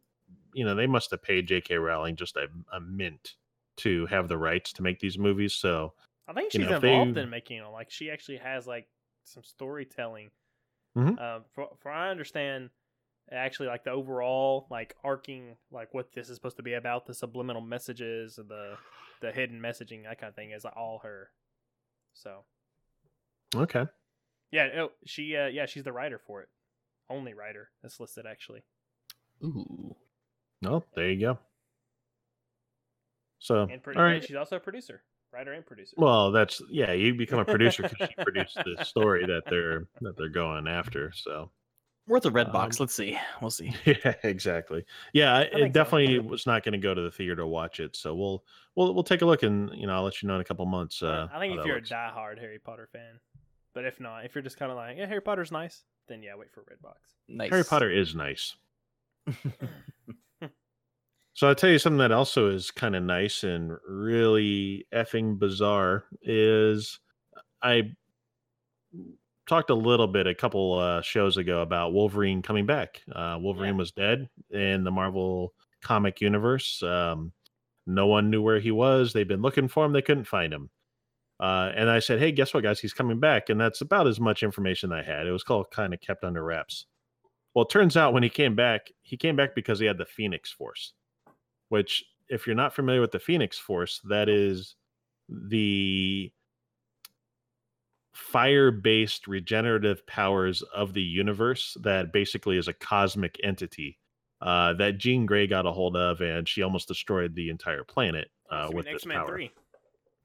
you 0.54 0.66
know, 0.66 0.76
they 0.76 0.88
must 0.88 1.12
have 1.12 1.22
paid 1.22 1.48
J.K. 1.48 1.76
Rowling 1.78 2.16
just 2.16 2.36
a, 2.36 2.48
a 2.74 2.80
mint 2.80 3.36
to 3.78 4.06
have 4.08 4.28
the 4.28 4.38
rights 4.38 4.74
to 4.74 4.82
make 4.82 5.00
these 5.00 5.18
movies. 5.18 5.54
So, 5.54 5.93
I 6.28 6.34
think 6.34 6.54
You 6.54 6.62
she's 6.62 6.70
know, 6.70 6.78
involved 6.78 7.16
they- 7.16 7.22
in 7.22 7.30
making 7.30 7.60
them. 7.62 7.72
Like 7.72 7.91
she 7.91 8.10
actually 8.12 8.38
has 8.38 8.66
like 8.68 8.88
some 9.24 9.43
storytelling. 9.43 10.32
Mhm. 10.98 11.20
Um, 11.22 11.43
for 11.54 11.70
for 11.80 11.91
I 11.91 12.10
understand, 12.10 12.70
actually 13.32 13.68
like 13.68 13.84
the 13.84 13.91
overall 13.91 14.68
like 14.72 14.95
arcing 15.04 15.56
like 15.70 15.93
what 15.93 16.12
this 16.14 16.30
is 16.30 16.36
supposed 16.36 16.58
to 16.58 16.64
be 16.64 16.74
about, 16.74 17.06
the 17.06 17.14
subliminal 17.14 17.62
messages 17.62 18.38
and 18.39 18.50
the 18.50 18.78
the 19.22 19.32
hidden 19.32 19.60
messaging 19.62 20.04
that 20.04 20.20
kind 20.20 20.30
of 20.30 20.36
thing 20.36 20.52
is 20.52 20.66
all 20.66 21.00
her. 21.04 21.30
So 22.14 22.45
okay. 23.56 23.86
yeah, 24.52 24.70
oh, 24.78 24.91
she 25.06 25.36
uh, 25.36 25.48
yeah 25.48 25.66
she's 25.68 25.84
the 25.84 25.91
writer 25.93 26.18
for 26.20 26.41
it, 26.41 26.50
only 27.10 27.34
writer 27.36 27.70
that's 27.84 28.00
listed 28.00 28.26
actually. 28.26 28.64
Ooh. 29.43 29.95
Well, 30.62 30.86
there 30.95 31.10
you 31.10 31.20
go. 31.20 31.39
So, 33.39 33.64
And, 33.64 33.82
produ- 33.84 33.97
all 33.97 34.03
right. 34.03 34.24
she's 34.24 34.36
also 34.36 34.55
a 34.55 34.60
producer, 34.60 35.03
writer 35.32 35.53
and 35.53 35.66
producer. 35.66 35.93
Well, 35.97 36.32
that's 36.32 36.62
yeah. 36.70 36.91
You 36.93 37.14
become 37.14 37.39
a 37.39 37.45
producer 37.45 37.84
because 37.84 38.10
you 38.10 38.16
produced 38.24 38.55
the 38.55 38.84
story 38.84 39.26
that 39.28 39.43
they're 39.49 39.88
that 40.01 40.18
they're 40.18 40.30
going 40.30 40.68
after. 40.68 41.12
So, 41.14 41.51
Worth 42.08 42.26
a 42.26 42.32
red 42.32 42.47
Um, 42.47 42.53
box. 42.53 42.80
Let's 42.80 42.95
see. 42.95 43.18
We'll 43.41 43.51
see. 43.51 43.74
Yeah, 43.86 44.14
exactly. 44.24 44.86
Yeah, 45.14 45.36
I- 45.36 45.41
it 45.41 45.74
definitely 45.74 46.20
was 46.20 46.47
not 46.47 46.64
going 46.64 46.72
to 46.74 46.78
go 46.80 46.93
to 46.93 47.01
the 47.01 47.12
theater 47.12 47.36
to 47.36 47.45
watch 47.47 47.80
it. 47.80 47.95
So 47.95 48.16
we'll 48.16 48.43
we'll 48.76 48.93
we'll 48.95 49.03
take 49.03 49.22
a 49.22 49.26
look 49.26 49.43
and 49.43 49.70
you 49.76 49.86
know 49.88 49.93
I'll 49.93 50.03
let 50.03 50.22
you 50.24 50.28
know 50.28 50.36
in 50.36 50.41
a 50.41 50.45
couple 50.45 50.66
months. 50.66 51.03
Uh, 51.03 51.28
I 51.32 51.38
think 51.39 51.58
if 51.60 51.66
you're 51.66 51.76
looks. 51.76 51.91
a 51.91 51.93
diehard 51.93 52.39
Harry 52.39 52.60
Potter 52.60 52.88
fan, 52.91 53.20
but 53.76 53.86
if 53.86 53.99
not, 53.99 54.26
if 54.26 54.34
you're 54.34 54.41
just 54.41 54.58
kind 54.58 54.72
of 54.72 54.78
like 54.78 54.97
yeah 54.97 55.05
Harry 55.05 55.22
Potter's 55.22 55.51
nice, 55.51 55.84
then 56.08 56.24
yeah 56.24 56.36
wait 56.36 56.51
for 56.51 56.62
Redbox. 56.62 56.95
Nice. 57.28 57.51
Harry 57.51 57.64
Potter 57.66 57.91
is 57.91 58.16
nice. 58.16 58.55
So 61.38 61.47
I'll 61.47 61.53
tell 61.53 61.69
you 61.69 61.77
something 61.77 61.99
that 61.99 62.11
also 62.11 62.49
is 62.49 62.71
kind 62.71 62.95
of 62.95 63.03
nice 63.03 63.43
and 63.43 63.77
really 63.88 64.88
effing 64.91 65.38
bizarre 65.38 66.05
is 66.23 66.99
I 67.61 67.91
talked 69.47 69.69
a 69.69 69.75
little 69.75 70.07
bit 70.07 70.25
a 70.25 70.33
couple 70.33 70.79
uh, 70.79 71.03
shows 71.03 71.38
ago 71.38 71.61
about 71.61 71.93
Wolverine 71.93 72.41
coming 72.41 72.65
back. 72.65 73.03
Uh, 73.13 73.38
Wolverine 73.39 73.77
was 73.77 73.91
dead 73.91 74.27
in 74.49 74.83
the 74.83 74.89
Marvel 74.89 75.53
comic 75.83 76.21
universe. 76.21 76.81
Um, 76.81 77.31
no 77.85 78.07
one 78.07 78.31
knew 78.31 78.41
where 78.41 78.59
he 78.59 78.71
was. 78.71 79.13
They've 79.13 79.27
been 79.27 79.43
looking 79.43 79.67
for 79.67 79.85
him. 79.85 79.93
They 79.93 80.01
couldn't 80.01 80.25
find 80.25 80.51
him. 80.51 80.71
Uh, 81.39 81.71
and 81.75 81.88
I 81.88 81.99
said, 81.99 82.17
"Hey, 82.17 82.31
guess 82.31 82.51
what, 82.51 82.63
guys? 82.63 82.79
He's 82.79 82.93
coming 82.93 83.19
back." 83.19 83.49
And 83.49 83.61
that's 83.61 83.81
about 83.81 84.07
as 84.07 84.19
much 84.19 84.41
information 84.41 84.91
I 84.91 85.03
had. 85.03 85.27
It 85.27 85.31
was 85.31 85.43
called 85.43 85.69
kind 85.69 85.93
of 85.93 86.01
kept 86.01 86.23
under 86.23 86.43
wraps. 86.43 86.88
Well, 87.53 87.65
it 87.65 87.69
turns 87.69 87.95
out 87.95 88.13
when 88.13 88.23
he 88.23 88.29
came 88.29 88.55
back, 88.55 88.91
he 89.03 89.17
came 89.17 89.35
back 89.35 89.53
because 89.53 89.77
he 89.77 89.85
had 89.85 89.99
the 89.99 90.05
Phoenix 90.05 90.51
Force, 90.51 90.93
which, 91.70 92.03
if 92.30 92.45
you're 92.45 92.55
not 92.55 92.74
familiar 92.74 93.01
with 93.01 93.11
the 93.11 93.20
Phoenix 93.20 93.57
Force, 93.57 94.01
that 94.09 94.30
is 94.30 94.76
the 95.30 96.32
fire 98.13 98.72
based 98.72 99.28
regenerative 99.28 100.05
powers 100.07 100.63
of 100.74 100.93
the 100.93 101.01
universe 101.01 101.78
that 101.84 102.11
basically 102.11 102.57
is 102.57 102.68
a 102.68 102.74
cosmic 102.74 103.39
entity 103.43 103.99
uh, 104.41 104.74
that 104.74 104.97
Jean 104.97 105.26
Grey 105.26 105.47
got 105.47 105.65
a 105.65 105.72
hold 105.72 105.95
of, 105.95 106.22
and 106.22 106.47
she 106.47 106.61
almost 106.61 106.88
destroyed 106.88 107.36
the 107.36 107.49
entire 107.49 107.84
planet 107.84 108.30
uh, 108.51 108.70
with 108.72 108.86
this 108.86 108.95
X 108.95 109.05
Men 109.05 109.18
power. 109.18 109.28
Three. 109.28 109.51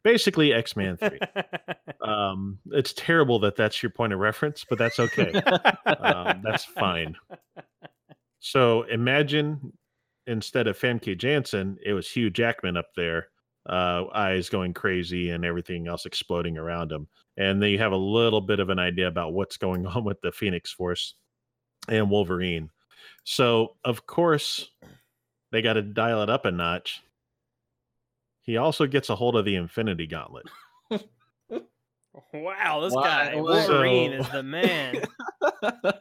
Basically, 0.05 0.53
X 0.53 0.77
Men 0.77 0.97
3. 0.97 1.19
um, 2.03 2.59
it's 2.73 2.93
terrible 2.93 3.39
that 3.41 3.57
that's 3.57 3.83
your 3.83 3.91
point 3.91 4.13
of 4.13 4.19
reference, 4.19 4.65
but 4.69 4.79
that's 4.79 4.99
okay. 4.99 5.33
Um, 5.87 6.41
that's 6.43 6.65
fine. 6.65 7.15
So 8.41 8.83
imagine 8.83 9.73
instead 10.27 10.67
of 10.67 10.79
Famke 10.79 11.17
Janssen, 11.19 11.79
it 11.85 11.93
was 11.93 12.11
Hugh 12.11 12.31
Jackman 12.31 12.77
up 12.77 12.89
there, 12.97 13.29
uh, 13.69 14.05
eyes 14.15 14.49
going 14.49 14.75
crazy 14.75 15.31
and 15.31 15.45
everything 15.45 15.87
else 15.89 16.07
exploding 16.07 16.57
around 16.59 16.91
him. 16.93 17.09
And 17.37 17.63
then 17.63 17.71
you 17.71 17.79
have 17.79 17.93
a 17.93 17.97
little 17.97 18.41
bit 18.41 18.61
of 18.61 18.69
an 18.71 18.79
idea 18.79 19.09
about 19.09 19.33
what's 19.33 19.57
going 19.57 19.87
on 19.89 20.05
with 20.05 20.21
the 20.21 20.33
Phoenix 20.33 20.73
Force 20.73 21.15
and 21.89 22.11
Wolverine. 22.11 22.71
So, 23.25 23.77
of 23.85 24.07
course, 24.07 24.69
they 25.51 25.63
got 25.63 25.75
to 25.75 25.83
dial 25.83 26.23
it 26.23 26.31
up 26.31 26.45
a 26.45 26.51
notch. 26.51 27.03
He 28.43 28.57
also 28.57 28.87
gets 28.87 29.09
a 29.11 29.17
hold 29.17 29.37
of 29.37 29.45
the 29.45 29.55
Infinity 29.57 30.07
Gauntlet. 30.09 30.47
wow, 32.33 32.81
this 32.81 32.93
Wow, 32.93 33.03
guy. 33.03 33.37
Wolverine 33.37 34.13
So- 34.13 34.19
is 34.19 34.29
the 34.31 34.43
man. 34.43 35.03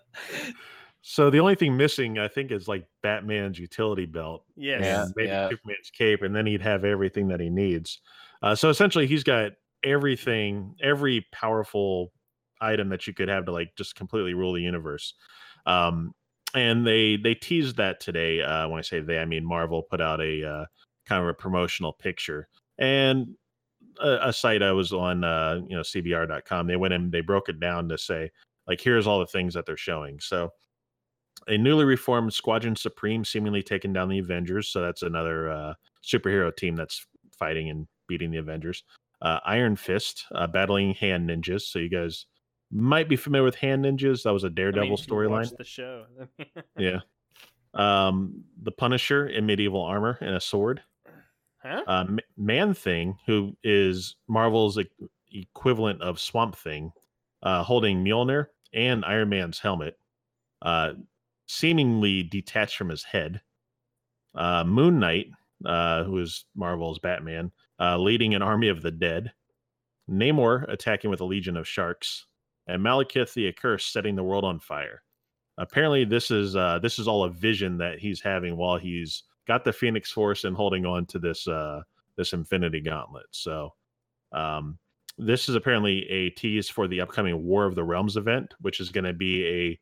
So 1.01 1.29
the 1.29 1.39
only 1.39 1.55
thing 1.55 1.75
missing, 1.75 2.19
I 2.19 2.27
think, 2.27 2.51
is 2.51 2.67
like 2.67 2.85
Batman's 3.01 3.57
utility 3.57 4.05
belt 4.05 4.45
Yes. 4.55 4.81
Yeah. 4.83 5.03
and 5.03 5.13
maybe 5.15 5.29
Superman's 5.49 5.89
cape, 5.91 6.21
and 6.21 6.35
then 6.35 6.45
he'd 6.45 6.61
have 6.61 6.85
everything 6.85 7.27
that 7.29 7.39
he 7.39 7.49
needs. 7.49 7.99
Uh, 8.43 8.53
so 8.55 8.69
essentially, 8.69 9.07
he's 9.07 9.23
got 9.23 9.53
everything, 9.83 10.75
every 10.81 11.25
powerful 11.31 12.11
item 12.61 12.89
that 12.89 13.07
you 13.07 13.13
could 13.13 13.27
have 13.29 13.45
to 13.45 13.51
like 13.51 13.75
just 13.75 13.95
completely 13.95 14.33
rule 14.35 14.53
the 14.53 14.61
universe. 14.61 15.15
Um, 15.65 16.13
and 16.53 16.85
they 16.85 17.15
they 17.17 17.33
teased 17.33 17.77
that 17.77 17.99
today. 17.99 18.41
Uh, 18.41 18.67
when 18.67 18.79
I 18.79 18.81
say 18.83 18.99
they, 18.99 19.17
I 19.19 19.25
mean 19.25 19.45
Marvel 19.45 19.81
put 19.83 20.01
out 20.01 20.19
a 20.21 20.43
uh, 20.47 20.65
kind 21.07 21.23
of 21.23 21.29
a 21.29 21.33
promotional 21.33 21.93
picture 21.93 22.47
and 22.77 23.35
a, 24.01 24.29
a 24.29 24.33
site 24.33 24.61
I 24.61 24.71
was 24.71 24.91
on, 24.93 25.23
uh, 25.23 25.61
you 25.67 25.75
know, 25.75 25.81
CBR.com. 25.81 26.67
They 26.67 26.75
went 26.75 26.93
in, 26.93 27.09
they 27.09 27.21
broke 27.21 27.49
it 27.49 27.59
down 27.59 27.89
to 27.89 27.97
say 27.97 28.31
like 28.67 28.81
here's 28.81 29.07
all 29.07 29.19
the 29.19 29.25
things 29.25 29.53
that 29.53 29.65
they're 29.65 29.77
showing. 29.77 30.19
So 30.19 30.51
a 31.47 31.57
newly 31.57 31.85
reformed 31.85 32.33
Squadron 32.33 32.75
Supreme 32.75 33.25
seemingly 33.25 33.63
taking 33.63 33.93
down 33.93 34.09
the 34.09 34.19
Avengers. 34.19 34.69
So 34.69 34.81
that's 34.81 35.01
another 35.01 35.49
uh, 35.51 35.73
superhero 36.03 36.55
team 36.55 36.75
that's 36.75 37.05
fighting 37.37 37.69
and 37.69 37.87
beating 38.07 38.31
the 38.31 38.37
Avengers. 38.37 38.83
uh, 39.21 39.39
Iron 39.45 39.75
Fist 39.75 40.25
uh, 40.33 40.47
battling 40.47 40.93
hand 40.95 41.29
ninjas. 41.29 41.61
So 41.61 41.79
you 41.79 41.89
guys 41.89 42.25
might 42.71 43.09
be 43.09 43.15
familiar 43.15 43.43
with 43.43 43.55
hand 43.55 43.83
ninjas. 43.85 44.23
That 44.23 44.33
was 44.33 44.43
a 44.43 44.49
Daredevil 44.49 44.93
if 44.93 45.07
you 45.07 45.13
storyline. 45.13 45.57
The 45.57 45.63
show. 45.63 46.05
Yeah. 46.77 46.99
Um, 47.73 48.43
the 48.61 48.71
Punisher 48.71 49.27
in 49.27 49.45
medieval 49.45 49.81
armor 49.81 50.17
and 50.21 50.35
a 50.35 50.41
sword. 50.41 50.81
huh? 51.63 51.83
Uh, 51.87 52.05
Man 52.37 52.73
Thing, 52.73 53.17
who 53.25 53.55
is 53.63 54.15
Marvel's 54.27 54.77
e- 54.77 54.89
equivalent 55.31 56.01
of 56.01 56.19
Swamp 56.19 56.55
Thing, 56.57 56.91
uh, 57.43 57.63
holding 57.63 58.03
Mjolnir 58.03 58.47
and 58.73 59.05
Iron 59.05 59.29
Man's 59.29 59.59
helmet, 59.59 59.97
uh, 60.61 60.93
seemingly 61.51 62.23
detached 62.23 62.77
from 62.77 62.89
his 62.89 63.03
head. 63.03 63.41
Uh, 64.33 64.63
Moon 64.63 64.99
Knight, 64.99 65.27
uh, 65.65 66.03
who 66.05 66.17
is 66.19 66.45
Marvel's 66.55 66.99
Batman, 66.99 67.51
uh, 67.79 67.97
leading 67.97 68.33
an 68.33 68.41
army 68.41 68.69
of 68.69 68.81
the 68.81 68.91
dead. 68.91 69.33
Namor 70.09 70.65
attacking 70.69 71.09
with 71.09 71.21
a 71.21 71.25
legion 71.25 71.57
of 71.57 71.67
sharks, 71.67 72.25
and 72.67 72.81
Malekith 72.81 73.33
the 73.33 73.47
Accursed 73.47 73.91
setting 73.93 74.15
the 74.15 74.23
world 74.23 74.43
on 74.43 74.59
fire. 74.59 75.03
Apparently, 75.57 76.05
this 76.05 76.31
is 76.31 76.55
uh, 76.55 76.79
this 76.79 76.99
is 76.99 77.07
all 77.07 77.23
a 77.23 77.29
vision 77.29 77.77
that 77.77 77.99
he's 77.99 78.21
having 78.21 78.57
while 78.57 78.77
he's 78.77 79.23
got 79.47 79.63
the 79.63 79.71
Phoenix 79.71 80.11
Force 80.11 80.43
and 80.43 80.55
holding 80.55 80.85
on 80.85 81.05
to 81.07 81.19
this 81.19 81.47
uh, 81.47 81.81
this 82.17 82.33
Infinity 82.33 82.81
Gauntlet. 82.81 83.27
So, 83.31 83.73
um, 84.31 84.79
this 85.17 85.47
is 85.47 85.55
apparently 85.55 86.09
a 86.09 86.29
tease 86.31 86.67
for 86.67 86.87
the 86.87 87.01
upcoming 87.01 87.43
War 87.43 87.65
of 87.65 87.75
the 87.75 87.83
Realms 87.83 88.17
event, 88.17 88.53
which 88.61 88.79
is 88.79 88.89
going 88.89 89.05
to 89.05 89.13
be 89.13 89.45
a 89.45 89.79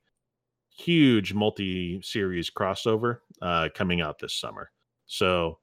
huge 0.80 1.34
multi-series 1.34 2.50
crossover 2.50 3.20
uh, 3.42 3.70
coming 3.74 4.02
out 4.02 4.20
this 4.20 4.34
summer. 4.36 4.72
So, 5.06 5.60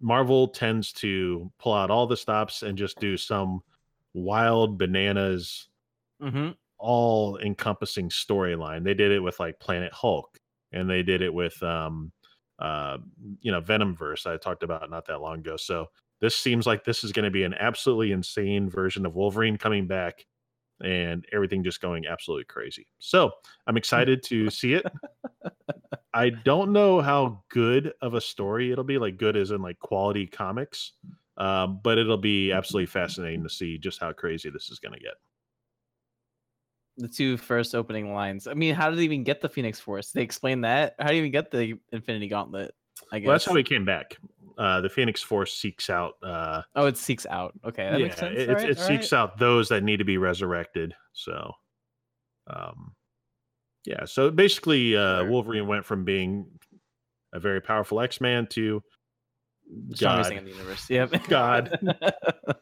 Marvel 0.00 0.48
tends 0.48 0.92
to 0.94 1.50
pull 1.58 1.72
out 1.72 1.90
all 1.90 2.06
the 2.06 2.16
stops 2.16 2.62
and 2.62 2.76
just 2.76 2.98
do 3.00 3.16
some 3.16 3.60
wild 4.12 4.78
bananas 4.78 5.68
Mm-hmm. 6.22 6.50
all 6.78 7.38
encompassing 7.38 8.08
storyline. 8.08 8.84
They 8.84 8.94
did 8.94 9.10
it 9.12 9.20
with 9.20 9.40
like 9.40 9.58
Planet 9.58 9.92
Hulk 9.92 10.38
and 10.72 10.88
they 10.88 11.02
did 11.02 11.22
it 11.22 11.34
with 11.34 11.60
um 11.62 12.12
uh 12.58 12.98
you 13.40 13.50
know 13.50 13.60
Venomverse 13.60 14.26
I 14.26 14.36
talked 14.36 14.62
about 14.62 14.88
not 14.90 15.06
that 15.06 15.20
long 15.20 15.40
ago. 15.40 15.56
So 15.56 15.86
this 16.20 16.36
seems 16.36 16.66
like 16.66 16.84
this 16.84 17.04
is 17.04 17.12
going 17.12 17.24
to 17.24 17.30
be 17.30 17.42
an 17.42 17.54
absolutely 17.54 18.12
insane 18.12 18.70
version 18.70 19.04
of 19.06 19.14
Wolverine 19.16 19.56
coming 19.56 19.86
back 19.86 20.24
and 20.82 21.24
everything 21.32 21.62
just 21.62 21.80
going 21.80 22.06
absolutely 22.06 22.44
crazy. 22.44 22.86
So, 22.98 23.30
I'm 23.66 23.76
excited 23.76 24.22
to 24.24 24.50
see 24.50 24.74
it. 24.74 24.84
I 26.14 26.30
don't 26.30 26.72
know 26.72 27.00
how 27.00 27.42
good 27.50 27.92
of 28.00 28.14
a 28.14 28.20
story 28.20 28.70
it'll 28.70 28.84
be, 28.84 28.98
like 28.98 29.16
good 29.16 29.36
as 29.36 29.50
in 29.50 29.60
like 29.60 29.78
quality 29.80 30.26
comics. 30.26 30.92
Um, 31.36 31.80
but 31.82 31.98
it'll 31.98 32.16
be 32.16 32.52
absolutely 32.52 32.86
fascinating 32.86 33.42
to 33.42 33.48
see 33.48 33.78
just 33.78 34.00
how 34.00 34.12
crazy 34.12 34.50
this 34.50 34.70
is 34.70 34.78
going 34.78 34.94
to 34.94 35.00
get. 35.00 35.14
The 36.96 37.08
two 37.08 37.36
first 37.36 37.74
opening 37.74 38.14
lines. 38.14 38.46
I 38.46 38.54
mean, 38.54 38.76
how 38.76 38.88
did 38.88 39.00
they 39.00 39.02
even 39.02 39.24
get 39.24 39.40
the 39.40 39.48
Phoenix 39.48 39.80
Force? 39.80 40.12
They 40.12 40.22
explain 40.22 40.60
that. 40.60 40.94
How 41.00 41.08
do 41.08 41.14
you 41.14 41.20
even 41.20 41.32
get 41.32 41.50
the 41.50 41.74
Infinity 41.90 42.28
Gauntlet? 42.28 42.72
I 43.10 43.18
guess. 43.18 43.26
Well, 43.26 43.34
that's 43.34 43.44
how 43.44 43.54
he 43.54 43.64
came 43.64 43.84
back. 43.84 44.16
Uh, 44.56 44.80
the 44.80 44.88
Phoenix 44.88 45.20
Force 45.22 45.52
seeks 45.56 45.90
out. 45.90 46.14
Uh, 46.22 46.62
Oh, 46.76 46.86
it 46.86 46.96
seeks 46.96 47.26
out. 47.26 47.52
Okay, 47.64 47.90
that 47.90 47.98
yeah, 47.98 48.04
makes 48.06 48.18
sense. 48.18 48.38
it, 48.38 48.48
Alright, 48.48 48.70
it 48.70 48.78
seeks 48.78 49.12
out 49.12 49.38
those 49.38 49.68
that 49.70 49.82
need 49.82 49.96
to 49.98 50.04
be 50.04 50.16
resurrected. 50.18 50.94
So, 51.12 51.52
um, 52.46 52.94
yeah. 53.84 54.04
So 54.04 54.30
basically, 54.30 54.96
uh, 54.96 55.20
Sure. 55.20 55.30
Wolverine 55.30 55.66
went 55.66 55.84
from 55.84 56.04
being 56.04 56.46
a 57.32 57.40
very 57.40 57.60
powerful 57.60 58.00
X 58.00 58.20
Man 58.20 58.46
to 58.48 58.82
alright. 59.70 59.96
Strongest 59.96 60.00
God. 60.00 60.28
thing 60.28 60.38
in 60.38 60.44
the 60.44 60.50
universe. 60.52 60.86
Yep. 60.90 61.28
God. 61.28 61.78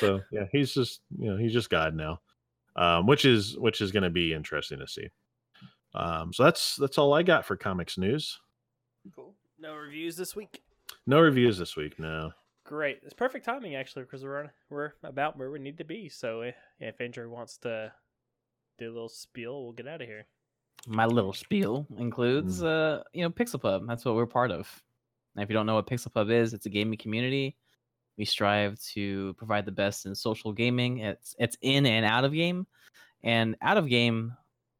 So 0.00 0.20
yeah, 0.30 0.44
he's 0.52 0.74
just 0.74 1.00
you 1.18 1.30
know 1.30 1.38
he's 1.38 1.54
just 1.54 1.70
God 1.70 1.94
now, 1.94 2.20
um, 2.76 3.06
which 3.06 3.24
is 3.24 3.56
which 3.58 3.80
is 3.80 3.90
going 3.90 4.02
to 4.02 4.10
be 4.10 4.34
interesting 4.34 4.78
to 4.80 4.86
see. 4.86 5.08
Um, 5.94 6.30
so 6.34 6.44
that's 6.44 6.76
that's 6.76 6.98
all 6.98 7.14
I 7.14 7.22
got 7.22 7.46
for 7.46 7.56
comics 7.56 7.96
news. 7.96 8.38
Cool. 9.16 9.34
No 9.58 9.74
reviews 9.74 10.14
this 10.14 10.36
week. 10.36 10.60
No 11.08 11.20
reviews 11.20 11.56
this 11.56 11.74
week. 11.74 11.98
No. 11.98 12.32
Great. 12.66 13.00
It's 13.02 13.14
perfect 13.14 13.46
timing 13.46 13.74
actually 13.76 14.02
because 14.02 14.22
we're 14.22 14.40
on, 14.40 14.50
we're 14.68 14.92
about 15.02 15.38
where 15.38 15.50
we 15.50 15.58
need 15.58 15.78
to 15.78 15.84
be. 15.84 16.10
So 16.10 16.42
if, 16.42 16.54
if 16.80 17.00
Andrew 17.00 17.30
wants 17.30 17.56
to 17.58 17.90
do 18.76 18.90
a 18.90 18.92
little 18.92 19.08
spiel, 19.08 19.62
we'll 19.62 19.72
get 19.72 19.88
out 19.88 20.02
of 20.02 20.06
here. 20.06 20.26
My 20.86 21.06
little 21.06 21.32
spiel 21.32 21.86
includes, 21.96 22.62
uh, 22.62 23.04
you 23.14 23.22
know, 23.22 23.30
Pixel 23.30 23.58
Pub. 23.58 23.86
That's 23.88 24.04
what 24.04 24.16
we're 24.16 24.26
part 24.26 24.50
of. 24.50 24.70
And 25.34 25.42
if 25.42 25.48
you 25.48 25.54
don't 25.54 25.64
know 25.64 25.76
what 25.76 25.86
Pixel 25.86 26.12
Pub 26.12 26.28
is, 26.28 26.52
it's 26.52 26.66
a 26.66 26.70
gaming 26.70 26.98
community. 26.98 27.56
We 28.18 28.26
strive 28.26 28.78
to 28.92 29.32
provide 29.38 29.64
the 29.64 29.72
best 29.72 30.04
in 30.04 30.14
social 30.14 30.52
gaming. 30.52 30.98
It's 30.98 31.34
it's 31.38 31.56
in 31.62 31.86
and 31.86 32.04
out 32.04 32.26
of 32.26 32.34
game, 32.34 32.66
and 33.22 33.56
out 33.62 33.78
of 33.78 33.88
game, 33.88 34.34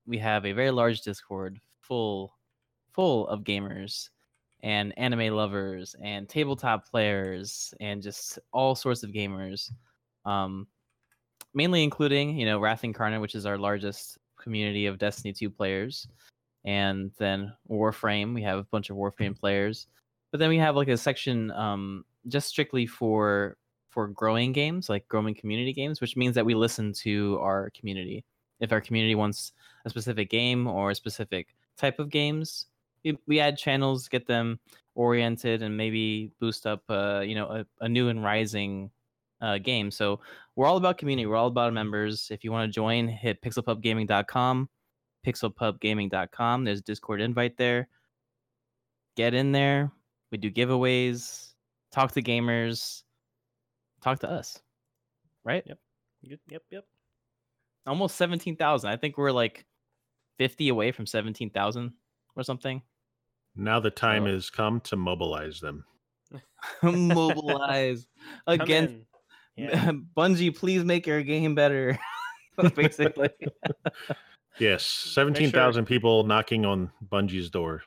we 0.07 0.19
have 0.19 0.45
a 0.45 0.53
very 0.53 0.73
large 0.73 1.01
Discord 1.01 1.59
full 1.81 2.35
full 2.93 3.27
of 3.29 3.45
gamers 3.45 4.11
and 4.63 4.97
anime 4.99 5.35
lovers 5.35 5.95
and 6.03 6.29
tabletop 6.29 6.89
players 6.91 7.73
and 7.81 8.03
just 8.03 8.39
all 8.53 8.75
sorts 8.75 9.03
of 9.03 9.11
gamers. 9.11 9.71
Um, 10.25 10.67
mainly 11.55 11.83
including, 11.83 12.39
you 12.39 12.47
know, 12.47 12.59
Wrath 12.59 12.85
Incarnate, 12.85 13.21
which 13.21 13.35
is 13.35 13.47
our 13.47 13.59
largest 13.59 14.19
community 14.41 14.87
of 14.87 14.99
Destiny 14.99 15.33
2 15.33 15.51
players. 15.51 16.07
And 16.65 17.11
then 17.19 17.53
Warframe, 17.71 18.35
we 18.35 18.43
have 18.43 18.59
a 18.59 18.65
bunch 18.65 18.91
of 18.91 18.97
Warframe 18.97 19.39
players. 19.39 19.87
But 20.31 20.41
then 20.41 20.51
we 20.51 20.59
have 20.59 20.77
like 20.77 20.89
a 20.89 20.97
section 20.97 21.51
um 21.53 22.05
just 22.27 22.49
strictly 22.49 22.87
for 22.87 23.57
for 23.89 24.09
growing 24.09 24.53
games, 24.53 24.89
like 24.89 25.09
growing 25.09 25.35
community 25.35 25.73
games, 25.73 26.01
which 26.01 26.17
means 26.17 26.35
that 26.35 26.45
we 26.45 26.55
listen 26.55 26.93
to 26.93 27.39
our 27.41 27.71
community. 27.71 28.25
If 28.61 28.73
our 28.73 28.81
community 28.81 29.15
wants 29.15 29.53
a 29.85 29.91
specific 29.91 30.29
game 30.31 30.67
or 30.67 30.91
a 30.91 30.95
specific 30.95 31.55
type 31.79 31.99
of 31.99 32.11
games, 32.11 32.67
we, 33.05 33.19
we 33.27 33.41
add 33.41 33.59
channels, 33.59 34.09
get 34.09 34.27
them 34.27 34.59
oriented, 34.95 35.63
and 35.63 35.77
maybe 35.77 36.33
boost 36.41 36.67
up, 36.67 36.83
uh, 36.89 37.21
you 37.21 37.35
know, 37.35 37.47
a, 37.47 37.67
a 37.85 37.89
new 37.89 38.09
and 38.09 38.23
rising 38.23 38.91
uh, 39.41 39.59
game. 39.59 39.91
So 39.91 40.21
we're 40.57 40.67
all 40.67 40.77
about 40.77 40.99
community. 40.99 41.27
We're 41.27 41.37
all 41.37 41.47
about 41.49 41.73
members. 41.73 42.29
If 42.31 42.45
you 42.45 42.53
want 42.53 42.69
to 42.69 42.75
join, 42.75 43.09
hit 43.09 43.41
pixelpubgaming.com, 43.43 44.69
pixelpubgaming.com. 45.27 46.65
There's 46.65 46.81
a 46.81 46.83
Discord 46.83 47.21
invite 47.21 47.57
there. 47.57 47.89
Get 49.17 49.35
in 49.35 49.53
there. 49.53 49.91
We 50.31 50.39
do 50.39 50.51
giveaways. 50.51 51.55
Talk 51.93 52.13
to 52.13 52.23
gamers. 52.23 53.03
Talk 54.03 54.21
to 54.21 54.31
us. 54.31 54.61
Right? 55.45 55.65
Yep. 55.67 55.79
Yep. 56.23 56.41
Yep. 56.51 56.63
Yep. 56.71 56.85
Almost 57.87 58.17
17,000. 58.17 58.91
I 58.91 58.97
think 58.97 59.17
we're 59.17 59.33
like 59.33 59.65
50 60.39 60.69
away 60.69 60.93
from 60.93 61.07
17,000 61.07 61.93
or 62.39 62.45
something. 62.45 62.83
Now 63.57 63.81
the 63.81 63.91
time 63.91 64.25
Oh. 64.25 64.33
has 64.33 64.51
come 64.51 64.81
to 64.83 64.97
mobilize 64.97 65.61
them. 65.61 65.85
Mobilize 66.83 68.07
Come 68.47 68.61
again. 68.61 69.07
Yeah. 69.57 69.93
Bungie, 70.17 70.55
please 70.55 70.85
make 70.85 71.07
your 71.07 71.23
game 71.23 71.55
better. 71.55 71.99
Basically. 72.75 73.31
Yes, 74.59 74.85
seventeen 74.85 75.51
thousand 75.51 75.87
people 75.87 76.25
knocking 76.25 76.65
on 76.67 76.91
Bungie's 77.09 77.51
door. 77.51 77.83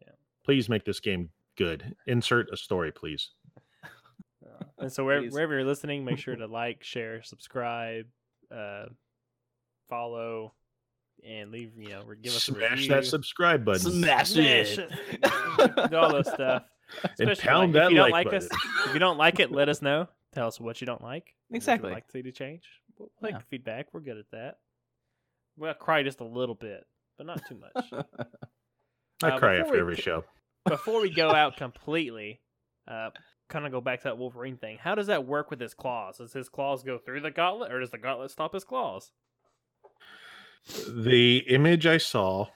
Yeah. 0.00 0.12
Please 0.44 0.68
make 0.68 0.84
this 0.84 1.00
game 1.00 1.30
good. 1.56 1.94
Insert 2.06 2.48
a 2.52 2.56
story, 2.56 2.92
please. 2.92 3.30
And 4.78 4.92
so 4.92 5.04
wherever, 5.04 5.26
wherever 5.26 5.54
you're 5.54 5.64
listening, 5.64 6.04
make 6.04 6.18
sure 6.18 6.34
to 6.34 6.46
like, 6.46 6.82
share, 6.82 7.22
subscribe, 7.22 8.06
uh, 8.54 8.86
follow, 9.88 10.52
and 11.26 11.50
leave. 11.50 11.72
You 11.78 11.90
know, 11.90 12.02
or 12.06 12.14
give 12.14 12.32
us 12.34 12.48
a 12.48 12.52
Smash 12.52 12.70
review. 12.72 12.88
that 12.88 13.06
subscribe 13.06 13.64
button. 13.64 13.92
Smash 13.92 14.30
Smash 14.30 14.78
it. 14.78 14.90
do 15.90 15.96
all 15.96 16.10
those 16.12 16.28
stuff. 16.32 16.64
And 17.18 17.30
Especially, 17.30 17.48
pound 17.48 17.72
like, 17.74 17.82
that 17.82 17.84
if 17.86 17.90
you 17.90 17.96
don't 17.96 18.10
like 18.10 18.26
like 18.26 18.34
us, 18.34 18.48
if 18.86 18.92
you 18.94 18.98
don't 19.00 19.16
like 19.18 19.40
it, 19.40 19.50
let 19.50 19.68
us 19.68 19.80
know. 19.82 20.08
Tell 20.32 20.46
us 20.46 20.60
what 20.60 20.80
you 20.80 20.86
don't 20.86 21.02
like. 21.02 21.34
what 21.48 21.54
you'd 21.54 21.56
Exactly. 21.56 21.92
like 21.92 22.06
to 22.06 22.12
see 22.12 22.22
to 22.22 22.32
change. 22.32 22.62
We'll 22.98 23.10
take 23.22 23.32
Yeah. 23.32 23.38
feedback. 23.50 23.88
We're 23.92 24.00
good 24.00 24.18
at 24.18 24.30
that. 24.32 24.58
We'll 25.56 25.74
cry 25.74 26.02
just 26.02 26.20
a 26.20 26.24
little 26.24 26.54
bit, 26.54 26.84
but 27.16 27.26
not 27.26 27.40
too 27.48 27.56
much. 27.56 27.86
I 29.22 29.28
Uh, 29.30 29.38
cry 29.38 29.56
before 29.58 29.66
after 29.66 29.72
we 29.74 29.80
every 29.80 29.96
c- 29.96 30.02
show. 30.02 30.24
Before 30.66 31.00
we 31.00 31.10
go 31.10 31.30
out 31.30 31.56
completely, 31.58 32.40
uh, 32.88 33.10
kind 33.48 33.64
of 33.66 33.72
go 33.72 33.80
back 33.80 34.00
to 34.00 34.04
that 34.04 34.18
Wolverine 34.18 34.56
thing. 34.56 34.78
How 34.80 34.94
does 34.94 35.06
that 35.06 35.24
work 35.26 35.50
with 35.50 35.60
his 35.60 35.74
claws? 35.74 36.18
Does 36.18 36.32
his 36.32 36.48
claws 36.48 36.82
go 36.82 36.98
through 36.98 37.20
the 37.20 37.30
gauntlet, 37.30 37.72
or 37.72 37.80
does 37.80 37.90
the 37.90 37.98
gauntlet 37.98 38.30
stop 38.30 38.52
his 38.54 38.64
claws? 38.64 39.12
The 40.88 41.38
image 41.48 41.86
I 41.86 41.98
saw, 41.98 42.46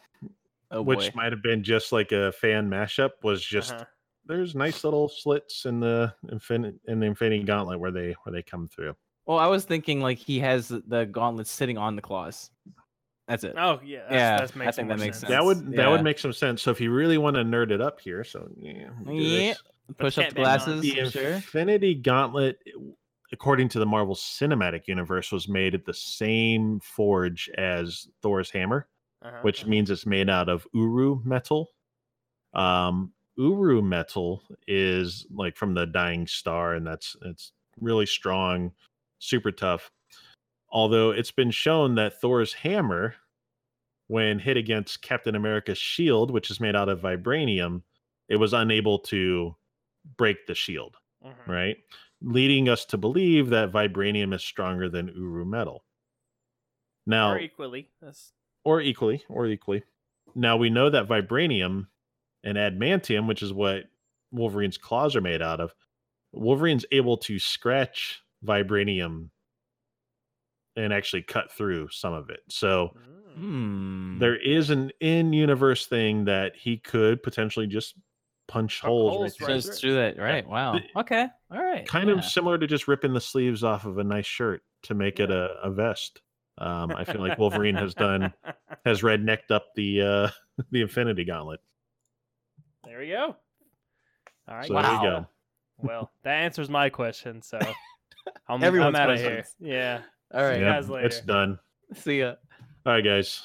oh 0.71 0.83
which 0.83 1.15
might 1.15 1.33
have 1.33 1.43
been 1.43 1.63
just 1.63 1.93
like 1.93 2.13
a 2.13 2.33
fan 2.33 2.69
mashup, 2.69 3.11
was 3.23 3.43
just 3.45 3.73
Uh-huh. 3.75 3.85
there's 4.27 4.55
nice 4.55 4.85
little 4.85 5.09
slits 5.09 5.67
in 5.67 5.81
the 5.81 6.15
infinite 6.31 6.77
in 6.87 7.01
the 7.01 7.07
Infinity 7.07 7.43
Gauntlet 7.45 7.79
where 7.79 7.91
they 7.91 8.15
where 8.23 8.33
they 8.33 8.43
come 8.43 8.69
through. 8.69 8.95
Well, 9.27 9.39
I 9.39 9.47
was 9.47 9.65
thinking 9.65 10.01
like 10.01 10.17
he 10.19 10.39
has 10.41 10.69
the 10.69 11.05
gauntlet 11.05 11.47
sitting 11.47 11.77
on 11.77 11.97
the 11.97 12.03
claws. 12.03 12.51
That's 13.27 13.45
it. 13.45 13.55
Oh 13.59 13.79
yeah, 13.85 13.99
that's, 14.09 14.13
Yeah, 14.13 14.39
that's 14.39 14.57
I 14.57 14.71
think 14.71 14.89
that 14.89 14.99
makes 14.99 15.19
sense. 15.19 15.29
That 15.29 15.45
would 15.45 15.67
that 15.73 15.77
yeah. 15.77 15.91
would 15.91 16.03
make 16.03 16.19
some 16.19 16.33
sense. 16.33 16.63
So 16.63 16.71
if 16.71 16.81
you 16.81 16.91
really 16.91 17.19
want 17.19 17.37
to 17.37 17.43
nerd 17.43 17.71
it 17.71 17.83
up 17.83 18.01
here, 18.01 18.25
so 18.25 18.49
yeah, 18.59 18.89
Yeah. 19.07 19.55
Push 19.99 20.19
up 20.19 20.29
the 20.31 20.35
glasses. 20.35 20.83
the 20.83 21.11
sure. 21.11 21.33
Infinity 21.33 21.95
Gauntlet 21.95 22.59
according 23.33 23.69
to 23.71 23.79
the 23.79 23.87
Marvel 23.87 24.15
Cinematic 24.15 24.87
Universe, 24.89 25.31
was 25.33 25.49
made 25.49 25.75
at 25.75 25.85
the 25.85 25.95
same 25.95 26.81
forge 26.81 27.49
as 27.59 28.09
Thor's 28.23 28.51
hammer, 28.51 28.89
Uh-huh, 29.23 29.39
which 29.43 29.63
uh-huh. 29.63 29.71
means 29.71 29.91
it's 29.91 30.07
made 30.07 30.31
out 30.31 30.49
of 30.49 30.67
Uru 30.75 31.21
metal. 31.25 31.71
Um, 32.55 33.13
Uru 33.37 33.83
metal 33.83 34.43
is 34.67 35.27
like 35.31 35.57
from 35.57 35.75
the 35.75 35.87
Dying 35.87 36.27
Star, 36.27 36.75
and 36.75 36.87
that's 36.87 37.17
it's 37.23 37.53
really 37.81 38.07
strong, 38.07 38.73
super 39.19 39.53
tough. 39.53 39.91
Although 40.71 41.11
it's 41.13 41.31
been 41.31 41.51
shown 41.51 41.95
that 41.97 42.21
Thor's 42.21 42.53
hammer, 42.53 43.15
when 44.09 44.39
hit 44.39 44.57
against 44.57 45.03
Captain 45.03 45.35
America's 45.35 45.79
shield, 45.79 46.31
which 46.31 46.51
is 46.51 46.61
made 46.61 46.75
out 46.77 46.89
of 46.89 47.01
vibranium, 47.01 47.83
it 48.29 48.37
was 48.37 48.53
unable 48.55 48.99
to 48.99 49.55
break 50.17 50.47
the 50.47 50.55
shield 50.55 50.97
Mhm. 51.25 51.47
right? 51.47 51.77
Leading 52.21 52.69
us 52.69 52.85
to 52.87 52.99
believe 52.99 53.51
that 53.51 53.73
vibranium 53.73 54.35
is 54.35 54.43
stronger 54.43 54.89
than 54.89 55.09
Uru 55.09 55.45
metal. 55.45 55.85
Now, 57.07 57.33
Or 57.33 57.39
equally. 57.39 57.89
That's 58.03 58.33
or 58.65 58.81
equally, 58.83 59.23
or 59.29 59.47
equally. 59.47 59.83
Now 60.35 60.57
we 60.57 60.69
know 60.69 60.91
that 60.91 61.09
vibranium 61.09 61.87
and 62.45 62.59
adamantium, 62.59 63.27
which 63.27 63.43
is 63.43 63.53
what 63.53 63.85
Wolverine's 64.31 64.77
claws 64.77 65.17
are 65.17 65.21
made 65.21 65.41
out 65.41 65.61
of, 65.61 65.75
Wolverine's 66.33 66.85
able 66.93 67.17
to 67.19 67.39
scratch 67.39 68.21
vibranium 68.45 69.31
and 70.77 70.93
actually 70.93 71.23
cut 71.23 71.51
through 71.51 71.89
some 71.91 72.13
of 72.13 72.31
it. 72.31 72.41
So 72.49 72.95
mm. 72.97 73.19
Hmm. 73.39 74.19
there 74.19 74.37
is 74.37 74.71
an 74.71 74.91
in-universe 75.01 75.87
thing 75.87 76.25
that 76.25 76.57
he 76.57 76.77
could 76.77 77.23
potentially 77.23 77.67
just 77.67 77.95
punch 78.49 78.81
Poke 78.81 78.89
holes, 78.89 79.13
holes 79.13 79.21
right 79.21 79.49
right 79.49 79.63
through. 79.63 79.71
Just 79.71 79.81
through 79.81 79.95
that, 79.95 80.19
right? 80.19 80.47
Wow. 80.49 80.81
Okay. 80.97 81.27
All 81.53 81.63
right. 81.63 81.87
kind 81.87 82.09
yeah. 82.09 82.17
of 82.17 82.25
similar 82.25 82.59
to 82.59 82.67
just 82.67 82.89
ripping 82.89 83.13
the 83.13 83.21
sleeves 83.21 83.63
off 83.63 83.85
of 83.85 83.99
a 83.99 84.05
nice 84.05 84.27
shirt 84.27 84.63
to 84.85 84.95
make 84.95 85.21
it 85.21 85.31
a, 85.31 85.51
a 85.63 85.71
vest. 85.71 86.21
Um, 86.59 86.93
I 86.97 87.05
feel 87.05 87.21
like 87.21 87.39
Wolverine 87.39 87.77
has 87.77 87.95
done 87.95 88.33
has 88.85 89.03
rednecked 89.03 89.51
up 89.51 89.67
the 89.77 90.03
uh, 90.03 90.29
the 90.73 90.81
Infinity 90.81 91.25
Gauntlet. 91.25 91.61
There 92.85 92.99
we 92.99 93.09
go. 93.09 93.37
All 94.49 94.57
right. 94.57 94.67
So 94.67 94.75
there 94.75 94.93
you 94.93 95.03
go. 95.03 95.27
Well, 95.77 96.11
that 96.25 96.35
answers 96.35 96.69
my 96.69 96.89
question. 96.89 97.43
So 97.43 97.59
I'm, 97.63 97.75
I'm 98.49 98.65
Everyone's 98.65 98.97
out 98.97 99.11
of 99.11 99.21
here. 99.21 99.45
Yeah. 99.61 100.01
All 100.35 100.43
right. 100.43 100.59
you 100.59 100.65
Yep, 100.65 100.89
guys 100.89 101.05
it's 101.05 101.21
done. 101.21 101.59
See 101.95 102.21
ya. 102.21 102.35
All 102.85 102.93
right, 102.95 103.05
guys. 103.05 103.43